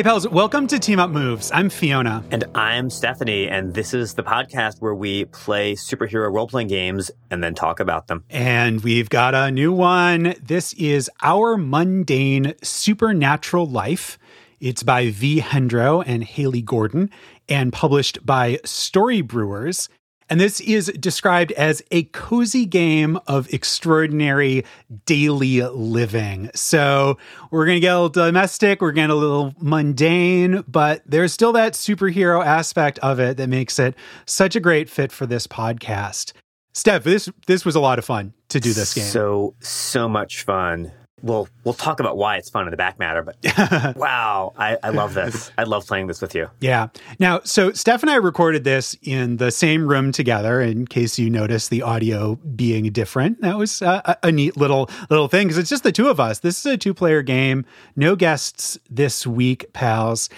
Hey, 0.00 0.04
pals, 0.04 0.26
welcome 0.26 0.66
to 0.68 0.78
Team 0.78 0.98
Up 0.98 1.10
Moves. 1.10 1.52
I'm 1.52 1.68
Fiona. 1.68 2.24
And 2.30 2.44
I'm 2.54 2.88
Stephanie, 2.88 3.46
and 3.46 3.74
this 3.74 3.92
is 3.92 4.14
the 4.14 4.22
podcast 4.22 4.80
where 4.80 4.94
we 4.94 5.26
play 5.26 5.74
superhero 5.74 6.32
role 6.32 6.46
playing 6.46 6.68
games 6.68 7.10
and 7.30 7.44
then 7.44 7.54
talk 7.54 7.80
about 7.80 8.06
them. 8.06 8.24
And 8.30 8.80
we've 8.82 9.10
got 9.10 9.34
a 9.34 9.50
new 9.50 9.74
one. 9.74 10.36
This 10.42 10.72
is 10.72 11.10
Our 11.22 11.58
Mundane 11.58 12.54
Supernatural 12.62 13.66
Life. 13.66 14.18
It's 14.58 14.82
by 14.82 15.10
Vee 15.10 15.42
Hendro 15.42 16.02
and 16.06 16.24
Hayley 16.24 16.62
Gordon 16.62 17.10
and 17.46 17.70
published 17.70 18.24
by 18.24 18.54
Storybrewers. 18.64 19.90
And 20.30 20.40
this 20.40 20.60
is 20.60 20.86
described 20.98 21.50
as 21.52 21.82
a 21.90 22.04
cozy 22.04 22.64
game 22.64 23.18
of 23.26 23.52
extraordinary 23.52 24.64
daily 25.04 25.60
living. 25.62 26.50
So 26.54 27.18
we're 27.50 27.66
going 27.66 27.76
to 27.76 27.80
get 27.80 27.92
a 27.92 27.94
little 27.94 28.08
domestic, 28.08 28.80
we're 28.80 28.92
going 28.92 29.08
to 29.08 29.14
get 29.14 29.16
a 29.16 29.18
little 29.18 29.54
mundane, 29.58 30.62
but 30.68 31.02
there's 31.04 31.32
still 31.32 31.52
that 31.54 31.72
superhero 31.72 32.46
aspect 32.46 33.00
of 33.00 33.18
it 33.18 33.38
that 33.38 33.48
makes 33.48 33.80
it 33.80 33.96
such 34.24 34.54
a 34.54 34.60
great 34.60 34.88
fit 34.88 35.10
for 35.10 35.26
this 35.26 35.48
podcast. 35.48 36.32
Steph, 36.72 37.02
this 37.02 37.28
this 37.48 37.64
was 37.64 37.74
a 37.74 37.80
lot 37.80 37.98
of 37.98 38.04
fun 38.04 38.32
to 38.50 38.60
do 38.60 38.72
this 38.72 38.94
game. 38.94 39.04
So 39.04 39.56
so 39.58 40.08
much 40.08 40.44
fun 40.44 40.92
we'll 41.22 41.48
we'll 41.64 41.74
talk 41.74 42.00
about 42.00 42.16
why 42.16 42.36
it's 42.36 42.50
fun 42.50 42.66
in 42.66 42.70
the 42.70 42.76
back 42.76 42.98
matter. 42.98 43.22
But 43.22 43.96
wow, 43.96 44.52
I, 44.56 44.78
I 44.82 44.90
love 44.90 45.14
this. 45.14 45.50
I 45.58 45.64
love 45.64 45.86
playing 45.86 46.06
this 46.06 46.20
with 46.20 46.34
you. 46.34 46.48
Yeah. 46.60 46.88
Now, 47.18 47.40
so 47.44 47.72
Steph 47.72 48.02
and 48.02 48.10
I 48.10 48.16
recorded 48.16 48.64
this 48.64 48.96
in 49.02 49.36
the 49.38 49.50
same 49.50 49.86
room 49.86 50.12
together. 50.12 50.60
In 50.60 50.86
case 50.86 51.18
you 51.18 51.30
notice 51.30 51.68
the 51.68 51.82
audio 51.82 52.36
being 52.36 52.90
different, 52.92 53.40
that 53.40 53.56
was 53.56 53.82
a, 53.82 54.18
a 54.22 54.32
neat 54.32 54.56
little 54.56 54.90
little 55.08 55.28
thing 55.28 55.46
because 55.46 55.58
it's 55.58 55.70
just 55.70 55.82
the 55.82 55.92
two 55.92 56.08
of 56.08 56.20
us. 56.20 56.40
This 56.40 56.58
is 56.58 56.66
a 56.66 56.76
two 56.76 56.94
player 56.94 57.22
game. 57.22 57.64
No 57.96 58.16
guests 58.16 58.78
this 58.88 59.26
week, 59.26 59.72
pals, 59.72 60.28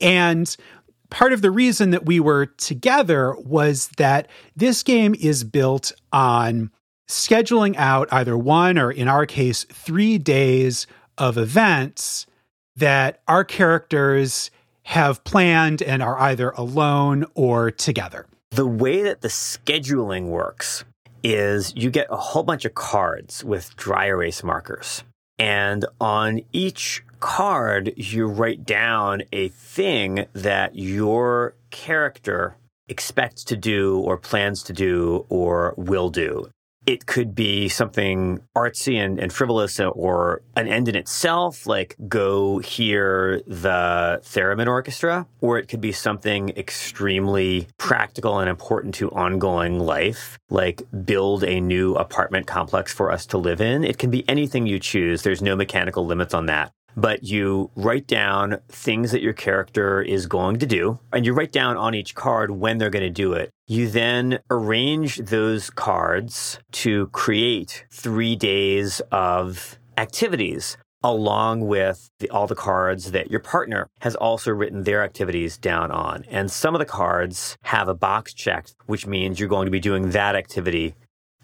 and. 0.00 0.54
Part 1.10 1.32
of 1.32 1.42
the 1.42 1.50
reason 1.52 1.90
that 1.90 2.06
we 2.06 2.18
were 2.18 2.46
together 2.46 3.36
was 3.36 3.86
that 3.98 4.26
this 4.56 4.82
game 4.82 5.14
is 5.20 5.44
built 5.44 5.92
on 6.12 6.72
scheduling 7.08 7.74
out 7.76 8.08
either 8.12 8.36
one 8.36 8.78
or, 8.78 8.90
in 8.90 9.08
our 9.08 9.26
case, 9.26 9.64
three 9.64 10.18
days 10.18 10.86
of 11.18 11.36
events 11.38 12.26
that 12.76 13.20
our 13.28 13.44
characters 13.44 14.50
have 14.84 15.24
planned 15.24 15.80
and 15.82 16.02
are 16.02 16.18
either 16.18 16.50
alone 16.50 17.24
or 17.34 17.70
together. 17.70 18.26
The 18.50 18.66
way 18.66 19.02
that 19.02 19.20
the 19.20 19.28
scheduling 19.28 20.26
works 20.26 20.84
is 21.22 21.72
you 21.74 21.90
get 21.90 22.06
a 22.10 22.16
whole 22.16 22.42
bunch 22.42 22.64
of 22.64 22.74
cards 22.74 23.42
with 23.42 23.74
dry 23.76 24.06
erase 24.06 24.44
markers. 24.44 25.02
And 25.38 25.84
on 26.00 26.42
each 26.52 27.02
card, 27.18 27.94
you 27.96 28.26
write 28.26 28.64
down 28.64 29.22
a 29.32 29.48
thing 29.48 30.26
that 30.34 30.76
your 30.76 31.54
character 31.70 32.56
expects 32.88 33.42
to 33.44 33.56
do 33.56 33.98
or 34.00 34.18
plans 34.18 34.62
to 34.64 34.72
do 34.72 35.24
or 35.30 35.74
will 35.76 36.10
do. 36.10 36.48
It 36.86 37.06
could 37.06 37.34
be 37.34 37.68
something 37.68 38.40
artsy 38.54 38.96
and, 38.96 39.18
and 39.18 39.32
frivolous 39.32 39.80
or 39.80 40.42
an 40.56 40.68
end 40.68 40.88
in 40.88 40.96
itself, 40.96 41.66
like 41.66 41.96
go 42.08 42.58
hear 42.58 43.40
the 43.46 44.20
theremin 44.22 44.68
orchestra, 44.68 45.26
or 45.40 45.58
it 45.58 45.68
could 45.68 45.80
be 45.80 45.92
something 45.92 46.50
extremely 46.50 47.68
practical 47.78 48.38
and 48.38 48.50
important 48.50 48.94
to 48.96 49.10
ongoing 49.12 49.80
life, 49.80 50.38
like 50.50 50.82
build 51.04 51.42
a 51.44 51.60
new 51.60 51.94
apartment 51.94 52.46
complex 52.46 52.92
for 52.92 53.10
us 53.10 53.24
to 53.26 53.38
live 53.38 53.60
in. 53.60 53.82
It 53.82 53.98
can 53.98 54.10
be 54.10 54.28
anything 54.28 54.66
you 54.66 54.78
choose. 54.78 55.22
There's 55.22 55.42
no 55.42 55.56
mechanical 55.56 56.04
limits 56.04 56.34
on 56.34 56.46
that 56.46 56.72
but 56.96 57.24
you 57.24 57.70
write 57.74 58.06
down 58.06 58.58
things 58.68 59.12
that 59.12 59.22
your 59.22 59.32
character 59.32 60.02
is 60.02 60.26
going 60.26 60.58
to 60.58 60.66
do, 60.66 60.98
and 61.12 61.26
you 61.26 61.32
write 61.32 61.52
down 61.52 61.76
on 61.76 61.94
each 61.94 62.14
card 62.14 62.50
when 62.50 62.78
they're 62.78 62.90
going 62.90 63.02
to 63.04 63.10
do 63.10 63.32
it. 63.32 63.50
You 63.66 63.88
then 63.88 64.40
arrange 64.50 65.16
those 65.16 65.70
cards 65.70 66.58
to 66.72 67.06
create 67.08 67.86
three 67.90 68.36
days 68.36 69.00
of 69.10 69.78
activities 69.96 70.76
along 71.02 71.60
with 71.66 72.10
the, 72.18 72.30
all 72.30 72.46
the 72.46 72.54
cards 72.54 73.10
that 73.12 73.30
your 73.30 73.40
partner 73.40 73.86
has 74.00 74.16
also 74.16 74.50
written 74.50 74.84
their 74.84 75.02
activities 75.04 75.58
down 75.58 75.90
on. 75.90 76.24
And 76.30 76.50
some 76.50 76.74
of 76.74 76.78
the 76.78 76.86
cards 76.86 77.58
have 77.64 77.88
a 77.88 77.94
box 77.94 78.32
checked, 78.32 78.74
which 78.86 79.06
means 79.06 79.38
you're 79.38 79.48
going 79.48 79.66
to 79.66 79.70
be 79.70 79.80
doing 79.80 80.10
that 80.10 80.34
activity 80.34 80.94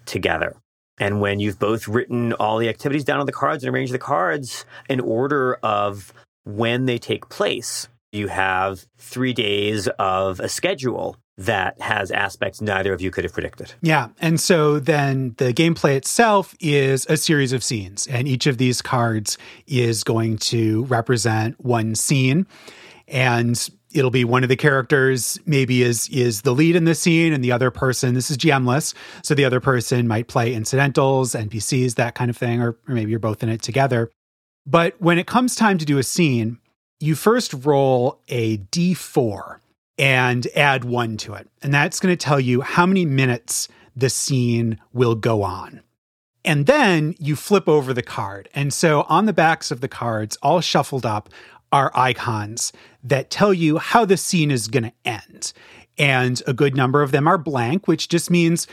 together. 0.05 0.55
And 1.01 1.19
when 1.19 1.39
you've 1.39 1.57
both 1.57 1.87
written 1.87 2.31
all 2.33 2.59
the 2.59 2.69
activities 2.69 3.03
down 3.03 3.19
on 3.19 3.25
the 3.25 3.31
cards 3.31 3.63
and 3.63 3.73
arranged 3.73 3.91
the 3.91 3.99
cards 3.99 4.65
in 4.87 4.99
order 4.99 5.55
of 5.63 6.13
when 6.43 6.85
they 6.85 6.99
take 6.99 7.27
place, 7.27 7.87
you 8.11 8.27
have 8.27 8.85
three 8.99 9.33
days 9.33 9.87
of 9.97 10.39
a 10.39 10.47
schedule 10.47 11.17
that 11.39 11.81
has 11.81 12.11
aspects 12.11 12.61
neither 12.61 12.93
of 12.93 13.01
you 13.01 13.09
could 13.09 13.23
have 13.23 13.33
predicted. 13.33 13.73
Yeah. 13.81 14.09
And 14.19 14.39
so 14.39 14.79
then 14.79 15.33
the 15.37 15.53
gameplay 15.53 15.95
itself 15.95 16.53
is 16.59 17.07
a 17.09 17.17
series 17.17 17.51
of 17.51 17.63
scenes, 17.63 18.05
and 18.05 18.27
each 18.27 18.45
of 18.45 18.59
these 18.59 18.83
cards 18.83 19.39
is 19.65 20.03
going 20.03 20.37
to 20.37 20.83
represent 20.85 21.59
one 21.59 21.95
scene. 21.95 22.45
And 23.07 23.67
it'll 23.93 24.11
be 24.11 24.23
one 24.23 24.43
of 24.43 24.49
the 24.49 24.55
characters 24.55 25.39
maybe 25.45 25.83
is 25.83 26.07
is 26.09 26.41
the 26.41 26.53
lead 26.53 26.75
in 26.75 26.85
the 26.85 26.95
scene 26.95 27.33
and 27.33 27.43
the 27.43 27.51
other 27.51 27.71
person 27.71 28.13
this 28.13 28.31
is 28.31 28.37
gmless 28.37 28.93
so 29.23 29.35
the 29.35 29.45
other 29.45 29.59
person 29.59 30.07
might 30.07 30.27
play 30.27 30.53
incidentals 30.53 31.33
npcs 31.33 31.95
that 31.95 32.15
kind 32.15 32.29
of 32.29 32.37
thing 32.37 32.61
or, 32.61 32.77
or 32.87 32.95
maybe 32.95 33.11
you're 33.11 33.19
both 33.19 33.43
in 33.43 33.49
it 33.49 33.61
together. 33.61 34.09
But 34.65 35.01
when 35.01 35.17
it 35.17 35.25
comes 35.25 35.55
time 35.55 35.77
to 35.79 35.85
do 35.85 35.97
a 35.97 36.03
scene 36.03 36.59
you 36.99 37.15
first 37.15 37.53
roll 37.65 38.21
a 38.27 38.57
d4 38.57 39.57
and 39.97 40.47
add 40.55 40.83
one 40.83 41.17
to 41.17 41.33
it. 41.33 41.49
And 41.61 41.73
that's 41.73 41.99
going 41.99 42.15
to 42.15 42.25
tell 42.25 42.39
you 42.39 42.61
how 42.61 42.85
many 42.85 43.05
minutes 43.05 43.67
the 43.95 44.09
scene 44.09 44.79
will 44.93 45.15
go 45.15 45.43
on. 45.43 45.81
And 46.43 46.65
then 46.65 47.15
you 47.19 47.35
flip 47.35 47.67
over 47.67 47.93
the 47.93 48.01
card. 48.01 48.49
And 48.55 48.73
so 48.73 49.03
on 49.03 49.25
the 49.25 49.33
backs 49.33 49.69
of 49.69 49.81
the 49.81 49.87
cards, 49.87 50.37
all 50.41 50.59
shuffled 50.59 51.05
up, 51.05 51.29
are 51.71 51.91
icons 51.93 52.73
that 53.03 53.29
tell 53.29 53.53
you 53.53 53.77
how 53.77 54.05
the 54.05 54.17
scene 54.17 54.51
is 54.51 54.67
going 54.67 54.83
to 54.83 54.93
end. 55.05 55.53
And 55.97 56.41
a 56.47 56.53
good 56.53 56.75
number 56.75 57.01
of 57.01 57.11
them 57.11 57.27
are 57.27 57.37
blank, 57.37 57.87
which 57.87 58.09
just 58.09 58.29
means 58.29 58.67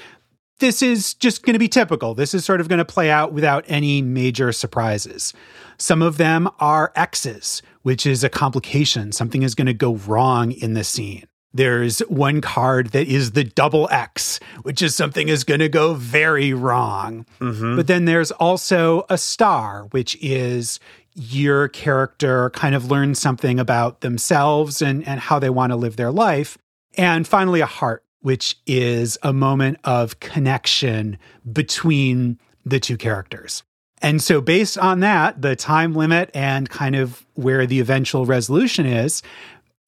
this 0.61 0.83
is 0.83 1.15
just 1.15 1.45
going 1.45 1.55
to 1.55 1.59
be 1.59 1.69
typical. 1.69 2.15
This 2.15 2.35
is 2.35 2.45
sort 2.45 2.61
of 2.61 2.69
going 2.69 2.79
to 2.79 2.85
play 2.85 3.11
out 3.11 3.33
without 3.33 3.65
any 3.69 4.03
major 4.03 4.51
surprises. 4.53 5.33
Some 5.79 6.03
of 6.03 6.17
them 6.17 6.49
are 6.59 6.93
X's, 6.97 7.63
which 7.83 8.07
is 8.07 8.25
a 8.25 8.29
complication. 8.29 9.13
Something 9.13 9.43
is 9.43 9.55
going 9.55 9.67
to 9.67 9.75
go 9.75 9.95
wrong 9.97 10.53
in 10.53 10.75
the 10.75 10.85
scene. 10.85 11.27
There's 11.55 12.01
one 12.01 12.41
card 12.41 12.89
that 12.89 13.09
is 13.09 13.33
the 13.33 13.45
double 13.45 13.89
X, 13.91 14.39
which 14.63 14.83
is 14.83 14.95
something 14.95 15.29
is 15.29 15.45
going 15.45 15.61
to 15.61 15.69
go 15.69 15.95
very 15.95 16.53
wrong. 16.53 17.25
Mm-hmm. 17.41 17.77
But 17.77 17.87
then 17.87 18.05
there's 18.05 18.31
also 18.33 19.07
a 19.09 19.17
star, 19.17 19.87
which 19.91 20.17
is 20.21 20.79
your 21.19 21.69
character 21.69 22.51
kind 22.51 22.75
of 22.75 22.91
learns 22.91 23.19
something 23.19 23.59
about 23.59 24.01
themselves 24.01 24.81
and, 24.81 25.07
and 25.07 25.21
how 25.21 25.39
they 25.39 25.51
want 25.51 25.73
to 25.73 25.77
live 25.77 25.97
their 25.97 26.13
life. 26.13 26.57
And 26.97 27.27
finally, 27.27 27.61
a 27.61 27.67
heart, 27.67 28.05
which 28.21 28.57
is 28.67 29.19
a 29.23 29.33
moment 29.33 29.79
of 29.85 30.21
connection 30.21 31.19
between 31.51 32.39
the 32.65 32.79
two 32.79 32.97
characters. 32.97 33.63
And 34.01 34.23
so, 34.23 34.41
based 34.41 34.79
on 34.79 35.01
that, 35.01 35.43
the 35.43 35.57
time 35.57 35.95
limit 35.95 36.31
and 36.35 36.71
kind 36.71 36.95
of 36.95 37.27
where 37.35 37.67
the 37.67 37.81
eventual 37.81 38.27
resolution 38.27 38.87
is, 38.87 39.23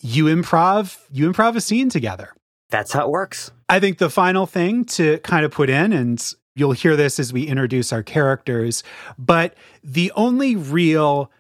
you 0.00 0.25
improv, 0.25 0.99
you 1.12 1.31
improv 1.31 1.55
a 1.55 1.60
scene 1.60 1.88
together. 1.90 2.32
That's 2.70 2.93
how 2.93 3.05
it 3.05 3.10
works. 3.10 3.52
I 3.69 3.78
think 3.78 3.99
the 3.99 4.10
final 4.10 4.46
thing 4.46 4.84
to 4.87 5.19
kind 5.19 5.44
of 5.44 5.52
put 5.52 5.70
in, 5.70 5.93
and 5.93 6.20
You'll 6.60 6.72
hear 6.72 6.94
this 6.94 7.18
as 7.18 7.32
we 7.32 7.44
introduce 7.44 7.90
our 7.90 8.02
characters. 8.02 8.84
But 9.18 9.54
the 9.82 10.12
only 10.14 10.56
real 10.56 11.30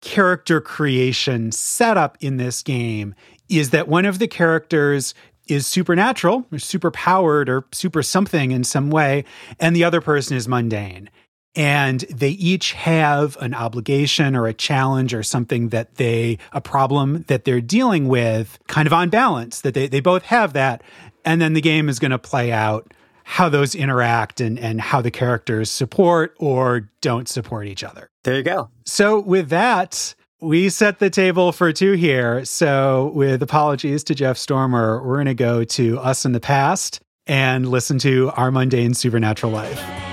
character 0.00 0.60
creation 0.60 1.50
setup 1.50 2.16
in 2.20 2.36
this 2.36 2.62
game 2.62 3.16
is 3.48 3.70
that 3.70 3.88
one 3.88 4.04
of 4.04 4.20
the 4.20 4.28
characters 4.28 5.12
is 5.48 5.66
supernatural 5.66 6.46
or 6.52 6.60
super 6.60 6.92
powered 6.92 7.48
or 7.48 7.64
super 7.72 8.00
something 8.00 8.52
in 8.52 8.62
some 8.62 8.90
way, 8.90 9.24
and 9.58 9.74
the 9.74 9.82
other 9.82 10.00
person 10.00 10.36
is 10.36 10.46
mundane. 10.46 11.10
And 11.56 12.00
they 12.02 12.30
each 12.30 12.74
have 12.74 13.36
an 13.40 13.54
obligation 13.54 14.36
or 14.36 14.46
a 14.46 14.54
challenge 14.54 15.12
or 15.12 15.24
something 15.24 15.70
that 15.70 15.96
they, 15.96 16.38
a 16.52 16.60
problem 16.60 17.24
that 17.26 17.44
they're 17.44 17.60
dealing 17.60 18.06
with, 18.06 18.56
kind 18.68 18.86
of 18.86 18.92
on 18.92 19.10
balance, 19.10 19.62
that 19.62 19.74
they, 19.74 19.88
they 19.88 20.00
both 20.00 20.22
have 20.22 20.52
that. 20.52 20.82
And 21.24 21.42
then 21.42 21.54
the 21.54 21.60
game 21.60 21.88
is 21.88 21.98
going 21.98 22.12
to 22.12 22.18
play 22.18 22.52
out 22.52 22.94
how 23.24 23.48
those 23.48 23.74
interact 23.74 24.40
and, 24.40 24.58
and 24.58 24.80
how 24.80 25.00
the 25.00 25.10
characters 25.10 25.70
support 25.70 26.34
or 26.38 26.90
don't 27.00 27.28
support 27.28 27.66
each 27.66 27.84
other. 27.84 28.10
There 28.24 28.36
you 28.36 28.42
go. 28.42 28.70
So, 28.84 29.20
with 29.20 29.48
that, 29.50 30.14
we 30.40 30.68
set 30.68 30.98
the 30.98 31.10
table 31.10 31.52
for 31.52 31.72
two 31.72 31.92
here. 31.92 32.44
So, 32.44 33.12
with 33.14 33.42
apologies 33.42 34.04
to 34.04 34.14
Jeff 34.14 34.36
Stormer, 34.36 35.02
we're 35.06 35.16
going 35.16 35.26
to 35.26 35.34
go 35.34 35.64
to 35.64 35.98
us 36.00 36.24
in 36.24 36.32
the 36.32 36.40
past 36.40 37.00
and 37.26 37.68
listen 37.68 37.98
to 38.00 38.30
our 38.36 38.50
mundane 38.50 38.94
supernatural 38.94 39.52
life. 39.52 40.11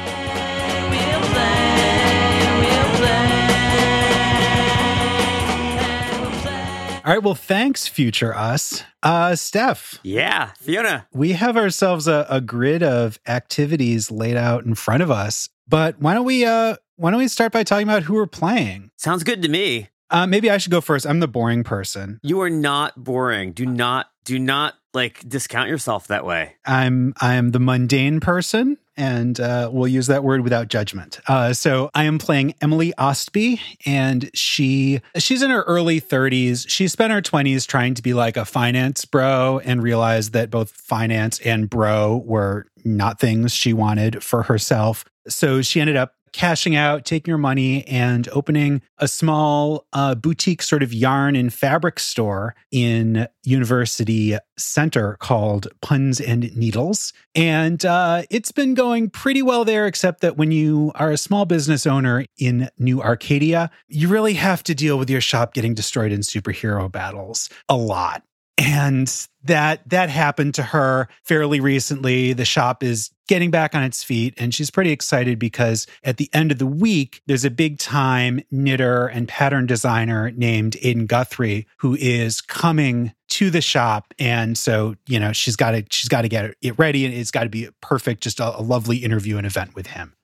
All 7.09 7.15
right. 7.15 7.23
Well, 7.23 7.33
thanks, 7.33 7.87
future 7.87 8.35
us. 8.35 8.83
Uh, 9.01 9.35
Steph. 9.35 9.97
Yeah, 10.03 10.51
Fiona. 10.59 11.07
We 11.11 11.31
have 11.31 11.57
ourselves 11.57 12.07
a, 12.07 12.27
a 12.29 12.39
grid 12.39 12.83
of 12.83 13.19
activities 13.25 14.11
laid 14.11 14.37
out 14.37 14.63
in 14.63 14.75
front 14.75 15.01
of 15.01 15.09
us, 15.09 15.49
but 15.67 15.99
why 15.99 16.13
don't 16.13 16.25
we 16.25 16.45
uh 16.45 16.75
why 16.97 17.09
don't 17.09 17.17
we 17.17 17.27
start 17.27 17.51
by 17.51 17.63
talking 17.63 17.87
about 17.87 18.03
who 18.03 18.13
we're 18.13 18.27
playing? 18.27 18.91
Sounds 18.95 19.23
good 19.23 19.41
to 19.41 19.49
me. 19.49 19.89
Uh, 20.11 20.27
maybe 20.27 20.51
I 20.51 20.59
should 20.59 20.71
go 20.71 20.81
first. 20.81 21.07
I'm 21.07 21.19
the 21.19 21.27
boring 21.27 21.63
person. 21.63 22.19
You 22.21 22.41
are 22.41 22.49
not 22.51 23.03
boring. 23.03 23.53
Do 23.53 23.65
not 23.65 24.05
do 24.23 24.37
not 24.37 24.75
like 24.93 25.27
discount 25.27 25.67
yourself 25.67 26.05
that 26.09 26.27
way. 26.27 26.57
I'm 26.63 27.15
I'm 27.19 27.49
the 27.49 27.59
mundane 27.59 28.19
person, 28.19 28.77
and 28.99 29.39
uh, 29.39 29.69
we'll 29.71 29.87
use 29.87 30.07
that 30.07 30.25
word 30.25 30.41
without 30.41 30.67
judgment. 30.67 31.21
Uh, 31.27 31.53
so 31.53 31.89
I 31.95 32.03
am 32.03 32.19
playing 32.19 32.53
Emily 32.61 32.93
Ostby, 32.97 33.61
and 33.85 34.29
she 34.33 34.99
she's 35.17 35.41
in 35.41 35.49
her 35.49 35.63
early 35.63 36.01
30s. 36.01 36.65
She 36.67 36.87
spent 36.89 37.13
her 37.13 37.21
20s 37.21 37.65
trying 37.65 37.93
to 37.93 38.01
be 38.01 38.13
like 38.13 38.35
a 38.35 38.43
finance 38.43 39.05
bro, 39.05 39.61
and 39.63 39.81
realized 39.81 40.33
that 40.33 40.49
both 40.49 40.71
finance 40.71 41.39
and 41.39 41.69
bro 41.69 42.17
were 42.25 42.65
not 42.83 43.19
things 43.19 43.53
she 43.53 43.71
wanted 43.71 44.21
for 44.21 44.43
herself. 44.43 45.05
So 45.27 45.61
she 45.61 45.79
ended 45.79 45.95
up 45.95 46.15
cashing 46.31 46.75
out, 46.75 47.05
taking 47.05 47.31
your 47.31 47.37
money, 47.37 47.85
and 47.87 48.27
opening 48.29 48.81
a 48.97 49.07
small 49.07 49.85
uh, 49.93 50.15
boutique 50.15 50.61
sort 50.61 50.83
of 50.83 50.93
yarn 50.93 51.35
and 51.35 51.53
fabric 51.53 51.99
store 51.99 52.55
in 52.71 53.27
University 53.43 54.37
Center 54.57 55.17
called 55.19 55.67
Puns 55.81 56.19
and 56.19 56.55
Needles. 56.55 57.13
And 57.35 57.83
uh, 57.85 58.23
it's 58.29 58.51
been 58.51 58.73
going 58.73 59.09
pretty 59.09 59.41
well 59.41 59.65
there, 59.65 59.87
except 59.87 60.21
that 60.21 60.37
when 60.37 60.51
you 60.51 60.91
are 60.95 61.11
a 61.11 61.17
small 61.17 61.45
business 61.45 61.87
owner 61.87 62.25
in 62.37 62.69
New 62.77 63.01
Arcadia, 63.01 63.71
you 63.87 64.07
really 64.07 64.33
have 64.33 64.63
to 64.63 64.75
deal 64.75 64.97
with 64.97 65.09
your 65.09 65.21
shop 65.21 65.53
getting 65.53 65.73
destroyed 65.73 66.11
in 66.11 66.21
superhero 66.21 66.91
battles 66.91 67.49
a 67.67 67.75
lot 67.75 68.23
and 68.59 69.27
that 69.45 69.87
that 69.89 70.09
happened 70.09 70.53
to 70.55 70.63
her 70.63 71.07
fairly 71.23 71.61
recently. 71.61 72.33
The 72.33 72.43
shop 72.43 72.83
is 72.83 73.09
getting 73.29 73.51
back 73.51 73.73
on 73.73 73.83
its 73.83 74.03
feet 74.03 74.33
and 74.37 74.53
she's 74.53 74.69
pretty 74.69 74.91
excited 74.91 75.39
because 75.39 75.87
at 76.03 76.17
the 76.17 76.29
end 76.33 76.51
of 76.51 76.57
the 76.57 76.65
week 76.65 77.21
there's 77.25 77.45
a 77.45 77.49
big 77.49 77.77
time 77.77 78.41
knitter 78.51 79.07
and 79.07 79.29
pattern 79.29 79.65
designer 79.65 80.31
named 80.31 80.75
Aidan 80.81 81.05
Guthrie 81.05 81.67
who 81.77 81.95
is 81.95 82.41
coming 82.41 83.13
to 83.29 83.49
the 83.49 83.61
shop. 83.61 84.13
And 84.19 84.57
so 84.57 84.95
you 85.07 85.19
know 85.19 85.31
she's 85.31 85.55
got 85.55 85.71
to 85.71 85.85
she's 85.89 86.09
got 86.09 86.23
to 86.23 86.29
get 86.29 86.53
it 86.61 86.77
ready 86.77 87.05
and 87.05 87.13
it's 87.13 87.31
got 87.31 87.43
to 87.43 87.49
be 87.49 87.69
perfect 87.79 88.21
just 88.21 88.41
a, 88.41 88.59
a 88.59 88.61
lovely 88.61 88.97
interview 88.97 89.37
and 89.37 89.47
event 89.47 89.73
with 89.73 89.87
him. 89.87 90.15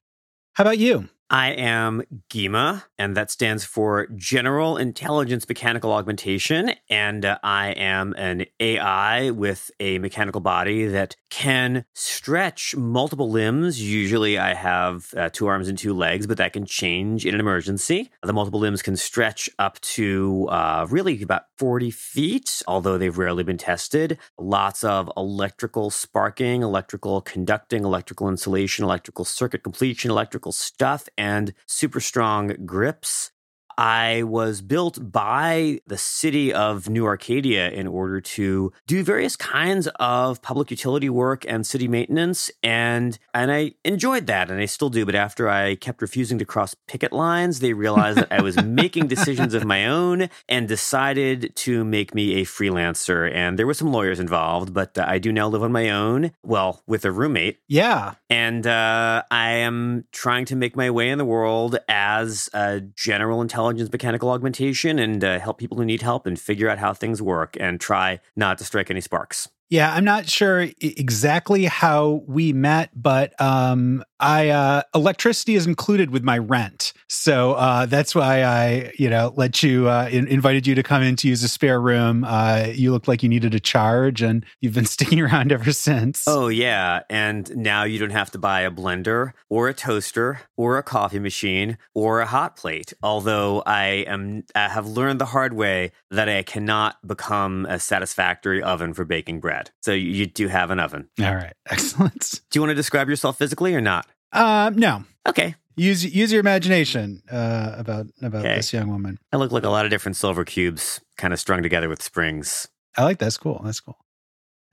How 0.56 0.66
about 0.66 0.78
you 0.78 1.08
I 1.30 1.54
am 1.54 2.04
GIMA, 2.30 2.86
and 3.00 3.18
that 3.18 3.32
stands 3.32 3.66
for 3.66 4.08
General 4.16 4.78
Intelligence 4.78 5.48
Mechanical 5.50 5.92
Augmentation. 5.92 6.74
And 6.88 7.26
uh, 7.26 7.40
I 7.44 7.70
am 7.70 8.14
an 8.16 8.46
AI 8.60 9.32
with 9.32 9.72
a 9.80 9.98
mechanical 9.98 10.40
body 10.40 10.86
that 10.86 11.16
can 11.32 11.86
stretch 11.96 12.76
multiple 12.76 13.30
limbs. 13.30 13.82
Usually 13.82 14.38
I 14.38 14.54
have 14.54 15.14
uh, 15.18 15.30
two 15.30 15.48
arms 15.48 15.68
and 15.68 15.78
two 15.78 15.96
legs, 15.96 16.28
but 16.28 16.38
that 16.38 16.54
can 16.54 16.66
change 16.66 17.26
in 17.26 17.34
an 17.34 17.40
emergency. 17.40 18.12
The 18.22 18.32
multiple 18.32 18.60
limbs 18.60 18.84
can 18.84 18.96
stretch 18.96 19.50
up 19.58 19.82
to 19.82 20.48
uh, 20.50 20.86
really 20.90 21.22
about 21.24 21.46
40 21.58 21.90
feet, 21.90 22.62
although 22.68 23.00
they've 23.00 23.18
rarely 23.18 23.44
been 23.44 23.58
tested. 23.58 24.20
Lots 24.38 24.84
of 24.84 25.12
electrical 25.18 25.90
sparking, 25.90 26.62
electrical 26.62 27.22
conducting, 27.22 27.84
electrical 27.84 28.30
insulation, 28.30 28.86
electrical 28.86 29.26
circuit 29.26 29.64
completion, 29.64 30.12
electrical 30.12 30.52
stuff 30.52 31.10
and 31.18 31.54
super 31.66 32.00
strong 32.00 32.66
grips. 32.66 33.32
I 33.78 34.24
was 34.24 34.62
built 34.62 35.12
by 35.12 35.82
the 35.86 35.98
city 35.98 36.54
of 36.54 36.88
New 36.88 37.06
Arcadia 37.06 37.70
in 37.70 37.88
order 37.88 38.22
to 38.22 38.72
do 38.88 39.04
various 39.04 39.36
kinds 39.36 39.88
of 40.00 40.42
public 40.42 40.72
utility 40.72 41.10
work 41.10 41.46
and 41.48 41.66
city 41.66 41.88
maintenance. 41.88 42.50
And, 42.64 43.18
and 43.34 43.52
I 43.52 43.74
enjoyed 43.84 44.28
that, 44.28 44.50
and 44.50 44.62
I 44.62 44.66
still 44.66 44.90
do. 44.90 45.06
But 45.06 45.16
after 45.16 45.50
I 45.50 45.76
kept 45.76 46.02
refusing 46.02 46.40
to 46.40 46.46
cross 46.46 46.74
picket 46.88 47.12
lines, 47.12 47.60
they 47.60 47.74
realized 47.74 48.20
that 48.20 48.32
I 48.32 48.42
was 48.42 48.62
making 48.64 49.08
decisions 49.08 49.54
of 49.54 49.66
my 49.66 49.88
own 49.88 50.30
and 50.48 50.68
decided 50.68 51.54
to 51.56 51.84
make 51.84 52.16
me 52.16 52.42
a 52.42 52.46
freelancer. 52.46 53.30
And 53.34 53.60
there 53.60 53.68
were 53.68 53.74
some 53.74 53.92
lawyers 53.92 54.20
involved, 54.20 54.74
but 54.74 54.98
uh, 54.98 55.06
I 55.08 55.20
do 55.20 55.34
now 55.34 55.50
live 55.50 55.64
on 55.64 55.72
my 55.72 55.90
own, 55.90 56.32
well, 56.44 56.82
with 56.88 57.04
a 57.04 57.12
roommate. 57.12 57.60
Yeah. 57.68 58.14
And 58.30 58.66
uh, 58.66 59.24
I 59.30 59.50
am 59.50 60.06
trying 60.12 60.46
to 60.46 60.56
make 60.56 60.76
my 60.76 60.90
way 60.90 61.10
in 61.10 61.18
the 61.18 61.26
world 61.26 61.78
as 61.90 62.50
a 62.54 62.80
general 62.80 63.42
intelligence 63.42 63.65
intelligence 63.66 63.92
mechanical 63.92 64.30
augmentation 64.30 65.00
and 65.00 65.24
uh, 65.24 65.40
help 65.40 65.58
people 65.58 65.78
who 65.78 65.86
need 65.86 66.04
help 66.04 66.28
and 66.28 66.40
figure 66.40 66.70
out 66.70 66.78
how 66.78 66.94
things 66.94 67.20
work 67.20 67.58
and 67.60 67.82
try 67.82 68.20
not 68.36 68.60
to 68.60 68.64
strike 68.64 68.92
any 68.92 69.02
sparks. 69.02 69.50
Yeah, 69.70 69.92
I'm 69.92 70.04
not 70.06 70.30
sure 70.30 70.68
exactly 70.80 71.66
how 71.66 72.24
we 72.28 72.54
met, 72.54 72.92
but 72.96 73.40
um, 73.42 74.04
I 74.20 74.50
uh, 74.50 74.84
electricity 74.94 75.56
is 75.56 75.66
included 75.66 76.12
with 76.12 76.24
my 76.24 76.38
rent, 76.38 76.94
so 77.10 77.54
uh, 77.54 77.86
that's 77.88 78.14
why 78.14 78.44
I, 78.44 78.92
you 78.98 79.10
know, 79.10 79.34
let 79.36 79.64
you 79.64 79.90
uh, 79.90 80.08
in- 80.12 80.28
invited 80.28 80.68
you 80.68 80.76
to 80.76 80.84
come 80.84 81.02
in 81.02 81.16
to 81.18 81.28
use 81.28 81.44
a 81.44 81.48
spare 81.48 81.82
room. 81.82 82.24
Uh, 82.24 82.68
you 82.74 82.92
looked 82.92 83.08
like 83.08 83.24
you 83.24 83.30
needed 83.30 83.56
a 83.56 83.60
charge, 83.60 84.22
and 84.22 84.46
you've 84.62 84.76
been 84.76 84.86
sticking 84.96 85.20
around 85.20 85.52
ever 85.52 85.72
since. 85.72 86.26
Oh 86.28 86.48
yeah, 86.48 87.02
and 87.10 87.56
now 87.58 87.84
you 87.84 87.98
don't 87.98 88.12
have 88.12 88.32
to 88.32 88.38
buy 88.38 88.62
a 88.62 88.72
blender 88.72 89.34
or 89.50 89.68
a 89.68 89.74
toaster 89.74 90.42
or 90.56 90.78
a 90.78 90.84
coffee 90.84 91.20
machine 91.20 91.78
or 91.96 92.22
a 92.22 92.28
hot 92.28 92.56
plate. 92.56 92.94
Although 93.02 93.64
I 93.66 94.06
am, 94.08 94.44
I 94.54 94.70
have 94.70 94.88
learned 94.88 95.20
the 95.20 95.26
hard 95.26 95.54
way 95.54 95.92
that 96.12 96.30
I 96.30 96.44
cannot 96.44 97.06
become 97.06 97.66
a 97.68 97.80
satisfactory 97.80 98.62
oven 98.62 98.94
for 98.94 99.06
baking 99.06 99.40
bread. 99.40 99.65
So 99.82 99.92
you 99.94 100.26
do 100.26 100.48
have 100.48 100.72
an 100.72 100.80
oven. 100.80 101.10
All 101.20 101.36
right. 101.36 101.54
Excellent. 101.70 102.42
Do 102.50 102.58
you 102.58 102.62
want 102.62 102.72
to 102.72 102.76
describe 102.76 103.10
yourself 103.10 103.38
physically 103.38 103.76
or 103.76 103.82
not? 103.82 104.08
Um, 104.32 104.76
no. 104.76 105.04
Okay. 105.28 105.56
Use 105.78 106.06
use 106.06 106.32
your 106.32 106.40
imagination 106.40 107.22
uh, 107.30 107.76
about 107.78 108.08
about 108.22 108.46
okay. 108.46 108.56
this 108.56 108.72
young 108.72 108.88
woman. 108.88 109.20
I 109.34 109.38
look 109.38 109.52
like 109.52 109.64
a 109.64 109.70
lot 109.70 109.86
of 109.86 109.92
different 109.92 110.16
silver 110.16 110.46
cubes, 110.46 111.02
kind 111.18 111.34
of 111.34 111.40
strung 111.40 111.64
together 111.64 111.90
with 111.90 112.02
springs. 112.02 112.70
I 112.98 113.04
like 113.04 113.18
that. 113.18 113.26
that's 113.26 113.38
cool. 113.38 113.62
That's 113.64 113.82
cool. 113.82 113.98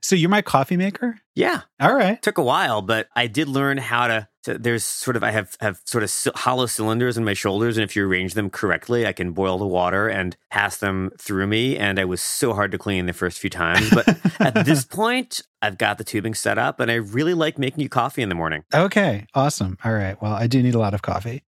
So 0.03 0.15
you're 0.17 0.29
my 0.29 0.41
coffee 0.41 0.75
maker? 0.75 1.17
Yeah. 1.33 1.61
All 1.79 1.95
right. 1.95 2.21
Took 2.21 2.37
a 2.37 2.43
while, 2.43 2.81
but 2.81 3.07
I 3.15 3.27
did 3.27 3.47
learn 3.47 3.77
how 3.77 4.07
to. 4.07 4.27
to 4.43 4.57
there's 4.57 4.83
sort 4.83 5.15
of 5.15 5.23
I 5.23 5.31
have 5.31 5.55
have 5.61 5.79
sort 5.85 6.03
of 6.03 6.13
hollow 6.35 6.65
cylinders 6.65 7.17
in 7.17 7.23
my 7.23 7.33
shoulders, 7.33 7.77
and 7.77 7.85
if 7.85 7.95
you 7.95 8.05
arrange 8.05 8.33
them 8.33 8.49
correctly, 8.49 9.07
I 9.07 9.13
can 9.13 9.31
boil 9.31 9.57
the 9.57 9.65
water 9.65 10.09
and 10.09 10.35
pass 10.51 10.77
them 10.77 11.11
through 11.17 11.47
me. 11.47 11.77
And 11.77 11.99
I 11.99 12.05
was 12.05 12.21
so 12.21 12.53
hard 12.53 12.71
to 12.73 12.77
clean 12.77 13.05
the 13.05 13.13
first 13.13 13.39
few 13.39 13.49
times, 13.49 13.89
but 13.91 14.07
at 14.41 14.65
this 14.65 14.83
point, 14.83 15.41
I've 15.61 15.77
got 15.77 15.97
the 15.97 16.03
tubing 16.03 16.33
set 16.33 16.57
up, 16.57 16.81
and 16.81 16.91
I 16.91 16.95
really 16.95 17.33
like 17.33 17.57
making 17.57 17.79
you 17.79 17.89
coffee 17.89 18.21
in 18.21 18.29
the 18.29 18.35
morning. 18.35 18.65
Okay. 18.73 19.25
Awesome. 19.33 19.77
All 19.85 19.93
right. 19.93 20.21
Well, 20.21 20.33
I 20.33 20.47
do 20.47 20.61
need 20.61 20.75
a 20.75 20.79
lot 20.79 20.93
of 20.93 21.01
coffee. 21.01 21.43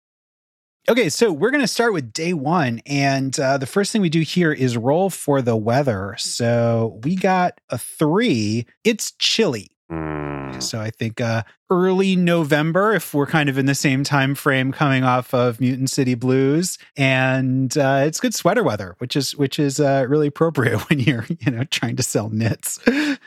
Okay, 0.87 1.09
so 1.09 1.33
we're 1.33 1.51
going 1.51 1.63
to 1.63 1.67
start 1.67 1.95
with 1.95 2.13
day 2.13 2.35
one. 2.35 2.83
And 2.85 3.39
uh, 3.41 3.57
the 3.57 3.67
first 3.67 3.91
thing 3.91 4.03
we 4.03 4.11
do 4.11 4.21
here 4.21 4.53
is 4.53 4.77
roll 4.77 5.09
for 5.09 5.41
the 5.41 5.57
weather. 5.57 6.15
So 6.19 7.01
we 7.03 7.17
got 7.17 7.59
a 7.71 7.79
three. 7.79 8.67
It's 8.85 9.13
chilly. 9.13 9.71
Mm. 9.91 10.63
So 10.63 10.81
I 10.81 10.91
think 10.91 11.23
uh, 11.23 11.45
early 11.71 12.17
November, 12.17 12.93
if 12.95 13.15
we're 13.15 13.27
kind 13.27 13.49
of 13.49 13.57
in 13.57 13.65
the 13.65 13.75
same 13.75 14.05
time 14.05 14.35
frame 14.35 14.73
coming 14.73 15.05
off 15.05 15.33
of 15.33 15.59
Mutant 15.59 15.89
City 15.89 16.15
Blues, 16.15 16.79
and 16.97 17.77
uh, 17.79 18.03
it's 18.05 18.21
good 18.21 18.35
sweater 18.35 18.63
weather, 18.63 18.95
which 18.99 19.17
is 19.17 19.35
which 19.37 19.59
is 19.59 19.81
uh, 19.81 20.05
really 20.09 20.27
appropriate 20.27 20.79
when 20.91 21.01
you're 21.01 21.27
you 21.41 21.51
know 21.51 21.65
trying 21.65 21.97
to 21.97 22.03
sell 22.03 22.29
knits. 22.29 22.79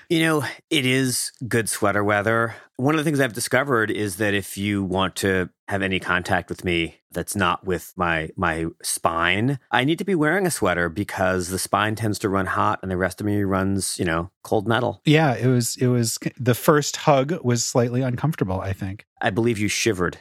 You 0.09 0.19
know, 0.21 0.43
it 0.69 0.85
is 0.85 1.31
good 1.47 1.69
sweater 1.69 2.03
weather. 2.03 2.55
One 2.77 2.93
of 2.93 2.99
the 2.99 3.03
things 3.03 3.19
I've 3.19 3.33
discovered 3.33 3.89
is 3.89 4.17
that 4.17 4.35
if 4.35 4.55
you 4.55 4.83
want 4.83 5.15
to 5.17 5.49
have 5.67 5.81
any 5.81 5.99
contact 5.99 6.47
with 6.47 6.63
me 6.63 6.99
that's 7.11 7.35
not 7.35 7.65
with 7.65 7.91
my 7.95 8.29
my 8.35 8.67
spine, 8.83 9.57
I 9.71 9.83
need 9.83 9.97
to 9.97 10.05
be 10.05 10.13
wearing 10.13 10.45
a 10.45 10.51
sweater 10.51 10.87
because 10.87 11.49
the 11.49 11.57
spine 11.57 11.95
tends 11.95 12.19
to 12.19 12.29
run 12.29 12.45
hot 12.45 12.77
and 12.83 12.91
the 12.91 12.97
rest 12.97 13.19
of 13.19 13.25
me 13.25 13.41
runs, 13.41 13.97
you 13.97 14.05
know, 14.05 14.29
cold 14.43 14.67
metal. 14.67 15.01
Yeah, 15.05 15.33
it 15.33 15.47
was 15.47 15.75
it 15.77 15.87
was 15.87 16.19
the 16.39 16.53
first 16.53 16.97
hug 16.97 17.33
was 17.43 17.65
slightly 17.65 18.03
uncomfortable, 18.03 18.61
I 18.61 18.73
think. 18.73 19.06
I 19.21 19.29
believe 19.29 19.57
you 19.57 19.67
shivered. 19.67 20.19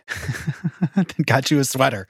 Got 1.26 1.50
you 1.50 1.59
a 1.59 1.65
sweater. 1.65 2.09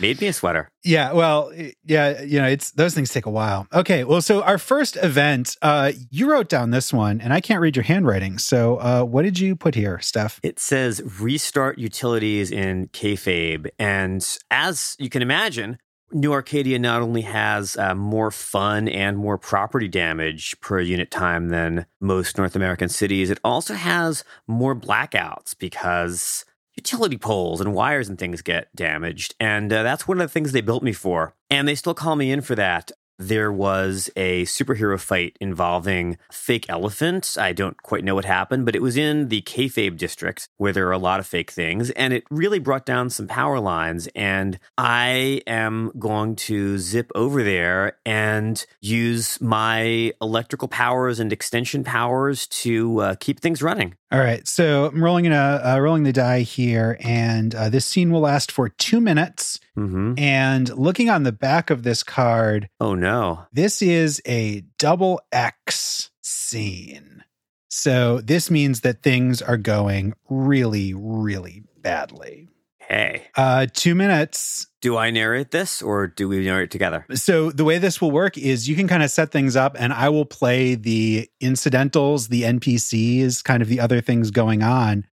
Made 0.00 0.20
me 0.20 0.28
a 0.28 0.32
sweater. 0.32 0.68
Yeah, 0.84 1.12
well, 1.12 1.52
yeah, 1.84 2.22
you 2.22 2.40
know, 2.40 2.46
it's 2.46 2.70
those 2.72 2.94
things 2.94 3.10
take 3.10 3.26
a 3.26 3.30
while. 3.30 3.66
Okay, 3.72 4.04
well, 4.04 4.20
so 4.20 4.42
our 4.42 4.58
first 4.58 4.96
event, 4.96 5.56
uh, 5.62 5.92
you 6.10 6.30
wrote 6.30 6.48
down 6.48 6.70
this 6.70 6.92
one, 6.92 7.20
and 7.20 7.32
I 7.32 7.40
can't 7.40 7.60
read 7.60 7.76
your 7.76 7.84
handwriting. 7.84 8.38
So, 8.38 8.76
uh, 8.76 9.02
what 9.02 9.22
did 9.22 9.38
you 9.38 9.56
put 9.56 9.74
here, 9.74 10.00
Steph? 10.00 10.40
It 10.42 10.58
says 10.58 11.02
restart 11.20 11.78
utilities 11.78 12.50
in 12.50 12.88
kayfabe, 12.88 13.68
and 13.78 14.26
as 14.50 14.96
you 14.98 15.08
can 15.08 15.22
imagine, 15.22 15.78
New 16.12 16.32
Arcadia 16.32 16.78
not 16.78 17.02
only 17.02 17.22
has 17.22 17.76
uh, 17.76 17.94
more 17.94 18.30
fun 18.30 18.88
and 18.88 19.16
more 19.16 19.38
property 19.38 19.88
damage 19.88 20.58
per 20.60 20.80
unit 20.80 21.10
time 21.10 21.48
than 21.48 21.86
most 22.00 22.36
North 22.38 22.54
American 22.54 22.88
cities, 22.88 23.30
it 23.30 23.40
also 23.44 23.74
has 23.74 24.24
more 24.46 24.74
blackouts 24.74 25.56
because 25.58 26.44
utility 26.74 27.18
poles 27.18 27.60
and 27.60 27.74
wires 27.74 28.08
and 28.08 28.18
things 28.18 28.42
get 28.42 28.74
damaged. 28.74 29.34
And 29.38 29.72
uh, 29.72 29.82
that's 29.82 30.08
one 30.08 30.20
of 30.20 30.28
the 30.28 30.32
things 30.32 30.52
they 30.52 30.60
built 30.60 30.82
me 30.82 30.92
for. 30.92 31.34
And 31.50 31.68
they 31.68 31.74
still 31.74 31.94
call 31.94 32.16
me 32.16 32.30
in 32.30 32.40
for 32.40 32.54
that 32.54 32.92
there 33.28 33.52
was 33.52 34.10
a 34.16 34.44
superhero 34.44 34.98
fight 34.98 35.36
involving 35.40 36.18
fake 36.30 36.66
elephants. 36.68 37.38
I 37.38 37.52
don't 37.52 37.80
quite 37.82 38.04
know 38.04 38.14
what 38.14 38.24
happened, 38.24 38.64
but 38.64 38.74
it 38.74 38.82
was 38.82 38.96
in 38.96 39.28
the 39.28 39.42
kayfabe 39.42 39.96
district 39.96 40.48
where 40.56 40.72
there 40.72 40.88
are 40.88 40.92
a 40.92 40.98
lot 40.98 41.20
of 41.20 41.26
fake 41.26 41.50
things, 41.50 41.90
and 41.90 42.12
it 42.12 42.24
really 42.30 42.58
brought 42.58 42.86
down 42.86 43.10
some 43.10 43.26
power 43.26 43.60
lines. 43.60 44.08
And 44.14 44.58
I 44.76 45.42
am 45.46 45.92
going 45.98 46.36
to 46.36 46.78
zip 46.78 47.10
over 47.14 47.42
there 47.42 47.98
and 48.04 48.64
use 48.80 49.40
my 49.40 50.12
electrical 50.20 50.68
powers 50.68 51.20
and 51.20 51.32
extension 51.32 51.84
powers 51.84 52.46
to 52.48 53.00
uh, 53.00 53.14
keep 53.20 53.40
things 53.40 53.62
running. 53.62 53.94
All 54.10 54.20
right, 54.20 54.46
so 54.46 54.86
I'm 54.86 55.02
rolling 55.02 55.24
in 55.24 55.32
a 55.32 55.60
uh, 55.64 55.78
rolling 55.78 56.02
the 56.02 56.12
die 56.12 56.40
here, 56.40 56.98
and 57.00 57.54
uh, 57.54 57.70
this 57.70 57.86
scene 57.86 58.10
will 58.10 58.20
last 58.20 58.52
for 58.52 58.68
two 58.68 59.00
minutes. 59.00 59.58
Mm-hmm. 59.76 60.14
And 60.18 60.68
looking 60.76 61.08
on 61.08 61.22
the 61.22 61.32
back 61.32 61.70
of 61.70 61.82
this 61.82 62.02
card, 62.02 62.68
Oh 62.80 62.94
no! 62.94 63.46
this 63.52 63.80
is 63.82 64.20
a 64.26 64.62
double 64.78 65.20
X 65.32 66.10
scene. 66.22 67.24
So 67.68 68.20
this 68.20 68.50
means 68.50 68.80
that 68.82 69.02
things 69.02 69.40
are 69.40 69.56
going 69.56 70.12
really, 70.28 70.92
really 70.94 71.62
badly. 71.80 72.48
Hey, 72.80 73.22
Uh, 73.34 73.66
two 73.72 73.94
minutes. 73.94 74.66
do 74.82 74.98
I 74.98 75.10
narrate 75.10 75.52
this 75.52 75.80
or 75.80 76.06
do 76.08 76.28
we 76.28 76.44
narrate 76.44 76.70
together? 76.70 77.06
So 77.14 77.50
the 77.50 77.64
way 77.64 77.78
this 77.78 78.02
will 78.02 78.10
work 78.10 78.36
is 78.36 78.68
you 78.68 78.76
can 78.76 78.88
kind 78.88 79.02
of 79.02 79.10
set 79.10 79.30
things 79.30 79.56
up, 79.56 79.74
and 79.78 79.92
I 79.94 80.10
will 80.10 80.26
play 80.26 80.74
the 80.74 81.30
incidentals, 81.40 82.28
the 82.28 82.42
NPCs, 82.42 83.42
kind 83.42 83.62
of 83.62 83.68
the 83.68 83.80
other 83.80 84.02
things 84.02 84.30
going 84.30 84.62
on. 84.62 85.06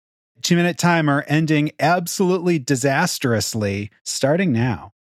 Two 0.50 0.56
minute 0.56 0.80
timer 0.80 1.24
ending 1.28 1.74
absolutely 1.80 2.58
disastrously, 2.58 3.92
starting 4.04 4.52
now. 4.52 4.94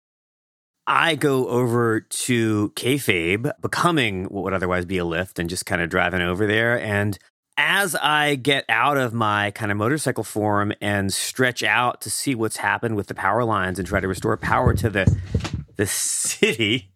I 0.86 1.16
go 1.16 1.48
over 1.48 2.01
to 2.01 2.74
Kayfabe, 2.75 3.54
becoming 3.62 4.25
what 4.25 4.44
would 4.44 4.54
otherwise 4.54 4.84
be 4.84 4.98
a 4.98 5.06
lift, 5.06 5.39
and 5.39 5.50
just 5.50 5.66
kind 5.66 5.82
of 5.82 5.89
driving 5.89 6.20
over 6.20 6.46
there. 6.48 6.77
And 6.77 7.18
as 7.56 7.96
I 7.96 8.36
get 8.36 8.66
out 8.68 8.98
of 8.98 9.13
my 9.13 9.51
kind 9.51 9.72
of 9.72 9.77
motorcycle 9.77 10.25
form 10.25 10.74
and 10.82 11.13
stretch 11.13 11.63
out 11.63 12.01
to 12.01 12.10
see 12.10 12.36
what's 12.36 12.58
happened 12.58 12.98
with 12.98 13.08
the 13.08 13.16
power 13.16 13.46
lines 13.46 13.80
and 13.80 13.88
try 13.88 14.01
to 14.01 14.08
restore 14.10 14.36
power 14.36 14.74
to 14.74 14.89
the 14.89 15.18
the 15.77 15.88
city, 15.88 16.92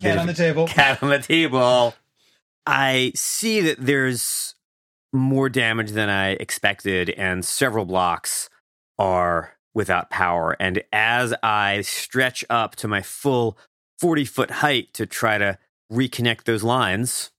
Cat 0.00 0.18
on 0.18 0.28
the 0.28 0.34
table. 0.34 0.68
cat 0.68 1.02
on 1.02 1.08
the 1.08 1.18
table, 1.18 1.94
I 2.64 3.10
see 3.16 3.60
that 3.62 3.84
there's 3.84 4.54
more 5.12 5.48
damage 5.48 5.92
than 5.92 6.08
I 6.08 6.30
expected, 6.30 7.10
and 7.10 7.44
several 7.44 7.84
blocks 7.84 8.48
are 8.98 9.56
without 9.74 10.10
power. 10.10 10.56
And 10.60 10.82
as 10.92 11.34
I 11.42 11.82
stretch 11.82 12.44
up 12.50 12.76
to 12.76 12.88
my 12.88 13.02
full 13.02 13.58
40 14.00 14.24
foot 14.24 14.50
height 14.50 14.92
to 14.94 15.06
try 15.06 15.38
to 15.38 15.58
reconnect 15.92 16.44
those 16.44 16.62
lines, 16.62 17.30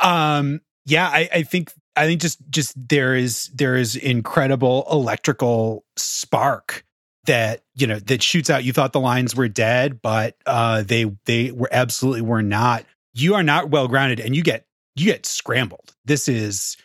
Um, 0.00 0.60
yeah, 0.86 1.08
I, 1.08 1.28
I 1.32 1.42
think 1.42 1.72
I 1.96 2.06
think 2.06 2.20
just 2.20 2.38
just 2.50 2.74
there 2.88 3.14
is 3.14 3.50
there 3.54 3.76
is 3.76 3.96
incredible 3.96 4.86
electrical 4.90 5.84
spark 5.96 6.84
that 7.26 7.62
you 7.74 7.86
know 7.86 7.98
that 7.98 8.22
shoots 8.22 8.48
out. 8.50 8.64
You 8.64 8.72
thought 8.72 8.92
the 8.92 9.00
lines 9.00 9.36
were 9.36 9.48
dead, 9.48 10.00
but 10.00 10.36
uh, 10.46 10.82
they 10.82 11.04
they 11.26 11.50
were 11.50 11.68
absolutely 11.70 12.22
were 12.22 12.42
not. 12.42 12.84
You 13.12 13.34
are 13.34 13.42
not 13.42 13.70
well 13.70 13.88
grounded, 13.88 14.20
and 14.20 14.34
you 14.34 14.42
get 14.42 14.64
you 14.96 15.06
get 15.06 15.26
scrambled. 15.26 15.94
This 16.04 16.28
is. 16.28 16.76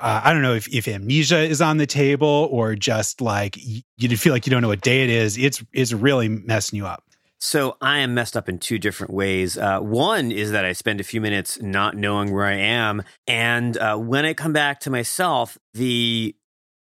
Uh, 0.00 0.20
I 0.24 0.32
don't 0.32 0.42
know 0.42 0.54
if, 0.54 0.66
if 0.72 0.88
amnesia 0.88 1.40
is 1.40 1.60
on 1.60 1.76
the 1.76 1.86
table 1.86 2.48
or 2.50 2.74
just 2.74 3.20
like 3.20 3.56
y- 3.56 3.82
you 3.98 4.16
feel 4.16 4.32
like 4.32 4.46
you 4.46 4.50
don't 4.50 4.62
know 4.62 4.68
what 4.68 4.80
day 4.80 5.04
it 5.04 5.10
is. 5.10 5.36
It's 5.36 5.62
it's 5.72 5.92
really 5.92 6.28
messing 6.28 6.76
you 6.78 6.86
up. 6.86 7.04
So 7.38 7.76
I 7.80 7.98
am 7.98 8.12
messed 8.12 8.36
up 8.36 8.48
in 8.48 8.58
two 8.58 8.78
different 8.78 9.12
ways. 9.12 9.56
Uh, 9.56 9.80
one 9.80 10.30
is 10.30 10.52
that 10.52 10.66
I 10.66 10.72
spend 10.72 11.00
a 11.00 11.04
few 11.04 11.22
minutes 11.22 11.60
not 11.62 11.96
knowing 11.96 12.32
where 12.34 12.44
I 12.44 12.56
am. 12.56 13.02
And 13.26 13.78
uh, 13.78 13.96
when 13.96 14.26
I 14.26 14.34
come 14.34 14.52
back 14.52 14.80
to 14.80 14.90
myself, 14.90 15.56
the 15.72 16.34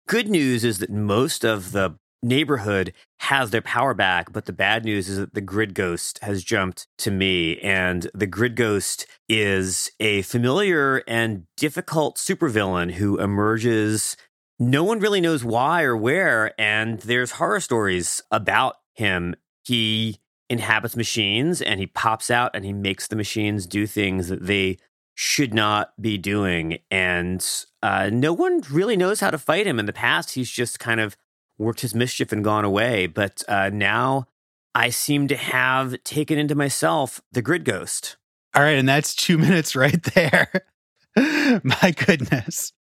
good 0.08 0.28
news 0.28 0.64
is 0.64 0.78
that 0.78 0.90
most 0.90 1.44
of 1.44 1.70
the 1.70 1.96
neighborhood 2.22 2.92
has 3.20 3.50
their 3.50 3.62
power 3.62 3.94
back. 3.94 4.32
But 4.32 4.46
the 4.46 4.52
bad 4.52 4.84
news 4.84 5.08
is 5.08 5.18
that 5.18 5.34
the 5.34 5.40
grid 5.40 5.74
ghost 5.74 6.18
has 6.22 6.42
jumped 6.42 6.86
to 6.98 7.10
me. 7.10 7.58
And 7.58 8.10
the 8.14 8.26
grid 8.26 8.56
ghost 8.56 9.06
is 9.28 9.90
a 10.00 10.22
familiar 10.22 11.02
and 11.06 11.44
difficult 11.56 12.16
supervillain 12.16 12.92
who 12.92 13.18
emerges. 13.18 14.16
No 14.58 14.82
one 14.84 15.00
really 15.00 15.20
knows 15.20 15.44
why 15.44 15.82
or 15.82 15.96
where. 15.96 16.58
And 16.60 17.00
there's 17.00 17.32
horror 17.32 17.60
stories 17.60 18.20
about 18.30 18.76
him. 18.94 19.34
He 19.64 20.18
inhabits 20.50 20.96
machines 20.96 21.60
and 21.60 21.78
he 21.78 21.86
pops 21.86 22.30
out 22.30 22.50
and 22.54 22.64
he 22.64 22.72
makes 22.72 23.06
the 23.06 23.16
machines 23.16 23.66
do 23.66 23.86
things 23.86 24.28
that 24.28 24.46
they 24.46 24.78
should 25.14 25.52
not 25.52 25.92
be 26.00 26.16
doing. 26.16 26.78
And 26.90 27.44
uh, 27.82 28.08
no 28.12 28.32
one 28.32 28.62
really 28.70 28.96
knows 28.96 29.20
how 29.20 29.30
to 29.30 29.38
fight 29.38 29.66
him. 29.66 29.78
In 29.78 29.86
the 29.86 29.92
past, 29.92 30.32
he's 30.32 30.50
just 30.50 30.78
kind 30.78 31.00
of 31.00 31.16
worked 31.58 31.80
his 31.80 31.94
mischief 31.94 32.32
and 32.32 32.44
gone 32.44 32.64
away. 32.64 33.06
But 33.06 33.42
uh, 33.48 33.70
now 33.72 34.26
I 34.74 34.90
seem 34.90 35.28
to 35.28 35.36
have 35.36 36.02
taken 36.04 36.38
into 36.38 36.54
myself 36.54 37.20
the 37.32 37.42
grid 37.42 37.64
ghost. 37.64 38.16
All 38.54 38.62
right, 38.62 38.78
and 38.78 38.88
that's 38.88 39.14
two 39.14 39.38
minutes 39.38 39.76
right 39.76 40.02
there. 40.14 40.50
My 41.16 41.94
goodness. 42.06 42.72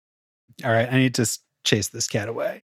All 0.65 0.71
right, 0.71 0.91
I 0.91 0.97
need 0.97 1.15
to 1.15 1.39
chase 1.65 1.89
this 1.89 2.07
cat 2.09 2.29
away. 2.29 2.63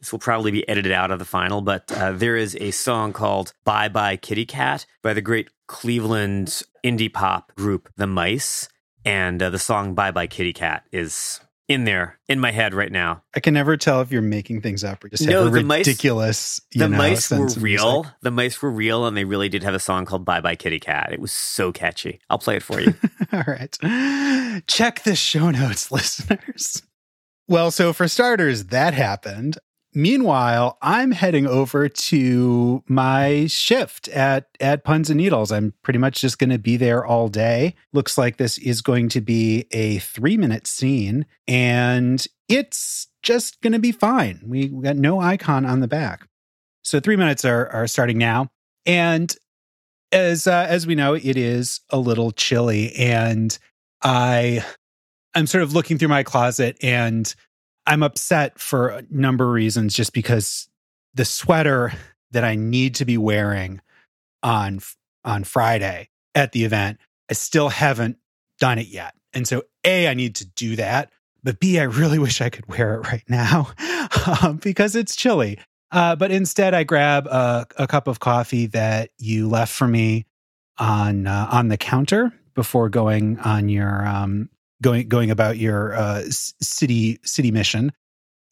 This 0.00 0.12
will 0.12 0.20
probably 0.20 0.52
be 0.52 0.68
edited 0.68 0.92
out 0.92 1.10
of 1.10 1.18
the 1.18 1.24
final, 1.24 1.60
but 1.60 1.90
uh, 1.90 2.12
there 2.12 2.36
is 2.36 2.56
a 2.60 2.70
song 2.70 3.12
called 3.12 3.52
Bye 3.64 3.88
Bye 3.88 4.16
Kitty 4.16 4.46
Cat 4.46 4.86
by 5.02 5.12
the 5.12 5.20
great 5.20 5.50
Cleveland 5.66 6.62
indie 6.84 7.12
pop 7.12 7.54
group 7.56 7.90
The 7.96 8.06
Mice. 8.06 8.68
And 9.04 9.42
uh, 9.42 9.50
the 9.50 9.58
song 9.58 9.94
Bye 9.94 10.12
Bye 10.12 10.28
Kitty 10.28 10.52
Cat 10.52 10.84
is 10.92 11.40
in 11.68 11.84
there 11.84 12.18
in 12.28 12.40
my 12.40 12.50
head 12.50 12.72
right 12.74 12.90
now. 12.90 13.22
I 13.36 13.40
can 13.40 13.52
never 13.54 13.76
tell 13.76 14.00
if 14.00 14.10
you're 14.10 14.22
making 14.22 14.62
things 14.62 14.82
up 14.82 15.04
or 15.04 15.08
just 15.10 15.26
No, 15.26 15.44
have 15.44 15.54
a 15.54 15.58
the 15.58 15.64
mice- 15.64 15.86
ridiculous. 15.86 16.60
you 16.72 16.80
The 16.80 16.88
know, 16.88 16.96
mice 16.96 17.30
were 17.30 17.36
of 17.36 17.40
music. 17.42 17.62
real. 17.62 18.06
The 18.22 18.30
mice 18.30 18.60
were 18.62 18.70
real, 18.70 19.06
and 19.06 19.16
they 19.16 19.24
really 19.24 19.48
did 19.50 19.62
have 19.62 19.74
a 19.74 19.78
song 19.78 20.06
called 20.06 20.24
Bye 20.24 20.40
Bye 20.40 20.56
Kitty 20.56 20.80
Cat. 20.80 21.12
It 21.12 21.20
was 21.20 21.30
so 21.32 21.70
catchy. 21.70 22.20
I'll 22.30 22.38
play 22.38 22.56
it 22.56 22.62
for 22.62 22.80
you. 22.80 22.94
All 23.32 23.44
right. 23.46 23.76
Check 24.66 25.02
the 25.04 25.14
show 25.14 25.50
notes, 25.50 25.92
listeners. 25.92 26.82
Well, 27.46 27.70
so 27.70 27.92
for 27.92 28.08
starters, 28.08 28.64
that 28.66 28.94
happened. 28.94 29.58
Meanwhile, 29.98 30.78
I'm 30.80 31.10
heading 31.10 31.48
over 31.48 31.88
to 31.88 32.84
my 32.86 33.46
shift 33.48 34.06
at 34.06 34.46
at 34.60 34.84
Puns 34.84 35.10
and 35.10 35.18
Needles. 35.18 35.50
I'm 35.50 35.74
pretty 35.82 35.98
much 35.98 36.20
just 36.20 36.38
going 36.38 36.50
to 36.50 36.58
be 36.58 36.76
there 36.76 37.04
all 37.04 37.26
day. 37.26 37.74
Looks 37.92 38.16
like 38.16 38.36
this 38.36 38.58
is 38.58 38.80
going 38.80 39.08
to 39.08 39.20
be 39.20 39.66
a 39.72 39.98
three 39.98 40.36
minute 40.36 40.68
scene, 40.68 41.26
and 41.48 42.24
it's 42.48 43.08
just 43.24 43.60
going 43.60 43.72
to 43.72 43.80
be 43.80 43.90
fine. 43.90 44.40
We, 44.46 44.68
got 44.68 44.94
no 44.94 45.18
icon 45.18 45.66
on 45.66 45.80
the 45.80 45.88
back, 45.88 46.28
so 46.84 47.00
three 47.00 47.16
minutes 47.16 47.44
are 47.44 47.68
are 47.70 47.88
starting 47.88 48.18
now, 48.18 48.50
and 48.86 49.34
as 50.12 50.46
uh, 50.46 50.64
as 50.68 50.86
we 50.86 50.94
know, 50.94 51.14
it 51.14 51.36
is 51.36 51.80
a 51.90 51.98
little 51.98 52.30
chilly, 52.30 52.94
and 52.94 53.58
I 54.04 54.64
I'm 55.34 55.48
sort 55.48 55.64
of 55.64 55.72
looking 55.72 55.98
through 55.98 56.06
my 56.06 56.22
closet, 56.22 56.76
and 56.84 57.34
I'm 57.88 58.02
upset 58.02 58.58
for 58.58 58.88
a 58.88 59.02
number 59.10 59.44
of 59.44 59.50
reasons. 59.50 59.94
Just 59.94 60.12
because 60.12 60.68
the 61.14 61.24
sweater 61.24 61.92
that 62.32 62.44
I 62.44 62.54
need 62.54 62.96
to 62.96 63.06
be 63.06 63.16
wearing 63.16 63.80
on 64.42 64.80
on 65.24 65.44
Friday 65.44 66.10
at 66.34 66.52
the 66.52 66.64
event, 66.64 66.98
I 67.30 67.32
still 67.32 67.70
haven't 67.70 68.18
done 68.60 68.78
it 68.78 68.88
yet, 68.88 69.14
and 69.32 69.48
so 69.48 69.62
a 69.84 70.06
I 70.06 70.14
need 70.14 70.36
to 70.36 70.46
do 70.46 70.76
that, 70.76 71.10
but 71.42 71.60
b 71.60 71.78
I 71.78 71.84
really 71.84 72.18
wish 72.26 72.42
I 72.42 72.50
could 72.50 72.68
wear 72.68 72.96
it 72.96 73.08
right 73.08 73.24
now 73.28 73.72
um, 74.42 74.58
because 74.58 74.94
it's 74.94 75.16
chilly. 75.16 75.58
Uh, 75.90 76.14
but 76.14 76.30
instead, 76.30 76.74
I 76.74 76.84
grab 76.84 77.26
a, 77.26 77.66
a 77.78 77.86
cup 77.86 78.06
of 78.08 78.20
coffee 78.20 78.66
that 78.66 79.08
you 79.16 79.48
left 79.48 79.72
for 79.72 79.88
me 79.88 80.26
on 80.76 81.26
uh, 81.26 81.48
on 81.50 81.68
the 81.68 81.78
counter 81.78 82.34
before 82.54 82.90
going 82.90 83.38
on 83.38 83.70
your 83.70 84.06
um, 84.06 84.50
going 84.82 85.08
going 85.08 85.30
about 85.30 85.58
your 85.58 85.94
uh, 85.94 86.22
city 86.28 87.18
city 87.24 87.50
mission, 87.50 87.92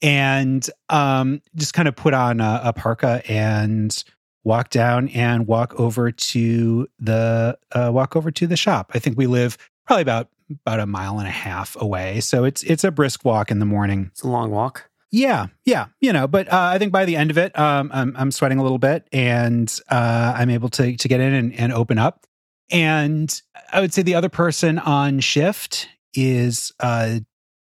and 0.02 0.68
um, 0.88 1.40
just 1.54 1.74
kind 1.74 1.88
of 1.88 1.96
put 1.96 2.14
on 2.14 2.40
a, 2.40 2.60
a 2.64 2.72
parka 2.72 3.22
and 3.28 4.04
walk 4.44 4.70
down 4.70 5.08
and 5.08 5.46
walk 5.46 5.78
over 5.78 6.10
to 6.12 6.88
the 6.98 7.58
uh, 7.72 7.90
walk 7.92 8.16
over 8.16 8.30
to 8.30 8.46
the 8.46 8.56
shop. 8.56 8.92
I 8.94 8.98
think 8.98 9.18
we 9.18 9.26
live 9.26 9.58
probably 9.86 10.02
about 10.02 10.28
about 10.50 10.80
a 10.80 10.86
mile 10.86 11.18
and 11.18 11.26
a 11.26 11.32
half 11.32 11.76
away, 11.80 12.20
so 12.20 12.44
it's 12.44 12.62
it's 12.62 12.84
a 12.84 12.90
brisk 12.90 13.24
walk 13.24 13.50
in 13.50 13.58
the 13.58 13.66
morning. 13.66 14.10
it's 14.12 14.22
a 14.22 14.28
long 14.28 14.50
walk. 14.50 14.88
Yeah, 15.12 15.46
yeah, 15.64 15.86
you 16.00 16.12
know, 16.12 16.26
but 16.26 16.52
uh, 16.52 16.70
I 16.72 16.78
think 16.78 16.92
by 16.92 17.04
the 17.04 17.16
end 17.16 17.30
of 17.30 17.38
it, 17.38 17.56
um, 17.58 17.90
I'm, 17.94 18.14
I'm 18.18 18.30
sweating 18.32 18.58
a 18.58 18.62
little 18.62 18.78
bit, 18.78 19.08
and 19.12 19.72
uh, 19.88 20.34
I'm 20.36 20.50
able 20.50 20.68
to 20.70 20.96
to 20.96 21.08
get 21.08 21.20
in 21.20 21.32
and, 21.32 21.54
and 21.54 21.72
open 21.72 21.98
up. 21.98 22.26
And 22.70 23.40
I 23.72 23.80
would 23.80 23.94
say 23.94 24.02
the 24.02 24.16
other 24.16 24.28
person 24.28 24.78
on 24.78 25.20
shift 25.20 25.88
is, 26.16 26.72
uh, 26.80 27.20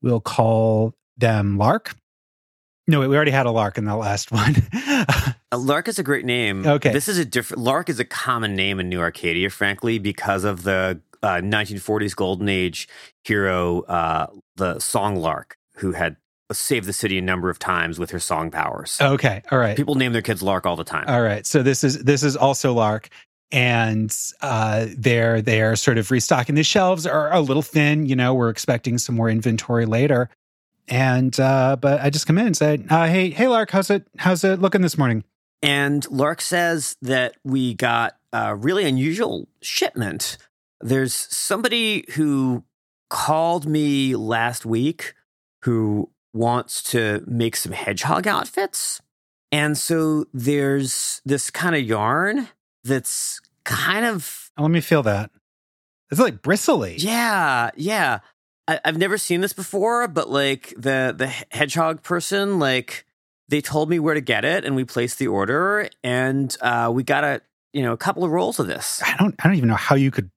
we'll 0.02 0.20
call 0.22 0.94
them 1.18 1.58
Lark. 1.58 1.96
No, 2.88 3.00
wait, 3.00 3.08
we 3.08 3.16
already 3.16 3.32
had 3.32 3.46
a 3.46 3.52
Lark 3.52 3.78
in 3.78 3.86
the 3.86 3.96
last 3.96 4.32
one. 4.32 4.56
Uh, 4.74 5.58
Lark 5.58 5.88
is 5.88 6.00
a 6.00 6.04
great 6.04 6.26
name. 6.26 6.66
Okay. 6.68 6.92
This 6.92 7.08
is 7.08 7.18
a 7.18 7.26
different. 7.26 7.64
Lark 7.64 7.90
is 7.90 8.00
a 8.00 8.06
common 8.06 8.56
name 8.56 8.80
in 8.80 8.90
New 8.90 9.00
Arcadia, 9.00 9.50
frankly, 9.50 10.00
because 10.00 10.44
of 10.44 10.64
the 10.64 11.00
uh, 11.22 11.36
1940s 11.36 12.16
golden 12.16 12.50
age 12.50 12.90
hero, 13.24 13.82
uh, 13.84 14.28
the 14.58 14.80
Song 14.80 15.16
Lark, 15.16 15.56
who 15.78 15.94
had 15.94 16.18
saved 16.52 16.86
the 16.86 16.94
city 16.94 17.18
a 17.18 17.22
number 17.22 17.50
of 17.50 17.58
times 17.58 17.98
with 18.00 18.12
her 18.12 18.20
song 18.20 18.52
powers. 18.52 18.98
okay, 19.02 19.42
all 19.50 19.58
right. 19.58 19.78
People 19.78 19.96
name 19.96 20.12
their 20.12 20.22
kids 20.22 20.44
Lark 20.44 20.66
all 20.66 20.76
the 20.76 20.84
time. 20.84 21.06
All 21.08 21.22
right. 21.22 21.46
So 21.48 21.64
this 21.64 21.84
is 21.84 22.04
this 22.04 22.22
is 22.24 22.36
also 22.36 22.74
Lark. 22.74 23.10
And 23.52 24.16
uh, 24.42 24.88
they're 24.98 25.42
they're 25.42 25.76
sort 25.76 25.98
of 25.98 26.10
restocking. 26.10 26.56
The 26.56 26.64
shelves 26.64 27.06
are 27.06 27.32
a 27.32 27.40
little 27.40 27.62
thin. 27.62 28.08
You 28.08 28.16
know, 28.16 28.34
we're 28.34 28.50
expecting 28.50 28.98
some 28.98 29.16
more 29.16 29.30
inventory 29.30 29.86
later. 29.86 30.30
And 30.88 31.40
uh, 31.40 31.78
but 31.80 32.02
I 32.02 32.10
just 32.10 32.26
come 32.28 32.38
in 32.38 32.48
and 32.48 32.58
said, 32.58 32.88
uh, 32.90 33.08
"Hey, 33.08 33.30
hey, 33.30 33.48
Lark, 33.48 33.72
how's 33.72 33.90
it 33.90 34.08
how's 34.18 34.44
it 34.44 34.60
looking 34.60 34.82
this 34.82 34.98
morning?" 34.98 35.24
And 35.62 36.10
Lark 36.12 36.42
says 36.42 36.98
that 37.02 37.38
we 37.44 37.74
got 37.74 38.18
a 38.34 38.56
really 38.56 38.86
unusual 38.86 39.48
shipment. 39.62 40.38
There's 40.82 41.14
somebody 41.14 42.06
who 42.16 42.64
called 43.10 43.66
me 43.66 44.16
last 44.16 44.66
week 44.66 45.14
who 45.62 46.10
wants 46.34 46.84
to 46.92 47.24
make 47.28 47.56
some 47.56 47.72
hedgehog 47.72 48.28
outfits. 48.28 49.02
And 49.52 49.78
so 49.78 50.26
there's 50.34 51.22
this 51.24 51.50
kind 51.52 51.76
of 51.76 51.84
yarn 51.84 52.50
that's 52.84 53.42
kind 53.63 54.06
of, 54.06 54.52
let 54.58 54.72
me 54.72 54.82
feel 54.82 55.04
that. 55.04 55.32
It's 56.12 56.20
like 56.20 56.42
bristly. 56.42 56.96
yeah, 56.98 57.72
yeah. 57.75 58.20
I, 58.68 58.80
I've 58.86 58.98
never 58.98 59.18
seen 59.18 59.42
this 59.42 59.54
before, 59.54 60.08
but 60.08 60.30
like 60.30 60.74
the 60.78 61.13
the 61.18 61.28
hedgehog 61.52 62.04
person, 62.04 62.60
like 62.60 63.06
they 63.50 63.62
told 63.62 63.90
me 63.90 64.00
where 64.00 64.13
to 64.13 64.22
get 64.22 64.46
it, 64.46 64.63
and 64.63 64.75
we 64.75 64.84
placed 64.86 65.20
the 65.20 65.28
order, 65.28 65.90
and 66.04 66.56
uh, 66.62 66.92
we 66.94 67.04
got 67.04 67.24
a 67.24 67.42
you 67.74 67.82
know 67.82 67.94
a 67.94 67.98
couple 67.98 68.24
of 68.24 68.32
rolls 68.32 68.60
of 68.60 68.68
this. 68.68 69.02
I 69.04 69.16
don't 69.18 69.36
I 69.40 69.48
don't 69.48 69.58
even 69.58 69.70
know 69.70 69.75
how 69.75 69.96
you 69.96 70.12
could 70.12 70.30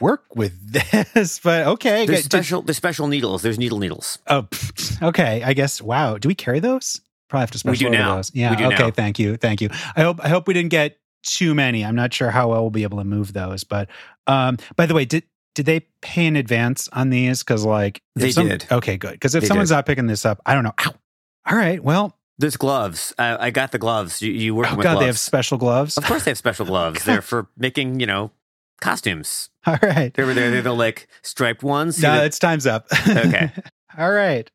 work 0.00 0.24
with 0.34 0.54
this, 1.12 1.38
but 1.38 1.66
okay. 1.66 2.06
There's 2.06 2.24
special 2.24 2.62
there's 2.62 2.78
special 2.78 3.06
needles. 3.06 3.42
There's 3.42 3.58
needle 3.58 3.78
needles. 3.78 4.18
Oh, 4.26 4.48
okay. 5.02 5.42
I 5.44 5.52
guess. 5.52 5.82
Wow. 5.82 6.16
Do 6.16 6.28
we 6.28 6.34
carry 6.34 6.60
those? 6.60 7.00
Probably 7.28 7.42
have 7.42 7.50
to 7.52 7.58
special 7.58 7.90
We 7.90 7.96
do 7.96 7.98
now. 7.98 8.16
those. 8.16 8.34
Yeah. 8.34 8.50
We 8.50 8.56
do 8.56 8.64
okay. 8.66 8.84
now. 8.84 8.90
Thank 8.90 9.18
you. 9.18 9.36
Thank 9.36 9.60
you. 9.60 9.68
I 9.94 10.02
hope. 10.02 10.18
I 10.24 10.28
hope 10.28 10.48
we 10.48 10.54
didn't 10.54 10.70
get 10.70 10.98
too 11.22 11.54
many. 11.54 11.84
I'm 11.84 11.94
not 11.96 12.12
sure 12.14 12.30
how 12.30 12.48
well 12.50 12.62
we'll 12.62 12.70
be 12.70 12.82
able 12.82 12.98
to 12.98 13.04
move 13.04 13.32
those. 13.32 13.64
But 13.64 13.88
um, 14.26 14.56
by 14.76 14.86
the 14.86 14.94
way, 14.94 15.04
did 15.04 15.24
did 15.54 15.66
they 15.66 15.80
pay 16.00 16.26
in 16.26 16.36
advance 16.36 16.88
on 16.92 17.10
these? 17.10 17.40
Because 17.42 17.64
like 17.64 18.02
They 18.16 18.30
some- 18.30 18.48
did. 18.48 18.66
Okay, 18.70 18.96
good. 18.96 19.12
Because 19.12 19.34
if 19.34 19.42
They 19.42 19.48
someone's 19.48 19.70
did. 19.70 19.74
not 19.76 19.86
picking 19.86 20.06
this 20.06 20.24
up, 20.24 20.40
I 20.46 20.54
don't 20.54 20.64
know. 20.64 20.74
Ow. 20.86 20.94
All 21.46 21.56
right. 21.56 21.82
Well. 21.82 22.16
There's 22.38 22.56
gloves. 22.56 23.12
I, 23.18 23.48
I 23.48 23.50
got 23.50 23.70
the 23.70 23.76
gloves. 23.78 24.22
You, 24.22 24.32
you 24.32 24.54
work 24.54 24.72
Oh 24.72 24.76
with 24.76 24.84
God, 24.84 24.92
gloves. 24.92 25.00
they 25.02 25.06
have 25.08 25.18
special 25.18 25.58
gloves. 25.58 25.98
of 25.98 26.04
course, 26.04 26.24
they 26.24 26.30
have 26.30 26.38
special 26.38 26.64
gloves. 26.72 27.04
They're 27.04 27.20
for 27.20 27.48
making 27.58 28.00
you 28.00 28.06
know 28.06 28.30
costumes. 28.80 29.50
All 29.66 29.76
right. 29.82 30.12
They 30.14 30.24
were 30.24 30.32
there. 30.32 30.50
They're 30.50 30.62
the 30.62 30.72
like 30.72 31.06
striped 31.22 31.62
ones. 31.62 32.00
No, 32.00 32.14
the- 32.16 32.24
it's 32.24 32.38
time's 32.38 32.66
up. 32.66 32.86
Okay. 33.06 33.50
All 33.98 34.10
right. 34.10 34.50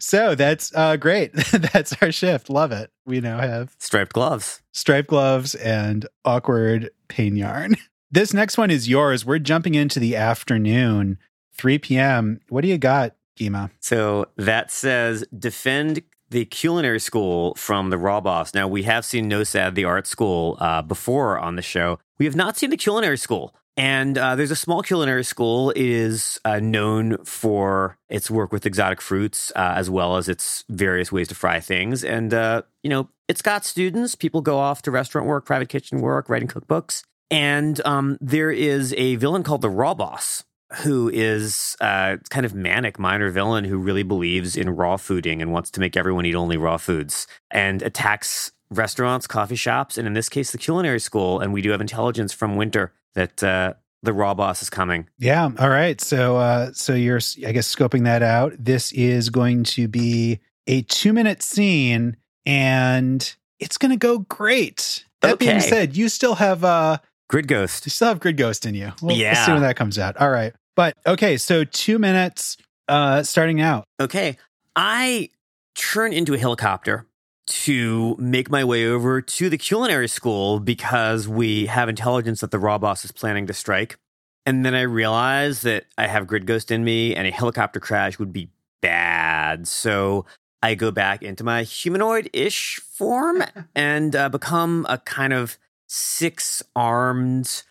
So 0.00 0.34
that's 0.34 0.74
uh, 0.74 0.96
great. 0.96 1.32
that's 1.72 1.94
our 2.02 2.10
shift. 2.12 2.50
Love 2.50 2.72
it. 2.72 2.90
We 3.06 3.20
now 3.20 3.38
have 3.38 3.74
striped 3.78 4.12
gloves. 4.12 4.62
striped 4.72 5.08
gloves 5.08 5.54
and 5.54 6.06
awkward 6.24 6.90
pain 7.08 7.36
yarn. 7.36 7.76
This 8.10 8.32
next 8.32 8.56
one 8.56 8.70
is 8.70 8.88
yours. 8.88 9.24
We're 9.26 9.40
jumping 9.40 9.74
into 9.74 9.98
the 9.98 10.14
afternoon, 10.14 11.18
3 11.56 11.78
p.m. 11.80 12.38
What 12.48 12.60
do 12.60 12.68
you 12.68 12.78
got, 12.78 13.16
Gima? 13.36 13.72
So 13.80 14.26
that 14.36 14.70
says 14.70 15.24
defend 15.36 16.02
the 16.30 16.44
culinary 16.44 17.00
school 17.00 17.56
from 17.56 17.90
the 17.90 17.98
raw 17.98 18.20
boss. 18.20 18.54
Now 18.54 18.68
we 18.68 18.84
have 18.84 19.04
seen 19.04 19.28
NoSad, 19.28 19.74
the 19.74 19.84
art 19.84 20.06
school, 20.06 20.56
uh, 20.60 20.82
before 20.82 21.40
on 21.40 21.56
the 21.56 21.62
show. 21.62 21.98
We 22.18 22.24
have 22.26 22.36
not 22.36 22.56
seen 22.56 22.70
the 22.70 22.76
culinary 22.76 23.18
school. 23.18 23.52
And 23.76 24.16
uh, 24.16 24.36
there's 24.36 24.52
a 24.52 24.56
small 24.56 24.82
culinary 24.82 25.24
school. 25.24 25.70
It 25.70 25.84
is 25.84 26.40
uh, 26.44 26.60
known 26.60 27.24
for 27.24 27.98
its 28.08 28.30
work 28.30 28.52
with 28.52 28.66
exotic 28.66 29.00
fruits, 29.00 29.50
uh, 29.56 29.74
as 29.76 29.90
well 29.90 30.16
as 30.16 30.28
its 30.28 30.64
various 30.68 31.10
ways 31.10 31.28
to 31.28 31.34
fry 31.34 31.60
things. 31.60 32.04
And 32.04 32.32
uh, 32.32 32.62
you 32.82 32.90
know, 32.90 33.08
it's 33.26 33.42
got 33.42 33.64
students. 33.64 34.14
People 34.14 34.42
go 34.42 34.58
off 34.58 34.82
to 34.82 34.90
restaurant 34.90 35.26
work, 35.26 35.44
private 35.44 35.68
kitchen 35.68 36.00
work, 36.00 36.28
writing 36.28 36.48
cookbooks. 36.48 37.02
And 37.30 37.80
um, 37.84 38.18
there 38.20 38.50
is 38.50 38.94
a 38.96 39.16
villain 39.16 39.42
called 39.42 39.62
the 39.62 39.70
Raw 39.70 39.94
Boss, 39.94 40.44
who 40.82 41.08
is 41.08 41.76
uh, 41.80 42.18
kind 42.30 42.46
of 42.46 42.54
manic 42.54 42.98
minor 42.98 43.30
villain 43.30 43.64
who 43.64 43.78
really 43.78 44.02
believes 44.02 44.56
in 44.56 44.70
raw 44.70 44.96
fooding 44.96 45.40
and 45.40 45.52
wants 45.52 45.70
to 45.72 45.80
make 45.80 45.96
everyone 45.96 46.26
eat 46.26 46.34
only 46.34 46.56
raw 46.56 46.76
foods 46.76 47.26
and 47.50 47.82
attacks 47.82 48.52
restaurants, 48.78 49.26
coffee 49.26 49.56
shops, 49.56 49.96
and 49.98 50.06
in 50.06 50.12
this 50.14 50.28
case, 50.28 50.52
the 50.52 50.58
culinary 50.58 51.00
school. 51.00 51.40
And 51.40 51.52
we 51.52 51.62
do 51.62 51.70
have 51.70 51.80
intelligence 51.80 52.32
from 52.32 52.56
Winter 52.56 52.92
that 53.14 53.42
uh, 53.42 53.74
the 54.02 54.12
Raw 54.12 54.34
Boss 54.34 54.62
is 54.62 54.70
coming. 54.70 55.08
Yeah. 55.18 55.50
All 55.58 55.68
right. 55.70 56.00
So, 56.00 56.36
uh, 56.36 56.72
so 56.72 56.94
you're, 56.94 57.20
I 57.46 57.52
guess, 57.52 57.72
scoping 57.74 58.04
that 58.04 58.22
out. 58.22 58.52
This 58.58 58.92
is 58.92 59.30
going 59.30 59.64
to 59.64 59.88
be 59.88 60.40
a 60.66 60.82
two 60.82 61.12
minute 61.12 61.42
scene 61.42 62.16
and 62.46 63.34
it's 63.58 63.78
going 63.78 63.90
to 63.90 63.96
go 63.96 64.18
great. 64.18 65.04
That 65.22 65.38
being 65.38 65.60
said, 65.60 65.96
you 65.96 66.08
still 66.10 66.34
have, 66.34 66.64
uh, 66.64 66.98
Grid 67.30 67.48
Ghost. 67.48 67.86
you 67.86 67.90
still 67.90 68.08
have 68.08 68.20
Grid 68.20 68.36
Ghost 68.36 68.66
in 68.66 68.74
you. 68.74 68.92
We'll, 69.00 69.08
we'll 69.08 69.16
see 69.16 69.22
Yeah. 69.22 69.52
when 69.54 69.62
that 69.62 69.76
comes 69.76 69.98
out. 69.98 70.18
All 70.18 70.30
right. 70.30 70.52
But 70.76 70.94
okay. 71.06 71.38
So 71.38 71.64
two 71.64 71.98
minutes, 71.98 72.58
uh, 72.88 73.22
starting 73.22 73.60
out. 73.62 73.84
Okay. 73.98 74.36
I 74.76 75.30
turn 75.74 76.12
into 76.12 76.34
a 76.34 76.38
helicopter 76.38 77.06
to 77.46 78.16
make 78.18 78.50
my 78.50 78.64
way 78.64 78.86
over 78.86 79.20
to 79.20 79.48
the 79.50 79.58
culinary 79.58 80.08
school 80.08 80.60
because 80.60 81.28
we 81.28 81.66
have 81.66 81.88
intelligence 81.88 82.40
that 82.40 82.50
the 82.50 82.58
raw 82.58 82.78
boss 82.78 83.04
is 83.04 83.12
planning 83.12 83.46
to 83.46 83.52
strike. 83.52 83.98
And 84.46 84.64
then 84.64 84.74
I 84.74 84.82
realize 84.82 85.62
that 85.62 85.84
I 85.96 86.06
have 86.06 86.26
grid 86.26 86.46
ghost 86.46 86.70
in 86.70 86.84
me 86.84 87.14
and 87.14 87.26
a 87.26 87.30
helicopter 87.30 87.80
crash 87.80 88.18
would 88.18 88.32
be 88.32 88.50
bad. 88.82 89.66
So 89.66 90.26
I 90.62 90.74
go 90.74 90.90
back 90.90 91.22
into 91.22 91.44
my 91.44 91.62
humanoid 91.62 92.30
ish 92.32 92.76
form 92.80 93.42
and 93.74 94.14
uh, 94.14 94.28
become 94.28 94.86
a 94.88 94.98
kind 94.98 95.32
of 95.32 95.58
six 95.86 96.62
armed 96.74 97.62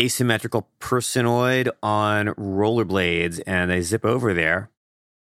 asymmetrical 0.00 0.68
personoid 0.80 1.70
on 1.82 2.26
rollerblades 2.28 3.40
and 3.46 3.72
I 3.72 3.80
zip 3.80 4.04
over 4.04 4.34
there. 4.34 4.70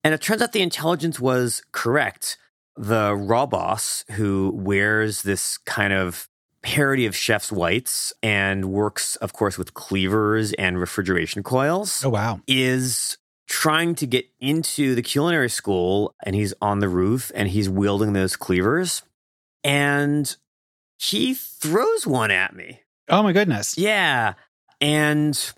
And 0.04 0.14
it 0.14 0.22
turns 0.22 0.42
out 0.42 0.54
the 0.54 0.62
intelligence 0.62 1.20
was 1.20 1.64
correct. 1.72 2.38
The 2.78 3.14
raw 3.16 3.46
boss, 3.46 4.04
who 4.12 4.52
wears 4.56 5.24
this 5.24 5.58
kind 5.60 5.94
of 5.94 6.28
parody 6.64 7.06
of 7.06 7.16
chef's 7.16 7.52
whites 7.52 8.14
and 8.22 8.66
works, 8.72 9.16
of 9.18 9.34
course, 9.34 9.58
with 9.58 9.74
cleavers 9.74 10.54
and 10.54 10.80
refrigeration 10.80 11.44
coils, 11.44 12.04
Oh, 12.06 12.10
wow. 12.10 12.40
is 12.48 13.18
trying 13.48 13.96
to 13.96 14.06
get 14.08 14.26
into 14.40 14.96
the 14.96 15.02
culinary 15.02 15.50
school. 15.50 16.14
And 16.24 16.36
he's 16.36 16.54
on 16.62 16.80
the 16.80 16.88
roof 16.90 17.32
and 17.36 17.50
he's 17.50 17.68
wielding 17.70 18.14
those 18.14 18.36
cleavers. 18.36 19.02
And 19.64 20.34
he 20.98 21.34
throws 21.34 22.08
one 22.08 22.32
at 22.32 22.56
me. 22.56 22.82
Oh, 23.10 23.24
my 23.24 23.34
goodness. 23.34 23.78
Yeah. 23.78 24.36
And 24.80 25.54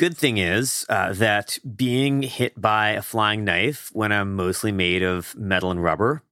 good 0.00 0.16
thing 0.16 0.38
is 0.38 0.86
uh, 0.88 1.12
that 1.12 1.58
being 1.76 2.22
hit 2.22 2.58
by 2.58 2.92
a 2.92 3.02
flying 3.02 3.44
knife 3.44 3.90
when 3.92 4.10
I'm 4.10 4.34
mostly 4.34 4.72
made 4.72 5.02
of 5.02 5.36
metal 5.36 5.70
and 5.70 5.82
rubber 5.82 6.22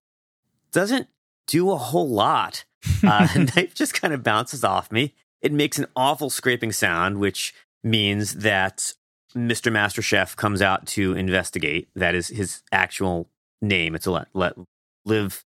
doesn't 0.72 1.07
do 1.46 1.70
a 1.70 1.76
whole 1.76 2.09
lot. 2.09 2.64
Uh, 3.04 3.26
the 3.35 3.52
knife 3.54 3.74
just 3.74 3.92
kind 3.92 4.14
of 4.14 4.22
bounces 4.22 4.64
off 4.64 4.90
me. 4.90 5.14
It 5.42 5.52
makes 5.52 5.78
an 5.78 5.85
awful 5.94 6.31
scraping 6.31 6.72
sound, 6.72 7.18
which 7.18 7.54
means 7.85 8.37
that 8.37 8.94
Mr. 9.37 9.70
Master 9.70 10.00
Chef 10.00 10.35
comes 10.35 10.62
out 10.62 10.87
to 10.87 11.12
investigate. 11.12 11.90
That 11.94 12.14
is 12.14 12.28
his 12.28 12.62
actual 12.72 13.28
name. 13.61 13.94
It's 13.94 14.07
a 14.07 14.11
let, 14.11 14.28
let 14.33 14.54
live 15.04 15.44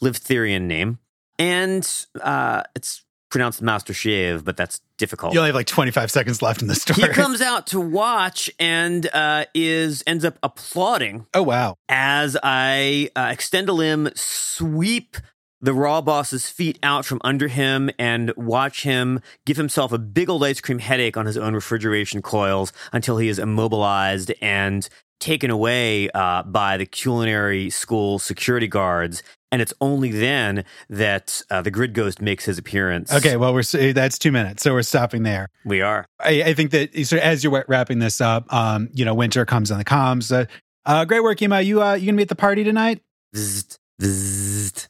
live 0.00 0.16
Therian 0.20 0.68
name, 0.68 1.00
and 1.36 2.06
uh, 2.22 2.62
it's 2.76 3.04
pronounced 3.30 3.60
Master 3.62 3.92
Shave, 3.92 4.44
but 4.44 4.56
that's 4.56 4.80
difficult. 4.98 5.34
You 5.34 5.40
only 5.40 5.48
have 5.48 5.54
like 5.54 5.66
25 5.66 6.10
seconds 6.10 6.42
left 6.42 6.62
in 6.62 6.68
the 6.68 6.74
story. 6.74 7.08
He 7.08 7.14
comes 7.14 7.40
out 7.40 7.66
to 7.68 7.80
watch 7.80 8.50
and 8.58 9.08
uh, 9.12 9.46
is 9.54 10.02
ends 10.06 10.24
up 10.24 10.38
applauding 10.42 11.26
oh, 11.34 11.42
wow. 11.42 11.76
as 11.88 12.36
I 12.42 13.10
uh, 13.16 13.28
extend 13.32 13.68
a 13.68 13.72
limb, 13.72 14.10
sweep 14.14 15.16
the 15.60 15.72
raw 15.72 16.00
boss's 16.00 16.48
feet 16.48 16.78
out 16.82 17.04
from 17.04 17.20
under 17.24 17.48
him, 17.48 17.90
and 17.98 18.32
watch 18.36 18.82
him 18.82 19.20
give 19.46 19.56
himself 19.56 19.90
a 19.90 19.98
big 19.98 20.28
old 20.28 20.44
ice 20.44 20.60
cream 20.60 20.78
headache 20.78 21.16
on 21.16 21.26
his 21.26 21.36
own 21.36 21.54
refrigeration 21.54 22.22
coils 22.22 22.72
until 22.92 23.18
he 23.18 23.28
is 23.28 23.38
immobilized 23.38 24.32
and 24.42 24.88
taken 25.18 25.50
away 25.50 26.10
uh, 26.10 26.42
by 26.42 26.76
the 26.76 26.86
culinary 26.86 27.70
school 27.70 28.18
security 28.18 28.68
guards. 28.68 29.22
And 29.56 29.62
it's 29.62 29.72
only 29.80 30.10
then 30.10 30.66
that 30.90 31.40
uh, 31.50 31.62
the 31.62 31.70
grid 31.70 31.94
ghost 31.94 32.20
makes 32.20 32.44
his 32.44 32.58
appearance. 32.58 33.10
Okay. 33.10 33.38
Well, 33.38 33.54
we're, 33.54 33.60
s- 33.60 33.72
that's 33.94 34.18
two 34.18 34.30
minutes. 34.30 34.62
So 34.62 34.74
we're 34.74 34.82
stopping 34.82 35.22
there. 35.22 35.48
we 35.64 35.80
are. 35.80 36.04
I, 36.20 36.42
I 36.42 36.52
think 36.52 36.72
that 36.72 36.94
of 36.94 37.12
as 37.14 37.42
you're 37.42 37.64
wrapping 37.66 38.00
this 38.00 38.20
up, 38.20 38.52
um, 38.52 38.90
you 38.92 39.06
know, 39.06 39.14
winter 39.14 39.46
comes 39.46 39.70
on 39.70 39.78
the 39.78 39.84
comms. 39.86 40.30
Uh, 40.30 40.44
uh, 40.84 41.06
great 41.06 41.22
work, 41.22 41.40
Ema. 41.40 41.62
You, 41.62 41.82
uh, 41.82 41.94
you 41.94 42.04
gonna 42.04 42.16
be 42.18 42.22
at 42.24 42.28
the 42.28 42.34
party 42.36 42.64
tonight? 42.64 43.00
Zzzt. 43.34 44.88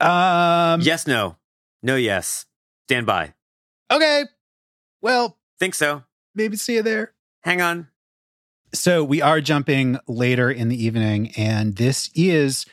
Um, 0.00 0.80
Yes, 0.82 1.06
no. 1.06 1.36
No, 1.82 1.96
yes. 1.96 2.44
Stand 2.88 3.06
by. 3.06 3.32
Okay. 3.90 4.24
Well, 5.00 5.38
Think 5.58 5.74
so. 5.74 6.02
maybe 6.34 6.56
see 6.58 6.74
you 6.74 6.82
there. 6.82 7.14
Hang 7.42 7.62
on. 7.62 7.88
So 8.74 9.02
we 9.02 9.22
are 9.22 9.40
jumping 9.40 9.96
later 10.06 10.50
in 10.50 10.68
the 10.68 10.84
evening, 10.84 11.32
and 11.38 11.76
this 11.76 12.10
is 12.14 12.66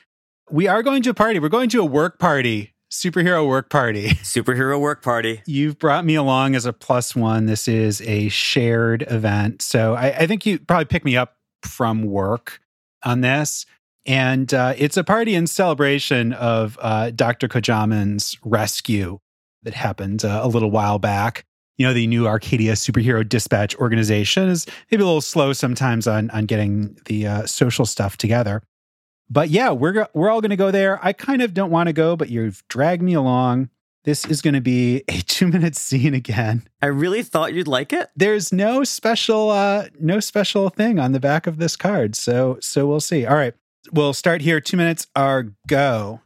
we 0.52 0.68
are 0.68 0.84
going 0.84 1.02
to 1.04 1.12
a 1.12 1.14
party. 1.14 1.40
We're 1.40 1.50
going 1.50 1.70
to 1.70 1.82
a 1.82 1.86
work 1.86 2.20
party, 2.20 2.74
superhero 2.92 3.48
work 3.48 3.70
party. 3.70 4.10
Superhero 4.22 4.80
work 4.80 5.02
party. 5.02 5.42
You've 5.48 5.80
brought 5.80 6.06
me 6.06 6.16
along 6.16 6.56
as 6.56 6.66
a 6.66 6.74
plus 6.74 7.16
one. 7.16 7.46
This 7.46 7.68
is 7.68 8.02
a 8.02 8.30
shared 8.30 9.04
event. 9.10 9.62
So 9.62 9.96
I, 9.96 10.10
I 10.10 10.28
think 10.28 10.46
you 10.46 10.60
probably 10.60 10.86
pick 10.86 11.06
me 11.06 11.16
up 11.16 11.38
from 11.64 12.04
work 12.04 12.60
on 13.04 13.22
this. 13.22 13.66
And 14.06 14.54
uh, 14.54 14.74
it's 14.78 14.98
a 14.98 15.04
party 15.04 15.36
in 15.36 15.48
celebration 15.48 16.34
of 16.34 16.78
uh, 16.82 17.12
Dr. 17.12 17.48
Kojaman's 17.48 18.38
rescue 18.44 19.20
that 19.64 19.74
happened 19.74 20.26
uh, 20.26 20.42
a 20.44 20.48
little 20.48 20.72
while 20.72 21.00
back. 21.00 21.46
You 21.78 21.88
know, 21.88 21.94
the 21.94 22.08
new 22.08 22.28
Arcadia 22.28 22.74
Superhero 22.74 23.28
Dispatch 23.28 23.76
organization 23.78 24.50
is 24.50 24.66
maybe 24.92 25.04
a 25.04 25.06
little 25.06 25.22
slow 25.22 25.54
sometimes 25.54 26.08
on, 26.08 26.30
on 26.32 26.46
getting 26.46 26.98
the 27.06 27.28
uh, 27.28 27.46
social 27.46 27.86
stuff 27.86 28.18
together. 28.18 28.62
But 29.32 29.50
yeah, 29.50 29.72
we're, 29.72 29.94
go- 29.94 30.08
we're 30.14 30.30
all 30.30 30.42
going 30.42 30.50
to 30.50 30.58
go 30.58 30.72
there. 30.72 31.00
I 31.02 31.14
kind 31.14 31.42
of 31.42 31.54
don't 31.54 31.72
want 31.72 31.88
to 31.88 31.94
go, 31.94 32.18
but 32.18 32.30
you've 32.30 32.64
dragged 32.68 33.02
me 33.02 33.14
along. 33.14 33.70
This 34.04 34.26
is 34.26 34.42
going 34.42 34.56
to 34.56 34.62
be 34.62 35.04
a 35.08 35.22
two 35.22 35.48
minute 35.48 35.76
scene 35.78 36.14
again. 36.14 36.68
I 36.82 36.88
really 36.88 37.24
thought 37.24 37.54
you'd 37.54 37.68
like 37.68 37.94
it. 37.94 38.10
There's 38.16 38.52
no 38.52 38.84
special, 38.84 39.50
uh, 39.52 39.88
no 40.00 40.20
special 40.20 40.70
thing 40.70 41.00
on 41.00 41.14
the 41.14 41.20
back 41.20 41.48
of 41.48 41.58
this 41.60 41.76
card. 41.78 42.16
So, 42.16 42.58
so 42.62 42.86
we'll 42.86 43.00
see. 43.00 43.26
All 43.26 43.36
right. 43.36 43.54
We'll 43.94 44.14
start 44.14 44.42
here. 44.42 44.60
Two 44.60 44.76
minutes 44.78 45.08
are 45.16 45.48
go. 45.68 46.20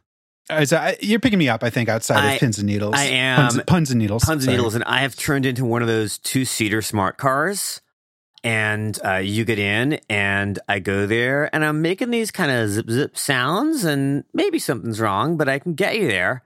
Uh, 0.50 0.64
so 0.64 0.76
I- 0.76 0.96
you're 1.00 1.20
picking 1.20 1.38
me 1.38 1.48
up, 1.48 1.62
I 1.62 1.70
think, 1.70 1.88
outside 1.88 2.24
I- 2.24 2.32
of 2.32 2.40
pins 2.40 2.58
and 2.58 2.66
needles. 2.66 2.94
I 2.96 3.04
am. 3.04 3.36
Puns, 3.50 3.62
puns 3.66 3.90
and 3.92 3.98
needles. 4.00 4.22
Tons 4.24 4.42
and 4.42 4.42
Sorry. 4.44 4.56
needles, 4.56 4.74
and 4.74 4.82
I 4.84 4.98
have 5.02 5.14
turned 5.16 5.46
into 5.46 5.64
one 5.64 5.80
of 5.82 5.88
those 5.88 6.18
two 6.18 6.44
seater 6.44 6.82
smart 6.82 7.18
cars. 7.18 7.80
And 8.46 8.96
uh, 9.04 9.16
you 9.16 9.44
get 9.44 9.58
in, 9.58 9.98
and 10.08 10.60
I 10.68 10.78
go 10.78 11.04
there, 11.04 11.52
and 11.52 11.64
I'm 11.64 11.82
making 11.82 12.12
these 12.12 12.30
kind 12.30 12.52
of 12.52 12.68
zip 12.70 12.88
zip 12.88 13.18
sounds, 13.18 13.84
and 13.84 14.22
maybe 14.32 14.60
something's 14.60 15.00
wrong, 15.00 15.36
but 15.36 15.48
I 15.48 15.58
can 15.58 15.74
get 15.74 15.96
you 15.96 16.06
there. 16.06 16.44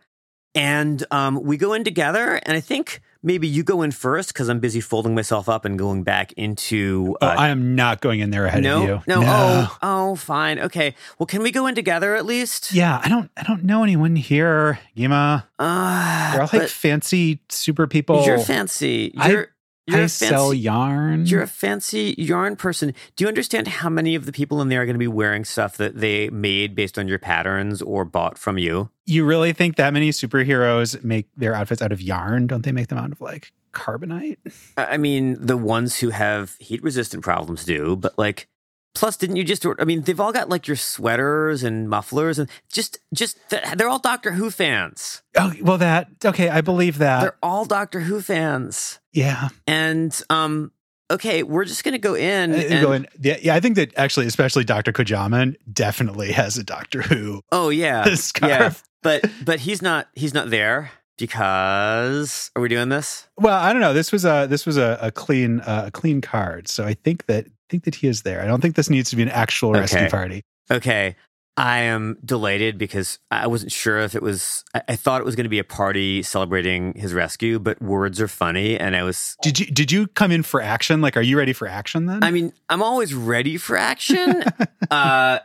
And 0.54 1.04
um, 1.10 1.42
we 1.42 1.58
go 1.58 1.74
in 1.74 1.84
together, 1.84 2.40
and 2.46 2.56
I 2.56 2.60
think 2.60 3.02
maybe 3.22 3.46
you 3.46 3.62
go 3.62 3.82
in 3.82 3.90
first 3.90 4.32
because 4.32 4.48
I'm 4.48 4.60
busy 4.60 4.80
folding 4.80 5.14
myself 5.14 5.46
up 5.46 5.66
and 5.66 5.78
going 5.78 6.02
back 6.02 6.32
into. 6.32 7.18
Oh, 7.20 7.26
uh, 7.26 7.34
I 7.38 7.48
am 7.50 7.74
not 7.74 8.00
going 8.00 8.20
in 8.20 8.30
there 8.30 8.46
ahead 8.46 8.62
no, 8.62 8.82
of 8.82 8.88
you. 8.88 9.02
no, 9.06 9.22
oh, 9.22 9.78
oh, 9.82 10.16
fine, 10.16 10.58
okay. 10.58 10.94
Well, 11.18 11.26
can 11.26 11.42
we 11.42 11.50
go 11.50 11.66
in 11.66 11.74
together 11.74 12.16
at 12.16 12.24
least? 12.24 12.72
Yeah, 12.72 12.98
I 13.04 13.10
don't, 13.10 13.30
I 13.36 13.42
don't 13.42 13.64
know 13.64 13.82
anyone 13.82 14.16
here, 14.16 14.80
Gima. 14.96 15.44
Uh, 15.58 16.32
They're 16.32 16.42
all 16.42 16.48
like 16.50 16.68
fancy 16.68 17.42
super 17.50 17.86
people. 17.86 18.24
you're 18.24 18.38
fancy. 18.38 19.12
You're 19.14 19.42
I- 19.42 19.46
You're, 19.86 20.00
I 20.00 20.02
a 20.02 20.08
sell 20.08 20.50
fancy. 20.50 20.58
yarn. 20.58 21.26
You're 21.26 21.42
a 21.42 21.46
fancy 21.46 22.14
yarn 22.16 22.56
person. 22.56 22.94
Do 23.16 23.24
you 23.24 23.28
understand 23.28 23.66
how 23.66 23.88
many 23.88 24.14
of 24.14 24.26
the 24.26 24.32
people 24.32 24.60
in 24.60 24.68
there 24.68 24.82
are 24.82 24.86
going 24.86 24.94
to 24.94 24.98
be 24.98 25.08
wearing 25.08 25.44
stuff 25.44 25.76
that 25.78 25.96
they 25.96 26.28
made 26.30 26.74
based 26.74 26.98
on 26.98 27.08
your 27.08 27.18
patterns 27.18 27.82
or 27.82 28.04
bought 28.04 28.38
from 28.38 28.58
you? 28.58 28.90
you 29.06 29.24
really 29.24 29.52
think 29.52 29.76
that 29.76 29.92
many 29.92 30.10
superheroes 30.10 31.02
make 31.02 31.26
their 31.36 31.54
outfits 31.54 31.82
out 31.82 31.90
of 31.90 32.00
yarn? 32.00 32.46
Don't 32.46 32.64
they 32.64 32.72
make 32.72 32.88
them 32.88 32.98
out 32.98 33.10
of 33.10 33.20
like 33.20 33.52
carbonite? 33.72 34.36
I 34.76 34.96
mean, 34.96 35.36
the 35.44 35.56
ones 35.56 35.98
who 35.98 36.10
have 36.10 36.54
heat 36.60 36.82
resistant 36.82 37.24
problems 37.24 37.64
do, 37.64 37.96
but 37.96 38.16
like, 38.18 38.48
plus, 38.94 39.16
didn't 39.16 39.36
you 39.36 39.44
just? 39.44 39.64
I 39.78 39.84
mean, 39.84 40.02
they've 40.02 40.20
all 40.20 40.32
got 40.32 40.48
like 40.48 40.66
your 40.66 40.76
sweaters 40.76 41.62
and 41.62 41.88
mufflers, 41.88 42.38
and 42.38 42.48
just, 42.72 42.98
just 43.14 43.38
they're 43.50 43.88
all 43.88 43.98
Doctor 43.98 44.32
Who 44.32 44.50
fans. 44.50 45.22
Oh, 45.36 45.52
well, 45.62 45.78
that 45.78 46.08
okay. 46.24 46.48
I 46.48 46.60
believe 46.60 46.98
that. 46.98 47.20
They're 47.20 47.38
all 47.42 47.64
Doctor 47.64 48.00
Who 48.00 48.20
fans, 48.20 48.98
yeah. 49.12 49.48
and 49.66 50.20
um, 50.30 50.72
okay, 51.10 51.42
we're 51.42 51.64
just 51.64 51.84
gonna 51.84 51.98
go 51.98 52.14
in. 52.14 52.52
Uh, 52.52 52.56
and- 52.56 52.80
going- 52.84 53.06
yeah, 53.20 53.36
yeah, 53.42 53.54
I 53.54 53.60
think 53.60 53.76
that 53.76 53.96
actually, 53.96 54.26
especially 54.26 54.64
Dr. 54.64 54.92
Kojaman 54.92 55.56
definitely 55.72 56.32
has 56.32 56.56
a 56.58 56.64
Doctor 56.64 57.02
Who 57.02 57.42
oh 57.52 57.68
yeah, 57.68 58.04
scarf. 58.14 58.50
yeah, 58.50 58.72
but 59.02 59.30
but 59.44 59.60
he's 59.60 59.82
not 59.82 60.08
he's 60.14 60.34
not 60.34 60.50
there 60.50 60.90
because 61.18 62.50
are 62.56 62.62
we 62.62 62.68
doing 62.68 62.88
this? 62.88 63.28
Well, 63.38 63.58
I 63.58 63.72
don't 63.72 63.80
know. 63.82 63.92
This 63.94 64.12
was 64.12 64.24
a 64.24 64.46
this 64.48 64.66
was 64.66 64.76
a, 64.76 64.98
a 65.00 65.10
clean 65.10 65.60
uh, 65.60 65.84
a 65.86 65.90
clean 65.90 66.20
card, 66.20 66.68
so 66.68 66.84
I 66.84 66.94
think 66.94 67.26
that 67.26 67.46
think 67.70 67.84
that 67.84 67.94
he 67.94 68.08
is 68.08 68.22
there. 68.22 68.42
I 68.42 68.46
don't 68.46 68.60
think 68.60 68.74
this 68.76 68.90
needs 68.90 69.10
to 69.10 69.16
be 69.16 69.22
an 69.22 69.28
actual 69.30 69.72
rescue 69.72 70.08
party. 70.10 70.42
Okay. 70.70 71.16
I 71.56 71.80
am 71.80 72.16
delighted 72.24 72.78
because 72.78 73.18
I 73.30 73.46
wasn't 73.48 73.72
sure 73.72 73.98
if 73.98 74.14
it 74.14 74.22
was, 74.22 74.64
I, 74.74 74.82
I 74.88 74.96
thought 74.96 75.20
it 75.20 75.24
was 75.24 75.34
going 75.36 75.44
to 75.44 75.50
be 75.50 75.58
a 75.58 75.64
party 75.64 76.22
celebrating 76.22 76.94
his 76.94 77.12
rescue, 77.12 77.58
but 77.58 77.82
words 77.82 78.20
are 78.20 78.28
funny. 78.28 78.78
And 78.78 78.96
I 78.96 79.02
was, 79.02 79.36
Did 79.42 79.58
you 79.58 79.66
did 79.66 79.92
you 79.92 80.06
come 80.06 80.30
in 80.30 80.42
for 80.42 80.62
action? 80.62 81.00
Like, 81.02 81.16
are 81.18 81.22
you 81.22 81.36
ready 81.36 81.52
for 81.52 81.66
action 81.68 82.06
then? 82.06 82.22
I 82.24 82.30
mean, 82.30 82.52
I'm 82.70 82.82
always 82.82 83.12
ready 83.12 83.56
for 83.58 83.76
action. 83.76 84.42
uh, 84.90 85.40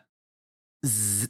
zzz, 0.86 1.28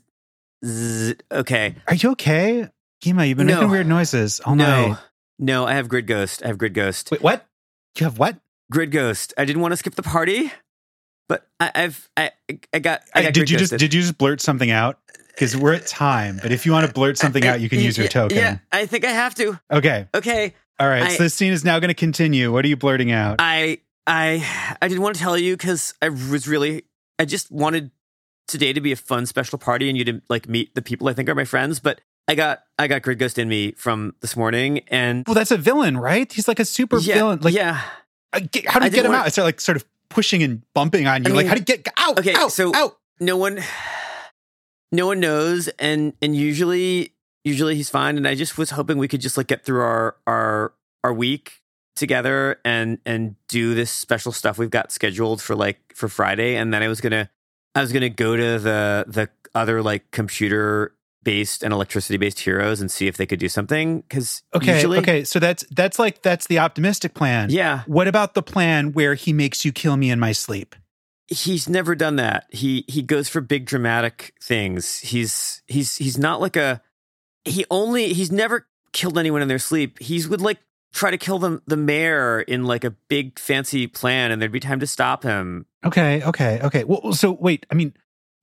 zzz, 0.64 1.16
okay. 1.32 1.76
are 1.88 1.96
you 1.96 2.12
okay, 2.12 2.68
Gima? 3.04 3.28
You've 3.28 3.38
been 3.38 3.48
No. 3.48 3.56
making 3.56 3.72
weird 3.72 3.88
noises 3.88 4.42
Oh 4.46 4.54
No, 4.54 4.88
night. 4.90 4.98
no, 5.40 5.66
I 5.66 5.76
have 5.76 5.90
Grid 5.90 6.06
Ghost. 6.06 6.44
I 6.44 6.48
have 6.48 6.58
Grid 6.58 6.74
Ghost. 6.74 7.10
Wait, 7.12 7.22
what? 7.24 7.48
You 7.98 8.04
have 8.06 8.20
what? 8.20 8.38
Grid 8.72 8.92
Ghost. 8.92 9.34
I 9.38 9.46
didn't 9.46 9.62
want 9.62 9.72
to 9.72 9.78
skip 9.78 9.96
the 9.96 10.04
party, 10.04 10.52
but 11.28 11.48
I, 11.60 11.72
I've, 11.76 12.10
I, 12.18 12.32
I 12.74 12.80
got, 12.80 13.02
I 13.14 13.20
Uh, 13.20 13.24
got 13.24 13.34
did 13.34 13.50
you 13.50 13.58
just 13.58 13.72
did 13.78 13.94
you 13.94 14.02
just 14.02 14.18
blurt 14.18 14.42
something 14.42 14.72
out? 14.72 15.00
Because 15.30 15.58
we're 15.58 15.74
at 15.74 15.86
time, 15.86 16.40
but 16.42 16.52
if 16.54 16.66
you 16.66 16.72
want 16.72 16.88
to 16.88 16.94
blurt 16.94 17.18
something 17.18 17.44
I- 17.44 17.48
out, 17.50 17.62
you 17.62 17.68
can 17.70 17.80
use 17.82 17.98
your 17.98 18.08
token. 18.08 18.38
Yeah, 18.38 18.58
I 18.72 18.86
think 18.86 19.04
I 19.04 19.12
have 19.12 19.36
to. 19.36 19.60
Okay. 19.72 20.08
Okay. 20.16 20.54
All 20.80 20.88
right. 20.88 21.04
I- 21.04 21.10
so 21.16 21.24
the 21.24 21.30
scene 21.30 21.52
is 21.52 21.66
now 21.66 21.80
going 21.80 21.90
to 21.90 21.94
continue. 21.94 22.52
What 22.54 22.64
are 22.64 22.68
you 22.70 22.78
blurting 22.78 23.12
out? 23.12 23.38
I 23.40 23.80
I 24.08 24.46
I 24.82 24.88
didn't 24.88 25.02
want 25.04 25.16
to 25.16 25.22
tell 25.22 25.38
you 25.38 25.58
because 25.58 25.94
I 26.02 26.10
was 26.10 26.48
really 26.48 26.84
I 27.20 27.26
just 27.26 27.52
wanted 27.52 27.92
today 28.48 28.72
to 28.74 28.80
be 28.80 28.92
a 28.92 28.96
fun 28.96 29.26
special 29.26 29.58
party 29.58 29.90
and 29.90 29.98
you 29.98 30.06
to 30.06 30.22
like 30.30 30.48
meet 30.48 30.74
the 30.76 30.82
people 30.82 31.10
I 31.10 31.14
think 31.14 31.28
are 31.28 31.36
my 31.36 31.46
friends. 31.46 31.80
But 31.82 32.00
I 32.30 32.36
got 32.36 32.64
I 32.80 32.88
got 32.88 33.02
Grid 33.02 33.20
Ghost 33.20 33.38
in 33.38 33.50
me 33.50 33.72
from 33.74 34.14
this 34.22 34.38
morning 34.38 34.80
and 34.88 35.26
well, 35.28 35.34
that's 35.36 35.52
a 35.52 35.58
villain, 35.58 35.98
right? 35.98 36.32
He's 36.32 36.48
like 36.48 36.60
a 36.60 36.66
super 36.66 37.00
yeah, 37.00 37.16
villain. 37.16 37.40
Like, 37.42 37.54
yeah. 37.54 37.74
how 37.74 38.40
do 38.40 38.84
I 38.84 38.86
you 38.86 38.90
get 38.92 39.06
him 39.06 39.12
want- 39.12 39.22
out? 39.22 39.26
I 39.26 39.30
start 39.30 39.46
like 39.46 39.60
sort 39.62 39.76
of 39.76 39.86
pushing 40.16 40.42
and 40.42 40.62
bumping 40.74 41.06
on 41.06 41.24
you. 41.24 41.32
I 41.32 41.36
like, 41.36 41.46
how 41.48 41.54
do 41.54 41.60
you 41.60 41.66
get 41.66 41.88
out? 41.98 42.18
Okay, 42.18 42.34
out, 42.34 42.52
so- 42.52 42.74
out. 42.74 42.98
No 43.20 43.38
one 43.38 43.60
no 44.92 45.08
one 45.08 45.20
knows 45.20 45.68
and 45.80 46.14
and 46.22 46.36
usually 46.36 47.14
usually 47.44 47.76
he's 47.76 47.90
fine 47.90 48.18
and 48.18 48.28
I 48.28 48.36
just 48.36 48.58
was 48.58 48.72
hoping 48.72 48.98
we 48.98 49.08
could 49.08 49.22
just 49.22 49.38
like 49.38 49.48
get 49.48 49.64
through 49.64 49.82
our 49.82 50.16
our 50.26 50.74
our 51.04 51.14
week 51.14 51.62
together 51.96 52.60
and 52.66 53.00
and 53.06 53.36
do 53.48 53.74
this 53.74 53.92
special 53.92 54.32
stuff 54.32 54.58
we've 54.58 54.70
got 54.70 54.92
scheduled 54.92 55.42
for 55.42 55.56
like 55.56 55.80
for 55.94 56.08
Friday 56.08 56.56
and 56.56 56.74
then 56.74 56.82
I 56.84 56.88
was 56.88 57.02
gonna 57.02 57.30
I 57.74 57.82
was 57.82 57.92
gonna 57.92 58.10
go 58.10 58.36
to 58.36 58.60
the 58.60 59.06
the 59.08 59.30
other 59.54 59.82
like 59.82 60.12
computer 60.12 60.94
based 61.26 61.62
and 61.64 61.74
electricity 61.74 62.16
based 62.16 62.40
heroes 62.40 62.80
and 62.80 62.90
see 62.90 63.08
if 63.08 63.18
they 63.18 63.26
could 63.26 63.40
do 63.40 63.50
something 63.50 64.00
because 64.02 64.44
Okay. 64.56 64.76
usually 64.76 65.00
okay. 65.00 65.24
So 65.26 65.40
that's 65.40 65.66
that's 65.72 66.00
like 66.00 66.22
that's 66.22 66.48
the 66.48 66.60
optimistic 66.60 67.14
plan. 67.14 67.50
yeah 67.50 67.84
What 67.88 68.08
about 68.08 68.34
the 68.36 68.42
plan 68.42 68.94
where 68.94 69.16
he 69.16 69.34
makes 69.34 69.66
you 69.66 69.74
kill 69.74 69.98
me 69.98 70.10
in 70.10 70.20
my 70.22 70.32
sleep? 70.32 70.74
he's 71.28 71.68
never 71.68 71.96
done 71.96 72.16
that. 72.18 72.46
He 72.52 72.86
he 72.88 73.02
goes 73.02 73.28
for 73.28 73.42
big 73.42 73.66
dramatic 73.66 74.34
things. 74.42 75.00
He's 75.00 75.64
he's 75.66 75.98
he's 75.98 76.18
not 76.20 76.40
like 76.40 76.56
a 76.56 76.82
he 77.44 77.66
only 77.72 78.14
he's 78.14 78.32
never 78.32 78.68
killed 78.94 79.18
anyone 79.18 79.42
in 79.42 79.48
their 79.48 79.58
sleep. 79.60 79.98
He's 80.00 80.28
would 80.30 80.40
like 80.42 80.60
try 80.94 81.10
to 81.12 81.18
kill 81.18 81.40
them 81.40 81.62
the 81.66 81.76
mayor 81.78 82.42
in 82.42 82.64
like 82.66 82.84
a 82.84 82.92
big 83.10 83.38
fancy 83.40 83.88
plan 83.88 84.32
and 84.32 84.40
there'd 84.40 84.52
be 84.52 84.60
time 84.60 84.80
to 84.82 84.88
stop 84.88 85.24
him. 85.24 85.66
Okay. 85.84 86.24
Okay. 86.24 86.60
Okay. 86.62 86.84
Well, 86.84 87.12
so 87.14 87.32
wait. 87.32 87.66
I 87.72 87.74
mean, 87.76 87.94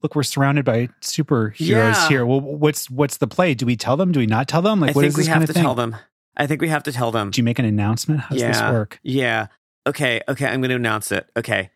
look, 0.03 0.15
we're 0.15 0.23
surrounded 0.23 0.65
by 0.65 0.87
superheroes 1.01 1.55
Yeah. 1.59 2.07
here. 2.09 2.25
Well, 2.25 2.41
what's 2.41 2.89
what's 2.89 3.17
the 3.17 3.27
play? 3.27 3.53
Do 3.55 3.65
we 3.65 3.75
tell 3.75 3.97
them? 3.97 4.11
Do 4.11 4.19
we 4.19 4.25
not 4.27 4.47
tell 4.47 4.61
them? 4.61 4.79
Like, 4.79 4.91
I 4.91 4.93
what 4.93 5.01
think 5.01 5.09
is 5.11 5.17
we 5.17 5.25
have 5.25 5.35
kind 5.37 5.47
to 5.47 5.53
thing? 5.53 5.63
tell 5.63 5.75
them. 5.75 5.95
I 6.37 6.45
think 6.47 6.61
we 6.61 6.67
have 6.69 6.83
to 6.83 6.91
tell 6.91 7.11
them. 7.11 7.31
Do 7.31 7.39
you 7.39 7.43
make 7.43 7.59
an 7.59 7.65
announcement? 7.65 8.19
How 8.21 8.29
does 8.35 8.41
this 8.41 8.57
Yeah. 8.57 8.71
work? 8.71 8.99
Yeah. 9.03 9.47
Okay. 9.87 10.21
Okay. 10.27 10.45
I'm 10.45 10.61
going 10.61 10.69
to 10.69 10.75
announce 10.75 11.11
it. 11.11 11.27
Okay. 11.37 11.69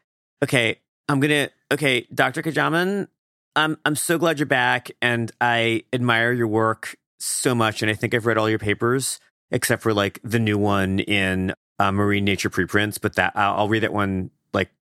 Okay. 0.44 0.80
I'm 1.10 1.20
going 1.20 1.48
to. 1.48 1.52
Okay. 1.74 2.08
Dr. 2.14 2.42
Kajaman, 2.42 3.08
I'm, 3.56 3.78
I'm 3.86 3.96
so 3.96 4.18
glad 4.18 4.40
you're 4.40 4.46
back 4.46 4.92
and 5.02 5.32
I 5.42 5.84
admire 5.94 6.32
your 6.32 6.48
work 6.48 6.96
so 7.20 7.54
much. 7.56 7.82
And 7.82 7.90
I 7.92 7.94
think 7.94 8.14
I've 8.14 8.26
read 8.26 8.38
all 8.38 8.50
your 8.50 8.60
papers 8.60 9.20
except 9.52 9.82
for 9.84 9.94
like 9.94 10.20
the 10.24 10.40
new 10.40 10.58
one 10.58 11.00
in 11.00 11.54
uh, 11.80 11.92
Marine 11.92 12.26
Nature 12.26 12.50
Preprints. 12.50 12.98
But 12.98 13.16
that 13.16 13.34
I'll, 13.36 13.54
I'll 13.60 13.70
read 13.70 13.84
that 13.84 13.94
one 13.94 14.32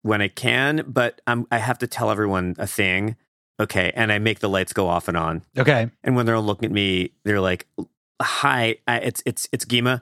when 0.04 0.22
I 0.22 0.28
can. 0.28 0.86
But 0.88 1.20
I'm, 1.26 1.48
I 1.52 1.58
have 1.58 1.80
to 1.80 1.88
tell 1.88 2.12
everyone 2.12 2.56
a 2.60 2.68
thing. 2.68 3.16
Okay. 3.60 3.92
And 3.96 4.12
I 4.12 4.20
make 4.20 4.40
the 4.40 4.50
lights 4.50 4.72
go 4.74 4.88
off 4.88 5.08
and 5.08 5.18
on. 5.18 5.44
Okay. 5.58 5.90
And 6.04 6.16
when 6.16 6.26
they're 6.26 6.36
all 6.36 6.44
looking 6.44 6.66
at 6.68 6.72
me, 6.72 7.12
they're 7.24 7.42
like, 7.42 7.68
"Hi, 8.22 8.76
I- 8.88 9.00
it's 9.00 9.22
it's 9.26 9.48
it's 9.52 9.66
Gima. 9.66 10.02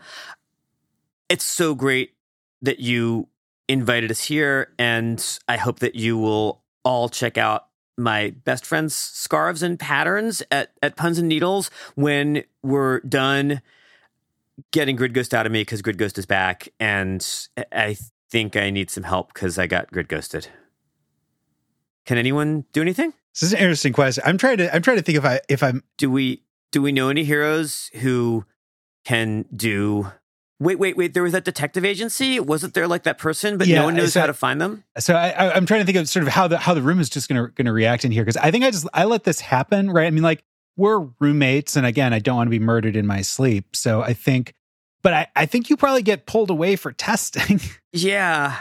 It's 1.30 1.46
so 1.46 1.74
great 1.76 2.14
that 2.62 2.80
you 2.80 3.28
invited 3.68 4.12
us 4.12 4.24
here, 4.26 4.74
and 4.78 5.40
I 5.48 5.58
hope 5.58 5.80
that 5.80 5.96
you 5.96 6.18
will 6.18 6.62
all 6.84 7.08
check 7.10 7.38
out 7.38 7.68
my 7.98 8.34
best 8.46 8.66
friend's 8.66 8.96
scarves 8.96 9.62
and 9.62 9.80
patterns 9.80 10.42
at, 10.50 10.72
at 10.82 10.96
Puns 10.96 11.20
and 11.20 11.28
Needles 11.28 11.70
when 11.96 12.44
we're 12.64 13.00
done 13.02 13.62
getting 14.72 14.96
Grid 14.96 15.14
Ghost 15.14 15.34
out 15.34 15.46
of 15.46 15.52
me 15.52 15.62
because 15.62 15.82
Grid 15.82 15.98
Ghost 15.98 16.18
is 16.18 16.26
back. 16.26 16.70
And 16.80 17.26
I 17.72 17.98
think 18.32 18.56
I 18.56 18.70
need 18.70 18.90
some 18.90 19.04
help 19.04 19.34
because 19.34 19.60
I 19.60 19.68
got 19.68 19.92
Grid 19.92 20.08
Ghosted. 20.08 20.48
Can 22.06 22.18
anyone 22.18 22.66
do 22.74 22.82
anything? 22.82 23.14
This 23.34 23.44
is 23.44 23.54
an 23.54 23.60
interesting 23.60 23.94
question. 23.94 24.24
I'm 24.26 24.38
trying 24.38 24.58
to 24.58 24.74
I'm 24.74 24.82
trying 24.82 24.98
to 24.98 25.04
think 25.04 25.18
if 25.18 25.26
I 25.26 25.40
if 25.48 25.62
I'm 25.62 25.84
Do 25.98 26.10
we 26.10 26.44
do 26.72 26.82
we 26.82 26.92
know 26.92 27.10
any 27.10 27.24
heroes 27.24 27.90
who 28.02 28.46
can 29.06 29.46
do 29.56 30.12
Wait, 30.60 30.78
wait, 30.78 30.96
wait. 30.96 31.16
There 31.16 31.24
was 31.24 31.32
that 31.32 31.44
detective 31.44 31.84
agency. 31.84 32.40
Wasn't 32.40 32.76
there 32.76 32.88
like 32.88 33.02
that 33.04 33.18
person, 33.18 33.58
but 33.58 33.66
Yeah, 33.66 33.80
no 33.80 33.86
one 33.86 33.96
knows 33.96 34.14
so- 34.14 34.20
how 34.20 34.28
to 34.28 34.34
find 34.34 34.62
them? 34.62 34.84
so 35.00 35.16
I, 35.16 35.30
I 35.30 35.54
I'm 35.56 35.66
trying 35.66 35.80
to 35.82 35.86
think 35.86 35.98
of 35.98 36.08
sort 36.08 36.24
of 36.24 36.30
how 36.32 36.48
the 36.48 36.58
how 36.58 36.74
the 36.74 36.82
room 36.84 37.00
is 37.00 37.10
just 37.10 37.28
gonna 37.30 37.50
gonna 37.56 37.74
react 37.74 38.06
in 38.06 38.12
here 38.12 38.24
because 38.24 38.38
I 38.38 38.52
think 38.52 38.64
I 38.64 38.72
just 38.72 38.88
I 38.94 39.06
let 39.06 39.24
this 39.24 39.40
happen 39.40 39.90
right. 39.92 40.06
I 40.08 40.12
mean 40.12 40.24
like 40.24 40.44
we're 40.78 41.00
roommates 41.20 41.76
and 41.76 41.86
again 41.86 42.14
I 42.14 42.20
don't 42.20 42.36
want 42.38 42.48
to 42.48 42.52
be 42.52 42.60
murdered 42.60 42.96
in 42.96 43.06
my 43.08 43.22
sleep. 43.22 43.76
So 43.76 44.02
I 44.02 44.14
think, 44.14 44.54
but 45.02 45.14
I 45.14 45.28
I 45.36 45.46
think 45.46 45.70
you 45.70 45.78
probably 45.78 46.02
get 46.04 46.26
pulled 46.26 46.50
away 46.50 46.76
for 46.76 46.92
testing. 46.92 47.60
Yeah. 47.94 48.58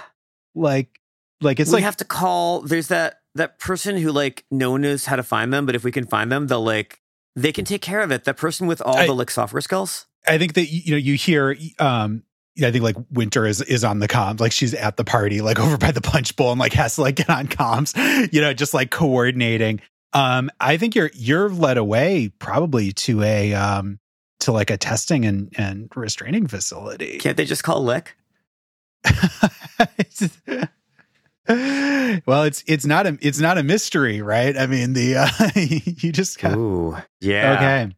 like 0.57 1.01
like 1.41 1.61
it's 1.61 1.71
like 1.71 1.77
we 1.79 1.83
like 1.83 1.85
have 1.85 1.97
to 1.99 2.05
call 2.05 2.63
there's 2.63 2.89
that 2.89 3.21
that 3.37 3.59
person 3.61 3.97
who 3.97 4.11
like 4.11 4.45
no 4.51 4.73
one 4.73 4.81
knows 4.81 5.07
how 5.07 5.15
to 5.17 5.23
find 5.23 5.53
them, 5.53 5.67
but 5.67 5.77
if 5.77 5.85
we 5.85 5.93
can 5.93 6.05
find 6.07 6.33
them, 6.33 6.49
they'll 6.49 6.65
like 6.65 7.01
they 7.37 7.53
can 7.53 7.65
take 7.65 7.81
care 7.81 8.01
of 8.01 8.11
it. 8.11 8.25
That 8.25 8.37
person 8.37 8.67
with 8.67 8.81
all 8.83 8.97
I- 8.97 9.07
the 9.07 9.15
like 9.15 9.31
software 9.31 9.61
skills. 9.61 10.07
I 10.27 10.37
think 10.37 10.55
that 10.55 10.67
you 10.67 10.91
know 10.91 10.97
you 10.97 11.15
hear 11.15 11.57
um 11.79 12.25
I 12.61 12.73
think 12.73 12.83
like 12.83 12.97
Winter 13.13 13.47
is 13.47 13.63
is 13.63 13.85
on 13.85 14.01
the 14.01 14.09
comms, 14.09 14.41
like 14.41 14.51
she's 14.51 14.75
at 14.75 14.97
the 14.97 15.05
party, 15.05 15.41
like 15.41 15.61
over 15.65 15.79
by 15.79 15.93
the 15.93 16.01
punch 16.01 16.35
bowl, 16.35 16.51
and 16.51 16.59
like 16.59 16.73
has 16.73 16.97
to 16.97 17.03
like 17.03 17.15
get 17.15 17.31
on 17.31 17.47
comms, 17.47 17.95
you 18.33 18.41
know, 18.41 18.53
just 18.53 18.75
like 18.75 18.91
coordinating. 18.91 19.81
Um, 20.13 20.51
I 20.59 20.77
think 20.77 20.97
you're 20.97 21.13
you're 21.15 21.49
led 21.49 21.79
away 21.79 22.33
probably 22.41 22.91
to 23.07 23.23
a 23.23 23.55
um 23.55 24.00
to 24.41 24.53
like 24.53 24.71
a 24.71 24.77
testing 24.77 25.25
and 25.25 25.53
and 25.57 25.91
restraining 25.95 26.47
facility. 26.47 27.19
Can't 27.19 27.37
they 27.37 27.45
just 27.45 27.65
call 27.65 27.83
Lick? 27.83 28.17
well, 32.27 32.45
it's 32.45 32.63
it's 32.67 32.87
not 32.87 33.07
a 33.07 33.19
it's 33.21 33.41
not 33.41 33.59
a 33.59 33.63
mystery, 33.63 34.21
right? 34.23 34.57
I 34.57 34.67
mean, 34.67 34.93
the 34.93 35.17
uh, 35.17 35.29
you 35.57 36.13
just 36.13 36.39
got, 36.39 36.57
Ooh. 36.57 36.97
Yeah. 37.21 37.55
okay. 37.55 37.97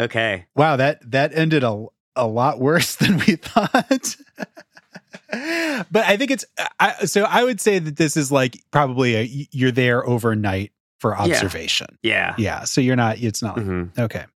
Okay. 0.00 0.46
Wow, 0.54 0.76
that 0.76 1.10
that 1.10 1.34
ended 1.34 1.64
a 1.64 1.86
a 2.16 2.26
lot 2.26 2.60
worse 2.60 2.96
than 3.00 3.18
we 3.18 3.36
thought. 3.36 4.16
but 5.30 6.04
I 6.04 6.16
think 6.16 6.30
it's 6.30 6.44
I, 6.78 7.06
so 7.06 7.24
I 7.24 7.42
would 7.44 7.60
say 7.60 7.78
that 7.78 7.96
this 7.96 8.16
is 8.16 8.30
like 8.30 8.62
probably 8.70 9.16
a 9.16 9.48
you're 9.50 9.72
there 9.72 10.06
overnight 10.06 10.72
for 11.00 11.16
observation. 11.16 11.98
Yeah. 12.02 12.34
Yeah, 12.38 12.64
so 12.64 12.80
you're 12.80 12.96
not 12.96 13.18
it's 13.18 13.42
not 13.42 13.58
hmm 13.58 13.84
okay. 13.98 14.26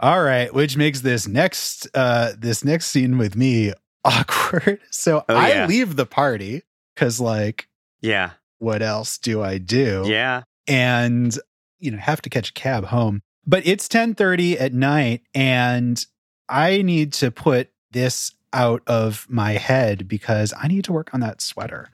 All 0.00 0.22
right, 0.22 0.52
which 0.54 0.76
makes 0.76 1.00
this 1.00 1.26
next 1.26 1.88
uh 1.94 2.32
this 2.38 2.64
next 2.64 2.86
scene 2.88 3.18
with 3.18 3.34
me 3.36 3.72
awkward. 4.04 4.80
So 4.90 5.24
Oh, 5.28 5.36
I 5.36 5.48
yeah. 5.48 5.66
leave 5.66 5.96
the 5.96 6.06
party 6.06 6.62
cuz 6.96 7.20
like 7.20 7.68
Yeah. 8.00 8.30
what 8.58 8.82
else 8.82 9.18
do 9.18 9.42
I 9.42 9.58
do? 9.58 10.04
Yeah. 10.06 10.42
and 10.68 11.36
you 11.80 11.90
know 11.90 11.98
have 11.98 12.20
to 12.22 12.28
catch 12.30 12.50
a 12.50 12.52
cab 12.52 12.86
home 12.86 13.22
but 13.46 13.64
it's 13.66 13.88
10:30 13.88 14.60
at 14.60 14.74
night 14.74 15.22
and 15.34 16.04
i 16.48 16.82
need 16.82 17.12
to 17.12 17.30
put 17.30 17.70
this 17.92 18.32
out 18.52 18.82
of 18.88 19.26
my 19.30 19.52
head 19.52 20.08
because 20.08 20.52
i 20.60 20.66
need 20.66 20.82
to 20.84 20.92
work 20.92 21.14
on 21.14 21.20
that 21.20 21.40
sweater 21.40 21.88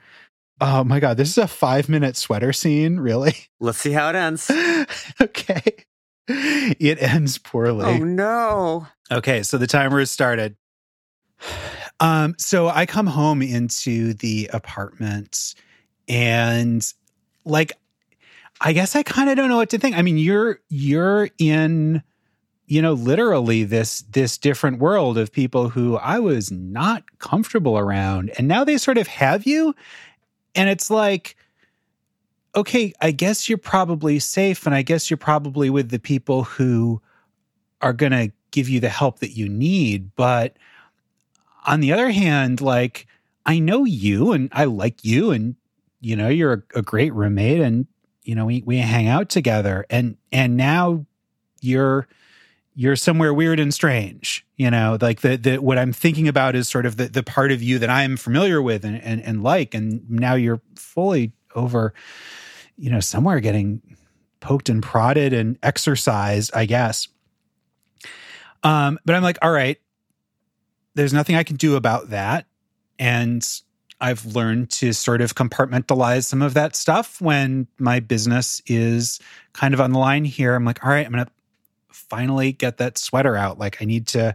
oh 0.60 0.82
my 0.84 0.98
god 1.00 1.16
this 1.18 1.28
is 1.28 1.36
a 1.38 1.46
5 1.46 1.88
minute 1.90 2.16
sweater 2.16 2.52
scene 2.52 2.98
really 2.98 3.34
Let's 3.60 3.78
see 3.78 3.92
how 3.92 4.08
it 4.08 4.16
ends. 4.16 4.50
okay 5.20 5.62
it 6.28 7.02
ends 7.02 7.38
poorly 7.38 7.84
Oh 7.84 7.98
no. 7.98 8.86
Okay, 9.10 9.42
so 9.42 9.58
the 9.58 9.66
timer 9.66 9.98
has 9.98 10.10
started. 10.10 10.56
Um, 12.00 12.34
so 12.38 12.68
I 12.68 12.86
come 12.86 13.06
home 13.06 13.42
into 13.42 14.14
the 14.14 14.50
apartment 14.52 15.54
and 16.08 16.84
like 17.44 17.72
I 18.60 18.72
guess 18.72 18.96
I 18.96 19.02
kind 19.02 19.28
of 19.28 19.36
don't 19.36 19.48
know 19.48 19.56
what 19.56 19.70
to 19.70 19.78
think. 19.78 19.96
I 19.96 20.02
mean, 20.02 20.16
you're 20.16 20.60
you're 20.68 21.28
in 21.38 22.02
you 22.66 22.80
know 22.80 22.94
literally 22.94 23.64
this 23.64 24.00
this 24.10 24.38
different 24.38 24.78
world 24.78 25.18
of 25.18 25.32
people 25.32 25.68
who 25.68 25.96
I 25.96 26.18
was 26.18 26.50
not 26.50 27.04
comfortable 27.18 27.78
around 27.78 28.30
and 28.38 28.48
now 28.48 28.64
they 28.64 28.78
sort 28.78 28.96
of 28.96 29.06
have 29.06 29.46
you 29.46 29.74
and 30.54 30.68
it's 30.68 30.90
like 30.90 31.36
okay, 32.56 32.92
I 33.00 33.10
guess 33.10 33.48
you're 33.48 33.58
probably 33.58 34.18
safe 34.18 34.66
and 34.66 34.74
I 34.74 34.82
guess 34.82 35.10
you're 35.10 35.16
probably 35.16 35.70
with 35.70 35.90
the 35.90 35.98
people 35.98 36.44
who 36.44 37.00
are 37.80 37.92
going 37.92 38.12
to 38.12 38.32
give 38.50 38.68
you 38.68 38.80
the 38.80 38.88
help 38.88 39.18
that 39.18 39.36
you 39.36 39.48
need. 39.48 40.14
But 40.14 40.56
on 41.66 41.80
the 41.80 41.92
other 41.92 42.10
hand, 42.10 42.60
like, 42.60 43.06
I 43.44 43.58
know 43.58 43.84
you 43.84 44.32
and 44.32 44.48
I 44.52 44.64
like 44.64 45.04
you 45.04 45.32
and, 45.32 45.56
you 46.00 46.16
know, 46.16 46.28
you're 46.28 46.64
a, 46.74 46.78
a 46.78 46.82
great 46.82 47.12
roommate 47.12 47.60
and, 47.60 47.86
you 48.22 48.34
know, 48.34 48.46
we, 48.46 48.62
we 48.64 48.78
hang 48.78 49.08
out 49.08 49.28
together 49.28 49.84
and, 49.90 50.16
and 50.32 50.56
now 50.56 51.04
you're, 51.60 52.06
you're 52.74 52.96
somewhere 52.96 53.34
weird 53.34 53.60
and 53.60 53.72
strange, 53.72 54.46
you 54.56 54.70
know, 54.70 54.98
like 55.00 55.20
the, 55.20 55.36
the, 55.36 55.56
what 55.58 55.78
I'm 55.78 55.92
thinking 55.92 56.26
about 56.26 56.54
is 56.54 56.68
sort 56.68 56.86
of 56.86 56.96
the, 56.96 57.06
the 57.06 57.22
part 57.22 57.52
of 57.52 57.62
you 57.62 57.78
that 57.78 57.90
I'm 57.90 58.16
familiar 58.16 58.62
with 58.62 58.84
and, 58.84 59.00
and, 59.02 59.22
and 59.22 59.42
like, 59.42 59.74
and 59.74 60.08
now 60.10 60.34
you're 60.34 60.60
fully 60.76 61.32
over, 61.54 61.94
you 62.76 62.90
know, 62.90 63.00
somewhere 63.00 63.40
getting 63.40 63.82
poked 64.40 64.68
and 64.68 64.82
prodded 64.82 65.32
and 65.32 65.58
exercised, 65.62 66.50
I 66.54 66.66
guess. 66.66 67.08
Um, 68.62 68.98
but 69.04 69.14
I'm 69.14 69.22
like, 69.22 69.38
all 69.42 69.50
right, 69.50 69.78
there's 70.94 71.12
nothing 71.12 71.36
I 71.36 71.42
can 71.42 71.56
do 71.56 71.76
about 71.76 72.10
that. 72.10 72.46
And 72.98 73.46
I've 74.00 74.26
learned 74.26 74.70
to 74.72 74.92
sort 74.92 75.20
of 75.20 75.34
compartmentalize 75.34 76.24
some 76.24 76.42
of 76.42 76.54
that 76.54 76.76
stuff 76.76 77.20
when 77.20 77.66
my 77.78 78.00
business 78.00 78.60
is 78.66 79.20
kind 79.52 79.72
of 79.72 79.80
on 79.80 79.92
the 79.92 79.98
line 79.98 80.24
here. 80.24 80.54
I'm 80.54 80.64
like, 80.64 80.84
all 80.84 80.90
right, 80.90 81.06
I'm 81.06 81.12
going 81.12 81.24
to 81.24 81.30
finally 81.90 82.52
get 82.52 82.78
that 82.78 82.98
sweater 82.98 83.36
out. 83.36 83.58
Like, 83.58 83.80
I 83.80 83.84
need 83.84 84.06
to, 84.08 84.34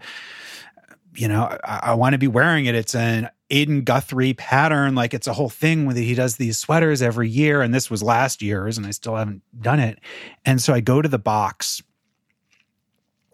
you 1.16 1.28
know, 1.28 1.58
I, 1.64 1.80
I 1.84 1.94
want 1.94 2.14
to 2.14 2.20
be 2.20 2.28
wearing 2.28 2.66
it. 2.66 2.76
It's 2.76 2.96
an 2.96 3.30
Aiden 3.50 3.84
Guthrie 3.84 4.34
pattern. 4.34 4.96
Like, 4.96 5.14
it's 5.14 5.28
a 5.28 5.34
whole 5.34 5.50
thing 5.50 5.86
with 5.86 5.98
he 5.98 6.16
does 6.16 6.38
these 6.38 6.58
sweaters 6.58 7.02
every 7.02 7.30
year. 7.30 7.62
And 7.62 7.74
this 7.74 7.90
was 7.90 8.04
last 8.04 8.42
year's, 8.42 8.78
and 8.78 8.86
I 8.86 8.92
still 8.92 9.16
haven't 9.16 9.42
done 9.60 9.80
it. 9.80 10.00
And 10.46 10.62
so 10.62 10.74
I 10.74 10.80
go 10.80 11.02
to 11.02 11.10
the 11.10 11.20
box 11.20 11.82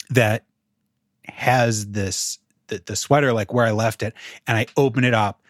that 0.10 0.46
has 1.28 1.88
this 1.88 2.40
the, 2.68 2.82
the 2.86 2.96
sweater 2.96 3.34
like 3.34 3.54
where 3.54 3.66
I 3.66 3.72
left 3.72 4.02
it, 4.04 4.14
and 4.48 4.58
I 4.58 4.66
open 4.78 5.04
it 5.04 5.14
up, 5.14 5.42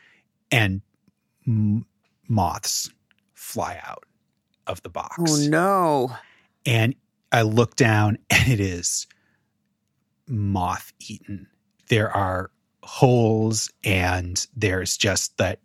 and 0.51 0.81
m- 1.47 1.85
moths 2.27 2.89
fly 3.33 3.79
out 3.85 4.05
of 4.67 4.81
the 4.81 4.89
box. 4.89 5.15
Oh 5.19 5.47
no. 5.47 6.11
And 6.65 6.95
I 7.31 7.43
look 7.43 7.75
down, 7.75 8.17
and 8.29 8.51
it 8.51 8.59
is 8.59 9.07
moth 10.27 10.91
eaten. 10.99 11.47
There 11.89 12.09
are 12.11 12.51
holes, 12.83 13.71
and 13.83 14.45
there's 14.55 14.97
just 14.97 15.37
that 15.37 15.59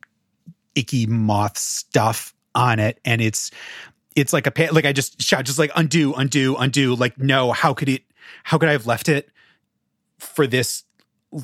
icky 0.74 1.06
moth 1.06 1.58
stuff 1.58 2.34
on 2.54 2.78
it, 2.78 2.98
and 3.04 3.20
it's 3.20 3.50
it's 4.16 4.32
like 4.32 4.46
a 4.46 4.50
pa- 4.50 4.68
like 4.72 4.84
I 4.84 4.92
just 4.92 5.20
shout 5.22 5.44
just 5.44 5.58
like 5.58 5.70
undo, 5.76 6.14
undo, 6.14 6.56
undo. 6.56 6.94
Like 6.94 7.18
no, 7.18 7.52
how 7.52 7.74
could 7.74 7.88
it? 7.88 8.02
How 8.44 8.58
could 8.58 8.68
I 8.68 8.72
have 8.72 8.86
left 8.86 9.08
it 9.08 9.30
for 10.18 10.46
this 10.46 10.84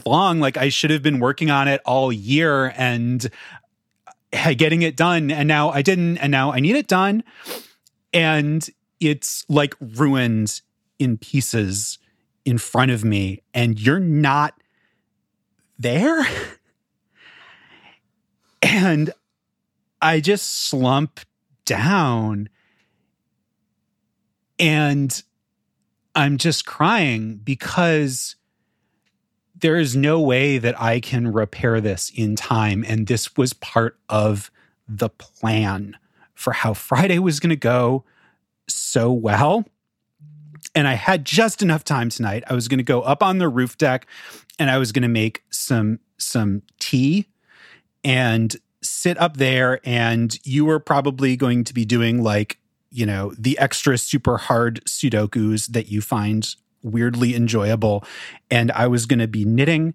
long? 0.05 0.41
Like 0.41 0.57
I 0.57 0.69
should 0.69 0.91
have 0.91 1.03
been 1.03 1.21
working 1.21 1.51
on 1.51 1.69
it 1.69 1.81
all 1.85 2.13
year 2.13 2.73
and 2.77 3.29
uh, 4.33 4.55
getting 4.55 4.83
it 4.83 4.97
done, 4.97 5.31
and 5.31 5.49
now 5.49 5.71
I 5.71 5.83
didn't, 5.83 6.19
and 6.19 6.31
now 6.31 6.53
I 6.53 6.61
need 6.61 6.77
it 6.77 6.89
done, 6.89 7.23
and 8.13 8.69
it's 9.01 9.45
like 9.49 9.75
ruined 9.81 10.61
in 10.99 11.19
pieces 11.19 11.99
in 12.45 12.59
front 12.59 12.91
of 12.91 13.05
me, 13.05 13.43
and 13.55 13.79
you're 13.79 14.01
not 14.01 14.55
there. 15.79 16.27
And 18.63 19.13
I 20.03 20.19
just 20.19 20.69
slump 20.69 21.21
down 21.65 22.49
and 24.59 25.23
I'm 26.15 26.39
just 26.39 26.67
crying 26.67 27.37
because 27.37 28.37
there 29.55 29.77
is 29.77 29.97
no 29.97 30.21
way 30.21 30.59
that 30.59 30.81
I 30.81 31.01
can 31.01 31.33
repair 31.33 31.81
this 31.81 32.11
in 32.15 32.37
time. 32.37 32.85
And 32.87 33.07
this 33.07 33.37
was 33.37 33.53
part 33.53 33.99
of 34.09 34.51
the 34.89 35.09
plan 35.09 35.97
for 36.35 36.53
how 36.53 36.75
Friday 36.75 37.19
was 37.19 37.41
going 37.41 37.51
to 37.51 37.57
go 37.57 38.05
so 38.69 39.13
well. 39.13 39.65
And 40.75 40.87
I 40.87 40.95
had 40.95 41.25
just 41.25 41.63
enough 41.63 41.85
time 41.85 42.09
tonight. 42.09 42.45
I 42.49 42.55
was 42.55 42.69
going 42.69 42.79
to 42.79 42.85
go 42.85 43.03
up 43.03 43.23
on 43.23 43.39
the 43.39 43.49
roof 43.49 43.79
deck 43.79 44.07
and 44.59 44.71
I 44.71 44.79
was 44.79 44.93
going 44.93 45.03
to 45.03 45.09
make 45.09 45.43
some 45.51 46.01
some 46.19 46.63
tea 46.79 47.27
and 48.05 48.57
sit 48.83 49.19
up 49.19 49.37
there 49.37 49.81
and 49.85 50.39
you 50.47 50.65
were 50.65 50.79
probably 50.79 51.37
going 51.37 51.65
to 51.65 51.75
be 51.75 51.85
doing 51.85 52.23
like 52.23 52.59
you 52.97 53.05
know, 53.05 53.33
the 53.39 53.59
extra 53.59 53.99
super 53.99 54.39
hard 54.39 54.83
Sudokus 54.87 55.67
that 55.69 55.89
you 55.89 56.01
find 56.01 56.55
weirdly 56.83 57.35
enjoyable. 57.35 58.03
And 58.51 58.73
I 58.73 58.87
was 58.87 59.05
going 59.05 59.19
to 59.19 59.29
be 59.29 59.45
knitting 59.45 59.93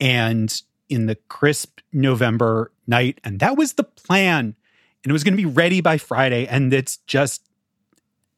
and 0.00 0.62
in 0.88 1.06
the 1.06 1.14
crisp 1.28 1.78
November 1.92 2.72
night. 2.86 3.20
And 3.22 3.38
that 3.38 3.56
was 3.56 3.74
the 3.74 3.84
plan. 3.84 4.56
And 5.04 5.10
it 5.10 5.12
was 5.12 5.22
going 5.22 5.34
to 5.34 5.42
be 5.42 5.48
ready 5.48 5.80
by 5.80 5.98
Friday. 5.98 6.48
And 6.48 6.74
it's 6.74 6.96
just 7.06 7.48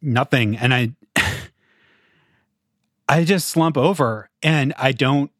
nothing. 0.02 0.54
And 0.56 0.74
I, 0.74 0.92
I 3.08 3.24
just 3.24 3.48
slump 3.48 3.76
over 3.76 4.30
and 4.42 4.72
I 4.78 4.92
don't 4.92 5.30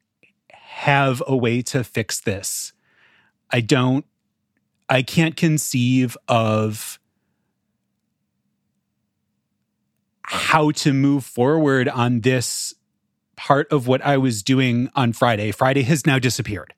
have 0.52 1.22
a 1.26 1.36
way 1.36 1.62
to 1.62 1.82
fix 1.84 2.20
this. 2.20 2.72
I 3.50 3.60
don't, 3.60 4.04
I 4.88 5.02
can't 5.02 5.36
conceive 5.36 6.16
of 6.28 6.98
how 10.22 10.70
to 10.72 10.92
move 10.92 11.24
forward 11.24 11.88
on 11.88 12.20
this 12.20 12.74
part 13.36 13.70
of 13.72 13.86
what 13.86 14.02
I 14.02 14.16
was 14.16 14.42
doing 14.42 14.90
on 14.94 15.12
Friday. 15.12 15.50
Friday 15.50 15.82
has 15.82 16.06
now 16.06 16.18
disappeared. 16.18 16.74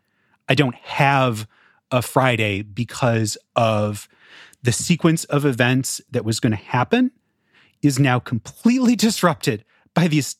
I 0.49 0.55
don't 0.55 0.75
have 0.75 1.46
a 1.90 2.03
Friday 2.03 2.62
because 2.62 3.37
of 3.55 4.09
the 4.62 4.72
sequence 4.72 5.25
of 5.25 5.44
events 5.44 6.01
that 6.11 6.25
was 6.25 6.40
going 6.40 6.53
to 6.53 6.57
happen 6.57 7.12
is 7.83 7.99
now 7.99 8.18
completely 8.18 8.96
disrupted 8.96 9.64
by 9.94 10.09
these 10.09 10.37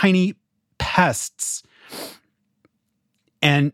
tiny 0.00 0.34
pests. 0.78 1.62
And 3.40 3.72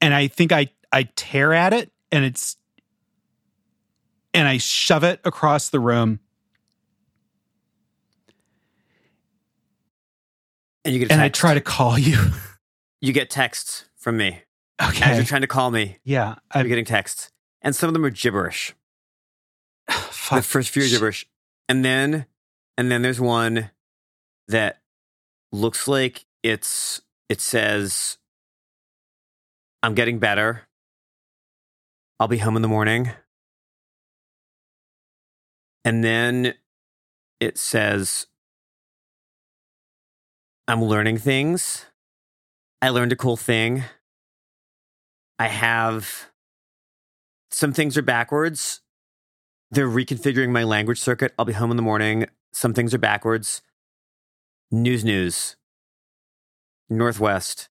and 0.00 0.14
I 0.14 0.28
think 0.28 0.52
I 0.52 0.68
I 0.92 1.08
tear 1.16 1.52
at 1.52 1.72
it 1.72 1.92
and 2.10 2.24
it's 2.24 2.56
and 4.34 4.48
I 4.48 4.58
shove 4.58 5.04
it 5.04 5.20
across 5.24 5.70
the 5.70 5.80
room 5.80 6.20
And 10.88 10.94
you 10.94 11.00
get 11.00 11.12
and 11.12 11.20
I 11.20 11.28
try 11.28 11.52
to 11.52 11.60
call 11.60 11.98
you. 11.98 12.18
You 13.00 13.12
get 13.12 13.30
texts 13.30 13.84
from 13.96 14.16
me. 14.16 14.42
Okay. 14.82 15.04
As 15.04 15.16
you're 15.16 15.24
trying 15.24 15.42
to 15.42 15.46
call 15.46 15.70
me, 15.70 15.98
yeah. 16.02 16.34
I'm 16.50 16.66
getting 16.66 16.84
texts. 16.84 17.30
And 17.62 17.76
some 17.76 17.86
of 17.86 17.92
them 17.94 18.04
are 18.04 18.10
gibberish. 18.10 18.74
The 20.32 20.42
first 20.42 20.70
few 20.70 20.82
are 20.82 20.88
gibberish. 20.88 21.24
And 21.68 21.84
then 21.84 22.26
and 22.76 22.90
then 22.90 23.02
there's 23.02 23.20
one 23.20 23.70
that 24.48 24.80
looks 25.52 25.88
like 25.88 26.24
it's 26.42 27.00
it 27.28 27.40
says 27.40 28.18
I'm 29.82 29.94
getting 29.94 30.18
better. 30.18 30.62
I'll 32.20 32.28
be 32.28 32.38
home 32.38 32.56
in 32.56 32.62
the 32.62 32.68
morning. 32.68 33.10
And 35.84 36.02
then 36.02 36.54
it 37.40 37.58
says 37.58 38.26
I'm 40.66 40.82
learning 40.82 41.18
things. 41.18 41.86
I 42.82 42.90
learned 42.90 43.12
a 43.12 43.16
cool 43.16 43.36
thing. 43.36 43.84
I 45.38 45.48
have 45.48 46.30
some 47.50 47.72
things 47.72 47.96
are 47.96 48.02
backwards. 48.02 48.80
They're 49.70 49.88
reconfiguring 49.88 50.50
my 50.50 50.64
language 50.64 51.00
circuit. 51.00 51.32
I'll 51.38 51.44
be 51.44 51.52
home 51.52 51.70
in 51.70 51.76
the 51.76 51.82
morning. 51.82 52.26
Some 52.52 52.74
things 52.74 52.92
are 52.92 52.98
backwards. 52.98 53.62
News, 54.70 55.02
news. 55.02 55.56
Northwest. 56.90 57.70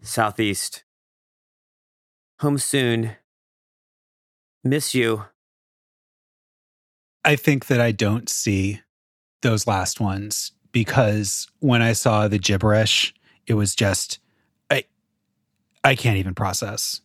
Southeast. 0.00 0.84
Home 2.40 2.56
soon. 2.56 3.16
Miss 4.64 4.94
you. 4.94 5.26
I 7.22 7.36
think 7.36 7.66
that 7.66 7.82
I 7.82 7.92
don't 7.92 8.30
see 8.30 8.80
those 9.42 9.66
last 9.66 10.00
ones 10.00 10.52
because 10.72 11.48
when 11.58 11.82
I 11.82 11.92
saw 11.92 12.26
the 12.26 12.38
gibberish, 12.38 13.12
it 13.46 13.54
was 13.54 13.74
just 13.74 14.20
I 14.70 14.84
I 15.84 15.96
can't 15.96 16.16
even 16.16 16.34
process. 16.34 17.02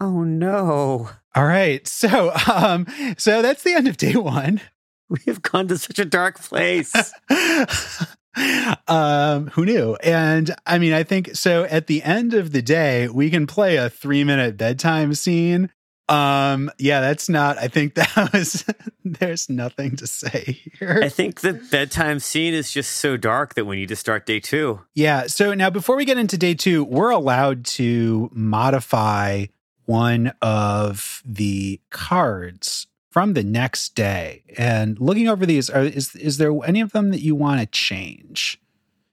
Oh 0.00 0.24
no. 0.24 1.10
All 1.34 1.44
right. 1.44 1.86
So 1.86 2.32
um 2.50 2.86
so 3.18 3.42
that's 3.42 3.64
the 3.64 3.74
end 3.74 3.86
of 3.86 3.98
day 3.98 4.16
1. 4.16 4.62
We 5.10 5.20
have 5.26 5.40
gone 5.40 5.68
to 5.68 5.78
such 5.78 5.98
a 5.98 6.04
dark 6.04 6.38
place. 6.38 6.92
um 8.86 9.48
who 9.48 9.64
knew? 9.64 9.96
And 10.02 10.54
I 10.66 10.78
mean 10.78 10.92
I 10.92 11.02
think 11.02 11.34
so 11.34 11.64
at 11.64 11.86
the 11.86 12.02
end 12.02 12.34
of 12.34 12.52
the 12.52 12.60
day 12.62 13.08
we 13.08 13.30
can 13.30 13.46
play 13.46 13.76
a 13.76 13.88
3 13.88 14.24
minute 14.24 14.58
bedtime 14.58 15.14
scene. 15.14 15.70
Um 16.10 16.70
yeah, 16.78 17.00
that's 17.00 17.28
not 17.28 17.56
I 17.56 17.68
think 17.68 17.94
that 17.94 18.32
was 18.32 18.64
there's 19.04 19.48
nothing 19.48 19.96
to 19.96 20.06
say 20.06 20.60
here. 20.78 21.00
I 21.02 21.08
think 21.08 21.40
the 21.40 21.54
bedtime 21.54 22.18
scene 22.18 22.54
is 22.54 22.70
just 22.70 22.92
so 22.92 23.16
dark 23.16 23.54
that 23.54 23.64
we 23.64 23.76
need 23.76 23.88
to 23.88 23.96
start 23.96 24.26
day 24.26 24.40
two. 24.40 24.80
Yeah. 24.94 25.26
So 25.26 25.54
now, 25.54 25.70
before 25.70 25.96
we 25.96 26.04
get 26.04 26.18
into 26.18 26.36
day 26.36 26.54
two, 26.54 26.84
we're 26.84 27.10
allowed 27.10 27.64
to 27.66 28.30
modify 28.32 29.46
one 29.86 30.32
of 30.42 31.22
the 31.24 31.80
cards 31.90 32.87
from 33.10 33.34
the 33.34 33.42
next 33.42 33.94
day. 33.94 34.44
And 34.56 34.98
looking 35.00 35.28
over 35.28 35.46
these, 35.46 35.70
are, 35.70 35.82
is 35.82 36.14
is 36.14 36.38
there 36.38 36.52
any 36.64 36.80
of 36.80 36.92
them 36.92 37.10
that 37.10 37.20
you 37.20 37.34
want 37.34 37.60
to 37.60 37.66
change? 37.66 38.60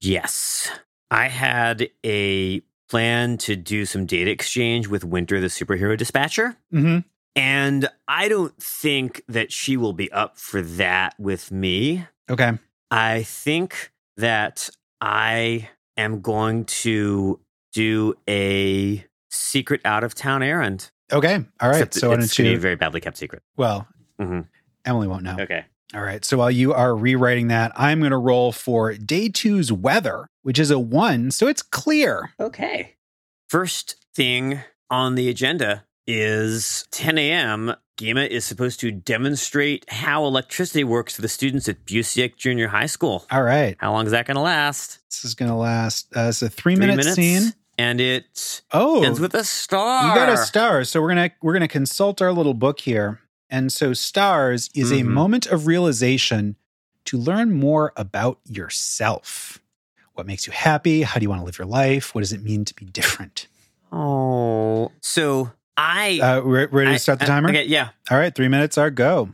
Yes. 0.02 0.70
I 1.12 1.28
had 1.28 1.90
a 2.06 2.62
plan 2.90 3.38
to 3.40 3.56
do 3.56 3.86
some 3.86 4.06
data 4.06 4.30
exchange 4.30 4.88
with 4.88 5.04
Winter, 5.04 5.40
the 5.40 5.48
superhero 5.48 5.98
dispatcher. 5.98 6.56
Mm-hmm. 6.74 7.00
And 7.36 7.90
I 8.08 8.28
don't 8.30 8.58
think 8.62 9.24
that 9.28 9.52
she 9.52 9.76
will 9.76 9.94
be 9.94 10.12
up 10.12 10.38
for 10.38 10.62
that 10.62 11.16
with 11.20 11.52
me. 11.52 12.06
Okay. 12.30 12.54
I 12.92 13.24
think 13.24 13.92
that 14.18 14.70
I 15.02 15.70
am 15.98 16.22
going 16.22 16.66
to 16.66 17.40
do 17.74 18.16
a 18.30 19.06
secret 19.30 19.82
out 19.84 20.04
of 20.04 20.16
town 20.16 20.42
errand. 20.42 20.92
Okay. 21.12 21.36
All 21.62 21.70
right. 21.70 21.76
Except 21.78 21.94
so 21.96 22.10
why 22.10 22.16
it's 22.16 22.38
going 22.38 22.48
to 22.48 22.54
be 22.54 22.56
a 22.56 22.60
very 22.60 22.76
badly 22.76 23.02
kept 23.02 23.18
secret. 23.18 23.44
Well, 23.58 23.88
hmm 24.20 24.42
Emily 24.86 25.08
won't 25.08 25.24
know. 25.24 25.38
Okay. 25.40 25.66
All 25.94 26.02
right. 26.02 26.24
So 26.26 26.38
while 26.38 26.52
you 26.52 26.74
are 26.74 26.96
rewriting 26.96 27.48
that, 27.50 27.72
I'm 27.76 28.00
going 28.00 28.12
to 28.12 28.18
roll 28.18 28.52
for 28.52 28.94
day 28.94 29.30
two's 29.30 29.72
weather, 29.72 30.28
which 30.44 30.60
is 30.60 30.70
a 30.72 30.80
one. 30.80 31.32
So 31.32 31.48
it's 31.48 31.62
clear. 31.62 32.32
Okay. 32.40 32.96
First 33.50 33.96
thing 34.16 34.60
on 34.90 35.16
the 35.16 35.30
agenda 35.30 35.86
is 36.08 36.86
10 36.92 37.18
a.m. 37.18 37.76
Gima 37.98 38.28
is 38.28 38.44
supposed 38.46 38.80
to 38.82 38.92
demonstrate 38.92 39.86
how 39.90 40.26
electricity 40.26 40.84
works 40.84 41.16
to 41.16 41.22
the 41.22 41.30
students 41.30 41.70
at 41.70 41.86
Busiek 41.86 42.36
Junior 42.36 42.68
High 42.68 42.86
School. 42.88 43.26
All 43.32 43.42
right. 43.44 43.76
How 43.80 43.92
long 43.94 44.06
is 44.06 44.12
that 44.12 44.26
going 44.28 44.36
to 44.36 44.42
last? 44.42 45.00
This 45.10 45.24
is 45.26 45.34
going 45.34 45.50
to 45.50 45.56
last. 45.58 46.08
Uh, 46.16 46.28
it's 46.30 46.42
a 46.42 46.50
three, 46.50 46.76
Three 46.76 46.82
minute 46.88 46.98
minutes. 46.98 47.16
scene. 47.16 47.54
And 47.78 48.00
it 48.00 48.62
Oh, 48.72 49.04
ends 49.04 49.20
with 49.20 49.34
a 49.34 49.44
star. 49.44 50.08
You 50.08 50.16
got 50.16 50.30
a 50.30 50.38
star. 50.38 50.84
So 50.86 51.02
we're 51.02 51.10
gonna 51.10 51.32
we're 51.42 51.54
gonna 51.54 51.68
consult 51.68 52.22
our 52.22 52.32
little 52.32 52.54
book 52.54 52.80
here. 52.80 53.20
And 53.50 53.72
so 53.72 53.94
stars 53.94 54.70
is 54.74 54.92
a 54.92 54.96
Mhm. 55.02 55.08
moment 55.08 55.46
of 55.48 55.68
realization 55.68 56.56
to 57.06 57.18
learn 57.18 57.52
more 57.54 57.92
about 57.96 58.40
yourself. 58.46 59.60
What 60.14 60.26
makes 60.26 60.48
you 60.48 60.54
happy? 60.54 61.02
How 61.04 61.20
do 61.20 61.24
you 61.24 61.30
want 61.30 61.42
to 61.42 61.46
live 61.46 61.58
your 61.60 61.68
life? 61.68 62.16
What 62.16 62.22
does 62.22 62.32
it 62.34 62.42
mean 62.42 62.64
to 62.66 62.74
be 62.74 62.86
different? 62.86 63.48
Oh, 63.92 64.92
so 65.02 65.52
I. 65.78 66.20
Uh, 66.22 66.42
ready 66.42 66.92
I- 66.92 66.94
to 66.94 67.00
start 67.00 67.20
the 67.20 67.26
I- 67.26 67.28
timer. 67.28 67.50
okay, 67.50 67.66
yeah. 67.66 67.90
All 68.10 68.18
right, 68.18 68.34
three 68.34 68.48
minutes 68.48 68.78
are 68.78 68.90
go. 68.90 69.30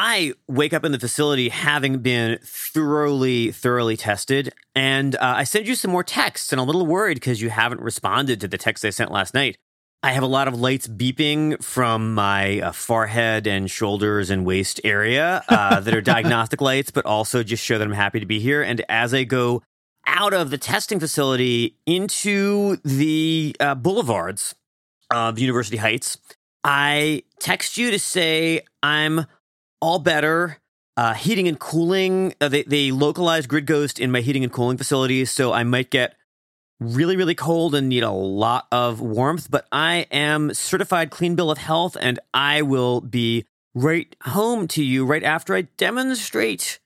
I 0.00 0.34
wake 0.46 0.72
up 0.72 0.84
in 0.84 0.92
the 0.92 0.98
facility 1.00 1.48
having 1.48 1.98
been 1.98 2.38
thoroughly, 2.44 3.50
thoroughly 3.50 3.96
tested. 3.96 4.54
And 4.72 5.16
uh, 5.16 5.34
I 5.38 5.42
send 5.42 5.66
you 5.66 5.74
some 5.74 5.90
more 5.90 6.04
texts 6.04 6.52
and 6.52 6.60
I'm 6.60 6.68
a 6.68 6.70
little 6.70 6.86
worried 6.86 7.14
because 7.14 7.42
you 7.42 7.50
haven't 7.50 7.80
responded 7.80 8.40
to 8.40 8.46
the 8.46 8.58
text 8.58 8.84
I 8.84 8.90
sent 8.90 9.10
last 9.10 9.34
night. 9.34 9.58
I 10.04 10.12
have 10.12 10.22
a 10.22 10.28
lot 10.28 10.46
of 10.46 10.54
lights 10.54 10.86
beeping 10.86 11.60
from 11.64 12.14
my 12.14 12.60
uh, 12.60 12.70
forehead 12.70 13.48
and 13.48 13.68
shoulders 13.68 14.30
and 14.30 14.46
waist 14.46 14.80
area 14.84 15.42
uh, 15.48 15.80
that 15.80 15.92
are 15.92 16.00
diagnostic 16.14 16.60
lights, 16.60 16.92
but 16.92 17.04
also 17.04 17.42
just 17.42 17.64
show 17.64 17.76
that 17.76 17.84
I'm 17.84 17.92
happy 17.92 18.20
to 18.20 18.26
be 18.26 18.38
here. 18.38 18.62
And 18.62 18.84
as 18.88 19.12
I 19.12 19.24
go 19.24 19.64
out 20.06 20.32
of 20.32 20.50
the 20.50 20.58
testing 20.58 21.00
facility 21.00 21.74
into 21.86 22.76
the 22.84 23.56
uh, 23.58 23.74
boulevards 23.74 24.54
of 25.10 25.40
University 25.40 25.78
Heights, 25.78 26.18
I 26.62 27.24
text 27.40 27.76
you 27.76 27.90
to 27.90 27.98
say 27.98 28.60
I'm 28.80 29.26
all 29.80 29.98
better. 29.98 30.58
Uh, 30.96 31.14
heating 31.14 31.46
and 31.46 31.60
cooling, 31.60 32.34
uh, 32.40 32.48
they, 32.48 32.64
they 32.64 32.90
grid 32.90 33.66
ghost 33.66 34.00
in 34.00 34.10
my 34.10 34.20
heating 34.20 34.42
and 34.42 34.52
cooling 34.52 34.76
facilities, 34.76 35.30
so 35.30 35.52
I 35.52 35.62
might 35.62 35.90
get 35.90 36.16
really, 36.80 37.16
really 37.16 37.34
cold 37.34 37.74
and 37.74 37.88
need 37.88 38.02
a 38.02 38.10
lot 38.10 38.66
of 38.70 39.00
warmth, 39.00 39.50
but 39.50 39.66
I 39.72 40.06
am 40.10 40.54
certified 40.54 41.10
clean 41.10 41.34
bill 41.34 41.50
of 41.50 41.58
health 41.58 41.96
and 42.00 42.18
I 42.32 42.62
will 42.62 43.00
be 43.00 43.44
right 43.74 44.14
home 44.24 44.68
to 44.68 44.82
you 44.82 45.04
right 45.04 45.22
after 45.22 45.54
I 45.54 45.62
demonstrate. 45.62 46.78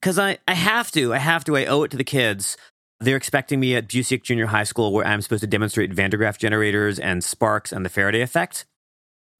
Because 0.00 0.18
I, 0.18 0.38
I 0.46 0.54
have 0.54 0.92
to. 0.92 1.12
I 1.12 1.18
have 1.18 1.44
to. 1.44 1.56
I 1.56 1.66
owe 1.66 1.82
it 1.82 1.90
to 1.90 1.96
the 1.96 2.04
kids. 2.04 2.56
They're 3.00 3.16
expecting 3.16 3.60
me 3.60 3.74
at 3.74 3.88
Busiek 3.88 4.22
Junior 4.22 4.46
High 4.46 4.64
School 4.64 4.92
where 4.92 5.06
I'm 5.06 5.22
supposed 5.22 5.40
to 5.40 5.46
demonstrate 5.46 5.92
Van 5.92 6.10
de 6.10 6.16
Graaff 6.16 6.38
generators 6.38 6.98
and 6.98 7.22
sparks 7.22 7.72
and 7.72 7.84
the 7.84 7.90
Faraday 7.90 8.20
effect. 8.20 8.64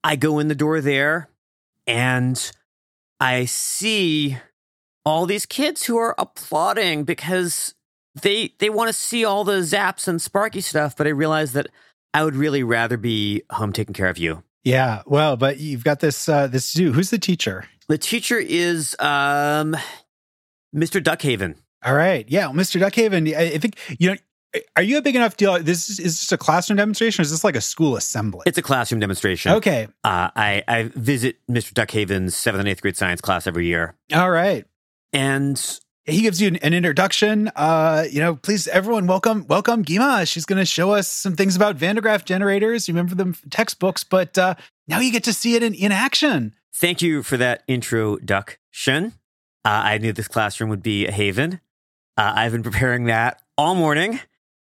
I 0.03 0.15
go 0.15 0.39
in 0.39 0.47
the 0.47 0.55
door 0.55 0.81
there 0.81 1.29
and 1.87 2.51
I 3.19 3.45
see 3.45 4.37
all 5.05 5.25
these 5.25 5.45
kids 5.45 5.85
who 5.85 5.97
are 5.97 6.15
applauding 6.17 7.03
because 7.03 7.73
they 8.21 8.53
they 8.59 8.69
want 8.69 8.89
to 8.89 8.93
see 8.93 9.25
all 9.25 9.43
the 9.43 9.59
zaps 9.59 10.07
and 10.07 10.21
sparky 10.21 10.61
stuff, 10.61 10.95
but 10.95 11.07
I 11.07 11.11
realize 11.11 11.53
that 11.53 11.67
I 12.13 12.23
would 12.23 12.35
really 12.35 12.63
rather 12.63 12.97
be 12.97 13.43
home 13.51 13.73
taking 13.73 13.93
care 13.93 14.09
of 14.09 14.17
you. 14.17 14.43
Yeah, 14.63 15.03
well, 15.05 15.37
but 15.37 15.59
you've 15.59 15.83
got 15.83 15.99
this 15.99 16.27
uh 16.27 16.47
this 16.47 16.73
dude. 16.73 16.95
Who's 16.95 17.09
the 17.09 17.19
teacher? 17.19 17.65
The 17.87 17.97
teacher 17.97 18.37
is 18.37 18.95
um 18.99 19.75
Mr. 20.75 21.01
Duckhaven. 21.01 21.55
All 21.83 21.95
right. 21.95 22.25
Yeah, 22.27 22.47
Mr. 22.47 22.79
Duckhaven, 22.79 23.33
I, 23.35 23.55
I 23.55 23.57
think 23.57 23.77
you 23.97 24.09
know 24.11 24.17
are 24.75 24.83
you 24.83 24.97
a 24.97 25.01
big 25.01 25.15
enough 25.15 25.37
deal? 25.37 25.61
This 25.61 25.89
is, 25.89 25.99
is 25.99 26.19
this 26.19 26.31
a 26.31 26.37
classroom 26.37 26.77
demonstration 26.77 27.21
or 27.21 27.23
is 27.23 27.31
this 27.31 27.43
like 27.43 27.55
a 27.55 27.61
school 27.61 27.95
assembly? 27.95 28.43
It's 28.45 28.57
a 28.57 28.61
classroom 28.61 28.99
demonstration. 28.99 29.51
Okay. 29.53 29.87
Uh, 30.03 30.29
I, 30.35 30.63
I 30.67 30.83
visit 30.95 31.37
Mr. 31.49 31.73
Duckhaven's 31.73 32.35
seventh 32.35 32.59
and 32.59 32.67
eighth 32.67 32.81
grade 32.81 32.97
science 32.97 33.21
class 33.21 33.47
every 33.47 33.67
year. 33.67 33.95
All 34.13 34.29
right. 34.29 34.65
And 35.13 35.79
he 36.05 36.21
gives 36.21 36.41
you 36.41 36.47
an, 36.47 36.55
an, 36.57 36.73
introduction. 36.73 37.51
Uh, 37.55 38.05
you 38.09 38.19
know, 38.19 38.35
please, 38.35 38.67
everyone, 38.67 39.05
welcome, 39.05 39.45
welcome 39.47 39.85
Gima. 39.85 40.27
She's 40.27 40.45
going 40.45 40.59
to 40.59 40.65
show 40.65 40.91
us 40.91 41.07
some 41.07 41.35
things 41.35 41.55
about 41.55 41.75
Van 41.75 41.95
de 41.95 42.01
Graaff 42.01 42.25
generators. 42.25 42.87
You 42.87 42.93
remember 42.93 43.15
them 43.15 43.33
from 43.33 43.49
textbooks, 43.49 44.03
but 44.03 44.37
uh, 44.37 44.55
now 44.87 44.99
you 44.99 45.11
get 45.11 45.23
to 45.25 45.33
see 45.33 45.55
it 45.55 45.63
in, 45.63 45.73
in 45.73 45.91
action. 45.91 46.55
Thank 46.73 47.01
you 47.01 47.23
for 47.23 47.37
that 47.37 47.63
intro, 47.67 48.17
Duck 48.17 48.57
Shen. 48.71 49.13
Uh, 49.65 49.81
I 49.83 49.97
knew 49.97 50.13
this 50.13 50.27
classroom 50.27 50.69
would 50.69 50.81
be 50.81 51.05
a 51.05 51.11
haven. 51.11 51.59
Uh, 52.17 52.33
I've 52.35 52.51
been 52.51 52.63
preparing 52.63 53.05
that 53.05 53.41
all 53.57 53.75
morning. 53.75 54.19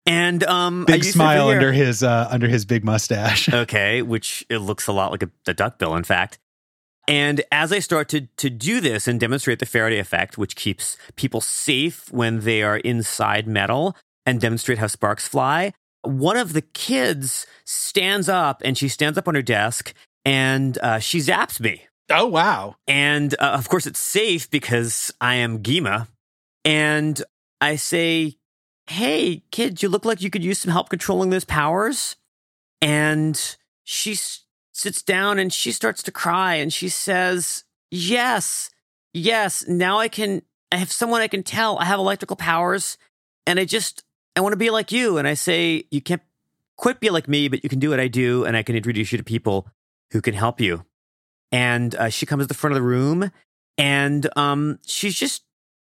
And 0.08 0.42
um, 0.44 0.84
big 0.86 1.04
smile 1.04 1.48
under 1.48 1.70
his 1.70 2.02
uh, 2.02 2.28
under 2.30 2.48
his 2.48 2.64
big 2.64 2.84
mustache. 2.84 3.48
okay, 3.52 4.02
which 4.02 4.44
it 4.48 4.58
looks 4.58 4.86
a 4.86 4.92
lot 4.92 5.10
like 5.10 5.22
a, 5.22 5.30
a 5.46 5.54
duck 5.54 5.78
bill, 5.78 5.94
in 5.94 6.04
fact. 6.04 6.38
And 7.06 7.42
as 7.52 7.72
I 7.72 7.78
start 7.78 8.08
to 8.10 8.22
to 8.38 8.48
do 8.48 8.80
this 8.80 9.06
and 9.06 9.20
demonstrate 9.20 9.58
the 9.58 9.66
Faraday 9.66 9.98
effect, 9.98 10.38
which 10.38 10.56
keeps 10.56 10.96
people 11.16 11.40
safe 11.40 12.10
when 12.10 12.40
they 12.40 12.62
are 12.62 12.78
inside 12.78 13.46
metal, 13.46 13.96
and 14.24 14.40
demonstrate 14.40 14.78
how 14.78 14.86
sparks 14.86 15.28
fly, 15.28 15.72
one 16.02 16.36
of 16.36 16.52
the 16.52 16.62
kids 16.62 17.46
stands 17.64 18.28
up 18.28 18.62
and 18.64 18.76
she 18.78 18.88
stands 18.88 19.18
up 19.18 19.28
on 19.28 19.34
her 19.34 19.42
desk 19.42 19.94
and 20.24 20.78
uh, 20.82 20.98
she 20.98 21.18
zaps 21.18 21.60
me. 21.60 21.86
Oh 22.10 22.26
wow! 22.26 22.76
And 22.86 23.34
uh, 23.38 23.52
of 23.52 23.68
course, 23.68 23.86
it's 23.86 24.00
safe 24.00 24.50
because 24.50 25.12
I 25.20 25.36
am 25.36 25.62
Gima, 25.62 26.08
and 26.64 27.22
I 27.60 27.76
say, 27.76 28.36
hey, 28.88 29.42
kid, 29.50 29.82
you 29.82 29.88
look 29.88 30.04
like 30.04 30.22
you 30.22 30.30
could 30.30 30.44
use 30.44 30.58
some 30.58 30.72
help 30.72 30.88
controlling 30.88 31.30
those 31.30 31.44
powers. 31.44 32.16
And 32.80 33.56
she 33.84 34.12
s- 34.12 34.44
sits 34.72 35.02
down 35.02 35.38
and 35.38 35.52
she 35.52 35.72
starts 35.72 36.02
to 36.04 36.12
cry 36.12 36.54
and 36.54 36.72
she 36.72 36.88
says, 36.88 37.64
yes, 37.90 38.70
yes, 39.12 39.66
now 39.68 39.98
I 39.98 40.08
can, 40.08 40.42
I 40.72 40.76
have 40.76 40.92
someone 40.92 41.20
I 41.20 41.28
can 41.28 41.42
tell 41.42 41.78
I 41.78 41.84
have 41.84 41.98
electrical 41.98 42.36
powers 42.36 42.96
and 43.46 43.58
I 43.58 43.64
just, 43.64 44.04
I 44.36 44.40
want 44.40 44.52
to 44.52 44.58
be 44.58 44.70
like 44.70 44.92
you. 44.92 45.18
And 45.18 45.26
I 45.26 45.34
say, 45.34 45.84
you 45.90 46.00
can't 46.00 46.22
quite 46.76 47.00
be 47.00 47.10
like 47.10 47.28
me, 47.28 47.48
but 47.48 47.62
you 47.62 47.68
can 47.68 47.80
do 47.80 47.90
what 47.90 48.00
I 48.00 48.08
do 48.08 48.44
and 48.44 48.56
I 48.56 48.62
can 48.62 48.76
introduce 48.76 49.12
you 49.12 49.18
to 49.18 49.24
people 49.24 49.68
who 50.12 50.20
can 50.20 50.34
help 50.34 50.60
you. 50.60 50.84
And 51.50 51.94
uh, 51.94 52.08
she 52.08 52.26
comes 52.26 52.44
to 52.44 52.46
the 52.46 52.54
front 52.54 52.72
of 52.72 52.82
the 52.82 52.86
room 52.86 53.30
and 53.76 54.28
um, 54.36 54.78
she's 54.86 55.14
just 55.14 55.42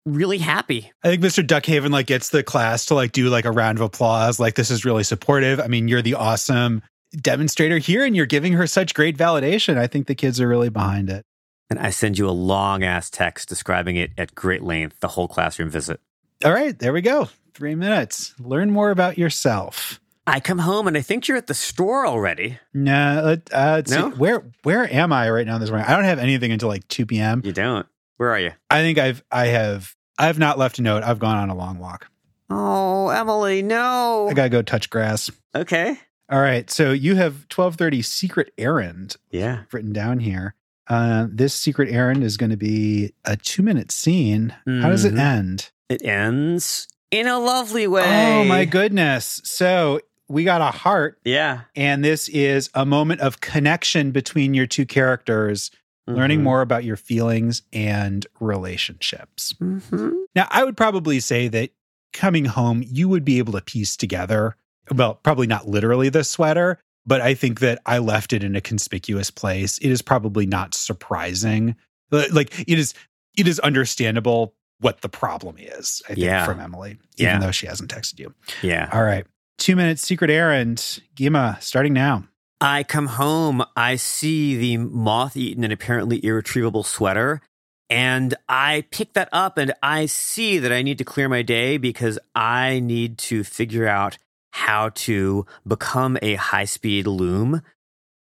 really 0.08 0.38
happy. 0.38 0.92
I 1.04 1.10
think 1.10 1.22
Mr. 1.22 1.46
Duckhaven 1.46 1.92
like 1.92 2.08
gets 2.08 2.30
the 2.30 2.44
class 2.44 2.86
to 2.86 2.96
like 2.96 3.12
do 3.12 3.30
like 3.30 3.46
a 3.46 3.52
round 3.52 3.78
of 3.78 3.82
applause. 3.84 4.40
Like 4.40 4.56
this 4.56 4.72
is 4.72 4.86
really 4.86 5.04
supportive. 5.04 5.60
I 5.60 5.68
mean, 5.68 5.88
you're 5.88 6.02
the 6.02 6.16
awesome 6.16 6.82
demonstrator 7.16 7.78
here 7.78 8.06
and 8.06 8.16
you're 8.16 8.26
giving 8.26 8.54
her 8.54 8.68
such 8.68 8.94
great 8.94 9.18
validation. 9.18 9.78
I 9.78 9.88
think 9.88 10.08
the 10.08 10.16
kids 10.16 10.42
are 10.42 10.48
really 10.48 10.70
behind 10.70 11.10
it. 11.10 11.26
And 11.70 11.80
I 11.80 11.90
send 11.90 12.18
you 12.18 12.30
a 12.30 12.32
long 12.32 12.84
ass 12.84 13.10
text 13.10 13.50
describing 13.50 13.98
it 13.98 14.12
at 14.18 14.34
great 14.34 14.64
length, 14.64 15.02
the 15.02 15.10
whole 15.10 15.28
classroom 15.28 15.70
visit. 15.70 16.00
All 16.46 16.54
right, 16.54 16.78
there 16.78 16.94
we 16.94 17.02
go. 17.02 17.30
Three 17.54 17.76
minutes. 17.76 18.34
Learn 18.40 18.72
more 18.72 18.92
about 18.92 19.18
yourself. 19.18 20.00
I 20.26 20.40
come 20.40 20.60
home 20.60 20.88
and 20.88 20.98
I 20.98 21.02
think 21.02 21.28
you're 21.28 21.38
at 21.38 21.48
the 21.48 21.54
store 21.54 22.06
already. 22.06 22.60
Nah, 22.74 23.22
let, 23.22 23.54
uh, 23.54 23.82
no? 23.88 24.12
See, 24.12 24.18
where 24.18 24.44
where 24.64 24.94
am 24.94 25.12
I 25.12 25.30
right 25.30 25.48
now 25.48 25.58
this 25.58 25.70
morning? 25.70 25.88
I 25.88 25.96
don't 25.96 26.04
have 26.04 26.20
anything 26.20 26.52
until 26.52 26.70
like 26.70 26.88
two 26.88 27.06
p.m. 27.06 27.42
You 27.44 27.54
don't. 27.54 27.88
Where 28.18 28.32
are 28.32 28.40
you? 28.40 28.52
I 28.70 28.82
think 28.82 28.98
I've 28.98 29.24
I 29.32 29.48
have 29.48 29.96
I 30.18 30.28
have 30.28 30.40
not 30.40 30.58
left 30.58 30.80
a 30.80 30.82
note. 30.82 31.04
I've 31.04 31.20
gone 31.20 31.38
on 31.38 31.50
a 31.50 31.56
long 31.56 31.80
walk. 31.80 32.10
Oh, 32.50 33.10
Emily, 33.10 33.62
no. 33.62 34.28
I 34.30 34.34
gotta 34.34 34.50
go 34.50 34.62
touch 34.62 34.90
grass. 34.90 35.30
Okay. 35.54 36.00
All 36.30 36.40
right. 36.40 36.70
So 36.70 36.92
you 36.92 37.16
have 37.16 37.48
twelve 37.50 37.76
thirty 37.76 38.02
secret 38.02 38.54
errand. 38.58 39.18
Yeah. 39.32 39.64
Written 39.72 39.94
down 39.94 40.20
here. 40.20 40.56
Uh, 40.88 41.28
this 41.30 41.54
secret 41.54 41.90
errand 41.90 42.24
is 42.24 42.38
going 42.38 42.50
to 42.50 42.58
be 42.58 43.14
a 43.26 43.36
two 43.36 43.62
minute 43.62 43.92
scene. 43.92 44.56
Mm-hmm. 44.68 44.82
How 44.82 44.90
does 44.90 45.06
it 45.06 45.10
mm-hmm. 45.10 45.20
end? 45.20 45.72
It 45.90 46.04
ends 46.04 46.88
in 47.12 47.28
a 47.28 47.40
lovely 47.40 47.88
way. 47.88 48.04
Oh 48.06 48.46
my 48.46 48.66
goodness! 48.66 49.42
So 49.44 50.00
we 50.28 50.44
got 50.44 50.62
a 50.62 50.72
heart. 50.72 51.20
Yeah. 51.24 51.62
And 51.76 52.04
this 52.04 52.28
is 52.30 52.70
a 52.74 52.86
moment 52.86 53.22
of 53.22 53.42
connection 53.42 54.12
between 54.12 54.54
your 54.54 54.68
two 54.68 54.86
characters 54.86 55.72
mm-hmm. 56.08 56.18
learning 56.18 56.44
more 56.44 56.62
about 56.62 56.84
your 56.84 56.96
feelings 56.98 57.62
and 57.74 58.26
relationships. 58.40 59.54
Mm-hmm. 59.62 60.12
Now, 60.36 60.48
I 60.50 60.64
would 60.64 60.78
probably 60.78 61.20
say 61.20 61.48
that 61.50 61.72
coming 62.14 62.46
home, 62.46 62.84
you 62.86 63.10
would 63.10 63.26
be 63.26 63.38
able 63.38 63.54
to 63.54 63.62
piece 63.62 63.98
together, 63.98 64.56
well, 64.94 65.16
probably 65.16 65.48
not 65.48 65.68
literally 65.68 66.10
the 66.10 66.24
sweater, 66.24 66.80
but 67.06 67.22
I 67.22 67.34
think 67.34 67.60
that 67.60 67.80
I 67.86 68.00
left 68.00 68.34
it 68.34 68.44
in 68.44 68.56
a 68.56 68.62
conspicuous 68.62 69.32
place. 69.32 69.78
It 69.80 69.90
is 69.90 70.02
probably 70.02 70.46
not 70.46 70.74
surprising. 70.74 71.76
Like 72.12 72.58
it 72.68 72.80
is, 72.80 72.94
it 73.38 73.48
is 73.48 73.60
understandable 73.60 74.54
what 74.80 75.02
the 75.02 75.10
problem 75.10 75.58
is, 75.58 76.02
I 76.06 76.10
think, 76.10 76.20
yeah. 76.20 76.46
from 76.46 76.60
Emily, 76.60 76.98
even 77.18 77.34
yeah. 77.34 77.40
though 77.40 77.52
she 77.52 77.68
hasn't 77.68 77.94
texted 77.94 78.20
you. 78.20 78.34
Yeah. 78.62 78.90
All 78.94 79.04
right. 79.04 79.26
Two 79.58 79.76
minutes 79.76 80.02
secret 80.04 80.30
errand. 80.30 81.02
Gima, 81.16 81.62
starting 81.62 81.94
now. 81.94 82.24
I 82.60 82.84
come 82.84 83.08
home, 83.08 83.64
I 83.76 83.98
see 83.98 84.58
the 84.58 84.78
moth 84.78 85.38
eaten 85.38 85.64
and 85.64 85.72
apparently 85.72 86.24
irretrievable 86.24 86.84
sweater, 86.84 87.42
and 87.90 88.34
I 88.50 88.86
pick 88.92 89.14
that 89.14 89.30
up 89.32 89.58
and 89.58 89.74
I 89.82 90.08
see 90.08 90.58
that 90.60 90.72
I 90.72 90.82
need 90.82 90.98
to 90.98 91.06
clear 91.06 91.30
my 91.30 91.42
day 91.42 91.78
because 91.78 92.20
I 92.36 92.80
need 92.80 93.18
to 93.20 93.44
figure 93.44 93.88
out 93.88 94.18
how 94.52 94.90
to 94.90 95.46
become 95.66 96.18
a 96.22 96.36
high 96.36 96.66
speed 96.66 97.08
loom, 97.08 97.62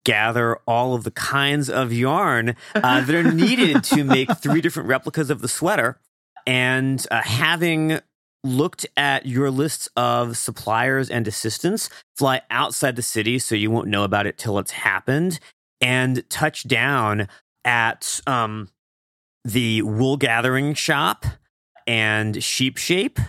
gather 0.03 0.57
all 0.67 0.95
of 0.95 1.03
the 1.03 1.11
kinds 1.11 1.69
of 1.69 1.93
yarn 1.93 2.55
uh, 2.75 3.01
that 3.01 3.15
are 3.15 3.31
needed 3.31 3.83
to 3.85 4.03
make 4.03 4.35
three 4.37 4.59
different 4.59 4.89
replicas 4.89 5.29
of 5.29 5.41
the 5.41 5.47
sweater. 5.47 5.99
And 6.45 7.05
uh, 7.09 7.21
having 7.21 7.99
looked 8.43 8.85
at 8.97 9.25
your 9.25 9.49
lists 9.49 9.87
of 9.95 10.37
suppliers 10.37 11.09
and 11.09 11.27
assistants, 11.27 11.89
fly 12.15 12.41
outside 12.49 12.95
the 12.95 13.01
city 13.01 13.39
so 13.39 13.55
you 13.55 13.71
won't 13.71 13.87
know 13.87 14.03
about 14.03 14.27
it 14.27 14.37
till 14.37 14.59
it's 14.59 14.71
happened, 14.71 15.39
and 15.79 16.27
touch 16.29 16.67
down 16.67 17.27
at 17.65 18.19
um, 18.27 18.69
the 19.45 19.81
wool 19.81 20.17
gathering 20.17 20.73
shop 20.73 21.25
and 21.87 22.43
sheep 22.43 22.77
shape 22.77 23.19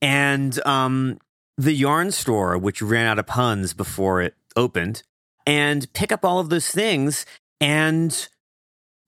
and 0.00 0.64
um, 0.66 1.18
the 1.56 1.72
yarn 1.72 2.10
store, 2.10 2.58
which 2.58 2.82
ran 2.82 3.06
out 3.06 3.18
of 3.18 3.26
puns 3.26 3.74
before 3.74 4.20
it 4.20 4.34
opened, 4.56 5.02
and 5.46 5.92
pick 5.92 6.12
up 6.12 6.24
all 6.24 6.38
of 6.38 6.50
those 6.50 6.68
things 6.68 7.24
and 7.60 8.28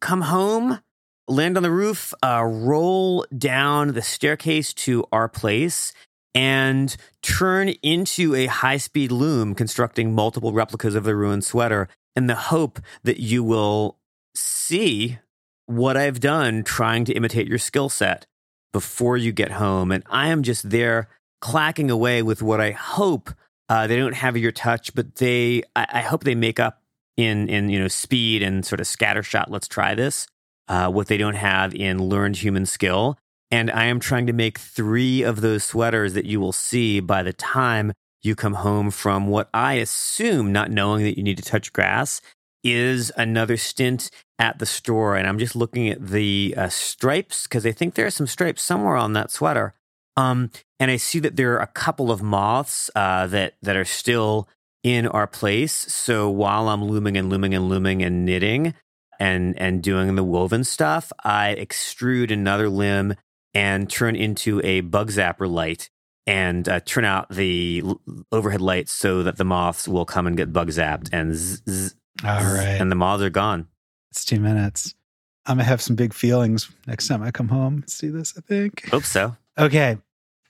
come 0.00 0.22
home 0.22 0.80
land 1.28 1.56
on 1.56 1.62
the 1.62 1.70
roof, 1.70 2.12
uh, 2.22 2.42
roll 2.44 3.26
down 3.36 3.94
the 3.94 4.02
staircase 4.02 4.72
to 4.74 5.04
our 5.12 5.28
place, 5.28 5.92
and 6.34 6.96
turn 7.22 7.68
into 7.82 8.34
a 8.34 8.46
high 8.46 8.76
speed 8.76 9.12
loom, 9.12 9.54
constructing 9.54 10.14
multiple 10.14 10.52
replicas 10.52 10.94
of 10.94 11.04
the 11.04 11.14
ruined 11.14 11.44
sweater 11.44 11.88
in 12.16 12.26
the 12.26 12.34
hope 12.34 12.80
that 13.04 13.20
you 13.20 13.42
will 13.44 13.98
see 14.34 15.18
what 15.66 15.96
I've 15.96 16.20
done 16.20 16.64
trying 16.64 17.04
to 17.06 17.12
imitate 17.12 17.46
your 17.46 17.58
skill 17.58 17.88
set 17.88 18.26
before 18.72 19.16
you 19.16 19.32
get 19.32 19.52
home. 19.52 19.92
And 19.92 20.02
I 20.10 20.28
am 20.28 20.42
just 20.42 20.70
there 20.70 21.08
clacking 21.40 21.90
away 21.90 22.22
with 22.22 22.42
what 22.42 22.60
I 22.60 22.72
hope 22.72 23.30
uh, 23.68 23.86
they 23.86 23.96
don't 23.96 24.14
have 24.14 24.36
your 24.36 24.52
touch, 24.52 24.94
but 24.94 25.16
they, 25.16 25.62
I, 25.74 25.86
I 25.92 26.00
hope 26.00 26.24
they 26.24 26.34
make 26.34 26.60
up 26.60 26.82
in, 27.16 27.48
in, 27.48 27.70
you 27.70 27.78
know, 27.78 27.88
speed 27.88 28.42
and 28.42 28.66
sort 28.66 28.80
of 28.80 28.86
scatter 28.86 29.22
shot. 29.22 29.50
Let's 29.50 29.68
try 29.68 29.94
this 29.94 30.26
uh, 30.68 30.88
what 30.90 31.08
they 31.08 31.16
don't 31.16 31.34
have 31.34 31.74
in 31.74 32.08
learned 32.08 32.36
human 32.36 32.66
skill. 32.66 33.18
And 33.50 33.70
I 33.70 33.84
am 33.84 34.00
trying 34.00 34.26
to 34.26 34.32
make 34.32 34.58
three 34.58 35.22
of 35.22 35.40
those 35.40 35.64
sweaters 35.64 36.14
that 36.14 36.24
you 36.24 36.40
will 36.40 36.52
see 36.52 37.00
by 37.00 37.22
the 37.22 37.32
time 37.32 37.92
you 38.22 38.34
come 38.34 38.54
home 38.54 38.90
from 38.90 39.28
what 39.28 39.48
I 39.52 39.74
assume, 39.74 40.50
not 40.50 40.70
knowing 40.70 41.04
that 41.04 41.16
you 41.16 41.22
need 41.22 41.36
to 41.36 41.42
touch 41.42 41.72
grass, 41.72 42.20
is 42.64 43.12
another 43.16 43.56
stint 43.56 44.10
at 44.38 44.58
the 44.58 44.66
store. 44.66 45.16
And 45.16 45.28
I'm 45.28 45.38
just 45.38 45.54
looking 45.54 45.88
at 45.88 46.04
the 46.04 46.54
uh, 46.56 46.68
stripes 46.70 47.44
because 47.44 47.66
I 47.66 47.72
think 47.72 47.94
there 47.94 48.06
are 48.06 48.10
some 48.10 48.26
stripes 48.26 48.62
somewhere 48.62 48.96
on 48.96 49.12
that 49.12 49.30
sweater. 49.30 49.74
Um, 50.16 50.50
and 50.80 50.90
I 50.90 50.96
see 50.96 51.18
that 51.20 51.36
there 51.36 51.52
are 51.54 51.62
a 51.62 51.66
couple 51.66 52.10
of 52.10 52.22
moths 52.22 52.90
uh, 52.94 53.26
that 53.28 53.54
that 53.62 53.76
are 53.76 53.84
still 53.84 54.48
in 54.82 55.06
our 55.06 55.26
place. 55.26 55.72
So 55.72 56.30
while 56.30 56.68
I'm 56.68 56.84
looming 56.84 57.16
and 57.16 57.28
looming 57.28 57.54
and 57.54 57.68
looming 57.68 58.02
and 58.02 58.24
knitting 58.24 58.74
and 59.18 59.58
and 59.58 59.82
doing 59.82 60.14
the 60.14 60.24
woven 60.24 60.64
stuff, 60.64 61.12
I 61.22 61.56
extrude 61.58 62.30
another 62.30 62.68
limb 62.68 63.14
and 63.52 63.88
turn 63.90 64.16
into 64.16 64.60
a 64.64 64.80
bug 64.80 65.10
zapper 65.10 65.48
light 65.50 65.90
and 66.26 66.68
uh, 66.68 66.80
turn 66.80 67.04
out 67.04 67.28
the 67.28 67.82
l- 67.84 68.00
overhead 68.32 68.60
lights 68.60 68.92
so 68.92 69.22
that 69.22 69.36
the 69.36 69.44
moths 69.44 69.86
will 69.86 70.04
come 70.06 70.26
and 70.26 70.36
get 70.36 70.52
bug 70.52 70.68
zapped 70.68 71.08
and 71.12 71.34
zzz, 71.34 71.62
zzz, 71.68 71.94
All 72.24 72.30
right. 72.30 72.80
and 72.80 72.90
the 72.90 72.96
moths 72.96 73.22
are 73.22 73.30
gone. 73.30 73.68
It's 74.10 74.24
two 74.24 74.40
minutes. 74.40 74.94
I'm 75.46 75.56
gonna 75.58 75.64
have 75.68 75.82
some 75.82 75.96
big 75.96 76.14
feelings 76.14 76.70
next 76.86 77.08
time 77.08 77.22
I 77.22 77.30
come 77.30 77.48
home 77.48 77.74
and 77.74 77.90
see 77.90 78.08
this, 78.08 78.34
I 78.36 78.40
think. 78.40 78.88
Hope 78.88 79.04
so. 79.04 79.36
Okay. 79.58 79.98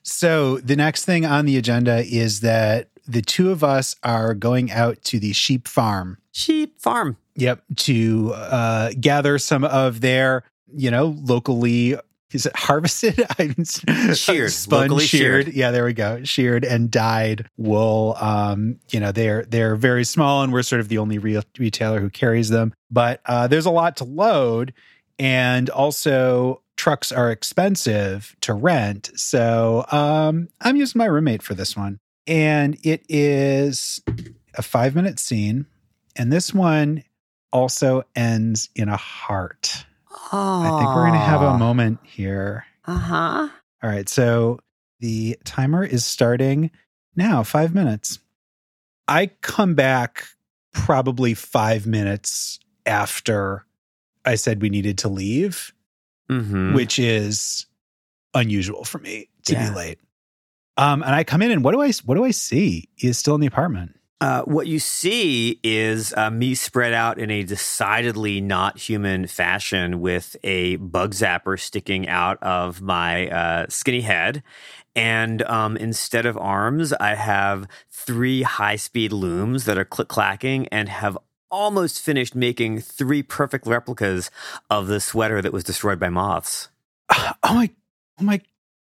So 0.03 0.57
the 0.59 0.75
next 0.75 1.05
thing 1.05 1.25
on 1.25 1.45
the 1.45 1.57
agenda 1.57 2.03
is 2.05 2.39
that 2.41 2.89
the 3.07 3.21
two 3.21 3.51
of 3.51 3.63
us 3.63 3.95
are 4.03 4.33
going 4.33 4.71
out 4.71 5.01
to 5.05 5.19
the 5.19 5.33
sheep 5.33 5.67
farm. 5.67 6.17
Sheep 6.35 6.81
farm. 6.81 7.15
Yep. 7.37 7.63
To 7.77 8.33
uh, 8.35 8.91
gather 8.99 9.37
some 9.39 9.63
of 9.63 10.01
their, 10.01 10.43
you 10.75 10.91
know, 10.91 11.15
locally 11.23 11.95
is 12.31 12.45
it 12.45 12.55
harvested? 12.57 13.15
Sheared. 14.17 14.51
spun, 14.51 14.79
Locally 14.81 15.05
sheared. 15.05 15.45
sheared. 15.45 15.55
Yeah, 15.55 15.71
there 15.71 15.85
we 15.85 15.93
go. 15.93 16.21
Sheared 16.25 16.65
and 16.65 16.91
dyed 16.91 17.47
wool. 17.55 18.17
Um, 18.19 18.79
you 18.91 18.99
know, 18.99 19.13
they're 19.13 19.45
they're 19.45 19.77
very 19.77 20.03
small, 20.03 20.43
and 20.43 20.51
we're 20.51 20.63
sort 20.63 20.81
of 20.81 20.89
the 20.89 20.97
only 20.97 21.17
real 21.17 21.43
retailer 21.57 22.01
who 22.01 22.09
carries 22.09 22.49
them. 22.49 22.73
But 22.91 23.21
uh, 23.25 23.47
there's 23.47 23.65
a 23.65 23.71
lot 23.71 23.95
to 23.97 24.03
load, 24.03 24.73
and 25.17 25.69
also 25.69 26.61
trucks 26.75 27.13
are 27.13 27.31
expensive 27.31 28.35
to 28.41 28.53
rent. 28.53 29.11
So 29.15 29.85
um, 29.91 30.49
I'm 30.59 30.75
using 30.75 30.99
my 30.99 31.05
roommate 31.05 31.41
for 31.43 31.53
this 31.53 31.77
one, 31.77 31.99
and 32.27 32.77
it 32.83 33.05
is 33.07 34.01
a 34.55 34.61
five 34.61 34.93
minute 34.93 35.19
scene, 35.19 35.67
and 36.15 36.31
this 36.31 36.53
one 36.53 37.03
also 37.51 38.03
ends 38.15 38.69
in 38.75 38.89
a 38.89 38.97
heart. 38.97 39.85
Oh, 40.31 40.61
I 40.63 40.69
think 40.79 40.93
we're 40.95 41.03
going 41.03 41.13
to 41.13 41.19
have 41.19 41.41
a 41.41 41.57
moment 41.57 41.99
here. 42.03 42.65
Uh 42.85 42.97
huh. 42.97 43.49
All 43.83 43.89
right. 43.89 44.07
So 44.09 44.59
the 44.99 45.37
timer 45.43 45.83
is 45.83 46.05
starting 46.05 46.71
now, 47.15 47.43
five 47.43 47.73
minutes. 47.75 48.19
I 49.07 49.27
come 49.41 49.75
back 49.75 50.25
probably 50.73 51.33
five 51.33 51.85
minutes 51.85 52.59
after 52.85 53.65
I 54.25 54.35
said 54.35 54.61
we 54.61 54.69
needed 54.69 54.97
to 54.99 55.09
leave, 55.09 55.71
Mm-hmm. 56.29 56.73
which 56.73 56.97
is 56.97 57.67
unusual 58.33 58.83
for 58.83 58.97
me 58.97 59.29
to 59.45 59.53
Yeah. 59.53 59.69
be 59.69 59.75
late. 59.75 59.99
Um, 60.75 61.03
and 61.03 61.13
I 61.13 61.23
come 61.23 61.41
in 61.43 61.51
and 61.51 61.63
what 61.63 61.71
do 61.73 61.81
I 61.81 61.91
what 62.03 62.15
do 62.15 62.25
I 62.25 62.31
see? 62.31 62.89
He 62.95 63.07
is 63.07 63.17
still 63.19 63.35
in 63.35 63.41
the 63.41 63.47
apartment. 63.47 63.95
Uh, 64.21 64.43
what 64.43 64.65
you 64.65 64.79
see 64.79 65.59
is 65.61 66.13
uh, 66.15 66.29
me 66.29 66.55
spread 66.55 66.93
out 66.93 67.19
in 67.19 67.29
a 67.29 67.43
decidedly 67.43 68.39
not 68.39 68.77
human 68.77 69.27
fashion 69.27 69.99
with 69.99 70.37
a 70.43 70.77
bug 70.77 71.11
zapper 71.13 71.59
sticking 71.59 72.07
out 72.07 72.41
of 72.41 72.81
my 72.81 73.27
uh, 73.27 73.65
skinny 73.67 74.01
head. 74.01 74.41
And 74.95 75.41
um, 75.43 75.75
instead 75.75 76.25
of 76.25 76.37
arms, 76.37 76.93
I 76.93 77.15
have 77.15 77.67
three 77.89 78.43
high 78.43 78.77
speed 78.77 79.11
looms 79.11 79.65
that 79.65 79.77
are 79.77 79.83
click 79.83 80.07
clacking 80.07 80.67
and 80.69 80.87
have 80.87 81.17
almost 81.51 82.01
finished 82.01 82.35
making 82.35 82.79
three 82.79 83.21
perfect 83.21 83.67
replicas 83.67 84.31
of 84.69 84.87
the 84.87 85.01
sweater 85.01 85.41
that 85.41 85.53
was 85.53 85.63
destroyed 85.63 85.99
by 85.99 86.09
moths. 86.09 86.69
Oh 87.43 87.53
my 87.53 87.69
oh 88.19 88.23
my 88.23 88.41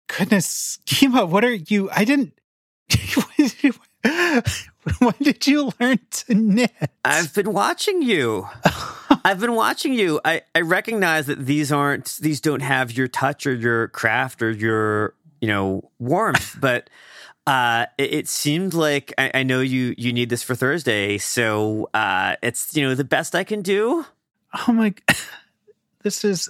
goodness. 0.07 0.77
Gima, 0.85 1.27
what 1.27 1.43
are 1.43 1.53
you 1.53 1.89
I 1.91 2.05
didn't 2.05 2.33
when 4.99 5.13
did 5.21 5.45
you 5.47 5.71
learn 5.79 5.99
to 6.11 6.33
knit? 6.33 6.71
I've 7.05 7.33
been 7.33 7.53
watching 7.53 8.01
you. 8.01 8.47
I've 9.25 9.39
been 9.39 9.55
watching 9.55 9.93
you. 9.93 10.19
I, 10.25 10.41
I 10.55 10.61
recognize 10.61 11.27
that 11.27 11.45
these 11.45 11.71
aren't 11.71 12.17
these 12.21 12.41
don't 12.41 12.61
have 12.61 12.91
your 12.91 13.07
touch 13.07 13.45
or 13.45 13.53
your 13.53 13.89
craft 13.89 14.41
or 14.41 14.51
your 14.51 15.13
you 15.39 15.47
know 15.47 15.89
warmth, 15.99 16.57
but 16.61 16.89
uh, 17.47 17.87
it, 17.97 18.13
it 18.13 18.27
seemed 18.27 18.73
like 18.73 19.13
I, 19.17 19.31
I 19.35 19.43
know 19.43 19.61
you 19.61 19.93
you 19.97 20.13
need 20.13 20.29
this 20.29 20.43
for 20.43 20.55
Thursday, 20.55 21.17
so 21.17 21.89
uh, 21.93 22.35
it's 22.41 22.75
you 22.75 22.83
know 22.83 22.95
the 22.95 23.03
best 23.03 23.35
I 23.35 23.43
can 23.43 23.61
do. 23.61 24.05
oh 24.67 24.73
my 24.73 24.93
this 26.03 26.25
is 26.25 26.49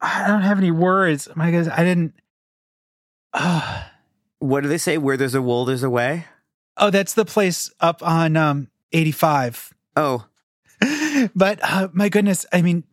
i 0.00 0.26
don't 0.26 0.42
have 0.42 0.58
any 0.58 0.70
words 0.70 1.28
my 1.34 1.50
goodness 1.50 1.72
i 1.74 1.82
didn't 1.82 2.14
oh, 3.32 3.84
What 4.38 4.62
do 4.62 4.68
they 4.68 4.76
say? 4.76 4.98
Where 4.98 5.16
there's 5.16 5.34
a 5.34 5.40
wool, 5.40 5.64
there's 5.64 5.82
a 5.82 5.88
way. 5.88 6.26
Oh 6.76 6.90
that's 6.90 7.14
the 7.14 7.24
place 7.24 7.70
up 7.80 8.02
on 8.02 8.36
um 8.36 8.68
85 8.92 9.72
Oh, 9.96 10.26
but 11.34 11.58
uh, 11.62 11.88
my 11.92 12.08
goodness 12.08 12.44
i 12.52 12.62
mean 12.62 12.84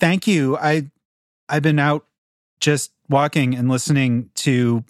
thank 0.00 0.26
you 0.26 0.56
i 0.56 0.90
i've 1.48 1.62
been 1.62 1.78
out 1.78 2.06
just 2.60 2.92
walking 3.08 3.54
and 3.54 3.68
listening 3.68 4.30
to 4.36 4.84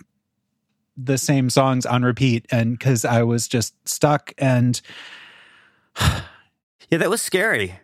the 0.97 1.19
same 1.19 1.51
songs 1.51 1.85
on 1.87 2.03
repeat 2.05 2.47
and 2.51 2.79
because 2.79 3.05
i 3.05 3.23
was 3.23 3.49
just 3.49 3.75
stuck 3.89 4.33
and 4.39 4.81
yeah, 6.01 6.99
that 6.99 7.11
was 7.11 7.23
scary. 7.23 7.79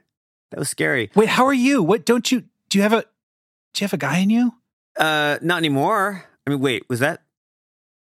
That 0.51 0.59
was 0.59 0.69
scary. 0.69 1.11
wait 1.15 1.29
how 1.29 1.47
are 1.47 1.53
you 1.55 1.83
what 1.83 2.05
don't 2.05 2.31
you 2.33 2.45
do 2.69 2.79
you 2.79 2.83
have 2.83 2.93
a 2.93 3.03
do 3.73 3.83
you 3.83 3.85
have 3.85 3.93
a 3.93 3.97
guy 3.99 4.19
in 4.19 4.31
you 4.31 4.53
Uh, 4.99 5.39
not 5.43 5.59
anymore. 5.59 6.25
I 6.47 6.51
mean, 6.51 6.59
wait, 6.61 6.89
was 6.89 6.99
that 7.01 7.23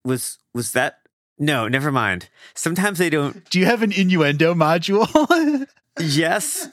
was 0.05 0.39
was 0.55 0.73
that? 0.73 0.99
No, 1.41 1.66
never 1.68 1.91
mind. 1.91 2.28
Sometimes 2.55 2.99
they 2.99 3.11
don't. 3.11 3.49
do 3.51 3.59
you 3.59 3.64
have 3.66 3.82
an 3.82 3.91
innuendo 3.93 4.55
module 4.55 5.66
Yes, 5.99 6.68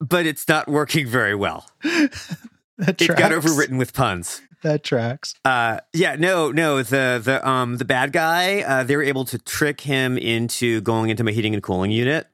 but 0.00 0.24
it's 0.26 0.48
not 0.48 0.68
working 0.68 1.06
very 1.06 1.34
well. 1.34 1.66
that 1.82 3.00
It 3.02 3.08
got 3.16 3.32
overwritten 3.32 3.78
with 3.78 3.92
puns. 3.92 4.40
that 4.62 4.82
tracks 4.84 5.34
Uh, 5.44 5.80
yeah, 5.92 6.16
no, 6.16 6.50
no. 6.52 6.82
The 6.82 7.20
the 7.22 7.46
um 7.46 7.76
the 7.78 7.84
bad 7.84 8.12
guy. 8.12 8.60
Uh, 8.62 8.84
they 8.84 8.96
were 8.96 9.02
able 9.02 9.24
to 9.26 9.38
trick 9.38 9.80
him 9.82 10.16
into 10.16 10.80
going 10.82 11.10
into 11.10 11.24
my 11.24 11.32
heating 11.32 11.52
and 11.54 11.62
cooling 11.62 11.90
unit. 11.90 12.26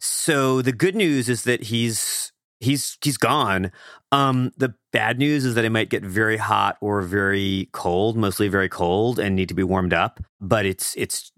So 0.00 0.62
the 0.62 0.72
good 0.72 0.94
news 0.94 1.28
is 1.28 1.42
that 1.44 1.64
he's 1.64 2.32
he's 2.60 2.98
he's 3.02 3.16
gone. 3.16 3.72
Um, 4.12 4.52
the 4.56 4.74
bad 4.92 5.18
news 5.18 5.44
is 5.44 5.54
that 5.54 5.64
it 5.64 5.70
might 5.70 5.90
get 5.90 6.04
very 6.04 6.36
hot 6.36 6.76
or 6.80 7.02
very 7.02 7.68
cold, 7.72 8.16
mostly 8.16 8.48
very 8.48 8.68
cold, 8.68 9.18
and 9.18 9.36
need 9.36 9.48
to 9.48 9.54
be 9.54 9.62
warmed 9.62 9.92
up. 9.92 10.20
But 10.40 10.66
it's 10.66 10.94
it's 10.96 11.32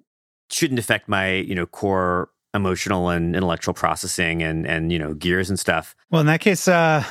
shouldn't 0.50 0.78
affect 0.78 1.08
my 1.08 1.34
you 1.34 1.54
know 1.54 1.66
core 1.66 2.30
emotional 2.54 3.10
and 3.10 3.36
intellectual 3.36 3.74
processing 3.74 4.42
and 4.42 4.66
and 4.66 4.92
you 4.92 4.98
know 4.98 5.14
gears 5.14 5.48
and 5.50 5.58
stuff. 5.58 5.94
Well, 6.10 6.20
in 6.20 6.26
that 6.26 6.40
case, 6.40 6.68
uh, 6.68 7.04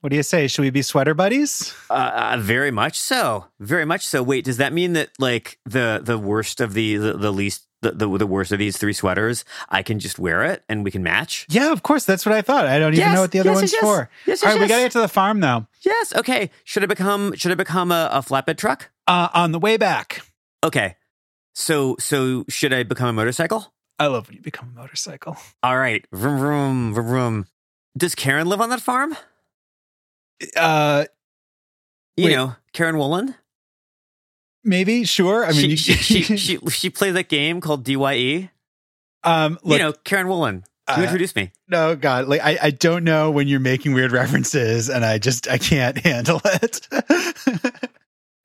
what 0.00 0.10
do 0.10 0.16
you 0.16 0.22
say? 0.22 0.46
Should 0.46 0.62
we 0.62 0.70
be 0.70 0.82
sweater 0.82 1.14
buddies? 1.14 1.74
Uh, 1.90 2.34
uh, 2.34 2.36
very 2.38 2.70
much 2.70 3.00
so. 3.00 3.46
Very 3.58 3.84
much 3.84 4.06
so. 4.06 4.22
Wait, 4.22 4.44
does 4.44 4.58
that 4.58 4.72
mean 4.72 4.92
that 4.92 5.10
like 5.18 5.58
the 5.64 6.00
the 6.02 6.18
worst 6.18 6.60
of 6.60 6.74
the 6.74 6.96
the, 6.96 7.12
the 7.14 7.32
least 7.32 7.65
the, 7.82 7.92
the 7.92 8.18
the 8.18 8.26
worst 8.26 8.52
of 8.52 8.58
these 8.58 8.76
three 8.76 8.92
sweaters, 8.92 9.44
I 9.68 9.82
can 9.82 9.98
just 9.98 10.18
wear 10.18 10.42
it 10.44 10.64
and 10.68 10.82
we 10.84 10.90
can 10.90 11.02
match? 11.02 11.46
Yeah, 11.48 11.72
of 11.72 11.82
course. 11.82 12.04
That's 12.04 12.24
what 12.26 12.34
I 12.34 12.42
thought. 12.42 12.66
I 12.66 12.78
don't 12.78 12.94
even 12.94 13.12
know 13.14 13.20
what 13.20 13.32
the 13.32 13.40
other 13.40 13.50
yes, 13.50 13.56
one's 13.56 13.72
yes, 13.72 13.80
for. 13.82 14.10
yes, 14.26 14.42
All 14.42 14.52
yes, 14.52 14.60
we 14.60 14.66
got 14.68 14.76
to 14.76 14.82
get 14.84 14.92
to 14.92 15.00
the 15.00 15.08
farm 15.08 15.40
though. 15.40 15.66
Yes. 15.82 16.14
Okay. 16.14 16.50
Should 16.64 16.82
I 16.82 16.86
become 16.86 17.34
should 17.36 17.52
I 17.52 17.54
become 17.54 17.92
a, 17.92 18.08
a 18.12 18.18
flatbed 18.20 18.56
truck? 18.56 18.90
Uh, 19.06 19.28
on 19.34 19.52
the 19.52 19.58
way 19.58 19.76
back, 19.76 20.22
Okay. 20.64 20.96
So 21.54 21.96
so 21.98 22.44
should 22.48 22.72
I 22.72 22.82
become 22.82 23.08
a 23.08 23.12
motorcycle? 23.12 23.72
I 23.98 24.06
love 24.08 24.28
when 24.28 24.36
you 24.36 24.42
become 24.42 24.72
a 24.76 24.80
motorcycle. 24.80 25.36
All 25.62 25.78
right. 25.78 26.04
Vroom 26.12 26.38
vroom 26.38 26.94
vroom 26.94 27.06
vroom. 27.06 27.46
Does 27.96 28.14
Karen 28.14 28.46
live 28.46 28.60
on 28.60 28.68
that 28.70 28.80
farm? 28.82 29.16
Uh, 30.56 31.04
You 32.16 32.26
Wait. 32.26 32.34
know, 32.34 32.56
Karen 32.72 32.98
Woolen. 32.98 33.34
Maybe, 34.66 35.04
sure. 35.04 35.44
I 35.46 35.52
mean, 35.52 35.76
she, 35.76 35.94
she, 35.94 36.22
she, 36.22 36.36
she 36.36 36.58
she 36.68 36.90
plays 36.90 37.14
that 37.14 37.28
game 37.28 37.60
called 37.60 37.84
Dye. 37.84 38.50
um, 39.24 39.58
look, 39.62 39.78
you 39.78 39.84
know, 39.84 39.92
Karen 40.04 40.28
Woolen. 40.28 40.64
You 40.88 40.94
uh, 40.94 41.02
introduced 41.02 41.34
me. 41.34 41.50
no, 41.68 41.96
God, 41.96 42.28
like 42.28 42.40
I, 42.42 42.58
I 42.62 42.70
don't 42.70 43.02
know 43.02 43.30
when 43.32 43.48
you're 43.48 43.58
making 43.58 43.92
weird 43.92 44.12
references, 44.12 44.88
and 44.88 45.04
I 45.04 45.18
just 45.18 45.48
I 45.48 45.58
can't 45.58 45.98
handle 46.04 46.40
it. 46.44 46.86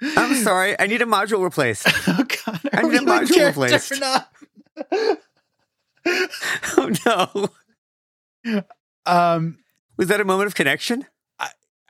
I'm 0.01 0.34
sorry. 0.43 0.80
I 0.80 0.88
need 0.88 1.01
a 1.03 1.05
module 1.05 1.43
replaced. 1.43 1.86
oh 2.07 2.26
God, 2.45 2.59
I 2.74 2.82
need 2.82 3.01
a 3.01 3.05
module 3.05 3.45
replaced. 3.47 3.91
or 3.93 3.99
not? 3.99 4.32
oh 6.78 7.49
no. 8.45 8.63
Um, 9.05 9.59
Was 9.97 10.07
that 10.07 10.19
a 10.19 10.26
moment 10.26 10.47
of 10.47 10.55
connection? 10.55 11.05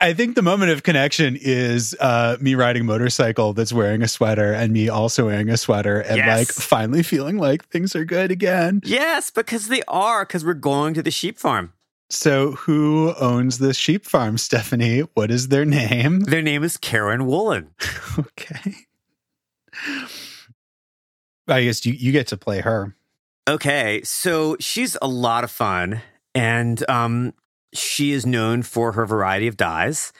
I 0.02 0.14
think 0.14 0.34
the 0.34 0.42
moment 0.42 0.72
of 0.72 0.82
connection 0.82 1.38
is 1.40 1.96
uh, 2.00 2.36
me 2.40 2.56
riding 2.56 2.82
a 2.82 2.84
motorcycle 2.84 3.52
that's 3.52 3.72
wearing 3.72 4.02
a 4.02 4.08
sweater 4.08 4.52
and 4.52 4.72
me 4.72 4.88
also 4.88 5.26
wearing 5.26 5.48
a 5.48 5.56
sweater 5.56 6.00
and 6.00 6.16
Yes. 6.16 6.38
like 6.38 6.48
finally 6.48 7.04
feeling 7.04 7.38
like 7.38 7.64
things 7.68 7.94
are 7.94 8.04
good 8.04 8.32
again. 8.32 8.80
Yes, 8.84 9.30
because 9.30 9.68
they 9.68 9.82
are, 9.86 10.24
because 10.26 10.44
we're 10.44 10.54
going 10.54 10.94
to 10.94 11.02
the 11.02 11.12
sheep 11.12 11.38
farm. 11.38 11.72
So, 12.10 12.52
who 12.52 13.14
owns 13.18 13.58
this 13.58 13.76
sheep 13.76 14.04
farm, 14.04 14.36
Stephanie? 14.38 15.00
What 15.14 15.30
is 15.30 15.48
their 15.48 15.64
name? 15.64 16.20
Their 16.20 16.42
name 16.42 16.62
is 16.64 16.76
Karen 16.76 17.24
Woolen. 17.26 17.68
Okay. 18.18 18.74
I 21.48 21.64
guess 21.64 21.86
you, 21.86 21.92
you 21.94 22.12
get 22.12 22.26
to 22.28 22.36
play 22.36 22.60
her. 22.60 22.94
Okay, 23.48 24.02
so 24.04 24.56
she's 24.60 24.96
a 25.00 25.08
lot 25.08 25.44
of 25.44 25.50
fun, 25.50 26.02
and 26.34 26.88
um, 26.90 27.32
she 27.72 28.12
is 28.12 28.26
known 28.26 28.62
for 28.62 28.92
her 28.92 29.06
variety 29.06 29.46
of 29.48 29.56
dyes. 29.56 30.12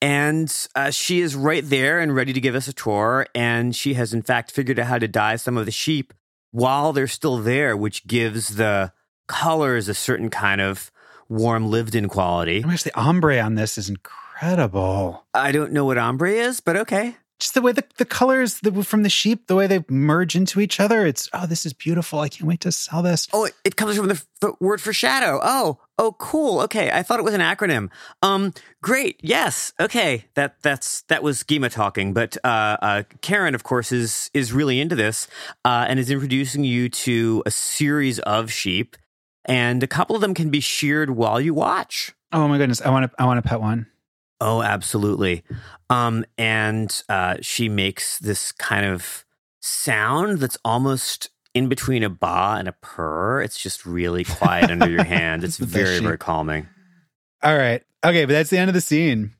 And 0.00 0.52
uh, 0.74 0.90
she 0.90 1.20
is 1.20 1.36
right 1.36 1.64
there 1.64 2.00
and 2.00 2.14
ready 2.14 2.32
to 2.32 2.40
give 2.40 2.56
us 2.56 2.66
a 2.66 2.72
tour. 2.72 3.26
And 3.34 3.74
she 3.74 3.94
has, 3.94 4.12
in 4.12 4.22
fact, 4.22 4.50
figured 4.50 4.78
out 4.78 4.86
how 4.86 4.98
to 4.98 5.06
dye 5.06 5.36
some 5.36 5.56
of 5.56 5.64
the 5.64 5.72
sheep 5.72 6.12
while 6.50 6.92
they're 6.92 7.06
still 7.06 7.38
there, 7.38 7.76
which 7.76 8.06
gives 8.06 8.56
the 8.56 8.92
colors 9.28 9.88
a 9.88 9.94
certain 9.94 10.28
kind 10.28 10.60
of 10.60 10.90
warm, 11.28 11.70
lived 11.70 11.94
in 11.94 12.08
quality. 12.08 12.62
Gosh, 12.62 12.82
the 12.82 12.98
ombre 12.98 13.38
on 13.38 13.54
this 13.54 13.78
is 13.78 13.88
incredible. 13.88 15.24
I 15.32 15.52
don't 15.52 15.72
know 15.72 15.84
what 15.84 15.98
ombre 15.98 16.30
is, 16.30 16.60
but 16.60 16.76
okay. 16.76 17.16
Just 17.42 17.54
the 17.54 17.60
way 17.60 17.72
the, 17.72 17.82
the 17.96 18.04
colors 18.04 18.60
the, 18.60 18.84
from 18.84 19.02
the 19.02 19.08
sheep, 19.10 19.48
the 19.48 19.56
way 19.56 19.66
they 19.66 19.84
merge 19.88 20.36
into 20.36 20.60
each 20.60 20.78
other. 20.78 21.04
It's, 21.04 21.28
oh, 21.32 21.44
this 21.44 21.66
is 21.66 21.72
beautiful. 21.72 22.20
I 22.20 22.28
can't 22.28 22.46
wait 22.46 22.60
to 22.60 22.70
sell 22.70 23.02
this. 23.02 23.26
Oh, 23.32 23.48
it- 23.64 23.74
comes 23.74 23.96
from 23.96 24.06
the 24.06 24.22
word 24.60 24.80
for 24.80 24.92
shadow. 24.92 25.40
Oh, 25.42 25.80
oh, 25.98 26.12
cool. 26.20 26.60
Okay, 26.60 26.92
I 26.92 27.02
thought 27.02 27.18
it 27.18 27.24
was 27.24 27.34
an 27.34 27.40
acronym. 27.40 27.88
Um, 28.22 28.54
great. 28.80 29.18
Yes. 29.24 29.72
Okay, 29.80 30.26
that 30.34 30.62
that's 30.62 31.02
that 31.08 31.24
was 31.24 31.42
Gima 31.42 31.68
talking, 31.68 32.12
but 32.14 32.36
uh, 32.44 32.76
uh, 32.80 33.02
Karen, 33.22 33.56
of 33.56 33.64
course, 33.64 33.90
is 33.90 34.30
is 34.32 34.52
really 34.52 34.78
into 34.80 34.94
this 34.94 35.26
uh, 35.64 35.86
and 35.88 35.98
is 35.98 36.12
introducing 36.12 36.62
you 36.62 36.88
to 36.90 37.42
a 37.44 37.50
series 37.50 38.20
of 38.20 38.52
sheep, 38.52 38.96
and 39.44 39.82
a 39.82 39.88
couple 39.88 40.14
of 40.14 40.22
them 40.22 40.32
can 40.32 40.48
be 40.48 40.60
sheared 40.60 41.10
while 41.10 41.40
you 41.40 41.54
watch. 41.54 42.14
Oh 42.30 42.46
my 42.46 42.56
goodness. 42.56 42.80
I 42.80 42.90
want 42.90 43.10
to, 43.10 43.20
I 43.20 43.26
want 43.26 43.42
to 43.42 43.48
pet 43.48 43.60
one. 43.60 43.86
Oh, 44.44 44.60
absolutely. 44.60 45.44
Um, 45.88 46.24
and 46.36 47.02
uh, 47.08 47.36
she 47.42 47.68
makes 47.68 48.18
this 48.18 48.50
kind 48.50 48.84
of 48.84 49.24
sound 49.60 50.38
that's 50.38 50.58
almost 50.64 51.30
in 51.54 51.68
between 51.68 52.02
a 52.02 52.10
ba 52.10 52.56
and 52.58 52.66
a 52.66 52.72
purr. 52.72 53.40
It's 53.40 53.56
just 53.56 53.86
really 53.86 54.24
quiet 54.24 54.68
under 54.68 54.90
your 54.90 55.04
hand. 55.16 55.44
It's 55.44 55.58
very, 55.58 56.00
very 56.00 56.18
calming. 56.18 56.66
All 57.42 57.56
right. 57.56 57.84
Okay. 58.04 58.24
But 58.24 58.32
that's 58.32 58.50
the 58.50 58.58
end 58.58 58.68
of 58.68 58.74
the 58.74 58.80
scene. 58.80 59.32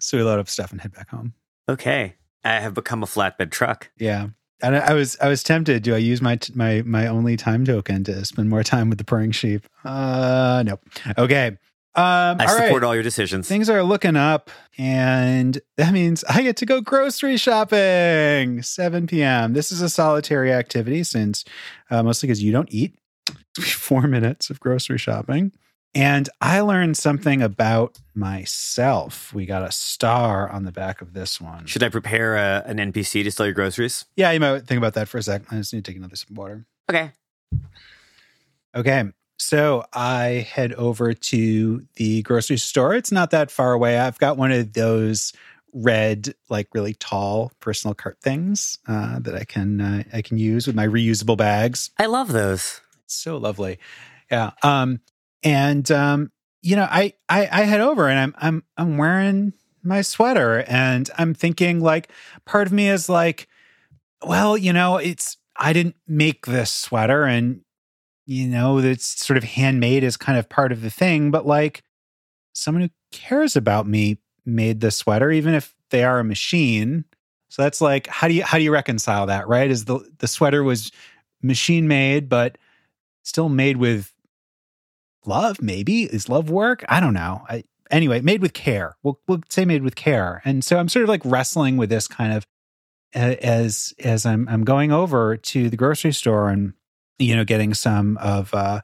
So 0.00 0.16
we 0.16 0.24
load 0.24 0.40
up 0.40 0.48
stuff 0.48 0.72
and 0.72 0.80
head 0.80 0.92
back 0.92 1.08
home. 1.08 1.34
Okay. 1.68 2.16
I 2.42 2.54
have 2.58 2.74
become 2.74 3.04
a 3.04 3.06
flatbed 3.06 3.52
truck. 3.52 3.90
Yeah. 3.96 4.28
And 4.60 4.74
I 4.74 4.78
I 4.80 4.92
was 4.94 5.16
I 5.20 5.28
was 5.28 5.44
tempted. 5.44 5.84
Do 5.84 5.94
I 5.94 5.98
use 5.98 6.20
my 6.20 6.34
t- 6.34 6.52
my 6.56 6.82
my 6.84 7.06
only 7.06 7.36
time 7.36 7.64
token 7.64 8.02
to 8.04 8.24
spend 8.24 8.50
more 8.50 8.64
time 8.64 8.88
with 8.88 8.98
the 8.98 9.04
purring 9.04 9.30
sheep? 9.30 9.64
Uh, 9.84 10.64
nope. 10.66 10.80
Okay. 11.16 11.56
Um, 11.98 12.36
I 12.40 12.46
all 12.46 12.54
right. 12.54 12.66
support 12.66 12.84
all 12.84 12.94
your 12.94 13.02
decisions. 13.02 13.48
Things 13.48 13.68
are 13.68 13.82
looking 13.82 14.14
up, 14.14 14.50
and 14.76 15.60
that 15.76 15.92
means 15.92 16.22
I 16.24 16.42
get 16.42 16.56
to 16.58 16.66
go 16.66 16.80
grocery 16.80 17.36
shopping. 17.36 18.62
7 18.62 19.06
p.m. 19.08 19.52
This 19.52 19.72
is 19.72 19.82
a 19.82 19.88
solitary 19.88 20.52
activity 20.52 21.02
since 21.02 21.44
uh, 21.90 22.02
mostly 22.04 22.28
because 22.28 22.42
you 22.42 22.52
don't 22.52 22.72
eat. 22.72 22.94
Four 23.60 24.02
minutes 24.06 24.48
of 24.48 24.60
grocery 24.60 24.98
shopping. 24.98 25.52
And 25.94 26.28
I 26.40 26.60
learned 26.60 26.96
something 26.96 27.42
about 27.42 27.98
myself. 28.14 29.34
We 29.34 29.46
got 29.46 29.62
a 29.62 29.72
star 29.72 30.48
on 30.48 30.64
the 30.64 30.70
back 30.70 31.00
of 31.00 31.14
this 31.14 31.40
one. 31.40 31.66
Should 31.66 31.82
I 31.82 31.88
prepare 31.88 32.36
a, 32.36 32.62
an 32.66 32.76
NPC 32.76 33.24
to 33.24 33.30
sell 33.32 33.46
your 33.46 33.54
groceries? 33.54 34.04
Yeah, 34.14 34.30
you 34.30 34.38
might 34.38 34.66
think 34.66 34.78
about 34.78 34.94
that 34.94 35.08
for 35.08 35.18
a 35.18 35.22
sec. 35.22 35.42
I 35.50 35.56
just 35.56 35.72
need 35.72 35.84
to 35.84 35.90
take 35.90 35.98
another 35.98 36.14
sip 36.14 36.30
of 36.30 36.36
water. 36.36 36.66
Okay. 36.88 37.10
Okay. 38.76 39.04
So 39.38 39.84
I 39.92 40.46
head 40.52 40.72
over 40.74 41.14
to 41.14 41.86
the 41.94 42.22
grocery 42.22 42.58
store. 42.58 42.94
It's 42.94 43.12
not 43.12 43.30
that 43.30 43.50
far 43.50 43.72
away. 43.72 43.98
I've 43.98 44.18
got 44.18 44.36
one 44.36 44.50
of 44.52 44.72
those 44.72 45.32
red, 45.72 46.34
like 46.48 46.68
really 46.74 46.94
tall 46.94 47.52
personal 47.60 47.94
cart 47.94 48.18
things 48.20 48.78
uh, 48.88 49.20
that 49.20 49.34
I 49.34 49.44
can 49.44 49.80
uh, 49.80 50.02
I 50.12 50.22
can 50.22 50.38
use 50.38 50.66
with 50.66 50.76
my 50.76 50.86
reusable 50.86 51.36
bags. 51.36 51.90
I 51.98 52.06
love 52.06 52.32
those. 52.32 52.80
It's 53.04 53.14
so 53.14 53.36
lovely. 53.36 53.78
Yeah. 54.30 54.50
Um, 54.62 55.00
and 55.42 55.88
um, 55.90 56.32
you 56.60 56.76
know, 56.76 56.88
I, 56.90 57.14
I 57.28 57.48
I 57.50 57.62
head 57.62 57.80
over 57.80 58.08
and 58.08 58.18
I'm 58.18 58.34
I'm 58.38 58.64
I'm 58.76 58.98
wearing 58.98 59.52
my 59.82 60.02
sweater 60.02 60.64
and 60.66 61.08
I'm 61.16 61.32
thinking 61.32 61.80
like 61.80 62.10
part 62.44 62.66
of 62.66 62.72
me 62.72 62.88
is 62.88 63.08
like, 63.08 63.48
well, 64.26 64.58
you 64.58 64.72
know, 64.72 64.96
it's 64.96 65.36
I 65.56 65.72
didn't 65.72 65.96
make 66.06 66.46
this 66.46 66.72
sweater 66.72 67.24
and 67.24 67.62
you 68.28 68.46
know, 68.46 68.82
that's 68.82 69.24
sort 69.24 69.38
of 69.38 69.44
handmade 69.44 70.04
is 70.04 70.18
kind 70.18 70.38
of 70.38 70.50
part 70.50 70.70
of 70.70 70.82
the 70.82 70.90
thing, 70.90 71.30
but 71.30 71.46
like 71.46 71.82
someone 72.52 72.82
who 72.82 72.90
cares 73.10 73.56
about 73.56 73.88
me 73.88 74.18
made 74.44 74.80
the 74.80 74.90
sweater, 74.90 75.30
even 75.30 75.54
if 75.54 75.74
they 75.88 76.04
are 76.04 76.18
a 76.18 76.24
machine. 76.24 77.06
So 77.48 77.62
that's 77.62 77.80
like, 77.80 78.06
how 78.06 78.28
do 78.28 78.34
you 78.34 78.44
how 78.44 78.58
do 78.58 78.64
you 78.64 78.70
reconcile 78.70 79.24
that, 79.26 79.48
right? 79.48 79.70
Is 79.70 79.86
the 79.86 80.06
the 80.18 80.28
sweater 80.28 80.62
was 80.62 80.92
machine 81.42 81.88
made, 81.88 82.28
but 82.28 82.58
still 83.22 83.48
made 83.48 83.78
with 83.78 84.12
love, 85.24 85.62
maybe? 85.62 86.02
Is 86.02 86.28
love 86.28 86.50
work? 86.50 86.84
I 86.86 87.00
don't 87.00 87.14
know. 87.14 87.46
I 87.48 87.64
anyway, 87.90 88.20
made 88.20 88.42
with 88.42 88.52
care. 88.52 88.98
We'll 89.02 89.18
we'll 89.26 89.40
say 89.48 89.64
made 89.64 89.82
with 89.82 89.96
care. 89.96 90.42
And 90.44 90.62
so 90.62 90.76
I'm 90.76 90.90
sort 90.90 91.04
of 91.04 91.08
like 91.08 91.22
wrestling 91.24 91.78
with 91.78 91.88
this 91.88 92.06
kind 92.06 92.34
of 92.34 92.46
as 93.14 93.94
as 94.04 94.26
I'm 94.26 94.46
I'm 94.50 94.64
going 94.64 94.92
over 94.92 95.38
to 95.38 95.70
the 95.70 95.78
grocery 95.78 96.12
store 96.12 96.50
and 96.50 96.74
you 97.18 97.34
know 97.36 97.44
getting 97.44 97.74
some 97.74 98.16
of 98.18 98.52
uh 98.54 98.80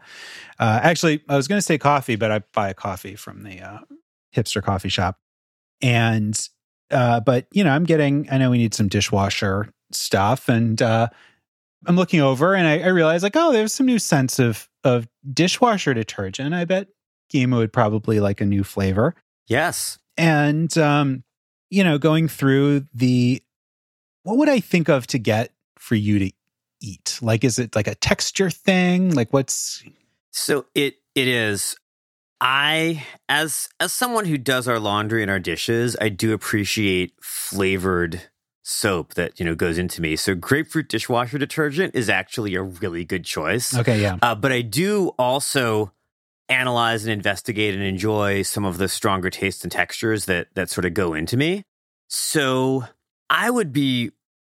uh 0.58 0.80
actually 0.82 1.22
I 1.28 1.36
was 1.36 1.48
going 1.48 1.58
to 1.58 1.62
say 1.62 1.78
coffee 1.78 2.16
but 2.16 2.30
I 2.30 2.40
buy 2.52 2.68
a 2.70 2.74
coffee 2.74 3.14
from 3.16 3.42
the 3.42 3.60
uh 3.60 3.78
hipster 4.34 4.62
coffee 4.62 4.88
shop 4.88 5.18
and 5.80 6.38
uh 6.90 7.20
but 7.20 7.46
you 7.52 7.64
know 7.64 7.70
I'm 7.70 7.84
getting 7.84 8.28
I 8.30 8.38
know 8.38 8.50
we 8.50 8.58
need 8.58 8.74
some 8.74 8.88
dishwasher 8.88 9.68
stuff 9.92 10.48
and 10.48 10.80
uh 10.82 11.08
I'm 11.86 11.96
looking 11.96 12.20
over 12.20 12.54
and 12.54 12.66
I, 12.66 12.80
I 12.80 12.86
realize 12.88 13.22
like 13.22 13.36
oh 13.36 13.52
there's 13.52 13.72
some 13.72 13.86
new 13.86 13.98
scents 13.98 14.38
of 14.38 14.68
of 14.82 15.06
dishwasher 15.32 15.94
detergent 15.94 16.54
I 16.54 16.64
bet 16.64 16.88
Gima 17.32 17.56
would 17.56 17.72
probably 17.72 18.20
like 18.20 18.40
a 18.40 18.44
new 18.46 18.64
flavor 18.64 19.14
Yes. 19.46 19.98
and 20.16 20.76
um 20.78 21.22
you 21.70 21.84
know 21.84 21.98
going 21.98 22.28
through 22.28 22.86
the 22.94 23.42
what 24.22 24.38
would 24.38 24.48
i 24.48 24.60
think 24.60 24.88
of 24.88 25.06
to 25.08 25.18
get 25.18 25.50
for 25.78 25.94
you 25.96 26.18
to 26.18 26.30
eat 26.80 27.18
like 27.22 27.44
is 27.44 27.58
it 27.58 27.74
like 27.74 27.86
a 27.86 27.94
texture 27.94 28.50
thing 28.50 29.14
like 29.14 29.32
what's 29.32 29.82
So 30.30 30.66
it 30.74 30.96
it 31.14 31.28
is. 31.28 31.76
I 32.40 33.06
as 33.28 33.68
as 33.80 33.92
someone 33.92 34.24
who 34.26 34.36
does 34.36 34.68
our 34.68 34.78
laundry 34.78 35.22
and 35.22 35.30
our 35.30 35.38
dishes, 35.38 35.96
I 36.00 36.08
do 36.08 36.32
appreciate 36.32 37.14
flavored 37.22 38.22
soap 38.62 39.14
that 39.14 39.38
you 39.38 39.46
know 39.46 39.54
goes 39.54 39.78
into 39.78 40.02
me. 40.02 40.16
So 40.16 40.34
grapefruit 40.34 40.88
dishwasher 40.88 41.38
detergent 41.38 41.94
is 41.94 42.10
actually 42.10 42.54
a 42.54 42.62
really 42.62 43.04
good 43.04 43.24
choice. 43.24 43.74
okay 43.76 44.00
yeah 44.00 44.18
Uh, 44.20 44.34
but 44.34 44.52
I 44.52 44.62
do 44.62 45.08
also 45.18 45.92
analyze 46.48 47.04
and 47.04 47.12
investigate 47.12 47.74
and 47.74 47.82
enjoy 47.82 48.42
some 48.42 48.64
of 48.66 48.76
the 48.76 48.88
stronger 48.88 49.30
tastes 49.30 49.62
and 49.62 49.72
textures 49.72 50.26
that 50.26 50.48
that 50.54 50.68
sort 50.68 50.84
of 50.84 50.92
go 50.94 51.14
into 51.14 51.36
me. 51.36 51.64
So 52.08 52.84
I 53.30 53.50
would 53.50 53.72
be 53.72 54.10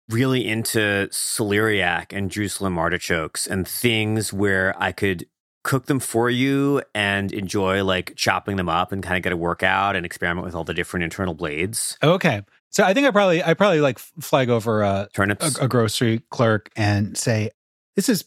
really 0.09 0.47
into 0.47 1.07
celeriac 1.11 2.15
and 2.15 2.29
Jerusalem 2.29 2.77
artichokes 2.77 3.47
and 3.47 3.67
things 3.67 4.31
where 4.31 4.75
I 4.81 4.91
could 4.91 5.25
cook 5.63 5.87
them 5.87 5.99
for 5.99 6.29
you 6.29 6.81
and 6.93 7.31
enjoy 7.31 7.83
like 7.83 8.15
chopping 8.15 8.55
them 8.55 8.69
up 8.69 8.91
and 8.91 9.01
kind 9.01 9.17
of 9.17 9.23
get 9.23 9.33
a 9.33 9.37
workout 9.37 9.95
and 9.95 10.05
experiment 10.05 10.45
with 10.45 10.53
all 10.53 10.63
the 10.63 10.75
different 10.75 11.03
internal 11.03 11.33
blades. 11.33 11.97
okay 12.03 12.43
so 12.69 12.83
i 12.83 12.93
think 12.93 13.07
i 13.07 13.09
probably 13.09 13.43
i 13.43 13.55
probably 13.55 13.81
like 13.81 13.97
flag 13.97 14.47
over 14.47 14.83
a, 14.83 15.09
Turnips. 15.11 15.57
a, 15.57 15.63
a 15.63 15.67
grocery 15.67 16.21
clerk 16.29 16.69
and 16.75 17.17
say 17.17 17.49
this 17.95 18.09
is 18.09 18.25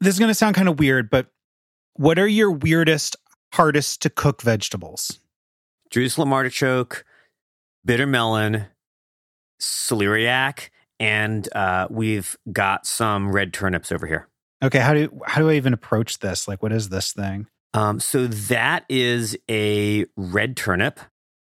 this 0.00 0.14
is 0.14 0.18
going 0.18 0.30
to 0.30 0.34
sound 0.34 0.56
kind 0.56 0.66
of 0.66 0.78
weird 0.78 1.10
but 1.10 1.26
what 1.92 2.18
are 2.18 2.26
your 2.26 2.50
weirdest 2.50 3.16
hardest 3.52 4.00
to 4.00 4.08
cook 4.08 4.40
vegetables 4.40 5.20
Jerusalem 5.90 6.32
artichoke, 6.32 7.04
bitter 7.84 8.06
melon, 8.06 8.66
celeriac, 9.60 10.68
and 11.00 11.48
uh, 11.54 11.86
we've 11.90 12.36
got 12.52 12.86
some 12.86 13.30
red 13.32 13.52
turnips 13.52 13.92
over 13.92 14.06
here. 14.06 14.28
okay 14.62 14.80
how 14.80 14.92
do 14.94 15.20
how 15.26 15.40
do 15.40 15.48
i 15.50 15.54
even 15.54 15.72
approach 15.72 16.18
this 16.18 16.48
like 16.48 16.62
what 16.62 16.72
is 16.72 16.88
this 16.88 17.12
thing 17.12 17.46
Um, 17.74 18.00
so 18.00 18.26
that 18.26 18.84
is 18.88 19.36
a 19.48 20.06
red 20.16 20.56
turnip, 20.56 20.98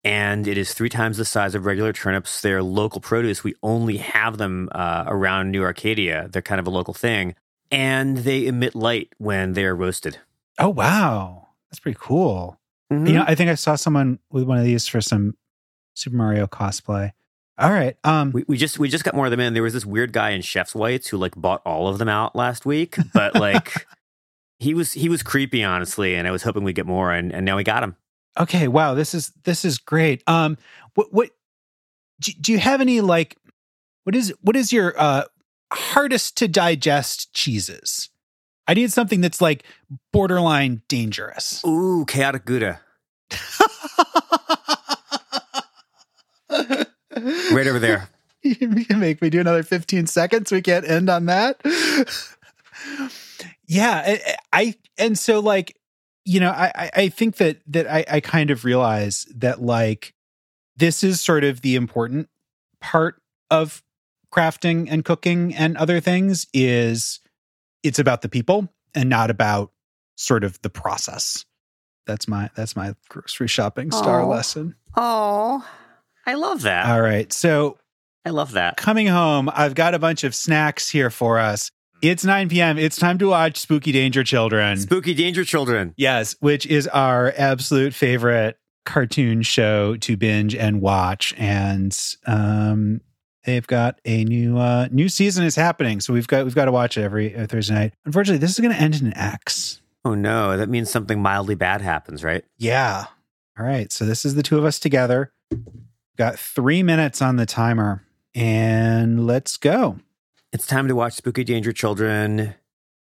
and 0.03 0.47
it 0.49 0.57
is 0.57 0.73
three 0.73 0.89
times 0.89 1.19
the 1.19 1.25
size 1.27 1.55
of 1.55 1.67
regular 1.67 1.93
turnips. 1.93 2.41
They're 2.41 2.63
local 2.63 3.01
produce. 3.03 3.45
We 3.45 3.55
only 3.63 3.99
have 3.99 4.39
them 4.39 4.69
uh, 4.73 5.05
around 5.07 5.51
New 5.51 5.63
Arcadia. 5.63 6.29
They're 6.33 6.41
kind 6.43 6.59
of 6.59 6.67
a 6.67 6.71
local 6.71 6.95
thing, 6.95 7.35
and 7.71 8.19
they 8.19 8.47
emit 8.47 8.75
light 8.75 9.13
when 9.19 9.53
they 9.53 9.65
are 9.67 9.77
roasted. 9.77 10.19
oh 10.59 10.71
wow 10.71 11.49
that's 11.71 11.81
pretty 11.81 11.99
cool 12.01 12.59
Mhm. 12.91 13.09
You 13.09 13.15
know, 13.15 13.25
I 13.27 13.35
think 13.35 13.51
I 13.51 13.57
saw 13.57 13.75
someone 13.75 14.21
with 14.31 14.45
one 14.45 14.59
of 14.59 14.65
these 14.65 14.87
for 14.87 15.01
some 15.01 15.35
Super 15.95 16.17
Mario 16.17 16.47
cosplay. 16.47 17.11
All 17.59 17.71
right. 17.71 17.97
Um 18.05 18.33
we, 18.33 18.45
we 18.47 18.57
just 18.57 18.79
we 18.79 18.89
just 18.89 19.05
got 19.05 19.15
more 19.15 19.27
of 19.27 19.31
them 19.31 19.41
in. 19.41 19.55
There 19.55 19.63
was 19.63 19.73
this 19.73 19.87
weird 19.87 20.13
guy 20.13 20.31
in 20.31 20.43
Chef's 20.43 20.75
Whites 20.75 21.09
who 21.09 21.17
like 21.17 21.35
bought 21.37 21.63
all 21.65 21.89
of 21.89 21.99
them 21.99 22.09
out 22.09 22.37
last 22.37 22.67
week, 22.67 22.97
but 23.15 23.35
like 23.35 23.87
he 24.59 24.75
was 24.75 24.93
he 24.93 25.09
was 25.09 25.23
creepy 25.23 25.65
honestly, 25.65 26.15
and 26.15 26.29
I 26.29 26.31
was 26.31 26.43
hoping 26.43 26.65
we'd 26.65 26.75
get 26.77 26.87
more, 26.87 27.13
and, 27.13 27.33
and 27.33 27.45
now 27.45 27.57
we 27.57 27.65
got 27.65 27.83
him. 27.83 27.97
okay, 28.39 28.69
wow, 28.69 28.95
this 28.95 29.15
is 29.15 29.33
this 29.45 29.65
is 29.65 29.79
great. 29.79 30.23
Um 30.27 30.59
what 30.95 31.13
what 31.13 31.31
do, 32.21 32.33
do 32.41 32.53
you 32.53 32.59
have 32.59 32.81
any 32.81 33.01
like 33.01 33.37
what 34.05 34.15
is 34.15 34.35
what 34.43 34.57
is 34.57 34.73
your 34.73 34.95
uh 34.99 35.25
hardest 35.73 36.37
to 36.39 36.49
digest 36.49 37.33
cheeses? 37.33 38.11
I 38.69 38.75
need 38.75 38.93
something 38.93 39.21
that's 39.21 39.41
like 39.41 39.65
borderline 40.13 40.83
dangerous. 40.89 41.65
Ooh, 41.65 42.05
chaotic 42.07 42.45
Gouda. 42.45 42.81
right 47.17 47.67
over 47.67 47.79
there. 47.79 48.09
you 48.43 48.85
can 48.85 49.01
make 49.01 49.21
me 49.21 49.31
do 49.31 49.41
another 49.41 49.63
15 49.63 50.07
seconds. 50.07 50.53
We 50.53 50.63
can't 50.63 50.89
end 50.89 51.11
on 51.11 51.27
that. 51.27 51.61
yeah. 53.67 54.03
I, 54.07 54.37
I, 54.53 54.75
and 54.99 55.19
so 55.19 55.41
like, 55.41 55.77
you 56.25 56.41
know, 56.41 56.51
I, 56.51 56.91
I 56.95 57.09
think 57.09 57.37
that, 57.37 57.59
that 57.69 57.89
I, 57.89 58.05
I 58.11 58.21
kind 58.21 58.51
of 58.51 58.65
realize 58.65 59.27
that 59.35 59.63
like, 59.63 60.15
this 60.77 61.03
is 61.03 61.21
sort 61.21 61.45
of 61.45 61.63
the 61.63 61.75
important 61.75 62.29
part 62.81 63.21
of 63.51 63.83
crafting 64.33 64.89
and 64.91 65.05
cooking 65.05 65.55
and 65.55 65.77
other 65.77 66.01
things 66.01 66.47
is 66.53 67.21
it's 67.83 67.99
about 67.99 68.23
the 68.23 68.29
people 68.29 68.69
and 68.95 69.09
not 69.09 69.31
about 69.31 69.71
sort 70.17 70.45
of 70.45 70.61
the 70.63 70.71
process. 70.71 71.45
That's 72.07 72.29
my 72.29 72.51
that's 72.55 72.77
my 72.77 72.95
grocery 73.09 73.49
shopping 73.49 73.91
star 73.91 74.23
Aw. 74.23 74.27
lesson. 74.27 74.77
Oh, 74.97 75.67
I 76.27 76.35
love 76.35 76.63
that. 76.63 76.87
All 76.87 77.01
right. 77.01 77.33
So 77.33 77.79
I 78.25 78.31
love 78.31 78.53
that. 78.53 78.77
coming 78.77 79.07
home, 79.07 79.49
I've 79.53 79.75
got 79.75 79.95
a 79.95 79.99
bunch 79.99 80.25
of 80.25 80.35
snacks 80.35 80.89
here 80.89 81.11
for 81.11 81.39
us. 81.39 81.71
It's 82.03 82.25
9 82.25 82.49
p.m. 82.49 82.79
It's 82.79 82.97
time 82.97 83.17
to 83.19 83.29
watch 83.29 83.57
Spooky 83.59 83.91
Danger 83.93 84.23
Children. 84.23 84.77
Spooky 84.79 85.15
Danger 85.15 85.45
Children. 85.45 85.95
yes, 85.97 86.35
which 86.41 86.67
is 86.67 86.87
our 86.89 87.33
absolute 87.37 87.95
favorite 87.95 88.59
cartoon 88.85 89.43
show 89.43 89.97
to 89.97 90.17
binge 90.17 90.55
and 90.55 90.81
watch. 90.81 91.35
And 91.39 91.97
um 92.27 93.01
they've 93.45 93.67
got 93.67 94.01
a 94.05 94.25
new 94.25 94.59
uh 94.59 94.89
new 94.91 95.09
season 95.09 95.45
is 95.45 95.57
happening. 95.57 96.01
So 96.01 96.13
we've 96.13 96.27
got 96.29 96.45
we've 96.45 96.55
got 96.55 96.67
to 96.67 96.73
watch 96.73 96.99
it 96.99 97.03
every 97.03 97.35
uh, 97.35 97.47
Thursday 97.47 97.75
night. 97.75 97.95
Unfortunately, 98.05 98.39
this 98.39 98.51
is 98.51 98.61
gonna 98.61 98.75
end 98.75 98.97
in 99.01 99.07
an 99.07 99.17
X. 99.17 99.81
Oh 100.05 100.15
no, 100.15 100.57
that 100.57 100.69
means 100.69 100.91
something 100.91 101.21
mildly 101.21 101.55
bad 101.55 101.81
happens, 101.81 102.23
right? 102.23 102.45
Yeah. 102.59 103.07
All 103.59 103.65
right. 103.65 103.91
So 103.91 104.05
this 104.05 104.25
is 104.25 104.35
the 104.35 104.43
two 104.43 104.59
of 104.59 104.65
us 104.65 104.79
together. 104.79 105.33
Got 106.17 106.39
three 106.39 106.83
minutes 106.83 107.21
on 107.21 107.37
the 107.37 107.47
timer. 107.47 108.03
And 108.35 109.27
let's 109.27 109.57
go. 109.57 109.99
It's 110.53 110.67
time 110.67 110.89
to 110.89 110.95
watch 110.95 111.15
Spooky 111.15 111.45
Danger 111.45 111.73
Children. 111.73 112.55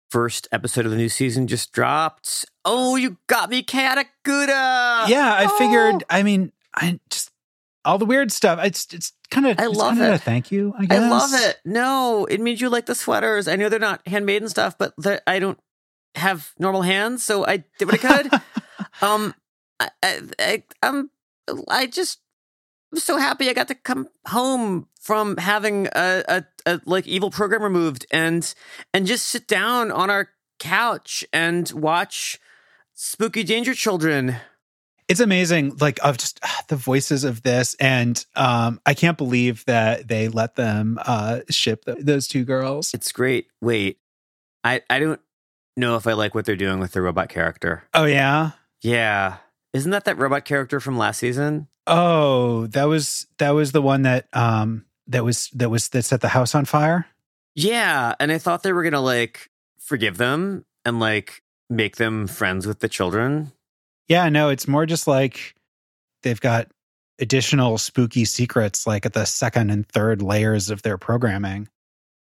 First 0.09 0.47
episode 0.51 0.85
of 0.85 0.91
the 0.91 0.97
new 0.97 1.09
season 1.09 1.47
just 1.47 1.71
dropped. 1.71 2.45
Oh, 2.63 2.95
you 2.95 3.17
got 3.27 3.49
me, 3.49 3.61
Gouda. 3.63 5.05
yeah, 5.07 5.33
I 5.33 5.47
Oh. 5.49 5.57
figured. 5.57 6.03
I 6.09 6.23
mean, 6.23 6.51
I 6.73 6.99
just 7.09 7.31
all 7.83 7.97
the 7.97 8.05
weird 8.05 8.31
stuff. 8.31 8.59
It's 8.63 8.93
it's 8.93 9.11
kind 9.31 9.47
of 9.47 9.59
I 9.59 9.65
love 9.65 9.99
it. 9.99 10.13
A 10.13 10.17
thank 10.17 10.51
you. 10.51 10.73
I 10.77 10.87
I 10.89 11.09
love 11.09 11.31
it. 11.33 11.59
No, 11.65 12.25
it 12.25 12.39
means 12.39 12.61
you 12.61 12.69
like 12.69 12.85
the 12.85 12.95
sweaters. 12.95 13.47
I 13.47 13.55
know 13.55 13.69
they're 13.69 13.79
not 13.79 14.07
handmade 14.07 14.41
and 14.41 14.51
stuff, 14.51 14.77
but 14.77 14.93
I 15.27 15.39
don't 15.39 15.59
have 16.15 16.53
normal 16.59 16.83
hands, 16.83 17.23
so 17.23 17.45
I 17.45 17.63
did 17.79 17.85
what 17.91 17.95
I 17.95 17.97
could. 17.97 18.33
um, 19.01 19.33
I, 19.79 19.89
I, 20.03 20.21
I, 20.39 20.63
I'm, 20.83 21.09
I 21.67 21.87
just 21.87 22.19
I'm 22.93 22.99
so 22.99 23.17
happy 23.17 23.49
I 23.49 23.53
got 23.53 23.69
to 23.69 23.75
come 23.75 24.07
home 24.27 24.87
from 25.01 25.37
having 25.37 25.87
a, 25.95 26.23
a, 26.27 26.45
a 26.67 26.81
like 26.85 27.07
evil 27.07 27.31
program 27.31 27.63
removed 27.63 28.05
and 28.11 28.53
and 28.93 29.07
just 29.07 29.25
sit 29.25 29.47
down 29.47 29.91
on 29.91 30.11
our 30.11 30.29
couch 30.59 31.25
and 31.33 31.71
watch 31.71 32.39
Spooky 32.93 33.43
Danger 33.43 33.73
Children. 33.73 34.35
It's 35.07 35.19
amazing. 35.19 35.77
Like 35.81 35.97
of 36.03 36.19
just 36.19 36.39
ah, 36.43 36.61
the 36.67 36.75
voices 36.75 37.23
of 37.23 37.41
this, 37.41 37.75
and 37.79 38.23
um, 38.35 38.79
I 38.85 38.93
can't 38.93 39.17
believe 39.17 39.65
that 39.65 40.07
they 40.07 40.27
let 40.27 40.55
them 40.55 40.99
uh 41.03 41.39
ship 41.49 41.85
th- 41.85 41.97
those 41.99 42.27
two 42.27 42.45
girls. 42.45 42.93
It's 42.93 43.11
great. 43.11 43.47
Wait, 43.59 43.97
I 44.63 44.83
I 44.87 44.99
don't 44.99 45.19
know 45.75 45.95
if 45.95 46.05
I 46.05 46.13
like 46.13 46.35
what 46.35 46.45
they're 46.45 46.55
doing 46.55 46.79
with 46.79 46.91
the 46.91 47.01
robot 47.01 47.29
character. 47.29 47.85
Oh 47.95 48.05
yeah. 48.05 48.51
Yeah. 48.81 49.37
Isn't 49.73 49.89
that 49.89 50.05
that 50.05 50.19
robot 50.19 50.45
character 50.45 50.79
from 50.79 50.95
last 50.95 51.17
season? 51.17 51.69
Oh, 51.85 52.67
that 52.67 52.85
was 52.85 53.27
that 53.39 53.51
was 53.51 53.71
the 53.71 53.81
one 53.81 54.03
that 54.03 54.27
um 54.33 54.85
that 55.07 55.23
was 55.23 55.49
that 55.49 55.69
was 55.69 55.89
that 55.89 56.03
set 56.03 56.21
the 56.21 56.29
house 56.29 56.55
on 56.55 56.65
fire. 56.65 57.05
Yeah. 57.55 58.15
And 58.19 58.31
I 58.31 58.37
thought 58.37 58.63
they 58.63 58.73
were 58.73 58.83
going 58.83 58.93
to 58.93 58.99
like 58.99 59.49
forgive 59.79 60.17
them 60.17 60.65
and 60.85 60.99
like 60.99 61.43
make 61.69 61.97
them 61.97 62.27
friends 62.27 62.65
with 62.65 62.79
the 62.79 62.89
children. 62.89 63.51
Yeah, 64.07 64.29
no, 64.29 64.49
it's 64.49 64.67
more 64.67 64.85
just 64.85 65.07
like 65.07 65.55
they've 66.23 66.39
got 66.39 66.69
additional 67.19 67.77
spooky 67.77 68.25
secrets 68.25 68.87
like 68.87 69.05
at 69.05 69.13
the 69.13 69.25
second 69.25 69.69
and 69.69 69.87
third 69.87 70.21
layers 70.21 70.69
of 70.69 70.81
their 70.81 70.97
programming. 70.97 71.67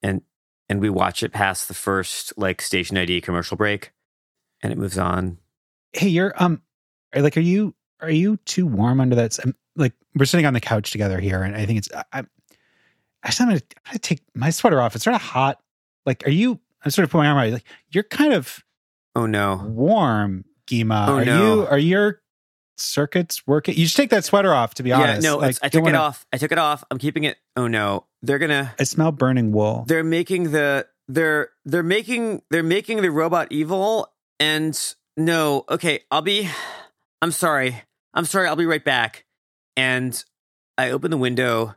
And 0.01 0.21
and 0.69 0.81
we 0.81 0.89
watch 0.89 1.23
it 1.23 1.31
past 1.31 1.67
the 1.67 1.73
first 1.73 2.33
like 2.37 2.61
station 2.61 2.97
ID 2.97 3.21
commercial 3.21 3.57
break 3.57 3.91
and 4.61 4.71
it 4.71 4.77
moves 4.77 4.97
on. 4.97 5.37
Hey, 5.93 6.09
you're 6.09 6.33
um 6.41 6.61
are, 7.15 7.21
like 7.21 7.37
are 7.37 7.41
you 7.41 7.73
are 8.01 8.09
you 8.11 8.37
too 8.45 8.65
warm 8.67 8.99
under 9.01 9.15
that 9.15 9.31
s- 9.33 9.45
um, 9.45 9.55
like 9.75 9.93
we're 10.15 10.25
sitting 10.25 10.45
on 10.45 10.53
the 10.53 10.59
couch 10.59 10.91
together 10.91 11.19
here 11.19 11.41
and 11.43 11.55
I 11.55 11.65
think 11.65 11.79
it's 11.79 11.89
I, 11.93 12.03
I'm 12.13 12.29
actually 13.23 13.43
I'm 13.43 13.49
gonna, 13.49 13.61
I'm 13.85 13.91
gonna 13.91 13.99
take 13.99 14.21
my 14.35 14.49
sweater 14.49 14.81
off. 14.81 14.95
It's 14.95 15.03
sort 15.03 15.15
of 15.15 15.21
hot. 15.21 15.59
Like 16.05 16.25
are 16.27 16.31
you 16.31 16.59
I'm 16.83 16.91
sort 16.91 17.03
of 17.05 17.11
putting 17.11 17.23
my 17.25 17.29
arm 17.29 17.37
out. 17.37 17.53
Like 17.53 17.65
you're 17.91 18.03
kind 18.03 18.33
of 18.33 18.63
Oh 19.15 19.25
no. 19.25 19.55
warm, 19.67 20.45
Gima. 20.67 21.07
Oh, 21.07 21.15
are 21.17 21.25
no. 21.25 21.55
you 21.55 21.67
are 21.67 21.77
your 21.79 22.21
circuits 22.77 23.45
working? 23.47 23.75
You 23.75 23.87
should 23.87 23.97
take 23.97 24.09
that 24.11 24.23
sweater 24.25 24.53
off 24.53 24.75
to 24.75 24.83
be 24.83 24.89
Yeah, 24.89 25.01
honest. 25.01 25.23
no, 25.23 25.37
Like, 25.37 25.57
I 25.63 25.69
took 25.69 25.83
don't 25.83 25.93
it 25.93 25.95
off. 25.95 26.25
I 26.31 26.37
took 26.37 26.51
it 26.51 26.59
off. 26.59 26.83
I'm 26.91 26.97
keeping 26.99 27.23
it. 27.23 27.37
Oh 27.55 27.67
no. 27.67 28.05
They're 28.21 28.39
to 28.39 28.73
I 28.79 28.83
smell 28.83 29.11
burning 29.11 29.51
wool. 29.51 29.85
they're 29.87 30.03
making 30.03 30.51
the 30.51 30.87
they're 31.07 31.49
they're 31.65 31.83
making 31.83 32.41
they're 32.51 32.63
making 32.63 33.01
the 33.01 33.09
robot 33.11 33.47
evil 33.51 34.11
and 34.39 34.77
no 35.15 35.63
okay 35.69 36.01
i'll 36.11 36.21
be 36.21 36.49
i'm 37.21 37.31
sorry 37.31 37.81
i'm 38.17 38.25
sorry 38.25 38.47
i'll 38.47 38.55
be 38.57 38.65
right 38.65 38.83
back 38.83 39.23
and 39.77 40.23
i 40.77 40.89
open 40.91 41.09
the 41.11 41.17
window 41.17 41.73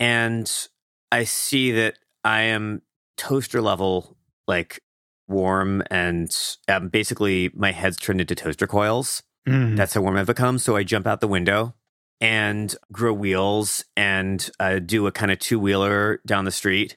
and 0.00 0.68
i 1.10 1.24
see 1.24 1.72
that 1.72 1.98
i 2.24 2.40
am 2.42 2.80
toaster 3.18 3.60
level 3.60 4.16
like 4.48 4.80
warm 5.28 5.82
and 5.90 6.34
um, 6.68 6.88
basically 6.88 7.50
my 7.54 7.72
head's 7.72 7.96
turned 7.96 8.20
into 8.20 8.34
toaster 8.34 8.66
coils 8.66 9.22
Mm. 9.44 9.76
that's 9.76 9.92
how 9.94 10.00
warm 10.02 10.16
I've 10.16 10.26
become. 10.28 10.56
So 10.60 10.76
I 10.76 10.84
jump 10.84 11.04
out 11.04 11.20
the 11.20 11.26
window 11.26 11.74
and 12.20 12.72
grow 12.92 13.12
wheels 13.12 13.84
and 13.96 14.48
uh, 14.60 14.78
do 14.78 15.08
a 15.08 15.10
kind 15.10 15.32
of 15.32 15.40
two 15.40 15.58
wheeler 15.58 16.20
down 16.24 16.44
the 16.44 16.52
street 16.52 16.96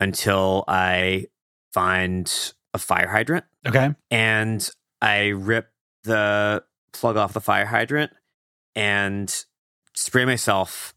until 0.00 0.64
I 0.66 1.26
find 1.74 2.32
a 2.72 2.78
fire 2.78 3.08
hydrant 3.08 3.44
Okay. 3.66 3.90
and 4.10 4.66
I 5.02 5.26
rip 5.26 5.68
the 6.04 6.64
plug 6.94 7.16
off 7.16 7.32
the 7.32 7.40
fire 7.40 7.66
hydrant 7.66 8.12
and 8.74 9.44
spray 9.94 10.24
myself 10.24 10.94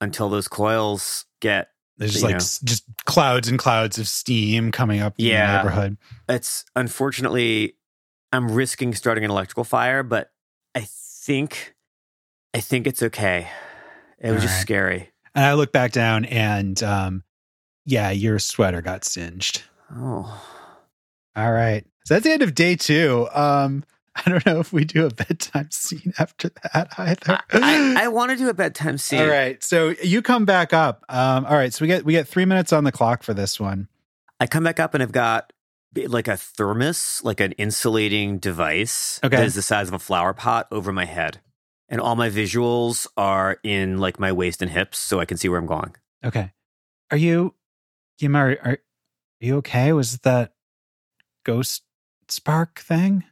until 0.00 0.28
those 0.28 0.48
coils 0.48 1.26
get. 1.40 1.68
There's 1.98 2.12
just 2.12 2.24
like 2.24 2.32
know. 2.34 2.38
just 2.38 2.84
clouds 3.04 3.48
and 3.48 3.58
clouds 3.58 3.98
of 3.98 4.08
steam 4.08 4.72
coming 4.72 5.00
up 5.00 5.14
in 5.18 5.24
the 5.24 5.30
Yeah. 5.32 5.56
neighborhood. 5.58 5.98
It's 6.28 6.64
unfortunately, 6.74 7.76
I'm 8.32 8.50
risking 8.50 8.94
starting 8.94 9.24
an 9.24 9.30
electrical 9.30 9.64
fire, 9.64 10.02
but 10.02 10.30
I 10.74 10.86
think, 10.86 11.74
I 12.54 12.60
think 12.60 12.86
it's 12.86 13.02
okay. 13.02 13.48
It 14.18 14.30
was 14.30 14.42
just 14.42 14.54
right. 14.54 14.60
scary. 14.62 15.10
And 15.34 15.44
I 15.44 15.52
look 15.54 15.72
back 15.72 15.92
down 15.92 16.24
and 16.24 16.82
um 16.82 17.22
yeah, 17.84 18.10
your 18.10 18.38
sweater 18.38 18.80
got 18.82 19.04
singed. 19.04 19.62
Oh. 19.94 20.42
All 21.36 21.52
right. 21.52 21.84
So 22.06 22.14
that's 22.14 22.24
the 22.24 22.32
end 22.32 22.42
of 22.42 22.54
day 22.54 22.76
two. 22.76 23.28
Um 23.34 23.84
I 24.16 24.28
don't 24.28 24.44
know 24.44 24.60
if 24.60 24.72
we 24.72 24.84
do 24.84 25.06
a 25.06 25.10
bedtime 25.10 25.68
scene 25.72 26.12
after 26.18 26.50
that 26.62 26.88
either. 26.98 27.38
I, 27.52 28.04
I 28.04 28.08
want 28.08 28.32
to 28.32 28.36
do 28.36 28.48
a 28.48 28.54
bedtime 28.54 28.98
scene. 28.98 29.20
all 29.20 29.26
right. 29.28 29.62
So 29.62 29.94
you 30.02 30.20
come 30.20 30.44
back 30.44 30.72
up. 30.72 31.04
Um, 31.08 31.46
all 31.46 31.54
right. 31.54 31.72
So 31.72 31.84
we 31.84 31.86
get 31.86 32.04
we 32.04 32.12
get 32.12 32.26
three 32.28 32.44
minutes 32.44 32.72
on 32.72 32.84
the 32.84 32.92
clock 32.92 33.22
for 33.22 33.34
this 33.34 33.58
one. 33.60 33.88
I 34.40 34.46
come 34.46 34.64
back 34.64 34.80
up 34.80 34.94
and 34.94 35.02
I've 35.02 35.12
got 35.12 35.52
like 35.94 36.28
a 36.28 36.36
thermos, 36.36 37.20
like 37.24 37.40
an 37.40 37.52
insulating 37.52 38.38
device 38.38 39.18
Okay. 39.24 39.36
that 39.36 39.44
is 39.46 39.54
the 39.54 39.62
size 39.62 39.88
of 39.88 39.94
a 39.94 39.98
flower 39.98 40.32
pot 40.32 40.66
over 40.70 40.92
my 40.92 41.04
head. 41.04 41.40
And 41.88 42.00
all 42.00 42.14
my 42.14 42.30
visuals 42.30 43.06
are 43.16 43.58
in 43.64 43.98
like 43.98 44.20
my 44.20 44.30
waist 44.32 44.62
and 44.62 44.70
hips 44.70 44.98
so 44.98 45.18
I 45.20 45.24
can 45.24 45.36
see 45.36 45.48
where 45.48 45.58
I'm 45.58 45.66
going. 45.66 45.94
Okay. 46.24 46.52
Are 47.10 47.16
you 47.16 47.54
Gima, 48.20 48.36
are, 48.38 48.68
are 48.70 48.78
you 49.40 49.56
okay? 49.58 49.92
Was 49.92 50.18
that 50.18 50.52
ghost 51.44 51.82
spark 52.28 52.78
thing? 52.80 53.24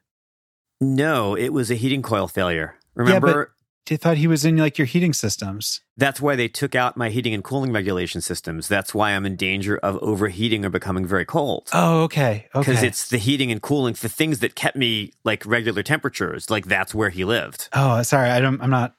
No, 0.80 1.34
it 1.36 1.48
was 1.52 1.70
a 1.70 1.74
heating 1.74 2.02
coil 2.02 2.28
failure. 2.28 2.76
Remember, 2.94 3.52
You 3.90 3.96
thought 3.96 4.16
he 4.18 4.26
was 4.26 4.44
in 4.44 4.56
like 4.58 4.76
your 4.78 4.86
heating 4.86 5.12
systems. 5.12 5.80
that's 5.96 6.20
why 6.20 6.36
they 6.36 6.46
took 6.48 6.74
out 6.74 6.96
my 6.96 7.08
heating 7.10 7.32
and 7.34 7.42
cooling 7.42 7.72
regulation 7.72 8.20
systems. 8.20 8.68
That's 8.68 8.94
why 8.94 9.10
I'm 9.12 9.24
in 9.26 9.34
danger 9.36 9.78
of 9.78 9.96
overheating 10.02 10.64
or 10.64 10.68
becoming 10.70 11.06
very 11.06 11.24
cold. 11.24 11.68
Oh, 11.72 12.02
okay. 12.02 12.48
Okay. 12.54 12.70
Because 12.72 12.82
it's 12.82 13.08
the 13.08 13.18
heating 13.18 13.50
and 13.50 13.62
cooling 13.62 13.94
for 13.94 14.08
things 14.08 14.40
that 14.40 14.54
kept 14.54 14.76
me 14.76 15.12
like 15.24 15.44
regular 15.46 15.82
temperatures. 15.82 16.50
Like 16.50 16.66
that's 16.66 16.94
where 16.94 17.10
he 17.10 17.24
lived. 17.24 17.68
Oh, 17.72 18.02
sorry. 18.02 18.30
I 18.30 18.40
don't 18.40 18.60
I'm 18.60 18.70
not 18.70 18.94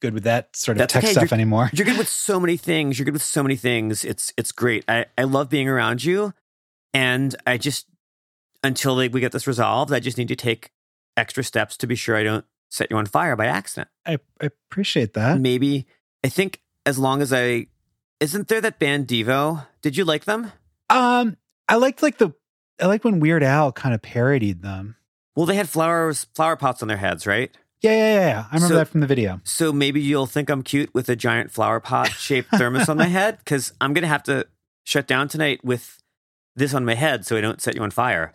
good 0.00 0.14
with 0.14 0.24
that 0.24 0.56
sort 0.56 0.76
of 0.76 0.80
That's 0.80 0.92
tech 0.94 1.04
okay. 1.04 1.12
stuff 1.12 1.30
You're- 1.30 1.36
anymore. 1.36 1.70
You're 1.72 1.86
good 1.86 1.98
with 1.98 2.08
so 2.08 2.40
many 2.40 2.56
things. 2.56 2.98
You're 2.98 3.04
good 3.04 3.14
with 3.14 3.22
so 3.22 3.42
many 3.42 3.56
things. 3.56 4.04
It's 4.04 4.32
it's 4.36 4.50
great. 4.52 4.84
I, 4.88 5.06
I 5.16 5.22
love 5.24 5.48
being 5.48 5.68
around 5.68 6.02
you. 6.04 6.34
And 6.92 7.34
I 7.46 7.56
just 7.58 7.86
until 8.64 8.96
they, 8.96 9.08
we 9.08 9.20
get 9.20 9.32
this 9.32 9.46
resolved, 9.46 9.92
I 9.92 10.00
just 10.00 10.18
need 10.18 10.28
to 10.28 10.36
take 10.36 10.70
extra 11.16 11.44
steps 11.44 11.76
to 11.78 11.86
be 11.86 11.94
sure 11.94 12.16
I 12.16 12.22
don't 12.22 12.44
set 12.70 12.90
you 12.90 12.96
on 12.96 13.06
fire 13.06 13.36
by 13.36 13.46
accident. 13.46 13.88
I, 14.06 14.18
I 14.40 14.46
appreciate 14.70 15.14
that. 15.14 15.38
Maybe 15.40 15.86
I 16.24 16.28
think 16.28 16.60
as 16.86 16.98
long 16.98 17.22
as 17.22 17.32
I 17.32 17.66
isn't 18.20 18.48
there 18.48 18.60
that 18.60 18.78
band 18.78 19.08
Devo? 19.08 19.66
Did 19.82 19.96
you 19.96 20.04
like 20.04 20.24
them? 20.24 20.52
Um, 20.90 21.36
I 21.68 21.76
liked 21.76 22.02
like 22.02 22.18
the 22.18 22.32
I 22.80 22.86
like 22.86 23.04
when 23.04 23.20
Weird 23.20 23.42
Al 23.42 23.72
kind 23.72 23.94
of 23.94 24.02
parodied 24.02 24.62
them. 24.62 24.96
Well, 25.36 25.46
they 25.46 25.54
had 25.54 25.68
flowers, 25.68 26.24
flower 26.34 26.56
pots 26.56 26.82
on 26.82 26.88
their 26.88 26.96
heads, 26.98 27.26
right? 27.26 27.50
Yeah, 27.80 27.92
yeah, 27.92 28.14
yeah. 28.14 28.26
yeah. 28.28 28.44
I 28.50 28.54
remember 28.56 28.74
So- 28.74 28.78
that 28.78 28.88
from 28.88 29.00
the 29.00 29.06
video. 29.06 29.40
So 29.44 29.72
maybe 29.72 30.00
you'll 30.00 30.26
think 30.26 30.48
I'm 30.50 30.62
cute 30.62 30.92
with 30.94 31.08
a 31.08 31.16
giant 31.16 31.50
flower 31.50 31.80
pot 31.80 32.08
shaped 32.10 32.50
thermos 32.50 32.88
on 32.88 32.96
my 32.96 33.06
head 33.18 33.38
because 33.38 33.72
I'm 33.80 33.92
gonna 33.92 34.06
have 34.08 34.22
to 34.24 34.46
shut 34.84 35.06
down 35.06 35.28
tonight 35.28 35.64
with 35.64 36.02
this 36.56 36.74
on 36.74 36.84
my 36.84 36.94
head 36.94 37.24
so 37.26 37.36
I 37.36 37.40
don't 37.40 37.60
set 37.60 37.74
you 37.74 37.82
on 37.82 37.90
fire. 37.90 38.32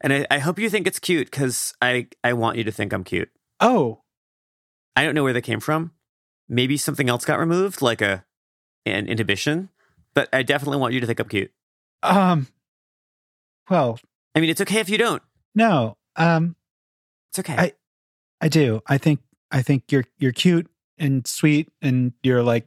And 0.00 0.12
I, 0.12 0.26
I 0.30 0.38
hope 0.38 0.58
you 0.58 0.70
think 0.70 0.86
it's 0.86 0.98
cute 0.98 1.30
because 1.30 1.74
I, 1.82 2.08
I 2.24 2.32
want 2.32 2.56
you 2.56 2.64
to 2.64 2.72
think 2.72 2.92
I'm 2.92 3.04
cute. 3.04 3.30
Oh, 3.60 4.02
I 4.96 5.04
don't 5.04 5.14
know 5.14 5.22
where 5.22 5.32
they 5.32 5.40
came 5.42 5.60
from. 5.60 5.92
Maybe 6.48 6.76
something 6.76 7.08
else 7.08 7.24
got 7.24 7.38
removed, 7.38 7.82
like 7.82 8.00
a 8.00 8.24
an 8.86 9.06
inhibition. 9.06 9.68
But 10.14 10.28
I 10.32 10.42
definitely 10.42 10.78
want 10.78 10.94
you 10.94 11.00
to 11.00 11.06
think 11.06 11.20
I'm 11.20 11.28
cute. 11.28 11.52
um, 12.02 12.48
well, 13.68 14.00
I 14.34 14.40
mean, 14.40 14.50
it's 14.50 14.60
okay 14.62 14.80
if 14.80 14.88
you 14.88 14.98
don't. 14.98 15.22
no, 15.54 15.96
um, 16.16 16.56
It's 17.30 17.38
okay. 17.38 17.54
I- 17.56 17.72
I 18.42 18.48
do. 18.48 18.80
I 18.86 18.96
think 18.96 19.20
I 19.50 19.60
think 19.60 19.92
you're 19.92 20.06
you're 20.18 20.32
cute 20.32 20.66
and 20.98 21.26
sweet, 21.26 21.68
and 21.82 22.14
you're 22.22 22.42
like 22.42 22.66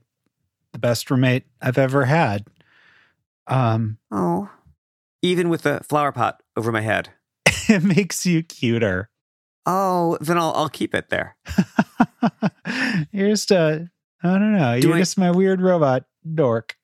the 0.72 0.78
best 0.78 1.10
roommate 1.10 1.46
I've 1.62 1.80
ever 1.80 2.06
had. 2.06 2.46
Um, 3.48 3.98
oh, 4.12 4.52
even 5.24 5.50
with 5.50 5.64
the 5.64 5.82
flower 5.90 6.12
pot 6.12 6.44
over 6.56 6.72
my 6.72 6.82
head. 6.82 7.10
it 7.70 7.84
makes 7.84 8.26
you 8.26 8.44
cuter. 8.44 9.10
Oh, 9.66 10.18
then 10.22 10.38
I'll 10.38 10.54
I'll 10.56 10.70
keep 10.70 10.94
it 10.94 11.10
there. 11.10 11.38
you're 13.12 13.30
just 13.30 13.52
a 13.52 13.90
I 14.24 14.28
don't 14.30 14.54
know. 14.58 14.80
Do 14.80 14.88
you're 14.88 14.98
I- 14.98 15.00
just 15.02 15.18
my 15.18 15.32
weird 15.32 15.62
robot 15.62 16.06
dork. 16.34 16.76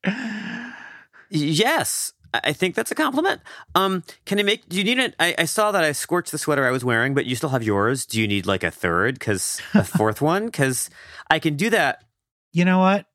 Yes, 1.31 2.11
I 2.33 2.53
think 2.53 2.75
that's 2.75 2.91
a 2.91 2.95
compliment. 2.95 3.41
Um, 3.75 4.03
can 4.25 4.39
I 4.39 4.43
make? 4.43 4.67
Do 4.67 4.77
you 4.77 4.83
need 4.83 4.97
it? 4.99 5.15
I, 5.19 5.35
I 5.37 5.45
saw 5.45 5.71
that 5.71 5.83
I 5.83 5.91
scorched 5.91 6.31
the 6.31 6.37
sweater 6.37 6.65
I 6.67 6.71
was 6.71 6.83
wearing, 6.83 7.13
but 7.13 7.25
you 7.25 7.35
still 7.35 7.49
have 7.49 7.63
yours. 7.63 8.05
Do 8.05 8.19
you 8.19 8.27
need 8.27 8.45
like 8.47 8.63
a 8.63 8.71
third? 8.71 9.15
Because 9.19 9.61
a 9.73 9.83
fourth 9.97 10.21
one? 10.21 10.47
Because 10.47 10.89
I 11.29 11.37
can 11.39 11.55
do 11.55 11.69
that. 11.69 12.03
you 12.51 12.65
know 12.65 12.79
what? 12.79 13.05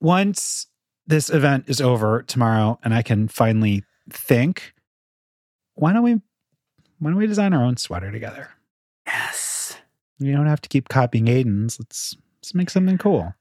Once 0.00 0.66
this 1.06 1.30
event 1.30 1.64
is 1.68 1.80
over 1.80 2.22
tomorrow 2.22 2.78
and 2.84 2.92
I 2.94 3.02
can 3.02 3.28
finally 3.28 3.82
think, 4.10 4.74
why 5.74 5.92
don't 5.92 6.02
we 6.02 6.20
why 6.98 7.10
don't 7.10 7.18
we 7.18 7.26
design 7.26 7.52
our 7.52 7.64
own 7.64 7.76
sweater 7.76 8.10
together? 8.10 8.50
Yes. 9.06 9.76
You 10.18 10.32
don't 10.32 10.46
have 10.46 10.62
to 10.62 10.68
keep 10.68 10.88
copying 10.88 11.26
Aiden's. 11.26 11.78
Let's 11.78 12.16
let's 12.38 12.54
make 12.54 12.70
something 12.70 12.98
cool. 12.98 13.34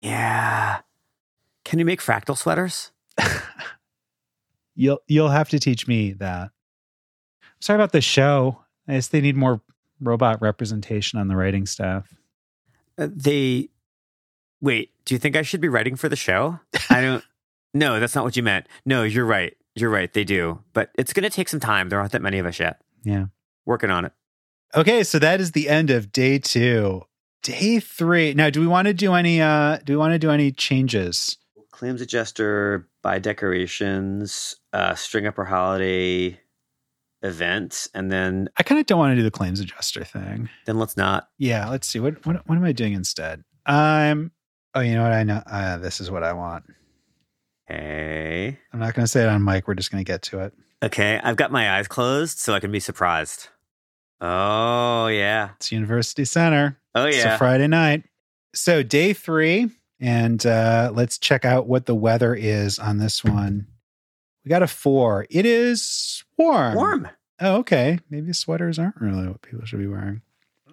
Yeah. 0.00 0.80
Can 1.64 1.78
you 1.78 1.84
make 1.84 2.00
fractal 2.00 2.36
sweaters? 2.36 2.90
You'll 4.74 5.00
you'll 5.06 5.28
have 5.28 5.48
to 5.50 5.58
teach 5.58 5.86
me 5.86 6.12
that. 6.14 6.50
Sorry 7.60 7.76
about 7.76 7.92
the 7.92 8.00
show. 8.00 8.62
I 8.88 8.94
guess 8.94 9.08
they 9.08 9.20
need 9.20 9.36
more 9.36 9.60
robot 10.00 10.40
representation 10.40 11.18
on 11.18 11.28
the 11.28 11.36
writing 11.36 11.66
staff. 11.66 12.12
Uh, 12.98 13.08
they. 13.14 13.68
Wait. 14.60 14.90
Do 15.04 15.14
you 15.14 15.18
think 15.18 15.36
I 15.36 15.42
should 15.42 15.60
be 15.60 15.68
writing 15.68 15.96
for 15.96 16.08
the 16.08 16.16
show? 16.16 16.58
I 16.88 17.00
don't. 17.00 17.24
no, 17.74 18.00
that's 18.00 18.14
not 18.14 18.24
what 18.24 18.36
you 18.36 18.42
meant. 18.42 18.66
No, 18.86 19.02
you're 19.02 19.26
right. 19.26 19.56
You're 19.74 19.90
right. 19.90 20.12
They 20.12 20.24
do, 20.24 20.62
but 20.72 20.90
it's 20.96 21.12
going 21.12 21.24
to 21.24 21.30
take 21.30 21.48
some 21.48 21.60
time. 21.60 21.88
There 21.88 21.98
aren't 21.98 22.12
that 22.12 22.22
many 22.22 22.38
of 22.38 22.46
us 22.46 22.60
yet. 22.60 22.80
Yeah. 23.04 23.26
Working 23.64 23.90
on 23.90 24.04
it. 24.04 24.12
Okay, 24.74 25.02
so 25.02 25.18
that 25.18 25.40
is 25.40 25.52
the 25.52 25.68
end 25.68 25.90
of 25.90 26.12
day 26.12 26.38
two. 26.38 27.02
Day 27.42 27.80
three. 27.80 28.34
Now, 28.34 28.50
do 28.50 28.60
we 28.60 28.66
want 28.66 28.86
to 28.86 28.94
do 28.94 29.14
any 29.14 29.40
uh 29.40 29.78
do 29.84 29.92
we 29.92 29.96
want 29.96 30.12
to 30.12 30.18
do 30.18 30.30
any 30.30 30.52
changes? 30.52 31.36
Claims 31.70 32.00
adjuster, 32.00 32.88
buy 33.02 33.18
decorations, 33.18 34.54
uh, 34.72 34.94
string 34.94 35.26
up 35.26 35.38
our 35.38 35.44
holiday 35.44 36.38
event, 37.22 37.88
and 37.94 38.10
then 38.12 38.48
I 38.56 38.62
kind 38.62 38.80
of 38.80 38.86
don't 38.86 38.98
want 38.98 39.12
to 39.12 39.16
do 39.16 39.22
the 39.22 39.30
claims 39.30 39.60
adjuster 39.60 40.04
thing. 40.04 40.48
then 40.66 40.78
let's 40.78 40.96
not. 40.96 41.28
Yeah, 41.38 41.68
let's 41.68 41.88
see. 41.88 41.98
What 42.00 42.24
what 42.24 42.46
what 42.48 42.56
am 42.56 42.64
I 42.64 42.72
doing 42.72 42.92
instead? 42.92 43.42
I'm 43.66 44.30
oh, 44.74 44.80
you 44.80 44.94
know 44.94 45.02
what? 45.02 45.12
I 45.12 45.22
know 45.24 45.42
uh, 45.46 45.78
this 45.78 46.00
is 46.00 46.10
what 46.10 46.22
I 46.22 46.32
want. 46.32 46.64
Hey. 47.72 48.58
I'm 48.72 48.80
not 48.80 48.94
going 48.94 49.04
to 49.04 49.08
say 49.10 49.22
it 49.22 49.28
on 49.28 49.42
mic. 49.42 49.66
We're 49.66 49.74
just 49.74 49.90
going 49.90 50.04
to 50.04 50.10
get 50.10 50.22
to 50.22 50.40
it. 50.40 50.52
Okay, 50.82 51.20
I've 51.22 51.36
got 51.36 51.52
my 51.52 51.78
eyes 51.78 51.88
closed 51.88 52.38
so 52.38 52.54
I 52.54 52.60
can 52.60 52.72
be 52.72 52.80
surprised. 52.80 53.48
Oh 54.20 55.06
yeah. 55.06 55.50
It's 55.56 55.72
University 55.72 56.24
Center. 56.24 56.78
Oh 56.94 57.04
yeah. 57.04 57.14
It's 57.14 57.24
a. 57.24 57.38
Friday 57.38 57.66
night. 57.68 58.04
So 58.54 58.82
day 58.82 59.12
three, 59.14 59.70
and 60.00 60.44
uh, 60.44 60.90
let's 60.94 61.18
check 61.18 61.44
out 61.44 61.66
what 61.66 61.86
the 61.86 61.94
weather 61.94 62.34
is 62.34 62.78
on 62.78 62.98
this 62.98 63.24
one. 63.24 63.66
We 64.44 64.48
got 64.50 64.62
a 64.62 64.66
four. 64.66 65.26
It 65.30 65.46
is 65.46 66.24
warm. 66.36 66.74
Warm. 66.74 67.08
Oh, 67.40 67.56
okay. 67.58 67.98
Maybe 68.10 68.32
sweaters 68.32 68.78
aren't 68.78 69.00
really 69.00 69.28
what 69.28 69.42
people 69.42 69.64
should 69.64 69.78
be 69.78 69.86
wearing. 69.86 70.20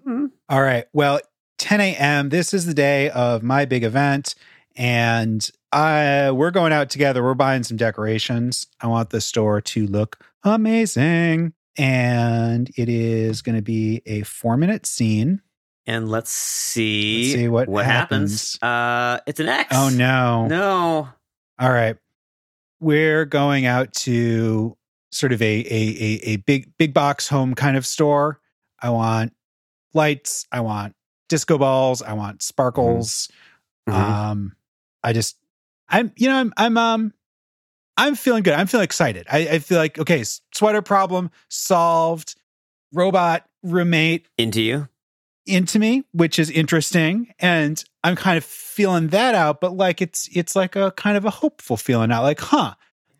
Mhm. 0.05 0.31
All 0.49 0.61
right. 0.61 0.85
Well, 0.91 1.19
10 1.59 1.79
a.m. 1.81 2.29
This 2.29 2.53
is 2.53 2.65
the 2.65 2.73
day 2.73 3.09
of 3.11 3.41
my 3.43 3.65
big 3.65 3.83
event, 3.83 4.35
and 4.75 5.49
I 5.71 6.31
we're 6.31 6.51
going 6.51 6.73
out 6.73 6.89
together. 6.89 7.23
We're 7.23 7.33
buying 7.35 7.63
some 7.63 7.77
decorations. 7.77 8.67
I 8.81 8.87
want 8.87 9.11
the 9.11 9.21
store 9.21 9.61
to 9.61 9.85
look 9.87 10.17
amazing, 10.43 11.53
and 11.77 12.69
it 12.75 12.89
is 12.89 13.41
going 13.41 13.55
to 13.55 13.61
be 13.61 14.01
a 14.05 14.23
four 14.23 14.57
minute 14.57 14.85
scene. 14.85 15.41
And 15.85 16.09
let's 16.09 16.29
see, 16.29 17.23
Let's 17.23 17.33
see 17.33 17.47
what 17.47 17.67
what 17.67 17.85
happens. 17.85 18.57
Uh, 18.61 19.19
it's 19.25 19.39
an 19.39 19.49
X. 19.49 19.69
Oh 19.75 19.89
no! 19.89 20.47
No. 20.47 21.09
All 21.59 21.71
right. 21.71 21.97
We're 22.79 23.25
going 23.25 23.65
out 23.65 23.93
to 23.93 24.77
sort 25.11 25.33
of 25.33 25.41
a, 25.41 25.45
a 25.45 25.63
a 25.69 26.19
a 26.23 26.35
big 26.37 26.71
big 26.77 26.93
box 26.93 27.27
home 27.27 27.53
kind 27.55 27.75
of 27.75 27.85
store. 27.85 28.39
I 28.81 28.91
want 28.91 29.33
lights, 29.93 30.47
I 30.51 30.61
want 30.61 30.95
disco 31.27 31.57
balls, 31.57 32.01
I 32.01 32.13
want 32.13 32.41
sparkles. 32.41 33.27
Mhm. 33.87 33.93
Um 33.93 34.55
I 35.03 35.13
just 35.13 35.37
I'm 35.89 36.11
you 36.15 36.27
know 36.29 36.35
I'm 36.37 36.53
I'm 36.57 36.77
um 36.77 37.13
I'm 37.97 38.15
feeling 38.15 38.43
good. 38.43 38.53
I'm 38.53 38.67
feeling 38.67 38.85
excited. 38.85 39.27
I, 39.29 39.39
I 39.39 39.59
feel 39.59 39.77
like 39.77 39.99
okay, 39.99 40.23
sweater 40.53 40.81
problem 40.81 41.31
solved. 41.49 42.35
Robot 42.93 43.45
roommate 43.61 44.25
Into 44.37 44.61
you. 44.61 44.87
into 45.45 45.77
me, 45.77 46.03
which 46.11 46.39
is 46.39 46.49
interesting. 46.49 47.31
And 47.39 47.83
I'm 48.03 48.15
kind 48.15 48.37
of 48.37 48.43
feeling 48.43 49.09
that 49.09 49.35
out, 49.35 49.61
but 49.61 49.75
like 49.77 50.01
it's 50.01 50.27
it's 50.35 50.55
like 50.55 50.75
a 50.75 50.91
kind 50.91 51.15
of 51.17 51.25
a 51.25 51.29
hopeful 51.29 51.77
feeling 51.77 52.11
out, 52.11 52.23
like, 52.23 52.39
huh, 52.39 52.73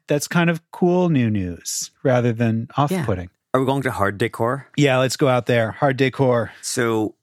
that's 0.07 0.27
kind 0.27 0.49
of 0.49 0.61
cool 0.71 1.09
new 1.09 1.29
news 1.29 1.91
rather 2.03 2.33
than 2.33 2.67
off-putting. 2.77 3.29
Are 3.53 3.59
we 3.59 3.65
going 3.67 3.83
to 3.83 3.91
hard 3.91 4.17
decor? 4.17 4.67
Yeah, 4.75 4.97
let's 4.97 5.17
go 5.17 5.27
out 5.27 5.45
there. 5.45 5.71
Hard 5.71 5.97
decor. 5.97 6.51
So 6.61 7.13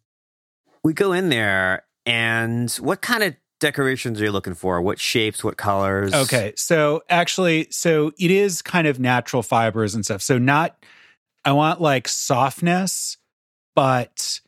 we 0.84 0.92
go 0.92 1.12
in 1.12 1.30
there, 1.30 1.82
and 2.05 2.70
what 2.74 3.01
kind 3.01 3.24
of 3.24 3.34
decorations 3.61 4.20
are 4.20 4.24
you 4.24 4.32
looking 4.32 4.54
for? 4.54 4.80
What 4.80 4.98
shapes? 4.98 5.42
What 5.42 5.57
colors? 5.57 6.12
Okay. 6.12 6.52
So 6.57 7.02
actually, 7.09 7.68
so 7.70 8.12
it 8.18 8.30
is 8.30 8.62
kind 8.62 8.86
of 8.86 9.00
natural 9.00 9.42
fibers 9.42 9.94
and 9.94 10.04
stuff. 10.04 10.22
So 10.22 10.38
not 10.38 10.76
I 11.44 11.52
want 11.52 11.80
like 11.80 12.09
softness, 12.09 13.16
but 13.74 14.40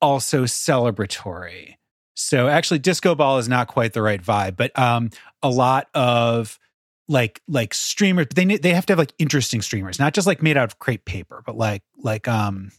also 0.00 0.44
celebratory. 0.44 1.74
So 2.14 2.48
actually 2.48 2.78
disco 2.78 3.14
ball 3.14 3.38
is 3.38 3.48
not 3.48 3.68
quite 3.68 3.92
the 3.92 4.02
right 4.02 4.22
vibe, 4.22 4.56
but 4.56 4.76
um 4.78 5.10
a 5.42 5.50
lot 5.50 5.88
of 5.94 6.58
like 7.08 7.40
like 7.48 7.74
streamers, 7.74 8.26
but 8.26 8.36
they 8.36 8.44
need, 8.44 8.62
they 8.62 8.74
have 8.74 8.86
to 8.86 8.92
have 8.92 8.98
like 8.98 9.14
interesting 9.18 9.62
streamers, 9.62 9.98
not 9.98 10.14
just 10.14 10.26
like 10.26 10.42
made 10.42 10.56
out 10.56 10.64
of 10.64 10.78
crepe 10.78 11.04
paper, 11.04 11.42
but 11.44 11.56
like 11.56 11.82
like 11.96 12.28
um 12.28 12.70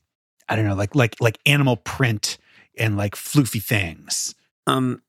I 0.47 0.55
don't 0.55 0.65
know, 0.65 0.75
like 0.75 0.95
like 0.95 1.15
like 1.19 1.39
animal 1.45 1.77
print 1.77 2.37
and 2.77 2.97
like 2.97 3.15
floofy 3.15 3.61
things. 3.61 4.35
Um. 4.67 5.01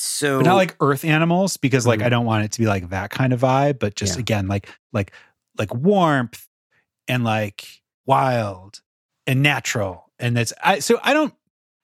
So 0.00 0.38
But 0.38 0.44
not 0.46 0.54
like 0.54 0.76
earth 0.80 1.04
animals 1.04 1.56
because 1.56 1.84
like 1.84 1.98
Mhm. 1.98 2.04
I 2.04 2.08
don't 2.08 2.24
want 2.24 2.44
it 2.44 2.52
to 2.52 2.60
be 2.60 2.66
like 2.66 2.88
that 2.90 3.10
kind 3.10 3.32
of 3.32 3.40
vibe, 3.40 3.80
but 3.80 3.96
just 3.96 4.14
Yeah. 4.14 4.20
again 4.20 4.46
like 4.46 4.68
like 4.92 5.12
like 5.58 5.74
warmth 5.74 6.46
and 7.08 7.24
like 7.24 7.66
wild 8.06 8.80
and 9.26 9.42
natural. 9.42 10.12
And 10.20 10.36
that's 10.36 10.52
I 10.62 10.78
so 10.78 11.00
I 11.02 11.12
don't 11.12 11.34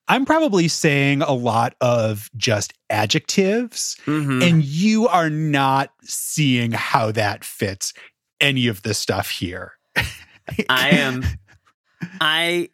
I'm 0.06 0.24
probably 0.26 0.68
saying 0.68 1.22
a 1.22 1.32
lot 1.32 1.74
of 1.80 2.30
just 2.36 2.72
adjectives 2.88 3.96
Mhm. 4.06 4.48
and 4.48 4.64
you 4.64 5.08
are 5.08 5.30
not 5.30 5.90
seeing 6.04 6.70
how 6.70 7.10
that 7.10 7.42
fits 7.44 7.94
any 8.40 8.68
of 8.68 8.82
the 8.82 8.94
stuff 8.94 9.28
here. 9.30 9.72
I 10.68 10.90
am. 10.90 11.24
I 12.20 12.68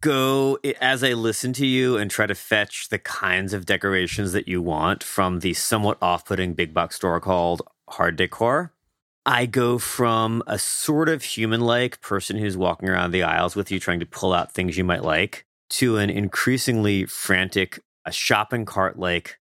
go 0.00 0.58
as 0.80 1.02
I 1.02 1.12
listen 1.12 1.52
to 1.54 1.66
you 1.66 1.96
and 1.96 2.10
try 2.10 2.26
to 2.26 2.34
fetch 2.34 2.88
the 2.88 2.98
kinds 2.98 3.52
of 3.52 3.66
decorations 3.66 4.32
that 4.32 4.48
you 4.48 4.62
want 4.62 5.02
from 5.02 5.40
the 5.40 5.54
somewhat 5.54 5.98
off-putting 6.00 6.54
big 6.54 6.72
box 6.72 6.96
store 6.96 7.20
called 7.20 7.62
Hard 7.88 8.16
Decor. 8.16 8.72
I 9.26 9.46
go 9.46 9.78
from 9.78 10.42
a 10.46 10.58
sort 10.58 11.08
of 11.08 11.22
human 11.22 11.60
like 11.60 12.00
person 12.00 12.38
who's 12.38 12.56
walking 12.56 12.88
around 12.88 13.10
the 13.10 13.24
aisles 13.24 13.56
with 13.56 13.70
you 13.70 13.78
trying 13.78 14.00
to 14.00 14.06
pull 14.06 14.32
out 14.32 14.52
things 14.52 14.78
you 14.78 14.84
might 14.84 15.04
like 15.04 15.44
to 15.70 15.98
an 15.98 16.08
increasingly 16.08 17.04
frantic, 17.04 17.80
a 18.06 18.12
shopping 18.12 18.64
cart 18.64 18.98
like 18.98 19.38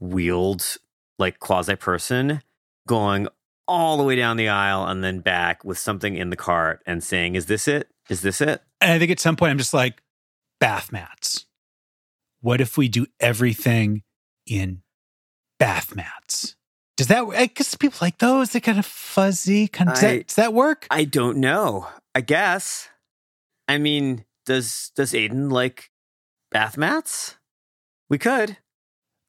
wheeled, 0.00 0.78
like 1.18 1.38
quasi 1.38 1.76
person 1.76 2.42
going 2.86 3.28
all 3.68 3.96
the 3.98 4.02
way 4.02 4.16
down 4.16 4.36
the 4.36 4.48
aisle 4.48 4.86
and 4.86 5.04
then 5.04 5.20
back 5.20 5.62
with 5.64 5.78
something 5.78 6.16
in 6.16 6.30
the 6.30 6.36
cart 6.36 6.80
and 6.86 7.04
saying, 7.04 7.34
Is 7.36 7.46
this 7.46 7.68
it? 7.68 7.88
Is 8.08 8.22
this 8.22 8.40
it? 8.40 8.62
And 8.80 8.90
I 8.92 8.98
think 8.98 9.10
at 9.10 9.20
some 9.20 9.36
point 9.36 9.50
I'm 9.50 9.58
just 9.58 9.74
like, 9.74 10.02
bath 10.58 10.90
mats. 10.90 11.44
What 12.40 12.60
if 12.60 12.76
we 12.78 12.88
do 12.88 13.06
everything 13.20 14.02
in 14.46 14.82
bath 15.58 15.94
mats? 15.94 16.56
Does 16.96 17.08
that? 17.08 17.24
I 17.36 17.46
guess 17.46 17.74
people 17.76 17.98
like 18.00 18.18
those. 18.18 18.50
They're 18.50 18.60
kind 18.60 18.78
of 18.78 18.86
fuzzy. 18.86 19.68
Kind 19.68 19.90
of, 19.90 19.94
does, 19.96 20.04
I- 20.04 20.16
that, 20.16 20.26
does 20.28 20.36
that 20.36 20.54
work? 20.54 20.86
I 20.90 21.04
don't 21.04 21.38
know. 21.38 21.86
I 22.14 22.20
guess. 22.22 22.88
I 23.68 23.78
mean, 23.78 24.24
does 24.46 24.90
does 24.96 25.12
Aiden 25.12 25.52
like 25.52 25.90
bath 26.50 26.76
mats? 26.76 27.36
We 28.08 28.18
could. 28.18 28.56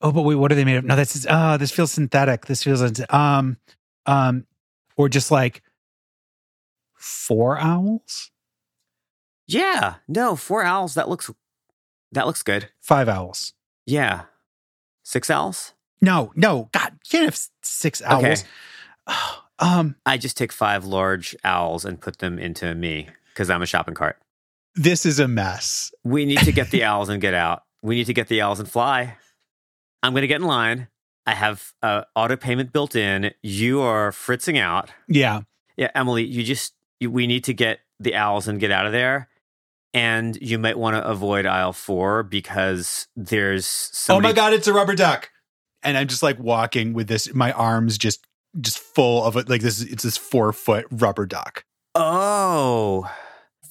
oh, 0.02 0.12
but 0.12 0.22
wait, 0.22 0.36
what 0.36 0.52
are 0.52 0.56
they 0.56 0.64
made 0.64 0.78
of? 0.78 0.86
No, 0.86 0.96
that's 0.96 1.26
uh 1.28 1.58
this 1.58 1.72
feels 1.72 1.92
synthetic. 1.92 2.46
This 2.46 2.64
feels 2.64 2.82
um 3.10 3.58
um 4.10 4.46
or 4.98 5.08
just 5.10 5.32
like 5.32 5.62
four 6.96 7.58
owls, 7.60 8.32
Yeah. 9.48 9.96
No, 10.08 10.36
four 10.36 10.64
owls. 10.64 10.94
That 10.96 11.08
looks 11.10 11.32
that 12.12 12.26
looks 12.26 12.42
good. 12.44 12.70
five 12.82 13.08
owls. 13.08 13.54
Yeah. 13.86 14.24
Six 15.04 15.30
owls? 15.30 15.74
No, 16.02 16.32
no, 16.36 16.70
God, 16.72 16.94
you 16.94 17.10
can't 17.10 17.26
have 17.26 17.40
six 17.64 18.02
owls. 18.02 18.24
Okay. 18.24 18.36
Um, 19.62 19.98
I 20.06 20.16
just 20.18 20.38
take 20.38 20.54
five 20.54 20.86
large 20.86 21.36
owls 21.44 21.84
and 21.84 22.00
put 22.00 22.20
them 22.20 22.40
into 22.40 22.74
me 22.74 23.10
because 23.34 23.50
I'm 23.50 23.62
a 23.62 23.66
shopping 23.66 23.94
cart. 23.94 24.18
this 24.76 25.06
is 25.06 25.20
a 25.20 25.28
mess. 25.28 25.92
We 26.06 26.24
need 26.24 26.40
to 26.46 26.54
get 26.54 26.72
the 26.72 26.84
owls 26.92 27.10
and 27.10 27.20
get 27.22 27.34
out. 27.34 27.64
We 27.82 27.96
need 27.96 28.06
to 28.06 28.14
get 28.14 28.30
the 28.30 28.40
owls 28.40 28.62
and 28.62 28.70
fly. 28.72 29.18
I'm 30.02 30.14
going 30.14 30.22
to 30.22 30.28
get 30.30 30.40
in 30.40 30.48
line. 30.48 30.88
I 31.26 31.36
have 31.36 31.74
uh, 31.84 32.04
auto 32.16 32.36
payment 32.36 32.72
built 32.74 32.96
in. 32.96 33.32
You 33.44 33.82
are 33.82 34.12
fritzing 34.12 34.58
out. 34.58 34.90
Yeah, 35.08 35.42
Yeah, 35.78 35.92
Emily, 35.96 36.24
you 36.26 36.44
just 36.44 36.74
you, 37.00 37.12
we 37.12 37.28
need 37.28 37.44
to 37.46 37.54
get 37.54 37.80
the 38.00 38.16
owls 38.16 38.48
and 38.48 38.60
get 38.60 38.72
out 38.72 38.86
of 38.86 38.92
there. 38.92 39.30
And 39.94 40.38
you 40.42 40.60
might 40.60 40.78
want 40.78 40.96
to 40.96 41.04
avoid 41.06 41.46
aisle 41.46 41.74
four 41.74 42.22
because 42.24 43.08
there's 43.16 43.66
somebody. 43.66 44.28
oh 44.28 44.30
my 44.30 44.34
God, 44.36 44.54
it's 44.54 44.68
a 44.68 44.74
rubber 44.74 44.96
duck. 44.96 45.30
And 45.82 45.98
I'm 45.98 46.08
just 46.08 46.22
like 46.24 46.38
walking 46.40 46.94
with 46.94 47.08
this, 47.08 47.34
my 47.34 47.52
arms 47.52 47.98
just 47.98 48.26
just 48.60 48.80
full 48.80 49.24
of 49.24 49.36
it. 49.38 49.50
Like 49.50 49.62
this, 49.62 49.82
it's 49.82 50.04
this 50.04 50.18
four 50.18 50.52
foot 50.54 50.86
rubber 50.92 51.26
duck. 51.26 51.64
Oh, 51.96 53.10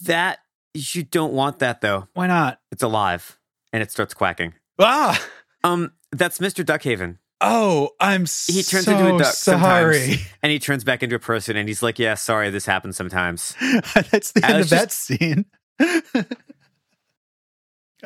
that 0.02 0.38
you 0.74 1.02
don't 1.02 1.32
want 1.32 1.58
that 1.60 1.80
though. 1.80 2.08
Why 2.14 2.26
not? 2.26 2.60
It's 2.70 2.82
alive 2.82 3.38
and 3.72 3.82
it 3.82 3.90
starts 3.90 4.14
quacking. 4.14 4.54
Ah, 4.78 5.20
Um, 5.64 5.92
that's 6.12 6.38
Mr. 6.38 6.64
Duckhaven. 6.64 7.18
Oh, 7.40 7.90
I'm 8.00 8.22
He 8.46 8.62
turns 8.62 8.84
so 8.86 8.92
into 8.98 9.14
a 9.14 9.18
duck 9.18 9.32
sorry. 9.34 9.98
sometimes, 10.00 10.22
and 10.42 10.52
he 10.52 10.58
turns 10.58 10.84
back 10.84 11.02
into 11.02 11.16
a 11.16 11.20
person, 11.20 11.56
and 11.56 11.68
he's 11.68 11.82
like, 11.82 11.98
"Yeah, 11.98 12.14
sorry, 12.14 12.50
this 12.50 12.66
happens 12.66 12.96
sometimes." 12.96 13.54
That's 13.60 14.32
the 14.32 14.40
I 14.44 14.50
end 14.50 14.60
of 14.60 14.70
that 14.70 14.92
scene. 14.92 15.44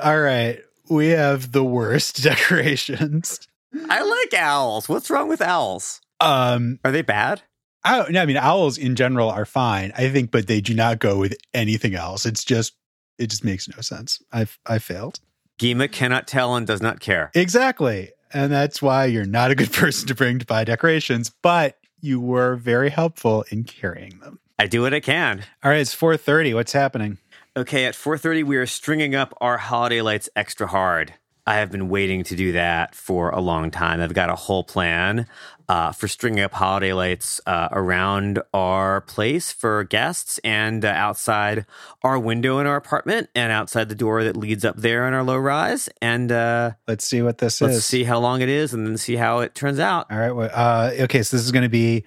All 0.02 0.20
right, 0.20 0.58
we 0.88 1.08
have 1.08 1.52
the 1.52 1.64
worst 1.64 2.22
decorations. 2.22 3.40
I 3.88 4.02
like 4.02 4.34
owls. 4.40 4.88
What's 4.88 5.10
wrong 5.10 5.28
with 5.28 5.42
owls? 5.42 6.00
Um, 6.20 6.78
Are 6.84 6.92
they 6.92 7.02
bad? 7.02 7.42
I, 7.84 7.98
don't- 7.98 8.16
I 8.16 8.26
mean, 8.26 8.36
owls 8.36 8.78
in 8.78 8.94
general 8.96 9.28
are 9.30 9.44
fine, 9.44 9.92
I 9.96 10.08
think, 10.10 10.30
but 10.30 10.46
they 10.46 10.60
do 10.60 10.74
not 10.74 10.98
go 10.98 11.18
with 11.18 11.34
anything 11.52 11.94
else. 11.94 12.24
It's 12.26 12.44
just, 12.44 12.74
it 13.18 13.28
just 13.28 13.44
makes 13.44 13.68
no 13.68 13.80
sense. 13.80 14.22
I've, 14.30 14.58
I 14.66 14.78
failed. 14.78 15.20
Gima 15.58 15.90
cannot 15.90 16.26
tell 16.26 16.54
and 16.54 16.66
does 16.66 16.80
not 16.80 17.00
care. 17.00 17.30
Exactly. 17.34 18.10
And 18.34 18.52
that's 18.52 18.80
why 18.80 19.06
you're 19.06 19.24
not 19.24 19.50
a 19.50 19.54
good 19.54 19.72
person 19.72 20.08
to 20.08 20.14
bring 20.14 20.38
to 20.38 20.46
buy 20.46 20.64
decorations, 20.64 21.30
but 21.42 21.78
you 22.00 22.20
were 22.20 22.56
very 22.56 22.90
helpful 22.90 23.44
in 23.50 23.64
carrying 23.64 24.18
them. 24.18 24.38
I 24.58 24.66
do 24.66 24.82
what 24.82 24.94
I 24.94 25.00
can. 25.00 25.44
All 25.62 25.70
right, 25.70 25.80
it's 25.80 25.94
4:30. 25.94 26.54
What's 26.54 26.72
happening? 26.72 27.18
Okay, 27.56 27.84
at 27.84 27.94
4:30 27.94 28.44
we 28.44 28.56
are 28.56 28.66
stringing 28.66 29.14
up 29.14 29.36
our 29.40 29.58
holiday 29.58 30.00
lights 30.00 30.28
extra 30.36 30.66
hard. 30.66 31.14
I 31.46 31.56
have 31.56 31.72
been 31.72 31.88
waiting 31.88 32.22
to 32.24 32.36
do 32.36 32.52
that 32.52 32.94
for 32.94 33.30
a 33.30 33.40
long 33.40 33.70
time. 33.72 34.00
I've 34.00 34.14
got 34.14 34.30
a 34.30 34.36
whole 34.36 34.62
plan 34.62 35.26
uh, 35.68 35.90
for 35.90 36.06
stringing 36.06 36.44
up 36.44 36.52
holiday 36.52 36.92
lights 36.92 37.40
uh, 37.46 37.68
around 37.72 38.40
our 38.54 39.00
place 39.00 39.50
for 39.50 39.82
guests 39.82 40.38
and 40.44 40.84
uh, 40.84 40.88
outside 40.88 41.66
our 42.02 42.16
window 42.18 42.58
in 42.60 42.66
our 42.68 42.76
apartment 42.76 43.28
and 43.34 43.50
outside 43.50 43.88
the 43.88 43.94
door 43.96 44.22
that 44.22 44.36
leads 44.36 44.64
up 44.64 44.76
there 44.76 45.08
in 45.08 45.14
our 45.14 45.24
low 45.24 45.36
rise. 45.36 45.88
And 46.00 46.30
uh, 46.30 46.72
Let's 46.86 47.06
see 47.06 47.22
what 47.22 47.38
this 47.38 47.54
is. 47.56 47.62
let's 47.62 47.84
see 47.86 48.04
how 48.04 48.20
long 48.20 48.40
it 48.40 48.48
is 48.48 48.72
and 48.72 48.86
then 48.86 48.96
see 48.96 49.16
how 49.16 49.40
it 49.40 49.54
turns 49.54 49.80
out. 49.80 50.12
All 50.12 50.18
right. 50.18 50.30
well, 50.32 50.50
Uh, 50.52 50.92
okay, 51.00 51.22
so 51.24 51.36
this 51.36 51.44
is 51.44 51.50
going 51.50 51.64
to 51.64 51.68
be 51.68 52.04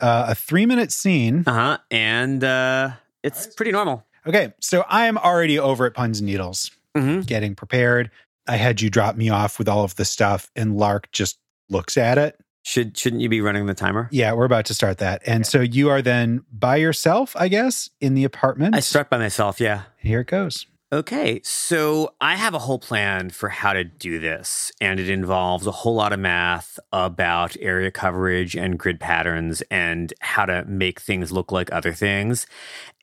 uh, 0.00 0.26
a 0.30 0.34
three-minute 0.34 0.90
scene. 0.90 1.44
Uh 1.46 1.52
huh. 1.52 1.78
And 1.92 2.42
uh, 2.42 2.90
it's 3.22 3.46
pretty 3.54 3.70
normal. 3.70 4.04
Okay, 4.26 4.52
so 4.58 4.84
I 4.88 5.06
am 5.06 5.16
already 5.18 5.58
over 5.60 5.86
at 5.86 5.94
Puns 5.94 6.18
and 6.18 6.26
Needles, 6.26 6.72
hmm 6.96 7.20
getting 7.20 7.54
prepared. 7.54 8.10
I 8.46 8.56
had 8.56 8.80
you 8.80 8.90
drop 8.90 9.16
me 9.16 9.30
off 9.30 9.58
with 9.58 9.68
all 9.68 9.84
of 9.84 9.96
the 9.96 10.04
stuff, 10.04 10.50
and 10.54 10.76
Lark 10.76 11.10
just 11.12 11.38
looks 11.68 11.96
at 11.96 12.18
it. 12.18 12.38
Should 12.62 12.96
shouldn't 12.96 13.20
you 13.20 13.28
be 13.28 13.42
running 13.42 13.66
the 13.66 13.74
timer? 13.74 14.08
Yeah, 14.10 14.32
we're 14.32 14.46
about 14.46 14.64
to 14.66 14.74
start 14.74 14.98
that. 14.98 15.22
And 15.26 15.46
so 15.46 15.60
you 15.60 15.90
are 15.90 16.00
then 16.00 16.44
by 16.50 16.76
yourself, 16.76 17.36
I 17.36 17.48
guess, 17.48 17.90
in 18.00 18.14
the 18.14 18.24
apartment. 18.24 18.74
I 18.74 18.80
start 18.80 19.10
by 19.10 19.18
myself. 19.18 19.60
Yeah. 19.60 19.82
Here 19.98 20.20
it 20.20 20.28
goes. 20.28 20.66
Okay, 20.94 21.40
so 21.42 22.14
I 22.20 22.36
have 22.36 22.54
a 22.54 22.60
whole 22.60 22.78
plan 22.78 23.30
for 23.30 23.48
how 23.48 23.72
to 23.72 23.82
do 23.82 24.20
this, 24.20 24.70
and 24.80 25.00
it 25.00 25.10
involves 25.10 25.66
a 25.66 25.72
whole 25.72 25.96
lot 25.96 26.12
of 26.12 26.20
math 26.20 26.78
about 26.92 27.56
area 27.58 27.90
coverage 27.90 28.54
and 28.54 28.78
grid 28.78 29.00
patterns 29.00 29.60
and 29.72 30.14
how 30.20 30.44
to 30.44 30.64
make 30.66 31.00
things 31.00 31.32
look 31.32 31.50
like 31.50 31.72
other 31.72 31.92
things. 31.92 32.46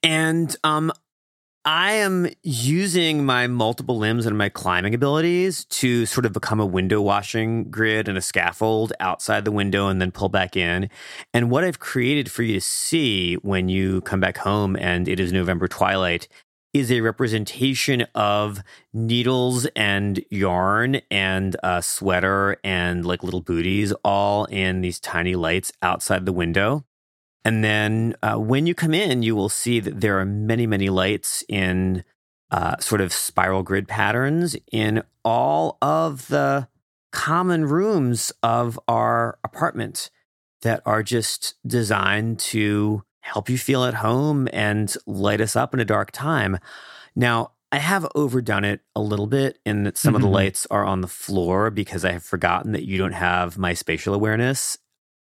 And 0.03 0.55
um, 0.63 0.93
I 1.63 1.91
am 1.91 2.27
using 2.41 3.23
my 3.23 3.45
multiple 3.45 3.95
limbs 3.95 4.25
and 4.25 4.35
my 4.35 4.49
climbing 4.49 4.95
abilities 4.95 5.65
to 5.65 6.07
sort 6.07 6.25
of 6.25 6.33
become 6.33 6.59
a 6.59 6.65
window 6.65 6.99
washing 7.01 7.69
grid 7.69 8.07
and 8.07 8.17
a 8.17 8.21
scaffold 8.21 8.93
outside 8.99 9.45
the 9.45 9.51
window 9.51 9.87
and 9.87 10.01
then 10.01 10.11
pull 10.11 10.27
back 10.27 10.57
in. 10.57 10.89
And 11.35 11.51
what 11.51 11.63
I've 11.63 11.77
created 11.77 12.31
for 12.31 12.41
you 12.41 12.55
to 12.55 12.61
see 12.61 13.35
when 13.35 13.69
you 13.69 14.01
come 14.01 14.19
back 14.19 14.39
home 14.39 14.75
and 14.75 15.07
it 15.07 15.19
is 15.19 15.31
November 15.31 15.67
twilight 15.67 16.27
is 16.73 16.91
a 16.91 17.01
representation 17.01 18.07
of 18.15 18.63
needles 18.91 19.67
and 19.75 20.23
yarn 20.31 21.01
and 21.11 21.55
a 21.61 21.83
sweater 21.83 22.57
and 22.63 23.05
like 23.05 23.21
little 23.21 23.41
booties 23.41 23.91
all 24.03 24.45
in 24.45 24.81
these 24.81 24.99
tiny 24.99 25.35
lights 25.35 25.71
outside 25.83 26.25
the 26.25 26.33
window. 26.33 26.83
And 27.43 27.63
then 27.63 28.15
uh, 28.21 28.35
when 28.37 28.67
you 28.67 28.75
come 28.75 28.93
in, 28.93 29.23
you 29.23 29.35
will 29.35 29.49
see 29.49 29.79
that 29.79 30.01
there 30.01 30.19
are 30.19 30.25
many, 30.25 30.67
many 30.67 30.89
lights 30.89 31.43
in 31.49 32.03
uh, 32.51 32.77
sort 32.77 33.01
of 33.01 33.13
spiral 33.13 33.63
grid 33.63 33.87
patterns 33.87 34.55
in 34.71 35.03
all 35.23 35.77
of 35.81 36.27
the 36.27 36.67
common 37.11 37.65
rooms 37.65 38.31
of 38.43 38.79
our 38.87 39.37
apartment 39.43 40.09
that 40.61 40.81
are 40.85 41.01
just 41.01 41.55
designed 41.65 42.39
to 42.39 43.03
help 43.21 43.49
you 43.49 43.57
feel 43.57 43.83
at 43.83 43.95
home 43.95 44.47
and 44.53 44.95
light 45.05 45.41
us 45.41 45.55
up 45.55 45.73
in 45.73 45.79
a 45.79 45.85
dark 45.85 46.11
time. 46.11 46.57
Now, 47.15 47.51
I 47.71 47.77
have 47.77 48.07
overdone 48.15 48.65
it 48.65 48.81
a 48.95 49.01
little 49.01 49.27
bit 49.27 49.59
in 49.65 49.83
that 49.83 49.97
some 49.97 50.13
of 50.15 50.21
the 50.21 50.27
Mhm. 50.27 50.33
lights 50.33 50.67
are 50.69 50.83
on 50.83 51.01
the 51.01 51.07
floor 51.07 51.69
because 51.69 52.03
I 52.03 52.11
have 52.11 52.23
forgotten 52.23 52.73
that 52.73 52.85
you 52.85 52.97
don't 52.97 53.13
have 53.13 53.57
my 53.57 53.73
spatial 53.73 54.13
awareness. 54.13 54.77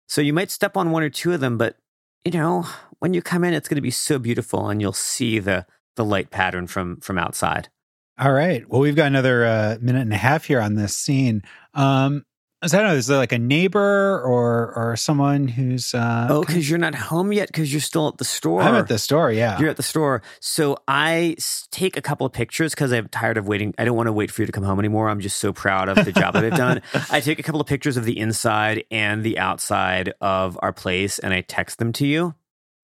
So 0.07 0.21
you 0.21 0.33
might 0.33 0.49
step 0.49 0.75
on 0.75 0.91
one 0.91 1.03
or 1.03 1.09
two 1.09 1.31
of 1.33 1.39
them, 1.41 1.57
but 1.57 1.77
you 2.25 2.31
know, 2.31 2.65
when 2.99 3.13
you 3.13 3.21
come 3.21 3.43
in, 3.43 3.53
it's 3.53 3.67
going 3.67 3.75
to 3.75 3.81
be 3.81 3.91
so 3.91 4.19
beautiful 4.19 4.69
and 4.69 4.81
you'll 4.81 4.93
see 4.93 5.39
the 5.39 5.65
the 5.95 6.05
light 6.05 6.31
pattern 6.31 6.67
from 6.67 6.99
from 7.01 7.17
outside. 7.17 7.69
All 8.17 8.33
right. 8.33 8.67
Well, 8.69 8.81
we've 8.81 8.95
got 8.95 9.07
another 9.07 9.45
uh, 9.45 9.77
minute 9.81 10.01
and 10.01 10.13
a 10.13 10.17
half 10.17 10.45
here 10.45 10.59
on 10.59 10.75
this 10.75 10.95
scene. 10.95 11.41
Um, 11.73 12.25
I 12.61 12.67
don't 12.67 12.83
know. 12.83 12.93
Is 12.95 13.07
there 13.07 13.17
like 13.17 13.31
a 13.31 13.39
neighbor 13.39 14.21
or 14.21 14.73
or 14.75 14.95
someone 14.97 15.47
who's? 15.47 15.93
Uh, 15.93 16.27
Oh, 16.29 16.41
because 16.41 16.69
you're 16.69 16.79
not 16.79 16.93
home 16.93 17.31
yet 17.31 17.47
because 17.47 17.71
you're 17.71 17.79
still 17.79 18.09
at 18.09 18.17
the 18.17 18.25
store. 18.25 18.61
I'm 18.61 18.75
at 18.75 18.87
the 18.87 18.97
store. 18.99 19.31
Yeah. 19.31 19.57
You're 19.59 19.69
at 19.69 19.77
the 19.77 19.83
store. 19.83 20.21
So 20.41 20.77
I 20.87 21.37
take 21.71 21.95
a 21.95 22.01
couple 22.01 22.25
of 22.25 22.33
pictures 22.33 22.73
because 22.75 22.91
I'm 22.91 23.07
tired 23.07 23.37
of 23.37 23.47
waiting. 23.47 23.73
I 23.77 23.85
don't 23.85 23.95
want 23.95 24.07
to 24.07 24.13
wait 24.13 24.29
for 24.29 24.41
you 24.41 24.45
to 24.45 24.51
come 24.51 24.63
home 24.65 24.77
anymore. 24.79 25.09
I'm 25.09 25.21
just 25.21 25.37
so 25.37 25.53
proud 25.53 25.87
of 25.87 26.03
the 26.03 26.11
job 26.11 26.33
that 26.33 26.43
I've 26.43 26.57
done. 26.57 26.81
I 27.09 27.21
take 27.21 27.39
a 27.39 27.43
couple 27.43 27.61
of 27.61 27.67
pictures 27.67 27.95
of 27.95 28.03
the 28.03 28.19
inside 28.19 28.83
and 28.91 29.23
the 29.23 29.39
outside 29.39 30.13
of 30.19 30.59
our 30.61 30.73
place 30.73 31.17
and 31.17 31.33
I 31.33 31.41
text 31.41 31.79
them 31.79 31.93
to 31.93 32.05
you. 32.05 32.35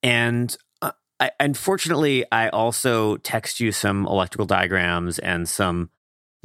And 0.01 0.55
uh, 0.81 0.91
I, 1.19 1.31
unfortunately, 1.39 2.23
I 2.31 2.47
also 2.49 3.17
text 3.17 3.59
you 3.59 3.71
some 3.73 4.05
electrical 4.07 4.45
diagrams 4.45 5.19
and 5.19 5.49
some 5.49 5.89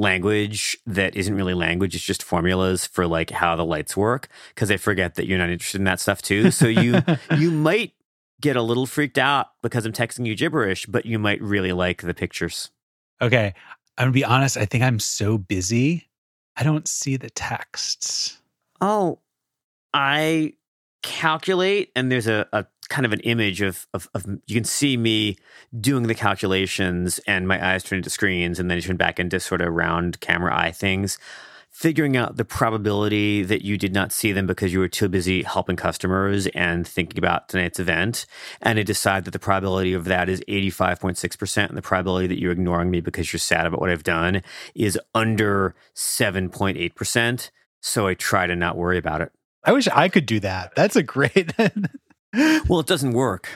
language 0.00 0.78
that 0.86 1.14
isn't 1.14 1.34
really 1.34 1.54
language. 1.54 1.94
It's 1.94 2.02
just 2.02 2.22
formulas 2.22 2.86
for 2.86 3.06
like 3.06 3.30
how 3.30 3.54
the 3.54 3.64
lights 3.64 3.96
work 3.96 4.28
because 4.54 4.70
I 4.70 4.78
forget 4.78 5.14
that 5.16 5.26
you're 5.26 5.38
not 5.38 5.50
interested 5.50 5.78
in 5.78 5.84
that 5.84 6.00
stuff 6.00 6.22
too. 6.22 6.50
So 6.50 6.66
you 6.66 7.00
you 7.36 7.50
might 7.50 7.92
get 8.40 8.56
a 8.56 8.62
little 8.62 8.86
freaked 8.86 9.18
out 9.18 9.48
because 9.62 9.84
I'm 9.84 9.92
texting 9.92 10.26
you 10.26 10.34
gibberish, 10.34 10.86
but 10.86 11.04
you 11.04 11.18
might 11.18 11.42
really 11.42 11.72
like 11.72 12.00
the 12.02 12.14
pictures. 12.14 12.70
Okay. 13.20 13.54
I'm 13.98 14.06
gonna 14.06 14.12
be 14.12 14.24
honest, 14.24 14.56
I 14.56 14.64
think 14.64 14.82
I'm 14.82 14.98
so 14.98 15.36
busy. 15.36 16.08
I 16.56 16.62
don't 16.62 16.88
see 16.88 17.16
the 17.16 17.30
texts. 17.30 18.40
Oh, 18.80 19.18
I 19.92 20.54
calculate 21.02 21.90
and 21.94 22.10
there's 22.10 22.26
a, 22.26 22.46
a 22.52 22.64
kind 22.90 23.06
of 23.06 23.12
an 23.12 23.20
image 23.20 23.62
of, 23.62 23.86
of, 23.94 24.08
of 24.14 24.26
you 24.46 24.54
can 24.54 24.64
see 24.64 24.96
me 24.96 25.36
doing 25.80 26.02
the 26.08 26.14
calculations 26.14 27.18
and 27.26 27.48
my 27.48 27.72
eyes 27.72 27.82
turn 27.82 27.98
into 27.98 28.10
screens 28.10 28.58
and 28.58 28.70
then 28.70 28.80
turn 28.80 28.96
back 28.96 29.18
into 29.18 29.40
sort 29.40 29.62
of 29.62 29.72
round 29.72 30.20
camera 30.20 30.54
eye 30.54 30.72
things 30.72 31.16
figuring 31.70 32.16
out 32.16 32.36
the 32.36 32.44
probability 32.44 33.42
that 33.44 33.62
you 33.62 33.78
did 33.78 33.94
not 33.94 34.12
see 34.12 34.32
them 34.32 34.46
because 34.46 34.72
you 34.72 34.80
were 34.80 34.88
too 34.88 35.08
busy 35.08 35.42
helping 35.42 35.76
customers 35.76 36.46
and 36.48 36.86
thinking 36.86 37.16
about 37.16 37.48
tonight's 37.48 37.78
event. 37.78 38.26
And 38.60 38.78
I 38.78 38.82
decide 38.82 39.24
that 39.24 39.30
the 39.30 39.38
probability 39.38 39.94
of 39.94 40.04
that 40.06 40.28
is 40.28 40.42
85.6%. 40.48 41.68
And 41.68 41.78
the 41.78 41.82
probability 41.82 42.26
that 42.26 42.40
you're 42.40 42.52
ignoring 42.52 42.90
me 42.90 43.00
because 43.00 43.32
you're 43.32 43.38
sad 43.38 43.66
about 43.66 43.80
what 43.80 43.88
I've 43.88 44.02
done 44.02 44.42
is 44.74 44.98
under 45.14 45.74
7.8%. 45.94 47.50
So 47.80 48.06
I 48.08 48.14
try 48.14 48.46
to 48.46 48.56
not 48.56 48.76
worry 48.76 48.98
about 48.98 49.20
it. 49.20 49.32
I 49.64 49.72
wish 49.72 49.86
I 49.88 50.08
could 50.08 50.26
do 50.26 50.40
that. 50.40 50.74
That's 50.74 50.96
a 50.96 51.02
great. 51.02 51.52
well, 52.32 52.80
it 52.80 52.86
doesn't 52.86 53.12
work. 53.12 53.48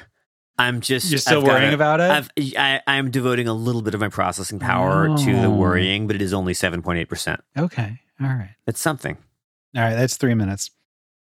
I'm 0.57 0.81
just 0.81 1.11
you're 1.11 1.19
still 1.19 1.43
worrying 1.43 1.73
a, 1.73 1.75
about 1.75 2.01
it. 2.01 2.11
I've, 2.11 2.31
I, 2.57 2.81
I'm 2.87 3.11
devoting 3.11 3.49
a 3.49 3.55
little 3.55 3.83
bit 3.83 3.95
of 3.95 4.01
my 4.01 4.09
processing 4.09 4.61
power 4.61 5.09
oh. 5.09 5.17
to 5.17 5.33
the 5.35 5.47
oh. 5.47 5.51
worrying, 5.51 6.07
but 6.07 6.15
it 6.15 6.23
is 6.23 6.33
only 6.33 6.55
seven 6.55 6.81
point 6.81 7.01
eight 7.01 7.09
percent. 7.09 7.43
Okay, 7.59 7.99
all 8.21 8.29
right, 8.29 8.55
it's 8.67 8.81
something. 8.81 9.17
All 9.77 9.83
right, 9.83 9.95
that's 9.95 10.17
three 10.17 10.35
minutes. 10.35 10.71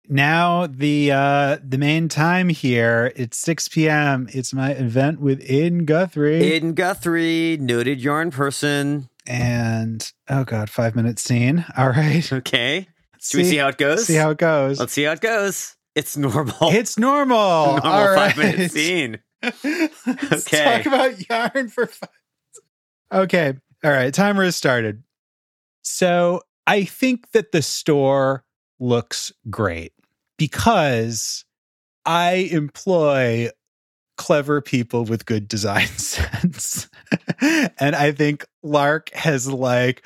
Now 0.08 0.68
the 0.68 1.14
uh 1.14 1.58
the 1.64 1.78
main 1.78 2.10
time 2.10 2.50
here. 2.50 3.14
It's 3.16 3.38
six 3.38 3.70
p.m. 3.70 4.28
It's 4.34 4.54
my 4.54 4.72
event 4.72 5.22
with 5.22 5.42
Aidan 5.50 5.86
Guthrie. 5.86 6.44
Aidan 6.44 6.74
Guthrie, 6.74 7.58
noted 7.58 8.02
yarn 8.02 8.32
person, 8.32 9.10
and 9.26 10.12
oh 10.30 10.44
god, 10.44 10.70
five 10.70 10.94
minute 10.94 11.20
scene. 11.20 11.66
All 11.78 11.90
right, 11.90 12.32
okay. 12.34 12.90
Should 13.14 13.24
see, 13.24 13.38
we 13.38 13.44
see 13.46 13.58
how 13.58 13.70
it 13.70 13.78
goes? 13.78 14.06
See 14.06 14.16
how 14.16 14.32
it 14.32 14.38
goes. 14.38 14.78
Let's 14.78 14.92
see 14.92 15.04
how 15.04 15.14
it 15.14 15.22
goes. 15.22 15.76
It's 15.96 16.18
normal. 16.18 16.56
It's 16.72 16.98
normal. 16.98 17.66
normal 17.84 17.88
All 17.88 18.16
five 18.16 18.38
minute 18.38 18.72
scene. 18.72 19.20
okay. 19.44 20.84
talk 20.84 20.86
about 20.86 21.30
yarn 21.30 21.70
for 21.70 21.88
five. 21.88 22.10
Okay. 23.12 23.54
All 23.84 23.92
right. 23.92 24.14
Timer 24.14 24.44
has 24.44 24.56
started. 24.56 25.04
So 25.84 26.42
I 26.68 26.84
think 26.84 27.32
that 27.32 27.52
the 27.52 27.62
store 27.62 28.44
looks 28.80 29.32
great 29.50 29.94
because 30.38 31.46
I 32.06 32.50
employ 32.52 33.50
clever 34.18 34.62
people 34.62 35.06
with 35.06 35.26
good 35.26 35.48
design 35.48 35.88
sense. 35.98 36.90
and 37.40 37.96
I 37.96 38.12
think 38.12 38.46
Lark 38.64 39.12
has 39.12 39.48
like 39.50 40.04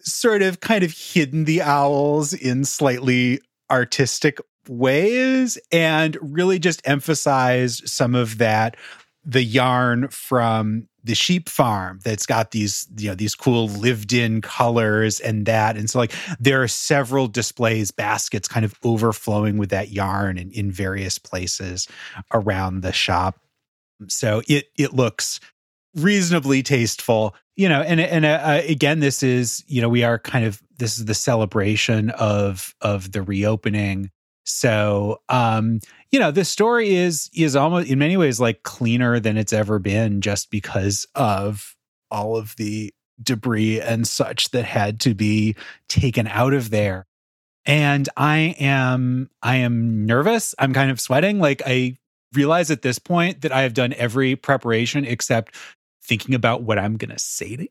sort 0.00 0.42
of 0.42 0.60
kind 0.60 0.82
of 0.84 0.92
hidden 0.92 1.44
the 1.44 1.62
owls 1.62 2.32
in 2.32 2.64
slightly 2.64 3.40
artistic 3.70 4.38
ways 4.68 5.58
and 5.70 6.16
really 6.20 6.58
just 6.58 6.80
emphasized 6.86 7.88
some 7.88 8.14
of 8.14 8.38
that 8.38 8.76
the 9.24 9.42
yarn 9.42 10.08
from 10.08 10.88
the 11.04 11.14
sheep 11.14 11.48
farm 11.48 12.00
that's 12.04 12.26
got 12.26 12.50
these 12.52 12.86
you 12.96 13.08
know 13.08 13.14
these 13.14 13.34
cool 13.34 13.68
lived 13.68 14.12
in 14.12 14.40
colors 14.40 15.20
and 15.20 15.46
that. 15.46 15.76
And 15.76 15.88
so 15.88 15.98
like 15.98 16.12
there 16.38 16.62
are 16.62 16.68
several 16.68 17.28
displays 17.28 17.90
baskets 17.90 18.48
kind 18.48 18.64
of 18.64 18.74
overflowing 18.84 19.58
with 19.58 19.70
that 19.70 19.90
yarn 19.90 20.38
and 20.38 20.52
in 20.52 20.70
various 20.70 21.18
places 21.18 21.88
around 22.32 22.80
the 22.80 22.92
shop. 22.92 23.40
So 24.08 24.42
it 24.48 24.66
it 24.76 24.92
looks 24.92 25.40
reasonably 25.94 26.62
tasteful 26.62 27.34
you 27.54 27.68
know 27.68 27.82
and 27.82 28.00
and 28.00 28.24
uh, 28.24 28.62
again 28.66 29.00
this 29.00 29.22
is 29.22 29.62
you 29.66 29.82
know 29.82 29.88
we 29.88 30.02
are 30.04 30.18
kind 30.18 30.44
of 30.44 30.62
this 30.78 30.98
is 30.98 31.04
the 31.04 31.14
celebration 31.14 32.10
of 32.10 32.74
of 32.80 33.12
the 33.12 33.22
reopening 33.22 34.10
so, 34.44 35.20
um, 35.28 35.80
you 36.10 36.18
know, 36.18 36.30
this 36.30 36.48
story 36.48 36.94
is 36.94 37.30
is 37.34 37.56
almost 37.56 37.88
in 37.88 37.98
many 37.98 38.16
ways 38.16 38.40
like 38.40 38.62
cleaner 38.62 39.20
than 39.20 39.36
it's 39.36 39.52
ever 39.52 39.78
been 39.78 40.20
just 40.20 40.50
because 40.50 41.06
of 41.14 41.76
all 42.10 42.36
of 42.36 42.56
the 42.56 42.92
debris 43.22 43.80
and 43.80 44.06
such 44.06 44.50
that 44.50 44.64
had 44.64 45.00
to 45.00 45.14
be 45.14 45.54
taken 45.88 46.26
out 46.26 46.54
of 46.54 46.70
there. 46.70 47.06
And 47.64 48.08
I 48.16 48.56
am 48.58 49.30
I 49.42 49.56
am 49.56 50.06
nervous. 50.06 50.54
I'm 50.58 50.74
kind 50.74 50.90
of 50.90 51.00
sweating. 51.00 51.38
Like 51.38 51.62
I 51.64 51.96
realize 52.32 52.70
at 52.70 52.82
this 52.82 52.98
point 52.98 53.42
that 53.42 53.52
I 53.52 53.62
have 53.62 53.74
done 53.74 53.94
every 53.96 54.34
preparation 54.34 55.04
except 55.04 55.54
thinking 56.02 56.34
about 56.34 56.62
what 56.62 56.78
I'm 56.78 56.96
going 56.96 57.10
to 57.10 57.18
say 57.18 57.56
to 57.56 57.68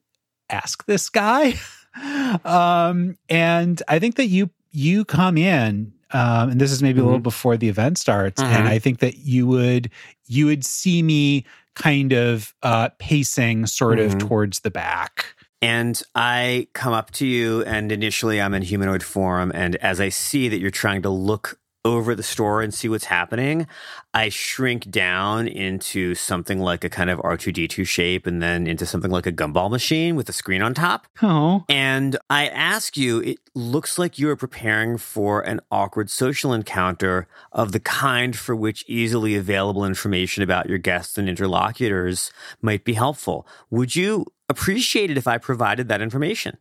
ask 0.49 0.85
this 0.85 1.09
guy. 1.09 1.55
um 2.45 3.17
and 3.27 3.83
I 3.89 3.99
think 3.99 4.15
that 4.15 4.27
you 4.27 4.49
you 4.71 5.03
come 5.03 5.37
in 5.37 5.91
um, 6.13 6.51
and 6.51 6.61
this 6.61 6.71
is 6.71 6.81
maybe 6.81 6.97
mm-hmm. 6.97 7.01
a 7.01 7.05
little 7.05 7.17
mm-hmm. 7.19 7.23
before 7.23 7.57
the 7.57 7.69
event 7.69 7.97
starts, 7.97 8.41
mm-hmm. 8.41 8.53
and 8.53 8.67
I 8.67 8.79
think 8.79 8.99
that 8.99 9.17
you 9.17 9.47
would 9.47 9.89
you 10.27 10.45
would 10.45 10.65
see 10.65 11.01
me 11.01 11.45
kind 11.75 12.13
of 12.13 12.53
uh, 12.63 12.89
pacing 12.99 13.65
sort 13.65 13.99
mm-hmm. 13.99 14.15
of 14.15 14.27
towards 14.27 14.59
the 14.61 14.71
back. 14.71 15.25
And 15.63 16.01
I 16.15 16.67
come 16.73 16.93
up 16.93 17.11
to 17.11 17.27
you, 17.27 17.63
and 17.63 17.91
initially 17.91 18.41
I'm 18.41 18.53
in 18.53 18.63
humanoid 18.63 19.03
form. 19.03 19.51
And 19.53 19.75
as 19.77 20.01
I 20.01 20.09
see 20.09 20.49
that 20.49 20.57
you're 20.57 20.71
trying 20.71 21.03
to 21.03 21.09
look 21.09 21.59
over 21.83 22.13
the 22.13 22.23
store 22.23 22.61
and 22.61 22.73
see 22.73 22.87
what's 22.87 23.05
happening, 23.05 23.67
I 24.13 24.29
shrink 24.29 24.89
down 24.89 25.47
into 25.47 26.15
something 26.15 26.59
like 26.59 26.83
a 26.83 26.89
kind 26.89 27.09
of 27.09 27.19
R2D2 27.19 27.87
shape 27.87 28.27
and 28.27 28.41
then 28.41 28.67
into 28.67 28.85
something 28.85 29.09
like 29.09 29.25
a 29.25 29.31
gumball 29.31 29.71
machine 29.71 30.15
with 30.15 30.29
a 30.29 30.33
screen 30.33 30.61
on 30.61 30.73
top. 30.73 31.07
Oh. 31.21 31.65
And 31.67 32.17
I 32.29 32.47
ask 32.47 32.97
you, 32.97 33.19
it 33.21 33.39
looks 33.55 33.97
like 33.97 34.19
you 34.19 34.29
are 34.29 34.35
preparing 34.35 34.97
for 34.97 35.41
an 35.41 35.59
awkward 35.71 36.09
social 36.09 36.53
encounter 36.53 37.27
of 37.51 37.71
the 37.71 37.79
kind 37.79 38.35
for 38.35 38.55
which 38.55 38.85
easily 38.87 39.35
available 39.35 39.85
information 39.85 40.43
about 40.43 40.69
your 40.69 40.77
guests 40.77 41.17
and 41.17 41.27
interlocutors 41.27 42.31
might 42.61 42.83
be 42.83 42.93
helpful. 42.93 43.47
Would 43.69 43.95
you 43.95 44.25
appreciate 44.49 45.09
it 45.09 45.17
if 45.17 45.27
I 45.27 45.37
provided 45.37 45.87
that 45.87 46.01
information? 46.01 46.57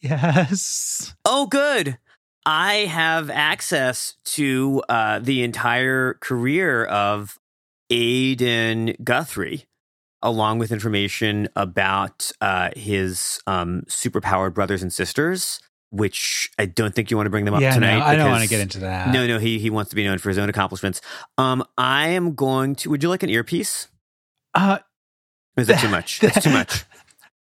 Yes. 0.00 1.14
Oh, 1.24 1.46
good. 1.46 1.98
I 2.46 2.86
have 2.86 3.28
access 3.28 4.14
to 4.26 4.80
uh, 4.88 5.18
the 5.18 5.42
entire 5.42 6.14
career 6.14 6.84
of 6.84 7.40
Aidan 7.90 8.94
Guthrie, 9.02 9.64
along 10.22 10.60
with 10.60 10.70
information 10.70 11.48
about 11.56 12.30
uh, 12.40 12.70
his 12.76 13.40
um, 13.48 13.82
superpowered 13.88 14.54
brothers 14.54 14.82
and 14.82 14.92
sisters. 14.92 15.60
Which 15.90 16.50
I 16.58 16.66
don't 16.66 16.94
think 16.94 17.10
you 17.10 17.16
want 17.16 17.26
to 17.26 17.30
bring 17.30 17.44
them 17.44 17.54
up 17.54 17.60
yeah, 17.60 17.72
tonight. 17.72 17.98
No, 17.98 18.04
I 18.04 18.16
don't 18.16 18.30
want 18.30 18.42
to 18.42 18.48
get 18.48 18.60
into 18.60 18.80
that. 18.80 19.12
No, 19.12 19.26
no, 19.26 19.38
he 19.38 19.60
he 19.60 19.70
wants 19.70 19.90
to 19.90 19.96
be 19.96 20.04
known 20.04 20.18
for 20.18 20.28
his 20.28 20.36
own 20.36 20.48
accomplishments. 20.48 21.00
Um, 21.38 21.64
I 21.78 22.08
am 22.08 22.34
going 22.34 22.74
to. 22.76 22.90
Would 22.90 23.04
you 23.04 23.08
like 23.08 23.22
an 23.22 23.30
earpiece? 23.30 23.86
Uh, 24.52 24.78
is 25.56 25.68
that 25.68 25.80
too 25.80 25.88
much? 25.90 26.18
That's 26.18 26.42
too 26.42 26.50
much. 26.50 26.84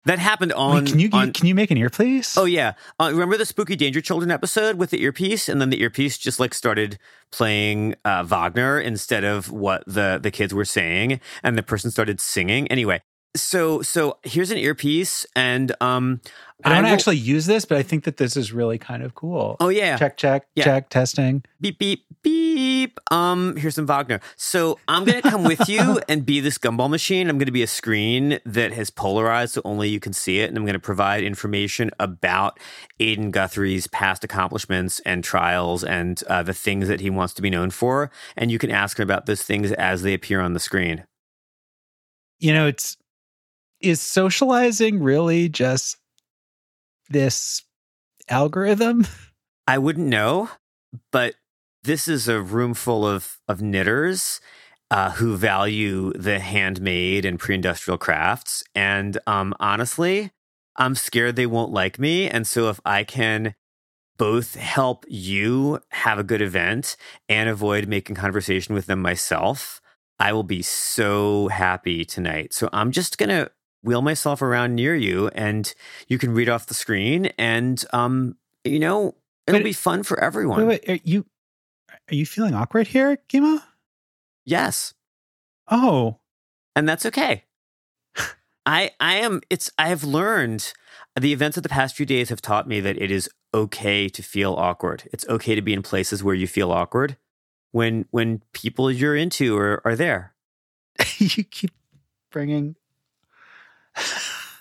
That 0.05 0.19
happened 0.19 0.53
on. 0.53 0.85
Wait, 0.85 0.91
can 0.91 0.99
you 0.99 1.11
on, 1.13 1.33
can 1.33 1.47
you 1.47 1.55
make 1.55 1.71
an 1.71 1.77
earpiece? 1.77 2.37
Oh 2.37 2.45
yeah, 2.45 2.73
uh, 2.99 3.11
remember 3.13 3.37
the 3.37 3.47
Spooky 3.47 3.77
Danger 3.77 4.01
Children 4.01 4.33
episode 4.33 4.77
with 4.77 4.91
the 4.91 5.01
earpiece, 5.03 5.49
and 5.49 5.61
then 5.61 5.71
the 5.71 5.81
earpiece 5.81 6.19
just 6.19 6.41
like 6.41 6.55
started 6.55 6.99
playing 7.31 7.95
uh, 8.05 8.25
Wagner 8.25 8.81
instead 8.81 9.23
of 9.23 9.53
what 9.53 9.85
the 9.87 10.19
the 10.21 10.33
kids 10.33 10.53
were 10.53 10.65
saying, 10.65 11.21
and 11.45 11.57
the 11.57 11.63
person 11.63 11.91
started 11.93 12.21
singing. 12.21 12.67
Anyway, 12.67 13.01
so 13.35 13.83
so 13.83 14.19
here's 14.23 14.51
an 14.51 14.59
earpiece, 14.59 15.25
and 15.35 15.75
um, 15.81 16.21
I 16.65 16.69
don't 16.69 16.79
I 16.79 16.83
will, 16.83 16.95
actually 16.95 17.17
use 17.17 17.47
this, 17.47 17.65
but 17.65 17.79
I 17.79 17.83
think 17.83 18.05
that 18.05 18.19
this 18.19 18.37
is 18.37 18.53
really 18.53 18.79
kind 18.79 19.03
of 19.03 19.15
cool. 19.15 19.57
Oh 19.59 19.69
yeah, 19.69 19.97
check 19.97 20.17
check 20.17 20.47
yeah. 20.55 20.65
check 20.65 20.91
testing. 20.91 21.43
Beep 21.61 21.79
beep 21.79 22.05
beep. 22.23 23.01
Um, 23.11 23.57
here's 23.57 23.75
some 23.75 23.87
Wagner. 23.87 24.21
So 24.37 24.79
I'm 24.87 25.05
gonna 25.05 25.23
come 25.23 25.45
with 25.45 25.67
you 25.69 26.01
and 26.09 26.27
be 26.27 26.41
this 26.41 26.59
gumball 26.59 26.91
machine. 26.91 27.31
I'm 27.31 27.39
gonna 27.39 27.53
be 27.53 27.63
a 27.63 27.69
screen 27.69 28.39
that 28.45 28.73
has 28.73 28.91
polarized 28.91 29.55
so 29.55 29.63
only 29.65 29.89
you 29.89 30.01
can 30.01 30.13
see 30.13 30.41
it, 30.41 30.51
and 30.51 30.59
I'm 30.59 30.67
gonna 30.67 30.79
provide 30.79 31.25
information 31.25 31.91
about 31.99 32.61
Aidan 33.01 33.31
Guthrie's 33.31 33.87
past 33.87 34.25
accomplishments 34.25 35.01
and 35.07 35.25
trials 35.25 35.83
and 35.83 36.23
uh, 36.29 36.43
the 36.43 36.55
things 36.55 36.89
that 36.89 37.01
he 37.01 37.09
wants 37.09 37.33
to 37.35 37.43
be 37.43 37.51
known 37.51 37.71
for, 37.71 38.11
and 38.37 38.51
you 38.51 38.59
can 38.59 38.71
ask 38.71 38.99
him 38.99 39.05
about 39.05 39.25
those 39.25 39.43
things 39.43 39.73
as 39.73 40.03
they 40.03 40.13
appear 40.13 40.41
on 40.41 40.53
the 40.53 40.61
screen. 40.61 41.05
You 42.39 42.53
know, 42.53 42.67
it's 42.67 42.97
is 43.83 44.01
socializing 44.01 45.03
really 45.03 45.49
just 45.49 45.97
this 47.09 47.63
algorithm? 48.29 49.07
I 49.67 49.79
wouldn't 49.79 50.09
know, 50.09 50.51
but 51.11 51.35
this 51.85 52.09
is 52.09 52.29
a 52.29 52.41
room 52.41 52.75
full 52.75 53.07
of 53.07 53.39
of 53.49 53.61
knitters 53.61 54.41
uh, 54.91 55.13
who 55.13 55.37
value 55.37 56.13
the 56.15 56.39
handmade 56.39 57.25
and 57.25 57.39
pre-industrial 57.39 57.99
crafts, 57.99 58.63
and 58.75 59.19
um, 59.27 59.55
honestly, 59.61 60.33
I'm 60.77 60.95
scared 60.95 61.37
they 61.37 61.47
won't 61.47 61.73
like 61.73 61.99
me. 61.99 62.29
And 62.29 62.47
so, 62.47 62.69
if 62.69 62.81
I 62.85 63.05
can 63.05 63.55
both 64.19 64.55
help 64.55 65.05
you 65.09 65.81
have 65.91 66.19
a 66.19 66.25
good 66.25 66.43
event 66.43 66.97
and 67.29 67.49
avoid 67.49 67.89
making 67.89 68.15
conversation 68.15 68.75
with 68.75 68.87
them 68.87 69.01
myself, 69.01 69.81
I 70.19 70.33
will 70.33 70.45
be 70.45 70.63
so 70.63 71.49
happy 71.49 72.05
tonight. 72.05 72.53
So 72.53 72.69
I'm 72.73 72.93
just 72.93 73.19
to 73.31 73.51
wheel 73.83 74.03
myself 74.03 74.43
around 74.43 74.75
near 74.75 74.95
you 74.95 75.29
and 75.29 75.75
you 76.09 76.19
can 76.19 76.33
read 76.33 76.49
off 76.49 76.67
the 76.67 76.75
screen 76.75 77.27
and 77.39 77.85
um 77.93 78.37
you 78.65 78.79
know 78.79 79.15
it'll 79.47 79.59
Wait, 79.59 79.65
be 79.65 79.73
fun 79.73 80.03
for 80.03 80.19
everyone. 80.21 80.67
Wait, 80.67 80.87
wait, 80.87 80.89
are 80.89 81.01
you 81.05 81.27
are 82.11 82.15
you 82.15 82.27
feeling 82.27 82.55
awkward 82.55 82.87
here, 82.89 83.19
Gima? 83.29 83.63
Yes. 84.45 84.95
Oh, 85.71 86.19
And 86.75 86.89
that's 86.89 87.07
okay. 87.07 87.45
I 88.65 88.93
I 89.01 89.17
am 89.17 89.41
it's 89.51 89.71
I 89.79 89.89
have 89.89 90.05
learned 90.05 90.73
the 91.19 91.33
events 91.33 91.57
of 91.57 91.63
the 91.63 91.69
past 91.69 91.97
few 91.97 92.07
days 92.07 92.29
have 92.29 92.41
taught 92.41 92.69
me 92.69 92.81
that 92.81 92.97
it 93.01 93.11
is 93.11 93.29
okay 93.53 94.09
to 94.09 94.23
feel 94.23 94.55
awkward. 94.55 95.09
It's 95.13 95.27
okay 95.29 95.55
to 95.55 95.63
be 95.63 95.73
in 95.73 95.83
places 95.83 96.23
where 96.23 96.35
you 96.35 96.47
feel 96.47 96.71
awkward 96.71 97.17
when 97.73 98.07
when 98.11 98.43
people 98.53 98.91
you're 98.91 99.17
into 99.17 99.57
are, 99.57 99.83
are 99.85 99.97
there. 99.97 100.35
you 101.19 101.45
keep 101.45 101.73
bringing. 102.31 102.77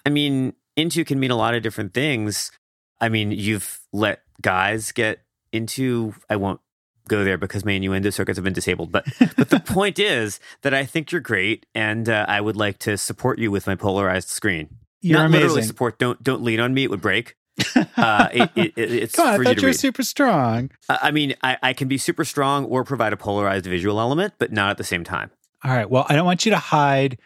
I 0.05 0.09
mean, 0.09 0.53
into 0.75 1.03
can 1.05 1.19
mean 1.19 1.31
a 1.31 1.35
lot 1.35 1.53
of 1.53 1.63
different 1.63 1.93
things. 1.93 2.51
I 2.99 3.09
mean, 3.09 3.31
you've 3.31 3.79
let 3.93 4.21
guys 4.41 4.91
get 4.91 5.19
into. 5.51 6.13
I 6.29 6.35
won't 6.35 6.59
go 7.07 7.23
there 7.23 7.37
because 7.37 7.65
my 7.65 7.71
innuendo 7.73 8.09
circuits 8.09 8.37
have 8.37 8.43
been 8.43 8.53
disabled. 8.53 8.91
But 8.91 9.05
but 9.35 9.49
the 9.49 9.59
point 9.65 9.99
is 9.99 10.39
that 10.61 10.73
I 10.73 10.85
think 10.85 11.11
you're 11.11 11.21
great, 11.21 11.65
and 11.75 12.07
uh, 12.09 12.25
I 12.27 12.41
would 12.41 12.55
like 12.55 12.79
to 12.79 12.97
support 12.97 13.39
you 13.39 13.51
with 13.51 13.67
my 13.67 13.75
polarized 13.75 14.29
screen. 14.29 14.77
You're 15.01 15.17
Not 15.19 15.27
amazing. 15.27 15.41
literally 15.41 15.61
support. 15.63 15.97
Don't 15.99 16.21
don't 16.23 16.43
lean 16.43 16.59
on 16.59 16.73
me; 16.73 16.83
it 16.83 16.89
would 16.89 17.01
break. 17.01 17.35
Uh, 17.97 18.29
it, 18.31 18.49
it, 18.55 18.73
it- 18.77 18.91
it's 18.93 19.19
on, 19.19 19.27
I 19.27 19.35
you 19.37 19.43
thought 19.43 19.55
to 19.55 19.61
you 19.61 19.67
were 19.67 19.73
super 19.73 20.01
strong. 20.03 20.71
I 20.89 20.99
I 21.03 21.11
mean, 21.11 21.35
I, 21.43 21.57
I 21.61 21.73
can 21.73 21.87
be 21.87 21.97
super 21.99 22.23
strong 22.25 22.65
or 22.65 22.83
provide 22.83 23.13
a 23.13 23.17
polarized 23.17 23.65
visual 23.65 23.99
element, 23.99 24.33
but 24.39 24.51
not 24.51 24.71
at 24.71 24.77
the 24.77 24.83
same 24.83 25.03
time. 25.03 25.29
All 25.63 25.71
right. 25.71 25.87
Well, 25.89 26.05
I 26.09 26.15
don't 26.15 26.25
want 26.25 26.45
you 26.45 26.51
to 26.51 26.57
hide 26.57 27.19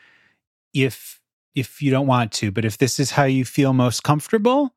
if 0.73 1.21
if 1.55 1.81
you 1.81 1.91
don't 1.91 2.07
want 2.07 2.31
to, 2.33 2.51
but 2.51 2.65
if 2.65 2.77
this 2.77 2.99
is 2.99 3.11
how 3.11 3.23
you 3.23 3.45
feel 3.45 3.73
most 3.73 4.03
comfortable, 4.03 4.75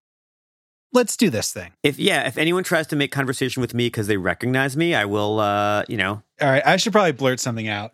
let's 0.93 1.17
do 1.17 1.31
this 1.31 1.53
thing. 1.53 1.73
If 1.83 1.99
yeah, 1.99 2.27
if 2.27 2.39
anyone 2.39 2.65
tries 2.65 2.87
to 2.89 2.97
make 2.97 3.13
conversation 3.13 3.61
with 3.61 3.75
me 3.75 3.87
because 3.87 4.07
they 4.07 4.17
recognize 4.17 4.77
me, 4.77 4.95
I 4.95 5.05
will. 5.05 5.41
Uh, 5.41 5.85
you 5.89 5.97
know, 5.97 6.23
All 6.41 6.51
right, 6.51 6.67
I 6.67 6.77
should 6.77 6.93
probably 6.93 7.13
blurt 7.13 7.41
something 7.41 7.69
out. 7.69 7.93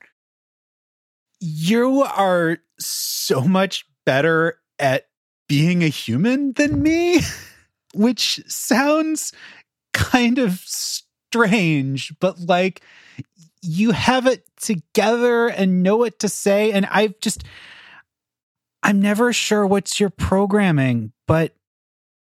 You 1.40 2.02
are 2.02 2.58
so 2.78 3.42
much 3.42 3.86
better 4.04 4.58
at 4.78 5.08
being 5.48 5.82
a 5.82 5.88
human 5.88 6.52
than 6.52 6.82
me, 6.82 7.20
which 7.94 8.40
sounds 8.46 9.32
kind 9.92 10.38
of 10.38 10.60
strange, 10.64 12.12
but 12.20 12.40
like 12.40 12.82
you 13.62 13.92
have 13.92 14.26
it 14.26 14.44
together 14.60 15.48
and 15.48 15.82
know 15.82 15.96
what 15.96 16.18
to 16.18 16.28
say. 16.28 16.72
And 16.72 16.86
I've 16.86 17.18
just, 17.20 17.44
I'm 18.84 19.00
never 19.00 19.32
sure 19.32 19.66
what's 19.66 19.98
your 19.98 20.10
programming, 20.10 21.12
but 21.26 21.54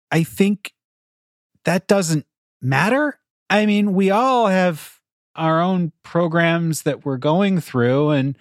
I 0.10 0.24
think 0.24 0.74
that 1.66 1.88
doesn't 1.88 2.26
matter. 2.62 3.20
I 3.50 3.66
mean, 3.66 3.94
we 3.94 4.12
all 4.12 4.48
have 4.48 5.02
our 5.36 5.62
own 5.62 5.92
programs 6.04 6.84
that 6.84 7.06
we're 7.06 7.18
going 7.18 7.60
through, 7.60 8.12
and 8.12 8.38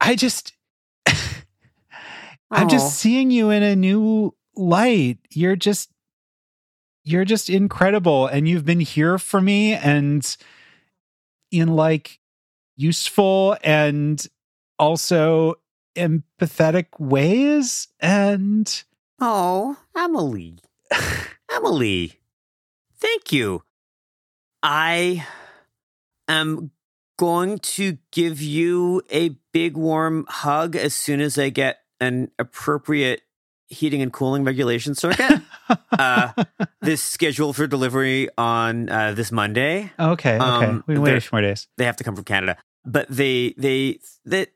I 0.00 0.14
just, 0.14 0.54
I'm 2.50 2.68
just 2.68 2.86
oh. 2.86 2.90
seeing 2.90 3.32
you 3.32 3.50
in 3.50 3.64
a 3.64 3.74
new 3.74 4.36
light. 4.54 5.18
You're 5.30 5.56
just, 5.56 5.90
you're 7.02 7.24
just 7.24 7.50
incredible, 7.50 8.28
and 8.28 8.48
you've 8.48 8.64
been 8.64 8.78
here 8.78 9.18
for 9.18 9.40
me, 9.40 9.74
and 9.74 10.24
in 11.50 11.74
like 11.74 12.20
useful 12.76 13.56
and 13.64 14.24
also 14.78 15.56
empathetic 15.96 16.86
ways, 16.98 17.88
and 18.00 18.84
Oh, 19.20 19.76
Emily. 19.96 20.58
Emily. 21.54 22.20
Thank 23.00 23.32
you. 23.32 23.62
I 24.62 25.26
am 26.28 26.70
going 27.18 27.58
to 27.58 27.98
give 28.12 28.40
you 28.40 29.02
a 29.10 29.30
big 29.52 29.76
warm 29.76 30.24
hug 30.28 30.76
as 30.76 30.94
soon 30.94 31.20
as 31.20 31.38
I 31.38 31.48
get 31.48 31.78
an 32.00 32.30
appropriate 32.38 33.22
heating 33.66 34.00
and 34.02 34.12
cooling 34.12 34.44
regulation 34.44 34.94
circuit. 34.94 35.42
uh, 35.92 36.32
this 36.80 37.02
scheduled 37.02 37.56
for 37.56 37.66
delivery 37.66 38.28
on 38.38 38.88
uh, 38.88 39.12
this 39.12 39.30
Monday. 39.32 39.92
okay, 39.98 40.36
okay, 40.36 40.66
um, 40.66 40.84
we 40.86 40.98
wait 40.98 41.16
a 41.16 41.20
few 41.20 41.30
more 41.32 41.42
days. 41.42 41.66
They 41.76 41.84
have 41.84 41.96
to 41.96 42.04
come 42.04 42.14
from 42.14 42.24
Canada, 42.24 42.56
but 42.84 43.06
they 43.08 43.54
they 43.58 43.98
that 44.24 44.50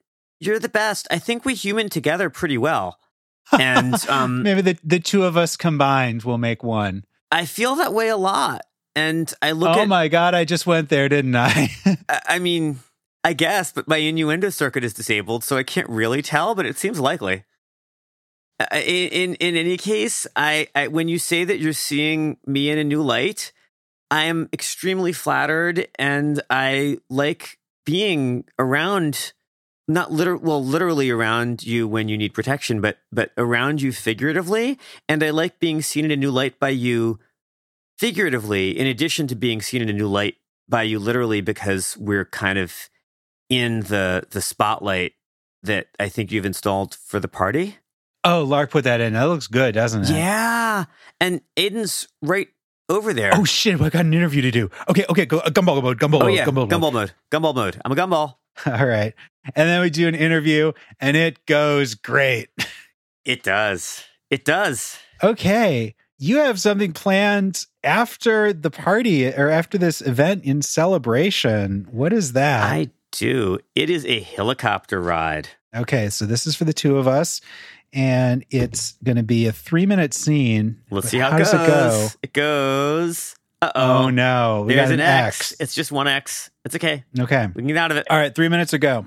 you're 0.46 0.58
the 0.58 0.68
best. 0.68 1.06
I 1.10 1.18
think 1.18 1.44
we 1.44 1.54
human 1.54 1.88
together 1.88 2.30
pretty 2.30 2.58
well, 2.58 2.98
and 3.58 3.94
um, 4.08 4.42
Maybe 4.42 4.60
the, 4.60 4.78
the 4.84 5.00
two 5.00 5.24
of 5.24 5.36
us 5.36 5.56
combined 5.56 6.22
will 6.22 6.38
make 6.38 6.62
one. 6.62 7.04
I 7.30 7.46
feel 7.46 7.76
that 7.76 7.92
way 7.92 8.08
a 8.08 8.16
lot. 8.16 8.62
And 8.94 9.32
I 9.40 9.52
look 9.52 9.76
oh 9.76 9.80
at, 9.80 9.88
my 9.88 10.08
god, 10.08 10.34
I 10.34 10.44
just 10.44 10.66
went 10.66 10.90
there, 10.90 11.08
didn't 11.08 11.34
I? 11.34 11.70
I 12.08 12.20
I 12.26 12.38
mean, 12.38 12.80
I 13.24 13.32
guess, 13.32 13.72
but 13.72 13.88
my 13.88 13.96
innuendo 13.96 14.50
circuit 14.50 14.84
is 14.84 14.92
disabled, 14.92 15.44
so 15.44 15.56
I 15.56 15.62
can't 15.62 15.88
really 15.88 16.22
tell, 16.22 16.54
but 16.54 16.66
it 16.66 16.76
seems 16.76 17.00
likely. 17.00 17.44
In 18.70 19.08
in, 19.08 19.34
in 19.36 19.56
any 19.56 19.76
case, 19.76 20.26
I, 20.36 20.68
I 20.74 20.88
when 20.88 21.08
you 21.08 21.18
say 21.18 21.44
that 21.44 21.58
you're 21.58 21.72
seeing 21.72 22.36
me 22.46 22.68
in 22.68 22.78
a 22.78 22.84
new 22.84 23.02
light, 23.02 23.52
I 24.10 24.24
am 24.24 24.48
extremely 24.52 25.12
flattered, 25.12 25.88
and 25.98 26.42
I 26.50 26.98
like 27.08 27.58
being 27.86 28.44
around. 28.58 29.32
Not 29.88 30.12
literal, 30.12 30.40
well, 30.40 30.64
literally 30.64 31.10
around 31.10 31.64
you 31.64 31.88
when 31.88 32.08
you 32.08 32.16
need 32.16 32.32
protection, 32.34 32.80
but 32.80 32.98
but 33.10 33.32
around 33.36 33.82
you 33.82 33.90
figuratively, 33.92 34.78
and 35.08 35.22
I 35.22 35.30
like 35.30 35.58
being 35.58 35.82
seen 35.82 36.04
in 36.04 36.10
a 36.12 36.16
new 36.16 36.30
light 36.30 36.58
by 36.60 36.68
you 36.68 37.18
figuratively, 37.98 38.78
in 38.78 38.86
addition 38.86 39.26
to 39.28 39.34
being 39.34 39.60
seen 39.60 39.82
in 39.82 39.88
a 39.88 39.92
new 39.92 40.08
light 40.08 40.36
by 40.68 40.82
you 40.82 40.98
literally, 40.98 41.40
because 41.40 41.96
we're 41.98 42.24
kind 42.24 42.58
of 42.58 42.88
in 43.48 43.80
the 43.80 44.24
the 44.30 44.40
spotlight 44.40 45.12
that 45.62 45.88
I 46.00 46.08
think 46.08 46.32
you've 46.32 46.46
installed 46.46 46.94
for 46.94 47.20
the 47.20 47.28
party. 47.28 47.76
oh, 48.24 48.42
Lark 48.44 48.70
put 48.70 48.84
that 48.84 49.00
in. 49.00 49.12
That 49.14 49.24
looks 49.24 49.46
good, 49.48 49.74
doesn't 49.74 50.02
it? 50.04 50.10
Yeah, 50.10 50.84
and 51.20 51.40
Aiden's 51.56 52.08
right 52.22 52.48
over 52.88 53.12
there. 53.12 53.32
Oh 53.34 53.44
shit, 53.44 53.80
I 53.80 53.90
got 53.90 54.04
an 54.04 54.14
interview 54.14 54.42
to 54.42 54.50
do. 54.50 54.70
Okay, 54.88 55.04
okay, 55.10 55.26
go 55.26 55.38
uh, 55.38 55.50
gumball 55.50 55.82
mode, 55.82 55.98
gumball 55.98 56.22
Oh, 56.22 56.26
mode, 56.26 56.34
yeah, 56.34 56.46
gumball, 56.46 56.68
gumball, 56.68 56.92
mode. 56.92 56.94
mode, 56.94 57.12
gumball 57.30 57.54
mode. 57.54 57.80
I'm 57.84 57.92
a 57.92 57.96
gumball. 57.96 58.36
All 58.66 58.86
right. 58.86 59.14
And 59.54 59.68
then 59.68 59.80
we 59.80 59.90
do 59.90 60.06
an 60.08 60.14
interview 60.14 60.72
and 61.00 61.16
it 61.16 61.44
goes 61.46 61.94
great. 61.94 62.48
It 63.24 63.42
does. 63.42 64.04
It 64.30 64.44
does. 64.44 64.98
Okay. 65.22 65.94
You 66.18 66.38
have 66.38 66.60
something 66.60 66.92
planned 66.92 67.66
after 67.82 68.52
the 68.52 68.70
party 68.70 69.26
or 69.26 69.48
after 69.48 69.78
this 69.78 70.00
event 70.00 70.44
in 70.44 70.62
celebration. 70.62 71.88
What 71.90 72.12
is 72.12 72.34
that? 72.34 72.62
I 72.62 72.90
do. 73.10 73.58
It 73.74 73.90
is 73.90 74.06
a 74.06 74.20
helicopter 74.20 75.00
ride. 75.00 75.48
Okay, 75.74 76.10
so 76.10 76.26
this 76.26 76.46
is 76.46 76.54
for 76.54 76.64
the 76.64 76.72
two 76.72 76.98
of 76.98 77.08
us, 77.08 77.40
and 77.92 78.44
it's 78.50 78.92
going 79.02 79.16
to 79.16 79.22
be 79.22 79.46
a 79.46 79.52
three 79.52 79.86
minute 79.86 80.14
scene. 80.14 80.80
Let's 80.90 81.08
see 81.08 81.18
how, 81.18 81.30
how 81.30 81.36
it 81.36 81.40
does 81.40 81.52
goes. 81.52 81.64
it 81.64 81.66
go? 81.66 82.08
It 82.22 82.32
goes. 82.32 83.34
Uh 83.62 83.70
Oh, 83.76 84.10
no, 84.10 84.64
we 84.66 84.74
There's 84.74 84.90
an 84.90 84.94
an 84.94 85.06
X. 85.06 85.52
X. 85.52 85.60
It's 85.60 85.74
just 85.74 85.92
one 85.92 86.08
X. 86.08 86.50
It's 86.64 86.74
okay. 86.74 87.04
Okay, 87.18 87.46
We 87.54 87.62
can 87.62 87.68
get 87.68 87.76
out 87.76 87.90
of 87.92 87.96
it. 87.96 88.06
all 88.10 88.18
right, 88.18 88.34
three 88.34 88.48
minutes 88.48 88.72
ago. 88.72 89.06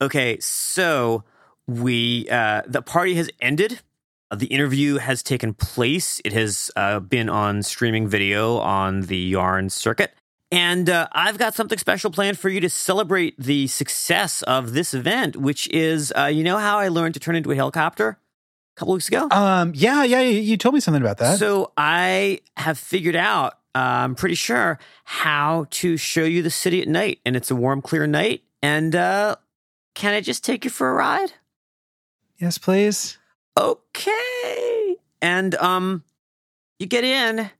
Okay, 0.00 0.38
so 0.40 1.24
we 1.66 2.28
uh, 2.30 2.62
the 2.66 2.80
party 2.80 3.14
has 3.16 3.28
ended. 3.40 3.80
The 4.34 4.46
interview 4.46 4.98
has 4.98 5.22
taken 5.22 5.52
place. 5.54 6.20
It 6.24 6.32
has 6.32 6.70
uh, 6.76 7.00
been 7.00 7.28
on 7.28 7.62
streaming 7.62 8.06
video 8.06 8.58
on 8.58 9.02
the 9.02 9.16
Yarn 9.16 9.68
circuit. 9.70 10.12
And 10.52 10.88
uh, 10.88 11.08
I've 11.12 11.36
got 11.36 11.54
something 11.54 11.78
special 11.78 12.10
planned 12.10 12.38
for 12.38 12.48
you 12.48 12.60
to 12.60 12.70
celebrate 12.70 13.38
the 13.38 13.66
success 13.66 14.42
of 14.42 14.72
this 14.74 14.94
event, 14.94 15.36
which 15.36 15.68
is 15.70 16.12
uh, 16.16 16.26
you 16.26 16.44
know 16.44 16.58
how 16.58 16.78
I 16.78 16.88
learned 16.88 17.14
to 17.14 17.20
turn 17.20 17.36
into 17.36 17.50
a 17.50 17.56
helicopter 17.56 18.18
couple 18.78 18.94
weeks 18.94 19.08
ago? 19.08 19.28
Um, 19.30 19.72
yeah, 19.74 20.04
yeah, 20.04 20.20
you 20.20 20.56
told 20.56 20.74
me 20.74 20.80
something 20.80 21.02
about 21.02 21.18
that. 21.18 21.38
So 21.38 21.72
I 21.76 22.40
have 22.56 22.78
figured 22.78 23.16
out, 23.16 23.54
uh, 23.74 23.78
I'm 23.78 24.14
pretty 24.14 24.34
sure, 24.36 24.78
how 25.04 25.66
to 25.70 25.96
show 25.96 26.24
you 26.24 26.42
the 26.42 26.50
city 26.50 26.80
at 26.82 26.88
night. 26.88 27.20
And 27.26 27.36
it's 27.36 27.50
a 27.50 27.56
warm, 27.56 27.82
clear 27.82 28.06
night. 28.06 28.42
And 28.62 28.94
uh, 28.94 29.36
can 29.94 30.14
I 30.14 30.20
just 30.20 30.44
take 30.44 30.64
you 30.64 30.70
for 30.70 30.88
a 30.90 30.94
ride? 30.94 31.32
yes, 32.40 32.56
please. 32.56 33.18
okay. 33.58 34.96
And 35.20 35.54
um, 35.56 36.04
you 36.78 36.86
get 36.86 37.02
in, 37.04 37.50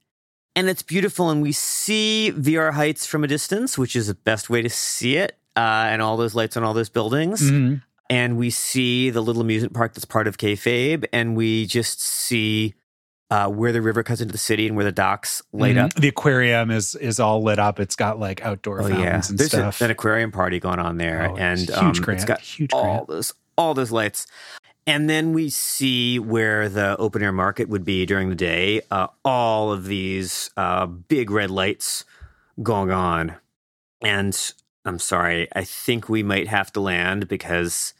and 0.54 0.68
it's 0.68 0.82
beautiful, 0.82 1.30
and 1.30 1.42
we 1.42 1.50
see 1.52 2.32
VR 2.36 2.72
Heights 2.72 3.06
from 3.06 3.24
a 3.24 3.26
distance, 3.26 3.76
which 3.76 3.96
is 3.96 4.06
the 4.06 4.14
best 4.14 4.48
way 4.48 4.62
to 4.62 4.70
see 4.70 5.16
it, 5.16 5.36
uh, 5.56 5.60
and 5.90 6.00
all 6.00 6.16
those 6.16 6.34
lights 6.36 6.56
on 6.56 6.62
all 6.62 6.74
those 6.74 6.88
buildings. 6.88 7.42
Mhm. 7.42 7.82
And 8.10 8.38
we 8.38 8.48
see 8.50 9.10
the 9.10 9.20
little 9.20 9.42
amusement 9.42 9.74
park 9.74 9.92
that's 9.94 10.04
part 10.06 10.26
of 10.26 10.38
kayfabe, 10.38 11.04
and 11.12 11.36
we 11.36 11.66
just 11.66 12.00
see 12.00 12.74
uh, 13.30 13.46
where 13.46 13.72
the 13.72 13.82
river 13.82 14.02
cuts 14.02 14.22
into 14.22 14.32
the 14.32 14.38
city 14.38 14.66
and 14.66 14.74
where 14.74 14.86
the 14.86 14.92
docks 14.92 15.42
light 15.52 15.76
Mhm. 15.76 15.84
up. 15.84 15.94
The 15.94 16.08
aquarium 16.08 16.70
is 16.70 16.94
is 16.94 17.20
all 17.20 17.42
lit 17.42 17.58
up. 17.58 17.78
It's 17.78 17.94
got 17.96 18.18
like 18.18 18.42
outdoor 18.42 18.80
Oh 18.80 18.86
yeah, 18.86 19.16
and 19.16 19.22
there's 19.38 19.52
a- 19.52 19.58
stuff. 19.58 19.82
an 19.82 19.90
aquarium 19.90 20.32
party 20.32 20.58
going 20.58 20.78
on 20.78 20.96
there, 20.96 21.28
Oh, 21.30 21.36
and 21.36 21.58
huge 21.60 21.70
um, 21.72 21.92
grant, 21.92 22.20
it's 22.20 22.24
got 22.24 22.40
huge 22.40 22.72
all 22.72 22.82
grant. 22.82 23.08
those 23.08 23.34
all 23.58 23.74
those 23.74 23.92
lights. 23.92 24.26
And 24.86 25.10
then 25.10 25.34
we 25.34 25.50
see 25.50 26.18
where 26.18 26.70
the 26.70 26.96
open 26.96 27.22
air 27.22 27.32
market 27.32 27.68
would 27.68 27.84
be 27.84 28.06
during 28.06 28.30
the 28.30 28.34
day. 28.34 28.80
Uh, 28.90 29.08
all 29.22 29.70
of 29.70 29.84
these 29.84 30.48
uh, 30.56 30.86
big 30.86 31.30
red 31.30 31.50
lights 31.50 32.06
going 32.62 32.90
on, 32.90 33.34
and 34.00 34.52
I'm 34.86 34.98
sorry, 34.98 35.48
I 35.54 35.64
think 35.64 36.08
we 36.08 36.22
might 36.22 36.48
have 36.48 36.72
to 36.72 36.80
land 36.80 37.28
because 37.28 37.92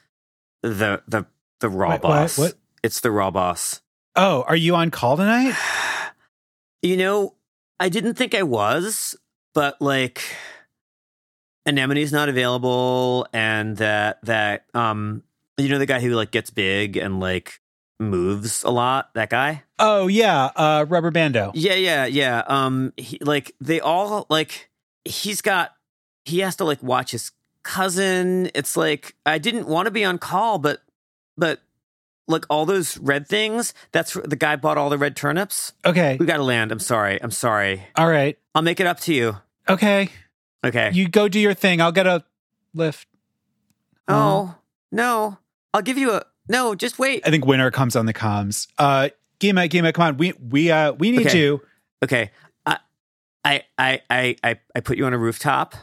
the 0.62 1.02
the 1.08 1.26
the 1.60 1.68
raw 1.68 1.90
What- 1.90 2.02
what- 2.02 2.08
boss. 2.10 2.38
what? 2.38 2.54
It's 2.82 3.00
the 3.00 3.10
raw 3.10 3.30
boss. 3.30 3.80
Oh, 4.16 4.44
are 4.48 4.56
you 4.56 4.74
on 4.74 4.90
call 4.90 5.16
tonight? 5.16 5.54
You 6.80 6.96
know, 6.96 7.34
I 7.80 7.88
didn't 7.88 8.14
think 8.14 8.36
I 8.36 8.44
was, 8.44 9.16
but 9.52 9.82
like 9.82 10.22
Anemone's 11.66 12.12
not 12.12 12.28
available 12.28 13.26
and 13.32 13.76
that 13.78 14.24
that 14.24 14.64
um 14.74 15.22
you 15.56 15.68
know 15.68 15.78
the 15.78 15.86
guy 15.86 16.00
who 16.00 16.10
like 16.10 16.30
gets 16.30 16.50
big 16.50 16.96
and 16.96 17.18
like 17.20 17.60
moves 18.00 18.62
a 18.62 18.70
lot, 18.70 19.12
that 19.14 19.28
guy? 19.28 19.64
Oh 19.80 20.06
yeah, 20.06 20.50
uh, 20.54 20.86
Rubber 20.88 21.10
Bando. 21.10 21.50
Yeah, 21.54 21.74
yeah, 21.74 22.06
yeah. 22.06 22.44
Um 22.46 22.92
he, 22.96 23.18
like 23.20 23.52
they 23.60 23.80
all 23.80 24.26
like 24.30 24.70
he's 25.04 25.42
got 25.42 25.72
he 26.24 26.38
has 26.40 26.56
to 26.56 26.64
like 26.64 26.82
watch 26.82 27.10
his 27.10 27.32
cousin. 27.68 28.50
It's 28.54 28.76
like 28.76 29.14
I 29.26 29.38
didn't 29.38 29.68
want 29.68 29.86
to 29.86 29.90
be 29.90 30.04
on 30.04 30.18
call, 30.18 30.58
but 30.58 30.80
but 31.36 31.60
like 32.26 32.44
all 32.50 32.66
those 32.66 32.98
red 32.98 33.26
things, 33.28 33.72
that's 33.92 34.12
the 34.14 34.36
guy 34.36 34.56
bought 34.56 34.76
all 34.78 34.90
the 34.90 34.98
red 34.98 35.14
turnips. 35.16 35.72
Okay, 35.84 36.16
We 36.18 36.26
got 36.26 36.38
to 36.38 36.42
land. 36.42 36.72
I'm 36.72 36.78
sorry. 36.80 37.22
I'm 37.22 37.30
sorry. 37.30 37.82
all 37.96 38.08
right. 38.08 38.36
I'll 38.54 38.62
make 38.62 38.80
it 38.80 38.86
up 38.86 39.00
to 39.00 39.14
you. 39.14 39.36
Okay, 39.68 40.08
Okay. 40.64 40.90
you 40.92 41.08
go 41.08 41.28
do 41.28 41.38
your 41.38 41.54
thing. 41.54 41.80
I'll 41.80 41.92
get 41.92 42.06
a 42.06 42.24
lift. 42.74 43.06
oh, 44.08 44.54
no. 44.90 45.38
I'll 45.74 45.82
give 45.82 45.98
you 45.98 46.12
a 46.12 46.22
No, 46.48 46.74
just 46.74 46.98
wait. 46.98 47.22
I 47.26 47.30
think 47.30 47.44
winner 47.46 47.70
comes 47.70 47.94
on 47.96 48.06
the 48.06 48.14
comms. 48.14 48.66
Uh, 48.78 49.10
Gima, 49.40 49.68
Gima, 49.68 49.92
come 49.94 50.04
on. 50.06 50.16
We 50.16 50.32
we 50.32 50.70
uh 50.70 50.92
we 50.92 51.10
need 51.12 51.26
Okay. 51.28 51.38
you. 51.38 51.60
Okay. 52.02 52.30
I 53.44 53.62
I 53.78 54.00
I 54.10 54.36
I 54.42 54.58
I 54.74 54.80
put 54.80 54.98
you 54.98 55.06
on 55.06 55.12
a 55.14 55.18
rooftop. 55.18 55.74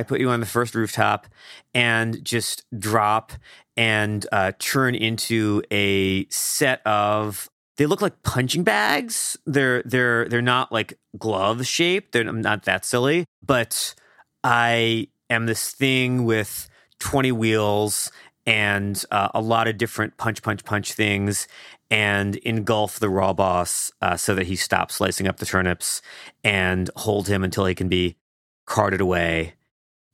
I 0.00 0.02
put 0.02 0.18
you 0.18 0.30
on 0.30 0.40
the 0.40 0.46
first 0.46 0.74
rooftop 0.74 1.26
and 1.74 2.24
just 2.24 2.64
drop 2.76 3.32
and 3.76 4.26
uh, 4.32 4.52
turn 4.58 4.94
into 4.94 5.62
a 5.70 6.26
set 6.30 6.80
of 6.86 7.50
they 7.76 7.84
look 7.84 8.00
like 8.00 8.22
punching 8.22 8.64
bags. 8.64 9.36
They're 9.44 9.82
they're 9.82 10.26
they're 10.26 10.40
not 10.40 10.72
like 10.72 10.98
glove 11.18 11.66
shaped. 11.66 12.12
They're 12.12 12.26
I'm 12.26 12.40
not 12.40 12.62
that 12.62 12.86
silly, 12.86 13.26
but 13.44 13.94
I 14.42 15.08
am 15.28 15.44
this 15.44 15.70
thing 15.70 16.24
with 16.24 16.70
20 17.00 17.30
wheels 17.32 18.10
and 18.46 19.04
uh, 19.10 19.28
a 19.34 19.42
lot 19.42 19.68
of 19.68 19.76
different 19.76 20.16
punch 20.16 20.42
punch 20.42 20.64
punch 20.64 20.94
things 20.94 21.46
and 21.90 22.36
engulf 22.36 22.98
the 22.98 23.10
raw 23.10 23.34
boss 23.34 23.92
uh, 24.00 24.16
so 24.16 24.34
that 24.34 24.46
he 24.46 24.56
stops 24.56 24.94
slicing 24.94 25.28
up 25.28 25.36
the 25.36 25.46
turnips 25.46 26.00
and 26.42 26.88
hold 26.96 27.28
him 27.28 27.44
until 27.44 27.66
he 27.66 27.74
can 27.74 27.88
be 27.88 28.16
carted 28.64 29.02
away 29.02 29.54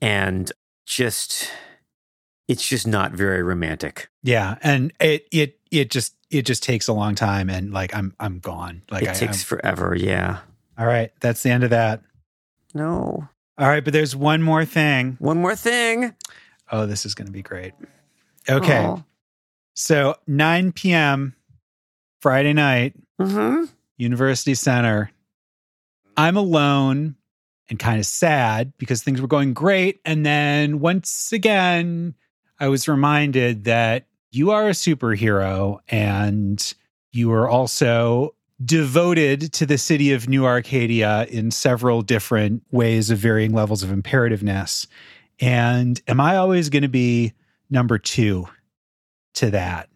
and 0.00 0.50
just 0.86 1.50
it's 2.48 2.66
just 2.66 2.86
not 2.86 3.12
very 3.12 3.42
romantic 3.42 4.08
Yeah, 4.22 4.56
and 4.62 4.92
it 5.00 5.26
it 5.32 5.58
it 5.70 5.90
just 5.90 6.14
it 6.30 6.42
just 6.42 6.62
takes 6.62 6.88
a 6.88 6.92
long 6.92 7.14
time, 7.14 7.48
and 7.50 7.72
like 7.72 7.94
I'm 7.94 8.14
I'm 8.20 8.38
gone. 8.38 8.82
Like 8.90 9.02
it 9.04 9.08
I, 9.10 9.12
takes 9.14 9.38
I'm- 9.38 9.46
forever 9.60 9.94
yeah 9.98 10.38
all 10.78 10.86
right, 10.86 11.10
that's 11.20 11.42
the 11.42 11.50
end 11.50 11.64
of 11.64 11.70
that. 11.70 12.02
no 12.74 13.28
All 13.58 13.66
right, 13.68 13.82
but 13.82 13.92
there's 13.94 14.14
one 14.14 14.42
more 14.42 14.64
thing. 14.66 15.16
one 15.20 15.38
more 15.40 15.56
thing 15.56 16.14
Oh, 16.70 16.84
this 16.84 17.06
is 17.06 17.14
going 17.14 17.26
to 17.26 17.32
be 17.32 17.42
great. 17.42 17.72
Okay, 18.48 18.84
Aw. 18.84 19.02
so 19.74 20.16
9 20.26 20.72
p.m. 20.72 21.34
Friday 22.20 22.52
night, 22.52 22.94
Mhm. 23.20 23.68
University 23.98 24.54
Center. 24.54 25.10
I'm 26.16 26.36
alone 26.36 27.14
and 27.68 27.78
kind 27.78 27.98
of 27.98 28.06
sad 28.06 28.72
because 28.78 29.02
things 29.02 29.20
were 29.20 29.28
going 29.28 29.54
great. 29.54 30.00
And 30.04 30.24
then 30.24 30.80
once 30.80 31.32
again, 31.32 32.14
I 32.58 32.68
was 32.68 32.88
reminded 32.88 33.64
that 33.64 34.06
you 34.30 34.50
are 34.50 34.68
a 34.68 34.72
superhero 34.72 35.78
and 35.88 36.74
you 37.12 37.32
are 37.32 37.48
also 37.48 38.34
devoted 38.64 39.52
to 39.52 39.66
the 39.66 39.78
city 39.78 40.12
of 40.12 40.28
New 40.28 40.46
Arcadia 40.46 41.26
in 41.26 41.50
several 41.50 42.02
different 42.02 42.62
ways 42.70 43.10
of 43.10 43.18
varying 43.18 43.52
levels 43.52 43.82
of 43.82 43.90
imperativeness. 43.90 44.86
And 45.40 46.00
am 46.08 46.20
I 46.20 46.36
always 46.36 46.70
going 46.70 46.82
to 46.82 46.88
be 46.88 47.34
number 47.68 47.98
two 47.98 48.48
to 49.34 49.50
that? 49.50 49.88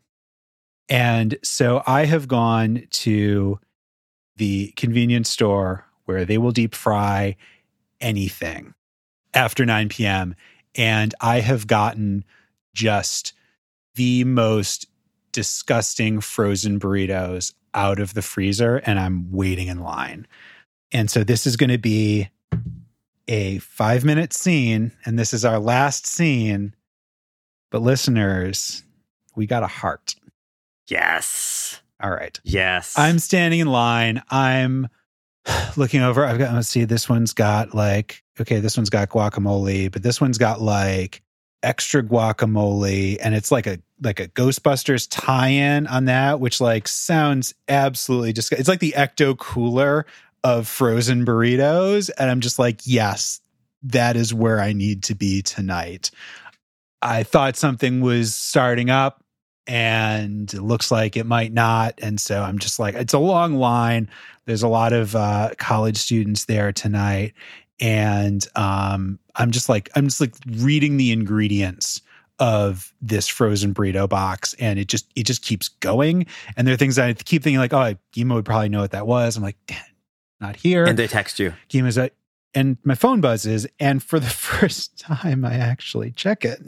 And 0.89 1.39
so 1.43 1.83
I 1.87 2.05
have 2.05 2.29
gone 2.29 2.83
to 2.91 3.59
the 4.37 4.73
convenience 4.77 5.31
store 5.31 5.87
where 6.05 6.25
they 6.25 6.37
will 6.37 6.51
deep 6.51 6.75
fry 6.75 7.37
anything 8.01 8.75
after 9.35 9.65
9 9.65 9.89
p.m. 9.89 10.35
And 10.75 11.15
I 11.21 11.41
have 11.41 11.67
gotten 11.67 12.25
just 12.75 13.33
the 13.95 14.25
most 14.25 14.87
disgusting 15.33 16.21
frozen 16.21 16.79
burritos 16.81 17.53
out 17.75 18.01
of 18.01 18.15
the 18.15 18.23
freezer, 18.23 18.77
and 18.79 18.99
I'm 18.99 19.31
waiting 19.31 19.69
in 19.69 19.81
line. 19.81 20.27
And 20.93 21.11
so 21.11 21.23
this 21.23 21.47
is 21.47 21.57
going 21.57 21.71
to 21.71 21.79
be 21.79 22.29
a 23.29 23.59
five 23.59 24.05
minute 24.05 24.33
scene, 24.33 24.93
and 25.05 25.19
this 25.19 25.33
is 25.33 25.45
our 25.45 25.59
last 25.59 26.07
scene. 26.07 26.75
But 27.71 27.83
listeners, 27.83 28.83
we 29.37 29.47
got 29.47 29.63
a 29.63 29.69
heart. 29.69 30.17
yes 30.89 31.81
All 32.03 32.11
right. 32.11 32.41
yes 32.43 32.99
I'm 32.99 33.19
standing 33.21 33.61
in 33.61 33.69
line. 33.69 34.23
I'm 34.31 34.89
looking 35.77 36.03
over. 36.03 36.25
I've 36.25 36.39
got, 36.39 36.55
let's 36.55 36.69
see, 36.69 36.85
this 36.85 37.09
one's 37.09 37.33
got 37.33 37.75
like, 37.75 38.23
okay, 38.41 38.61
this 38.61 38.77
one's 38.77 38.91
got 38.91 39.09
guacamole, 39.11 39.91
but 39.91 40.03
this 40.03 40.21
one's 40.21 40.39
got 40.39 40.61
like 40.61 41.23
extra 41.63 42.03
guacamole. 42.03 43.19
And 43.21 43.35
it's 43.35 43.51
like 43.51 43.67
a, 43.67 43.79
like 44.03 44.21
a 44.21 44.29
Ghostbusters 44.29 45.07
tie 45.11 45.49
in 45.49 45.87
on 45.87 46.07
that, 46.07 46.41
which 46.41 46.61
like 46.61 46.89
sounds 46.89 47.55
absolutely 47.69 48.33
just, 48.33 48.53
it's 48.53 48.69
like 48.69 48.81
the 48.81 48.95
ecto 48.97 49.37
cooler 49.37 50.07
of 50.43 50.67
frozen 50.67 51.25
burritos. 51.25 52.11
And 52.19 52.31
I'm 52.31 52.41
just 52.41 52.59
like, 52.59 52.81
yes, 52.85 53.41
that 53.83 54.17
is 54.17 54.33
where 54.33 54.61
I 54.61 54.73
need 54.73 55.05
to 55.05 55.15
be 55.15 55.43
tonight. 55.43 56.11
I 57.03 57.23
thought 57.23 57.57
something 57.57 58.01
was 58.01 58.35
starting 58.35 58.91
up 58.91 59.23
and 59.71 60.53
it 60.53 60.63
looks 60.63 60.91
like 60.91 61.17
it 61.17 61.27
might 61.27 61.53
not. 61.53 61.95
And 62.03 62.21
so 62.21 62.43
I'm 62.43 62.59
just 62.59 62.81
like, 62.81 62.97
it's 62.97 63.15
a 63.15 63.21
long 63.21 63.55
line. 63.55 64.11
There's 64.45 64.65
a 64.65 64.69
lot 64.69 64.93
of 64.93 65.15
uh, 65.15 65.51
college 65.59 65.97
students 65.97 66.47
there 66.47 66.73
tonight. 66.73 67.35
And 67.79 68.45
um, 68.57 69.21
I'm 69.37 69.53
just 69.53 69.69
like, 69.69 69.89
I'm 69.95 70.07
just 70.07 70.21
like 70.21 70.35
reading 70.45 70.97
the 70.97 71.13
ingredients 71.13 72.03
of 72.41 72.93
this 73.01 73.29
frozen 73.29 73.73
burrito 73.73 74.09
box. 74.09 74.55
And 74.55 74.77
it 74.77 74.89
just 74.89 75.07
it 75.15 75.25
just 75.25 75.43
keeps 75.43 75.69
going. 75.69 76.27
And 76.57 76.67
there 76.67 76.75
are 76.75 76.79
things 76.79 76.99
i 76.99 77.13
keep 77.13 77.45
thinking 77.45 77.61
like 77.61 77.73
oh 77.73 77.95
Gima 78.13 78.35
would 78.35 78.45
probably 78.45 78.71
know 78.71 78.81
what 78.81 78.91
that 78.91 79.07
was. 79.07 79.37
I'm 79.37 79.43
like 79.45 79.59
damn 79.69 79.79
not 80.41 80.57
here. 80.57 80.85
And 80.85 80.99
they 80.99 81.07
text 81.07 81.39
you. 81.39 81.53
Gima's 81.69 81.97
like 81.97 82.15
and 82.55 82.77
my 82.83 82.97
phone 82.97 83.21
buzzes. 83.21 83.69
And 83.79 84.03
for 84.03 84.19
the 84.19 84.27
first 84.31 84.99
time 84.99 85.45
i 85.45 85.55
actually 85.55 86.11
check 86.11 86.45
it 86.45 86.61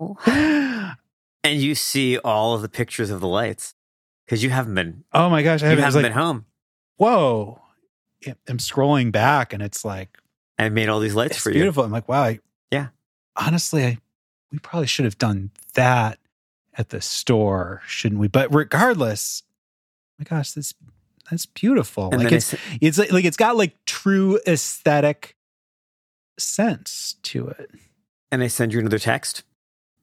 and 1.44 1.60
you 1.60 1.74
see 1.74 2.18
all 2.18 2.54
of 2.54 2.62
the 2.62 2.68
pictures 2.68 3.10
of 3.10 3.20
the 3.20 3.28
lights 3.28 3.74
because 4.24 4.42
you 4.42 4.50
haven't 4.50 4.74
been 4.74 5.04
oh 5.12 5.28
my 5.28 5.42
gosh 5.42 5.62
i 5.62 5.66
you 5.66 5.70
haven't, 5.70 5.84
haven't 5.84 5.84
I 5.84 5.86
was 5.86 5.94
like, 5.96 6.04
been 6.04 6.12
home. 6.12 6.46
Whoa. 6.96 7.60
I'm 8.48 8.58
scrolling 8.58 9.10
back 9.10 9.52
and 9.52 9.62
it's 9.62 9.84
like 9.84 10.18
I 10.58 10.68
made 10.68 10.88
all 10.88 11.00
these 11.00 11.14
lights 11.14 11.38
for 11.38 11.50
you. 11.50 11.54
beautiful. 11.54 11.84
I'm 11.84 11.90
like 11.90 12.08
wow 12.08 12.22
I, 12.22 12.40
Yeah. 12.70 12.88
honestly 13.36 13.84
I, 13.84 13.98
we 14.50 14.58
probably 14.58 14.86
should 14.86 15.04
have 15.04 15.18
done 15.18 15.50
that 15.74 16.18
at 16.74 16.90
the 16.90 17.00
store 17.00 17.82
shouldn't 17.86 18.20
we? 18.20 18.28
But 18.28 18.54
regardless 18.54 19.42
oh 19.46 20.14
my 20.20 20.24
gosh 20.24 20.52
this 20.52 20.74
that's 21.30 21.46
beautiful. 21.46 22.10
And 22.12 22.22
like 22.22 22.32
it's 22.32 22.54
it's 22.80 22.98
like, 22.98 23.12
like 23.12 23.24
it's 23.24 23.36
got 23.36 23.56
like 23.56 23.76
true 23.86 24.38
aesthetic 24.46 25.36
sense 26.38 27.16
to 27.22 27.48
it. 27.48 27.70
And 28.30 28.42
I 28.42 28.48
send 28.48 28.72
you 28.72 28.80
another 28.80 28.98
text. 28.98 29.42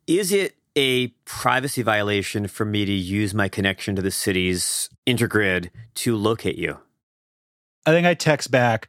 Is 0.07 0.31
it 0.31 0.55
a 0.79 1.07
privacy 1.25 1.81
violation 1.81 2.47
for 2.47 2.63
me 2.63 2.85
to 2.85 2.91
use 2.93 3.33
my 3.33 3.49
connection 3.49 3.97
to 3.97 4.01
the 4.01 4.11
city's 4.11 4.89
intergrid 5.05 5.71
to 5.95 6.15
locate 6.15 6.55
you? 6.55 6.79
I 7.85 7.91
think 7.91 8.07
I 8.07 8.13
text 8.13 8.49
back, 8.49 8.87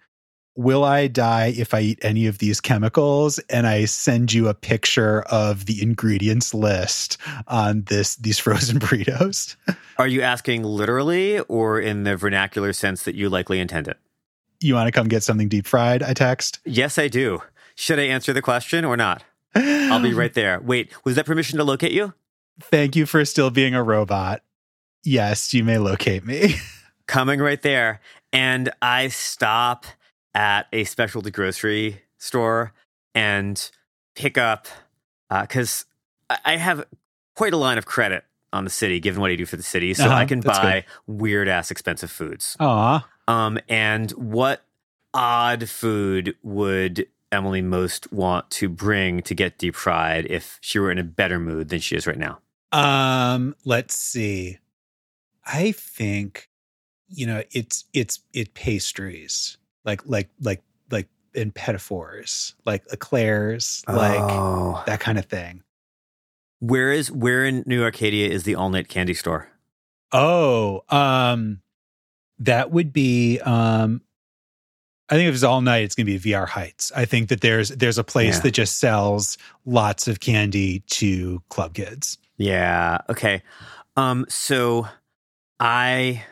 Will 0.57 0.85
I 0.85 1.07
die 1.07 1.55
if 1.57 1.73
I 1.75 1.81
eat 1.81 1.99
any 2.03 2.27
of 2.27 2.39
these 2.39 2.61
chemicals? 2.61 3.39
And 3.49 3.67
I 3.67 3.87
send 3.87 4.33
you 4.33 4.49
a 4.49 4.55
picture 4.55 5.23
of 5.23 5.67
the 5.67 5.81
ingredients 5.81 6.53
list 6.53 7.17
on 7.49 7.83
this 7.85 8.17
these 8.17 8.39
frozen 8.45 8.79
burritos. 8.79 9.57
Are 9.99 10.09
you 10.09 10.23
asking 10.23 10.65
literally 10.65 11.41
or 11.41 11.81
in 11.81 12.05
the 12.05 12.17
vernacular 12.17 12.73
sense 12.73 13.05
that 13.05 13.15
you 13.15 13.29
likely 13.29 13.59
intend 13.59 13.89
it? 13.89 13.97
You 14.61 14.75
want 14.75 14.87
to 14.89 14.93
come 14.93 15.09
get 15.09 15.23
something 15.23 15.49
deep 15.49 15.67
fried? 15.67 16.03
I 16.03 16.13
text. 16.13 16.61
Yes, 16.65 16.99
I 16.99 17.09
do. 17.09 17.43
Should 17.75 17.99
I 17.99 18.05
answer 18.05 18.33
the 18.33 18.43
question 18.43 18.85
or 18.85 18.97
not? 18.97 19.25
I'll 19.55 20.03
be 20.03 20.15
right 20.15 20.33
there. 20.35 20.61
Wait, 20.61 20.93
was 21.05 21.17
that 21.17 21.27
permission 21.27 21.59
to 21.59 21.65
locate 21.65 21.93
you? 21.93 22.15
Thank 22.61 22.95
you 22.97 23.07
for 23.07 23.25
still 23.25 23.51
being 23.51 23.75
a 23.75 23.83
robot. 23.83 24.43
Yes, 25.05 25.55
you 25.55 25.65
may 25.65 25.79
locate 25.79 26.25
me. 26.27 26.57
Coming 27.07 27.41
right 27.41 27.61
there. 27.63 28.01
And 28.33 28.71
I 28.83 29.09
stop 29.09 29.87
at 30.35 30.67
a 30.73 30.85
specialty 30.85 31.31
grocery 31.31 32.03
store 32.19 32.73
and 33.15 33.71
pick 34.15 34.39
up, 34.39 34.67
because 35.31 35.87
uh, 36.29 36.37
I 36.45 36.57
have 36.57 36.85
quite 37.35 37.53
a 37.53 37.57
line 37.57 37.79
of 37.79 37.87
credit 37.87 38.25
on 38.53 38.65
the 38.65 38.71
city, 38.71 39.01
given 39.01 39.21
what 39.21 39.31
I 39.31 39.37
do 39.37 39.47
for 39.47 39.57
the 39.57 39.63
city. 39.63 39.95
So 39.95 40.05
Uh-huh, 40.05 40.15
I 40.15 40.25
can 40.27 40.41
buy 40.41 40.85
weird 41.07 41.49
ass 41.49 41.71
expensive 41.71 42.11
foods. 42.11 42.57
Aw. 42.61 43.09
Um, 43.27 43.59
and 43.69 44.11
what 44.13 44.63
odd 45.15 45.69
food 45.69 46.37
would 46.43 47.07
Emily 47.33 47.63
most 47.63 48.13
want 48.13 48.51
to 48.53 48.69
bring 48.69 49.23
to 49.23 49.35
get 49.35 49.59
deep 49.59 49.75
fried 49.75 50.27
if 50.27 50.59
she 50.61 50.79
were 50.79 50.91
in 50.91 50.99
a 50.99 51.05
better 51.05 51.39
mood 51.39 51.69
than 51.69 51.81
she 51.81 51.97
is 51.97 52.07
right 52.07 52.19
now? 52.19 52.41
Um, 52.73 53.55
let's 53.65 53.95
see. 53.97 54.59
I 55.45 55.73
think, 55.73 56.49
you 57.09 57.27
know, 57.27 57.43
it's 57.53 57.85
it's 57.93 58.21
it 58.33 58.55
pastries. 58.55 59.57
Like 59.85 60.03
like 60.07 60.29
like 60.41 60.63
like 60.91 61.09
in 61.35 61.51
petit 61.51 61.79
fours, 61.79 62.55
like 62.67 62.85
eclairs, 62.93 63.83
like 63.89 64.21
oh. 64.21 64.83
that 64.87 65.01
kind 65.01 65.19
of 65.19 65.25
thing. 65.25 65.63
where 66.61 66.93
is 66.93 67.11
where 67.11 67.45
in 67.45 67.65
New 67.67 67.83
Arcadia 67.83 68.29
is 68.29 68.45
the 68.45 68.55
all 68.55 68.71
night 68.71 68.89
candy 68.89 69.15
store? 69.15 69.49
Oh, 70.13 70.85
um, 70.89 71.63
that 72.39 72.71
would 72.71 72.93
be 72.93 73.41
um 73.41 74.03
I 75.11 75.15
think 75.15 75.29
if 75.29 75.35
it's 75.35 75.43
all 75.45 75.61
night, 75.61 75.83
it's 75.85 75.95
gonna 75.97 76.07
be 76.07 76.19
VR 76.21 76.47
Heights. 76.49 76.93
I 76.95 77.05
think 77.05 77.29
that 77.31 77.41
there's 77.41 77.71
there's 77.71 77.99
a 77.99 78.05
place 78.05 78.37
Yeah. 78.37 78.43
that 78.43 78.51
just 78.53 78.79
sells 78.79 79.37
lots 79.67 80.07
of 80.09 80.21
candy 80.21 80.81
to 80.89 81.43
club 81.49 81.75
kids. 81.75 82.17
Yeah. 82.37 82.99
Okay. 83.09 83.43
Um. 83.97 84.25
So 84.29 84.87
I 85.59 86.25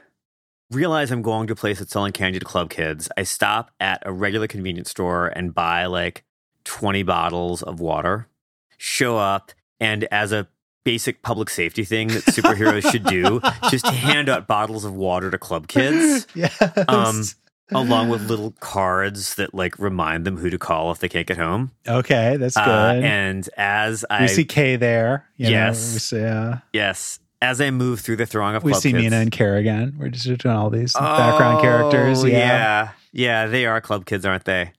realize 0.71 1.11
I'm 1.11 1.23
going 1.23 1.47
to 1.49 1.55
a 1.55 1.57
place 1.57 1.79
that's 1.79 1.93
selling 1.93 2.13
candy 2.13 2.39
to 2.39 2.45
club 2.45 2.71
kids. 2.71 3.09
I 3.17 3.23
stop 3.25 3.71
at 3.81 4.03
a 4.07 4.13
regular 4.13 4.47
convenience 4.47 4.91
store 4.91 5.27
and 5.29 5.55
buy 5.55 5.87
like 5.87 6.25
20 6.65 7.03
bottles 7.03 7.63
of 7.63 7.81
water. 7.81 8.29
Show 8.77 9.17
up 9.19 9.53
and 9.81 10.05
as 10.13 10.31
a 10.33 10.47
basic 10.85 11.23
public 11.23 11.51
safety 11.51 11.85
thing 11.85 12.09
that 12.09 12.25
superheroes 12.25 12.91
should 12.91 13.05
do, 13.05 13.41
just 13.71 13.87
hand 13.87 14.29
out 14.29 14.47
bottles 14.47 14.85
of 14.85 14.95
water 14.95 15.31
to 15.31 15.39
club 15.39 15.69
kids. 15.69 16.27
yes. 16.35 16.57
Um, 16.87 17.23
Along 17.71 18.09
with 18.09 18.23
little 18.31 18.53
cards 18.61 19.35
that 19.35 19.53
like 19.55 19.79
remind 19.79 20.25
them 20.25 20.37
who 20.39 20.49
to 20.51 20.59
call 20.59 20.91
if 20.91 21.01
they 21.01 21.09
can't 21.09 21.27
get 21.27 21.37
home. 21.37 21.71
okay, 21.87 22.37
that's 22.39 22.57
good. 22.57 22.63
Uh, 22.67 23.01
and 23.03 23.49
as 23.59 24.05
I 24.09 24.23
we 24.23 24.29
see 24.29 24.45
Kay 24.47 24.77
there. 24.77 25.27
you 25.37 25.47
know, 25.47 25.51
Yes. 25.51 25.93
we 25.93 25.99
see, 25.99 26.23
uh, 26.25 26.57
yes, 26.73 27.19
as 27.43 27.61
I 27.61 27.71
move 27.71 28.01
through 28.01 28.17
the 28.17 28.27
throng 28.27 28.55
of 28.55 28.65
we 28.65 28.73
see 28.75 28.91
kids, 28.93 29.03
Mina 29.03 29.17
and 29.17 29.31
Kara 29.31 29.59
again. 29.59 29.95
We're 29.99 30.09
just 30.09 30.27
doing 30.41 30.55
all 30.57 30.71
these 30.71 30.95
background 30.95 31.59
Oh, 31.59 31.61
characters. 31.61 32.25
Yeah. 32.25 32.39
yeah, 32.39 32.89
yeah, 33.13 33.47
they 33.47 33.67
are 33.67 33.81
club 33.83 34.07
kids, 34.07 34.25
aren't 34.25 34.45
they? 34.47 34.73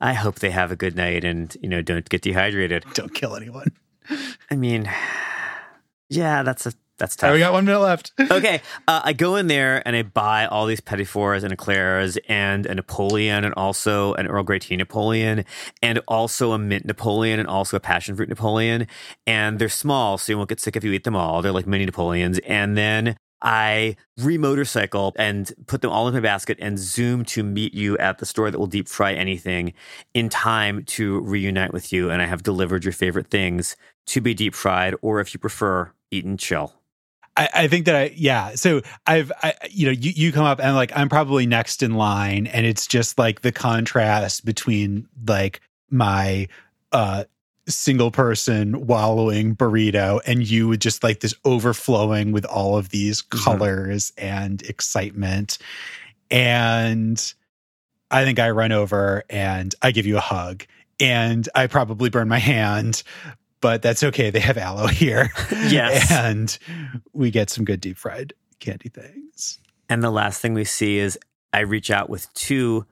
I 0.00 0.12
hope 0.12 0.40
they 0.40 0.50
have 0.50 0.70
a 0.70 0.76
good 0.76 0.96
night 0.96 1.24
and 1.24 1.56
you 1.62 1.68
know 1.68 1.80
don't 1.80 2.06
get 2.08 2.20
dehydrated. 2.20 2.84
Don't 2.92 3.14
kill 3.14 3.36
anyone. 3.36 3.68
I 4.50 4.56
mean, 4.56 4.90
yeah, 6.10 6.42
that's 6.42 6.66
a 6.66 6.72
that's 6.98 7.16
tough. 7.16 7.32
we 7.32 7.38
got 7.38 7.52
one 7.52 7.64
minute 7.64 7.80
left. 7.80 8.12
okay, 8.20 8.60
uh, 8.86 9.00
I 9.04 9.12
go 9.12 9.36
in 9.36 9.48
there 9.48 9.82
and 9.86 9.96
I 9.96 10.02
buy 10.02 10.46
all 10.46 10.66
these 10.66 10.80
petit 10.80 11.04
fours 11.04 11.42
and 11.42 11.52
eclairs 11.52 12.16
and 12.28 12.66
a 12.66 12.74
Napoleon 12.74 13.44
and 13.44 13.52
also 13.54 14.14
an 14.14 14.26
Earl 14.26 14.44
Grey 14.44 14.58
tea 14.58 14.76
Napoleon 14.76 15.44
and 15.82 16.00
also 16.06 16.52
a 16.52 16.58
mint 16.58 16.84
Napoleon 16.84 17.40
and 17.40 17.48
also 17.48 17.76
a 17.76 17.80
passion 17.80 18.14
fruit 18.14 18.28
Napoleon. 18.28 18.86
And 19.26 19.58
they're 19.58 19.68
small, 19.68 20.18
so 20.18 20.32
you 20.32 20.36
won't 20.36 20.48
get 20.48 20.60
sick 20.60 20.76
if 20.76 20.84
you 20.84 20.92
eat 20.92 21.04
them 21.04 21.16
all. 21.16 21.42
They're 21.42 21.52
like 21.52 21.66
mini 21.66 21.84
Napoleons. 21.84 22.38
And 22.40 22.76
then 22.76 23.16
I 23.42 23.96
re-motorcycle 24.16 25.14
and 25.16 25.52
put 25.66 25.82
them 25.82 25.90
all 25.90 26.08
in 26.08 26.14
my 26.14 26.20
basket 26.20 26.56
and 26.60 26.78
zoom 26.78 27.24
to 27.26 27.42
meet 27.42 27.74
you 27.74 27.98
at 27.98 28.18
the 28.18 28.24
store 28.24 28.50
that 28.50 28.58
will 28.58 28.66
deep 28.66 28.88
fry 28.88 29.12
anything 29.12 29.74
in 30.14 30.30
time 30.30 30.84
to 30.84 31.20
reunite 31.20 31.74
with 31.74 31.92
you. 31.92 32.10
And 32.10 32.22
I 32.22 32.26
have 32.26 32.42
delivered 32.42 32.84
your 32.84 32.92
favorite 32.92 33.28
things 33.28 33.76
to 34.06 34.20
be 34.20 34.32
deep 34.32 34.54
fried, 34.54 34.94
or 35.02 35.20
if 35.20 35.34
you 35.34 35.40
prefer, 35.40 35.92
eat 36.10 36.24
and 36.24 36.38
chill. 36.38 36.74
I, 37.36 37.48
I 37.54 37.68
think 37.68 37.86
that 37.86 37.96
I 37.96 38.12
yeah. 38.16 38.54
So 38.54 38.82
I've 39.06 39.32
I, 39.42 39.54
you 39.70 39.86
know 39.86 39.92
you 39.92 40.12
you 40.14 40.32
come 40.32 40.44
up 40.44 40.60
and 40.60 40.74
like 40.76 40.92
I'm 40.94 41.08
probably 41.08 41.46
next 41.46 41.82
in 41.82 41.94
line, 41.94 42.46
and 42.46 42.64
it's 42.64 42.86
just 42.86 43.18
like 43.18 43.40
the 43.42 43.52
contrast 43.52 44.44
between 44.44 45.08
like 45.26 45.60
my 45.90 46.48
uh 46.92 47.24
single 47.66 48.10
person 48.10 48.86
wallowing 48.86 49.56
burrito 49.56 50.20
and 50.26 50.48
you 50.48 50.68
with 50.68 50.80
just 50.80 51.02
like 51.02 51.20
this 51.20 51.34
overflowing 51.46 52.30
with 52.30 52.44
all 52.44 52.76
of 52.76 52.90
these 52.90 53.22
Mhm. 53.22 53.42
colors 53.42 54.12
and 54.18 54.60
excitement 54.62 55.56
and 56.30 57.32
i 58.10 58.22
think 58.24 58.38
i 58.38 58.50
run 58.50 58.70
over 58.70 59.24
and 59.30 59.74
i 59.82 59.90
give 59.92 60.04
you 60.04 60.16
a 60.16 60.20
hug 60.20 60.64
and 61.00 61.48
i 61.54 61.66
probably 61.66 62.10
burn 62.10 62.28
my 62.28 62.38
hand 62.38 63.02
but 63.64 63.80
that's 63.82 64.02
okay 64.04 64.28
they 64.30 64.40
have 64.40 64.58
aloe 64.58 64.86
here 64.86 65.32
Yes. 65.50 66.10
and 66.12 66.56
we 67.14 67.30
get 67.30 67.48
some 67.50 67.64
good 67.64 67.80
deep 67.80 67.96
fried 67.96 68.32
candy 68.60 68.90
things 68.90 69.58
And 69.88 70.02
the 70.02 70.10
last 70.10 70.40
thing 70.40 70.52
we 70.54 70.64
see 70.64 70.98
is 70.98 71.18
I 71.52 71.60
reach 71.60 71.90
out 71.90 72.08
with 72.10 72.32
two 72.34 72.86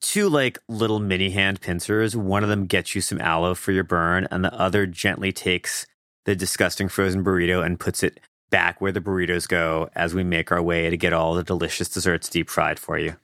two 0.00 0.28
like 0.28 0.58
little 0.68 1.00
mini 1.00 1.30
hand 1.30 1.60
pincers. 1.60 2.14
One 2.16 2.42
of 2.42 2.48
them 2.48 2.66
gets 2.66 2.94
you 2.94 3.00
some 3.00 3.20
aloe 3.20 3.54
for 3.54 3.72
your 3.72 3.84
burn, 3.84 4.28
and 4.30 4.44
the 4.44 4.52
other 4.52 4.86
gently 4.86 5.32
takes 5.32 5.86
the 6.26 6.36
disgusting 6.36 6.88
frozen 6.88 7.24
burrito 7.24 7.64
and 7.64 7.80
puts 7.80 8.02
it 8.02 8.20
back 8.50 8.80
where 8.80 8.92
the 8.92 9.00
burritos 9.00 9.48
go 9.48 9.88
as 9.94 10.14
we 10.14 10.22
make 10.22 10.52
our 10.52 10.60
way 10.62 10.90
to 10.90 10.96
get 10.96 11.12
all 11.12 11.34
the 11.34 11.42
delicious 11.42 11.88
desserts 11.88 12.28
deep 12.28 12.50
fried 12.50 12.78
for 12.78 12.98
you. 12.98 13.16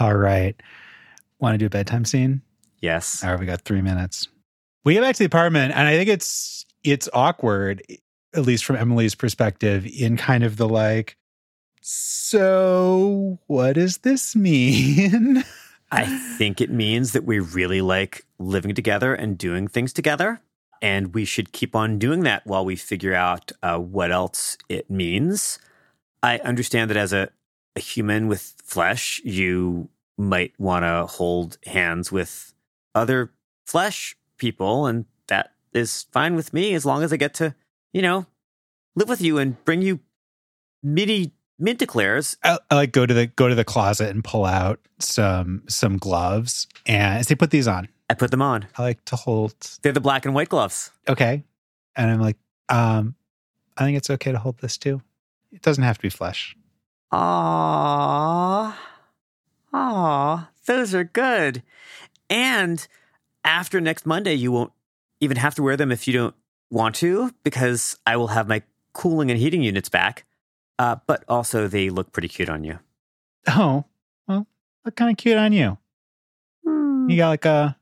all 0.00 0.14
right 0.14 0.60
want 1.40 1.54
to 1.54 1.58
do 1.58 1.66
a 1.66 1.70
bedtime 1.70 2.04
scene 2.04 2.40
Yes. 2.80 3.24
All 3.24 3.30
right, 3.32 3.40
we 3.40 3.44
got 3.46 3.62
three 3.62 3.82
minutes. 3.82 4.28
We 4.88 4.94
get 4.94 5.02
back 5.02 5.16
to 5.16 5.18
the 5.18 5.26
apartment, 5.26 5.74
and 5.74 5.86
I 5.86 5.98
think 5.98 6.08
it's 6.08 6.64
it's 6.82 7.10
awkward, 7.12 7.82
at 8.34 8.40
least 8.40 8.64
from 8.64 8.76
Emily's 8.76 9.14
perspective, 9.14 9.86
in 9.86 10.16
kind 10.16 10.42
of 10.42 10.56
the 10.56 10.66
like, 10.66 11.18
so 11.82 13.38
what 13.48 13.74
does 13.74 13.98
this 13.98 14.34
mean? 14.34 15.44
I 15.92 16.06
think 16.38 16.62
it 16.62 16.70
means 16.70 17.12
that 17.12 17.24
we 17.24 17.38
really 17.38 17.82
like 17.82 18.24
living 18.38 18.74
together 18.74 19.14
and 19.14 19.36
doing 19.36 19.68
things 19.68 19.92
together. 19.92 20.40
And 20.80 21.12
we 21.12 21.26
should 21.26 21.52
keep 21.52 21.76
on 21.76 21.98
doing 21.98 22.20
that 22.20 22.46
while 22.46 22.64
we 22.64 22.74
figure 22.74 23.14
out 23.14 23.52
uh, 23.62 23.76
what 23.76 24.10
else 24.10 24.56
it 24.70 24.88
means. 24.88 25.58
I 26.22 26.38
understand 26.38 26.88
that 26.88 26.96
as 26.96 27.12
a, 27.12 27.28
a 27.76 27.80
human 27.80 28.26
with 28.26 28.54
flesh, 28.64 29.20
you 29.22 29.90
might 30.16 30.58
want 30.58 30.84
to 30.84 31.04
hold 31.04 31.58
hands 31.66 32.10
with 32.10 32.54
other 32.94 33.34
flesh 33.66 34.16
people. 34.38 34.86
And 34.86 35.04
that 35.26 35.52
is 35.72 36.06
fine 36.12 36.34
with 36.36 36.52
me 36.52 36.74
as 36.74 36.86
long 36.86 37.02
as 37.02 37.12
I 37.12 37.16
get 37.16 37.34
to, 37.34 37.54
you 37.92 38.02
know, 38.02 38.26
live 38.94 39.08
with 39.08 39.20
you 39.20 39.38
and 39.38 39.62
bring 39.64 39.82
you 39.82 40.00
mini 40.82 41.32
mint 41.58 41.82
eclairs. 41.82 42.36
I, 42.42 42.58
I 42.70 42.74
like 42.74 42.92
go 42.92 43.04
to 43.04 43.14
the 43.14 43.26
go 43.26 43.48
to 43.48 43.54
the 43.54 43.64
closet 43.64 44.10
and 44.10 44.22
pull 44.24 44.44
out 44.44 44.80
some 44.98 45.62
some 45.68 45.98
gloves, 45.98 46.66
and 46.86 47.24
say, 47.26 47.34
put 47.34 47.50
these 47.50 47.68
on. 47.68 47.88
I 48.10 48.14
put 48.14 48.30
them 48.30 48.42
on. 48.42 48.66
I 48.76 48.82
like 48.82 49.04
to 49.06 49.16
hold. 49.16 49.54
They're 49.82 49.92
the 49.92 50.00
black 50.00 50.24
and 50.24 50.34
white 50.34 50.48
gloves. 50.48 50.90
Okay, 51.08 51.44
and 51.96 52.10
I'm 52.10 52.20
like, 52.20 52.38
um, 52.68 53.14
I 53.76 53.84
think 53.84 53.96
it's 53.96 54.10
okay 54.10 54.32
to 54.32 54.38
hold 54.38 54.58
this 54.58 54.78
too. 54.78 55.02
It 55.52 55.62
doesn't 55.62 55.84
have 55.84 55.98
to 55.98 56.02
be 56.02 56.10
flesh. 56.10 56.56
Aww. 57.12 58.74
Aww. 59.72 60.48
Those 60.66 60.94
are 60.94 61.04
good. 61.04 61.62
And 62.28 62.86
after 63.48 63.80
next 63.80 64.06
Monday, 64.06 64.34
you 64.34 64.52
won't 64.52 64.72
even 65.20 65.38
have 65.38 65.54
to 65.56 65.62
wear 65.62 65.76
them 65.76 65.90
if 65.90 66.06
you 66.06 66.12
don't 66.12 66.34
want 66.70 66.94
to, 66.96 67.32
because 67.42 67.96
I 68.06 68.16
will 68.16 68.28
have 68.28 68.46
my 68.46 68.62
cooling 68.92 69.30
and 69.30 69.40
heating 69.40 69.62
units 69.62 69.88
back. 69.88 70.24
Uh, 70.78 70.96
but 71.06 71.24
also, 71.28 71.66
they 71.66 71.90
look 71.90 72.12
pretty 72.12 72.28
cute 72.28 72.50
on 72.50 72.62
you. 72.62 72.78
Oh, 73.48 73.84
well, 74.28 74.46
look 74.84 74.94
kind 74.94 75.10
of 75.10 75.16
cute 75.16 75.38
on 75.38 75.52
you. 75.52 75.78
You 76.64 77.16
got 77.16 77.30
like 77.30 77.46
a, 77.46 77.76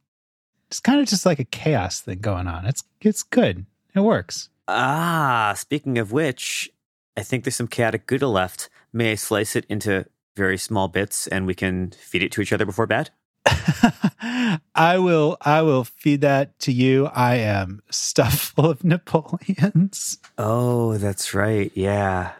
it's 0.69 0.79
kind 0.79 1.01
of 1.01 1.09
just 1.09 1.27
like 1.27 1.41
a 1.41 1.45
chaos 1.45 2.01
thing 2.01 2.21
going 2.21 2.47
on. 2.47 2.65
It's 2.65 2.85
it's 3.01 3.25
good. 3.25 3.67
It 3.95 4.01
works. 4.01 4.49
Ah, 4.69 5.55
speaking 5.57 5.99
of 5.99 6.13
which, 6.13 6.71
I 7.17 7.23
think 7.23 7.45
there's 7.45 7.57
some 7.57 7.67
chaotic 7.69 8.07
Gouda 8.07 8.29
left. 8.29 8.69
May 8.93 9.13
I 9.13 9.15
slice 9.17 9.57
it 9.57 9.67
into 9.69 10.07
very 10.37 10.59
small 10.59 10.87
bits 10.87 11.27
and 11.27 11.47
we 11.47 11.55
can 11.55 11.91
feed 11.91 12.23
it 12.23 12.31
to 12.33 12.41
each 12.41 12.53
other 12.53 12.65
before 12.65 12.87
bed? 12.87 13.11
I 14.75 14.99
will 14.99 15.37
I 15.41 15.63
will 15.63 15.85
feed 15.85 16.21
that 16.23 16.59
to 16.61 16.73
you. 16.73 17.07
I 17.07 17.37
am 17.37 17.83
stuffed 17.91 18.39
full 18.55 18.71
of 18.71 18.85
Napoleons. 18.85 20.19
Oh, 20.39 20.97
that's 20.97 21.35
right. 21.35 21.71
Yeah. 21.75 22.33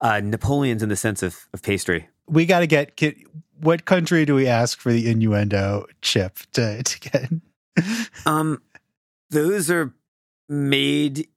Uh, 0.00 0.20
Napoleon's 0.20 0.82
in 0.82 0.88
the 0.88 0.96
sense 0.96 1.22
of, 1.22 1.48
of 1.52 1.62
pastry. 1.62 2.08
We 2.26 2.46
got 2.46 2.60
to 2.60 2.66
get, 2.66 2.96
get. 2.96 3.16
What 3.60 3.84
country 3.84 4.24
do 4.24 4.34
we 4.34 4.46
ask 4.46 4.78
for 4.78 4.92
the 4.92 5.08
innuendo 5.08 5.86
chip 6.02 6.38
to, 6.52 6.82
to 6.82 7.00
get? 7.00 7.30
um, 8.26 8.60
those 9.30 9.70
are 9.70 9.94
made 10.48 11.28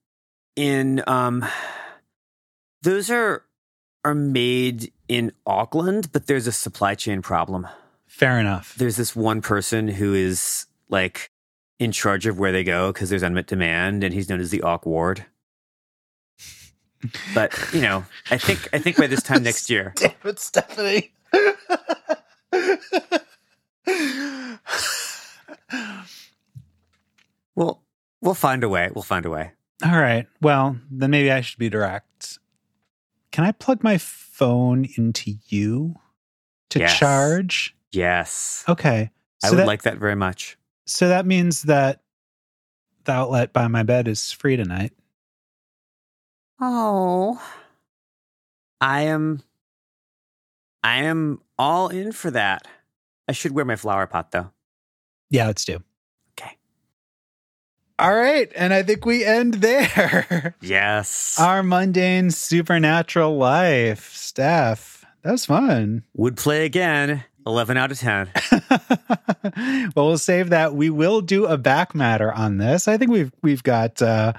in 0.56 1.02
um, 1.06 1.44
those 2.82 3.10
are 3.10 3.44
are 4.04 4.14
made 4.14 4.92
in 5.08 5.32
Auckland, 5.46 6.12
but 6.12 6.26
there's 6.26 6.46
a 6.46 6.52
supply 6.52 6.94
chain 6.94 7.22
problem. 7.22 7.66
Fair 8.18 8.40
enough. 8.40 8.74
There's 8.74 8.96
this 8.96 9.14
one 9.14 9.40
person 9.40 9.86
who 9.86 10.12
is 10.12 10.66
like 10.88 11.30
in 11.78 11.92
charge 11.92 12.26
of 12.26 12.36
where 12.36 12.50
they 12.50 12.64
go 12.64 12.92
because 12.92 13.10
there's 13.10 13.22
unmet 13.22 13.46
demand, 13.46 14.02
and 14.02 14.12
he's 14.12 14.28
known 14.28 14.40
as 14.40 14.50
the 14.50 14.60
Awk 14.62 14.84
Ward. 14.84 15.24
But 17.32 17.56
you 17.72 17.80
know, 17.80 18.04
I 18.28 18.38
think 18.38 18.68
I 18.72 18.80
think 18.80 18.96
by 18.96 19.06
this 19.06 19.22
time 19.22 19.44
next 19.44 19.70
year, 19.74 19.92
Damn 19.94 20.10
it, 20.24 20.40
Stephanie. 20.40 21.12
we'll 27.54 27.80
we'll 28.20 28.34
find 28.34 28.64
a 28.64 28.68
way. 28.68 28.90
We'll 28.94 29.02
find 29.02 29.24
a 29.26 29.30
way. 29.30 29.52
All 29.84 29.98
right. 29.98 30.26
Well, 30.40 30.76
then 30.90 31.10
maybe 31.10 31.30
I 31.30 31.40
should 31.40 31.58
be 31.58 31.68
direct. 31.70 32.38
Can 33.30 33.44
I 33.44 33.52
plug 33.52 33.84
my 33.84 33.98
phone 33.98 34.86
into 34.96 35.34
you 35.48 35.96
to 36.70 36.80
Yes. 36.80 36.98
charge? 36.98 37.76
Yes, 37.92 38.64
Okay. 38.68 39.10
I 39.42 39.50
would 39.50 39.60
that, 39.60 39.66
like 39.66 39.82
that 39.82 39.98
very 39.98 40.16
much. 40.16 40.58
so 40.86 41.08
that 41.08 41.24
means 41.26 41.62
that 41.62 42.00
the 43.04 43.12
outlet 43.12 43.52
by 43.52 43.68
my 43.68 43.82
bed 43.84 44.08
is 44.08 44.32
free 44.32 44.56
tonight. 44.56 44.92
Oh, 46.60 47.40
I 48.80 49.02
am. 49.02 49.42
I 50.82 51.02
am 51.04 51.40
all 51.58 51.88
in 51.88 52.12
for 52.12 52.30
that. 52.32 52.66
I 53.28 53.32
should 53.32 53.52
wear 53.52 53.64
my 53.64 53.76
flower 53.76 54.06
pot 54.06 54.30
though. 54.32 54.50
Yeah, 55.30 55.46
let's 55.46 55.64
do. 55.64 55.82
Okay. 56.38 56.56
All 57.98 58.14
right. 58.14 58.50
And 58.56 58.72
I 58.72 58.82
think 58.82 59.04
we 59.06 59.24
end 59.24 59.54
there. 59.54 60.54
Yes. 60.60 61.36
Our 61.38 61.62
mundane 61.62 62.30
supernatural 62.30 63.36
life. 63.36 64.14
Steph, 64.14 65.04
that 65.22 65.32
was 65.32 65.46
fun. 65.46 66.04
Would 66.16 66.36
play 66.36 66.64
again. 66.64 67.24
Eleven 67.48 67.78
out 67.78 67.90
of 67.90 67.98
ten. 67.98 68.28
well, 69.96 70.06
we'll 70.06 70.18
save 70.18 70.50
that. 70.50 70.74
We 70.74 70.90
will 70.90 71.22
do 71.22 71.46
a 71.46 71.56
back 71.56 71.94
matter 71.94 72.30
on 72.30 72.58
this. 72.58 72.86
I 72.86 72.98
think 72.98 73.10
we've 73.10 73.32
we've 73.40 73.62
got 73.62 74.02
uh, 74.02 74.34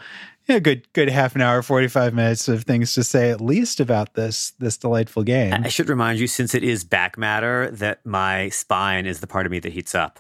a 0.48 0.60
good 0.60 0.94
good 0.94 1.10
half 1.10 1.34
an 1.34 1.42
hour, 1.42 1.64
forty 1.64 1.88
five 1.88 2.14
minutes 2.14 2.48
of 2.48 2.66
things 2.66 2.94
to 2.94 3.04
say 3.04 3.32
at 3.32 3.42
least 3.42 3.80
about 3.80 4.14
this 4.14 4.52
this 4.60 4.78
delightful 4.78 5.24
game. 5.24 5.52
I 5.56 5.70
should 5.70 5.90
remind 5.90 6.20
you, 6.20 6.28
since 6.28 6.54
it 6.54 6.64
is 6.64 6.84
back 6.84 7.18
matter, 7.18 7.72
that 7.72 8.06
my 8.06 8.50
spine 8.50 9.08
is 9.08 9.22
the 9.22 9.28
part 9.28 9.48
of 9.48 9.52
me 9.52 9.58
that 9.58 9.74
heats 9.74 9.96
up 9.96 10.20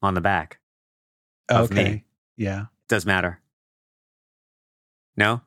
on 0.00 0.14
the 0.14 0.20
back. 0.20 0.60
okay, 1.50 1.74
me. 1.74 2.04
yeah, 2.36 2.66
does 2.88 3.04
matter. 3.04 3.40
No, 5.16 5.40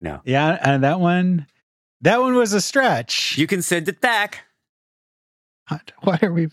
no. 0.00 0.22
yeah, 0.24 0.58
and 0.62 0.82
that 0.82 0.98
one 0.98 1.46
that 2.00 2.22
one 2.22 2.36
was 2.36 2.54
a 2.54 2.60
stretch. 2.62 3.36
You 3.36 3.46
can 3.46 3.60
send 3.60 3.86
it 3.86 4.00
back. 4.00 4.46
Why 6.02 6.18
are 6.22 6.32
we? 6.32 6.48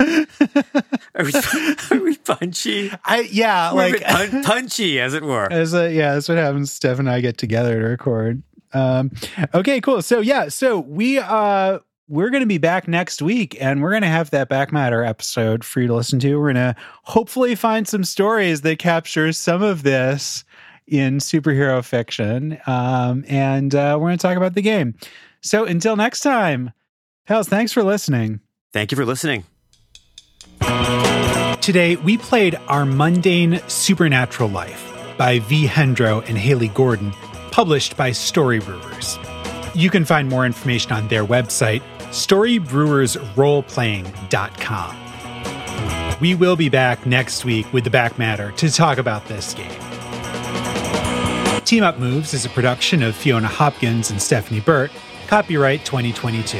Are 0.00 1.24
we, 1.24 1.32
are 1.90 2.02
we 2.02 2.16
punchy? 2.18 2.90
I 3.04 3.28
yeah, 3.30 3.72
We're 3.72 3.90
like 3.90 4.02
pun- 4.04 4.42
punchy, 4.44 5.00
as 5.00 5.14
it 5.14 5.22
were. 5.22 5.50
As 5.50 5.74
a, 5.74 5.92
yeah, 5.92 6.14
that's 6.14 6.28
what 6.28 6.38
happens. 6.38 6.72
Steph 6.72 6.98
and 6.98 7.10
I 7.10 7.20
get 7.20 7.38
together 7.38 7.80
to 7.80 7.86
record. 7.86 8.42
Um, 8.72 9.10
okay, 9.54 9.80
cool. 9.80 10.02
So 10.02 10.20
yeah, 10.20 10.48
so 10.48 10.78
we 10.80 11.18
uh 11.18 11.78
we're 12.08 12.30
gonna 12.30 12.46
be 12.46 12.58
back 12.58 12.86
next 12.86 13.20
week 13.22 13.56
and 13.60 13.82
we're 13.82 13.92
gonna 13.92 14.06
have 14.08 14.30
that 14.30 14.48
back 14.48 14.72
matter 14.72 15.02
episode 15.04 15.64
for 15.64 15.80
you 15.80 15.88
to 15.88 15.94
listen 15.94 16.18
to. 16.20 16.36
We're 16.36 16.52
gonna 16.52 16.76
hopefully 17.02 17.54
find 17.54 17.88
some 17.88 18.04
stories 18.04 18.60
that 18.62 18.78
capture 18.78 19.32
some 19.32 19.62
of 19.62 19.82
this 19.82 20.44
in 20.86 21.18
superhero 21.18 21.84
fiction. 21.84 22.58
Um, 22.66 23.24
and 23.28 23.74
uh, 23.74 23.98
we're 24.00 24.08
gonna 24.08 24.18
talk 24.18 24.36
about 24.36 24.54
the 24.54 24.62
game. 24.62 24.94
So 25.40 25.64
until 25.64 25.96
next 25.96 26.20
time, 26.20 26.72
pals, 27.28 27.48
thanks 27.48 27.72
for 27.72 27.84
listening. 27.84 28.40
Thank 28.72 28.90
you 28.90 28.96
for 28.96 29.04
listening. 29.04 29.44
Today, 31.60 31.96
we 31.96 32.16
played 32.16 32.54
Our 32.68 32.86
Mundane 32.86 33.60
Supernatural 33.68 34.48
Life 34.48 34.86
by 35.18 35.40
Vee 35.40 35.66
Hendro 35.66 36.26
and 36.26 36.38
Hayley 36.38 36.68
Gordon, 36.68 37.12
published 37.50 37.94
by 37.96 38.10
Storybrewers. 38.10 39.18
You 39.74 39.90
can 39.90 40.06
find 40.06 40.30
more 40.30 40.46
information 40.46 40.92
on 40.92 41.08
their 41.08 41.26
website, 41.26 41.82
storybrewersroleplaying.com. 42.08 44.96
We 46.20 46.34
will 46.34 46.56
be 46.56 46.70
back 46.70 47.04
next 47.04 47.44
week 47.44 47.70
with 47.72 47.84
the 47.84 47.90
back 47.90 48.18
matter 48.18 48.50
to 48.52 48.70
talk 48.70 48.96
about 48.96 49.26
this 49.26 49.52
game. 49.52 49.70
Team 51.64 51.84
Up 51.84 51.98
Moves 51.98 52.32
is 52.32 52.46
a 52.46 52.48
production 52.48 53.02
of 53.02 53.14
Fiona 53.14 53.46
Hopkins 53.46 54.10
and 54.10 54.22
Stephanie 54.22 54.60
Burt, 54.60 54.90
copyright 55.26 55.84
2022. 55.84 56.58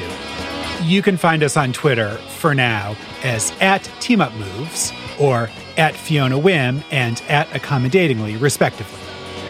You 0.82 1.02
can 1.02 1.16
find 1.16 1.42
us 1.42 1.56
on 1.56 1.72
Twitter 1.72 2.10
for 2.38 2.54
now 2.54 2.96
as 3.22 3.52
at 3.60 3.82
Team 4.00 4.20
Up 4.20 4.32
Moves 4.34 4.92
or 5.18 5.50
at 5.76 5.94
Fiona 5.94 6.38
Whim 6.38 6.82
and 6.90 7.20
at 7.28 7.54
Accommodatingly, 7.54 8.36
respectively. 8.36 9.00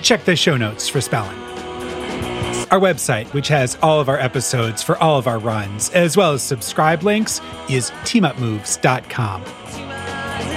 Check 0.03 0.25
the 0.25 0.37
show 0.37 0.57
notes 0.57 0.89
for 0.89 1.01
spelling. 1.01 1.39
Our 2.71 2.81
website, 2.81 3.33
which 3.33 3.49
has 3.49 3.79
all 3.83 4.01
of 4.01 4.09
our 4.09 4.19
episodes 4.19 4.83
for 4.83 4.97
all 4.99 5.19
of 5.19 5.27
our 5.27 5.39
runs, 5.39 5.91
as 5.91 6.17
well 6.17 6.33
as 6.33 6.43
subscribe 6.43 7.03
links, 7.03 7.41
is 7.69 7.91
teamupmoves.com. 8.05 9.45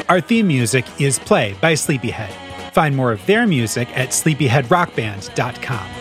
Our 0.10 0.20
theme 0.20 0.48
music 0.48 0.86
is 1.00 1.20
Play 1.20 1.56
by 1.62 1.74
Sleepyhead. 1.74 2.34
Find 2.74 2.96
more 2.96 3.12
of 3.12 3.26
their 3.26 3.48
music 3.48 3.88
at 3.98 4.10
sleepyheadrockband.com. 4.10 6.01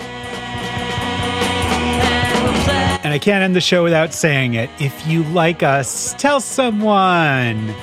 And 3.11 3.17
I 3.17 3.19
can't 3.19 3.43
end 3.43 3.57
the 3.57 3.61
show 3.61 3.83
without 3.83 4.15
saying 4.15 4.55
it. 4.55 4.71
If 4.79 5.05
you 5.05 5.25
like 5.25 5.65
us, 5.65 6.15
tell 6.17 6.41
someone. 6.41 7.75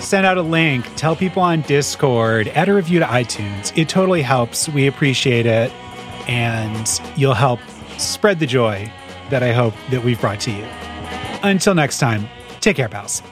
Send 0.00 0.26
out 0.26 0.38
a 0.38 0.42
link, 0.42 0.84
tell 0.96 1.14
people 1.14 1.40
on 1.40 1.60
Discord, 1.60 2.48
add 2.48 2.68
a 2.68 2.74
review 2.74 2.98
to 2.98 3.04
iTunes. 3.04 3.72
It 3.78 3.88
totally 3.88 4.22
helps. 4.22 4.68
We 4.68 4.88
appreciate 4.88 5.46
it. 5.46 5.70
And 6.26 7.00
you'll 7.14 7.32
help 7.32 7.60
spread 7.96 8.40
the 8.40 8.46
joy 8.46 8.90
that 9.30 9.44
I 9.44 9.52
hope 9.52 9.74
that 9.92 10.02
we've 10.02 10.20
brought 10.20 10.40
to 10.40 10.50
you. 10.50 10.64
Until 11.44 11.76
next 11.76 12.00
time, 12.00 12.28
take 12.58 12.74
care, 12.74 12.88
pals. 12.88 13.22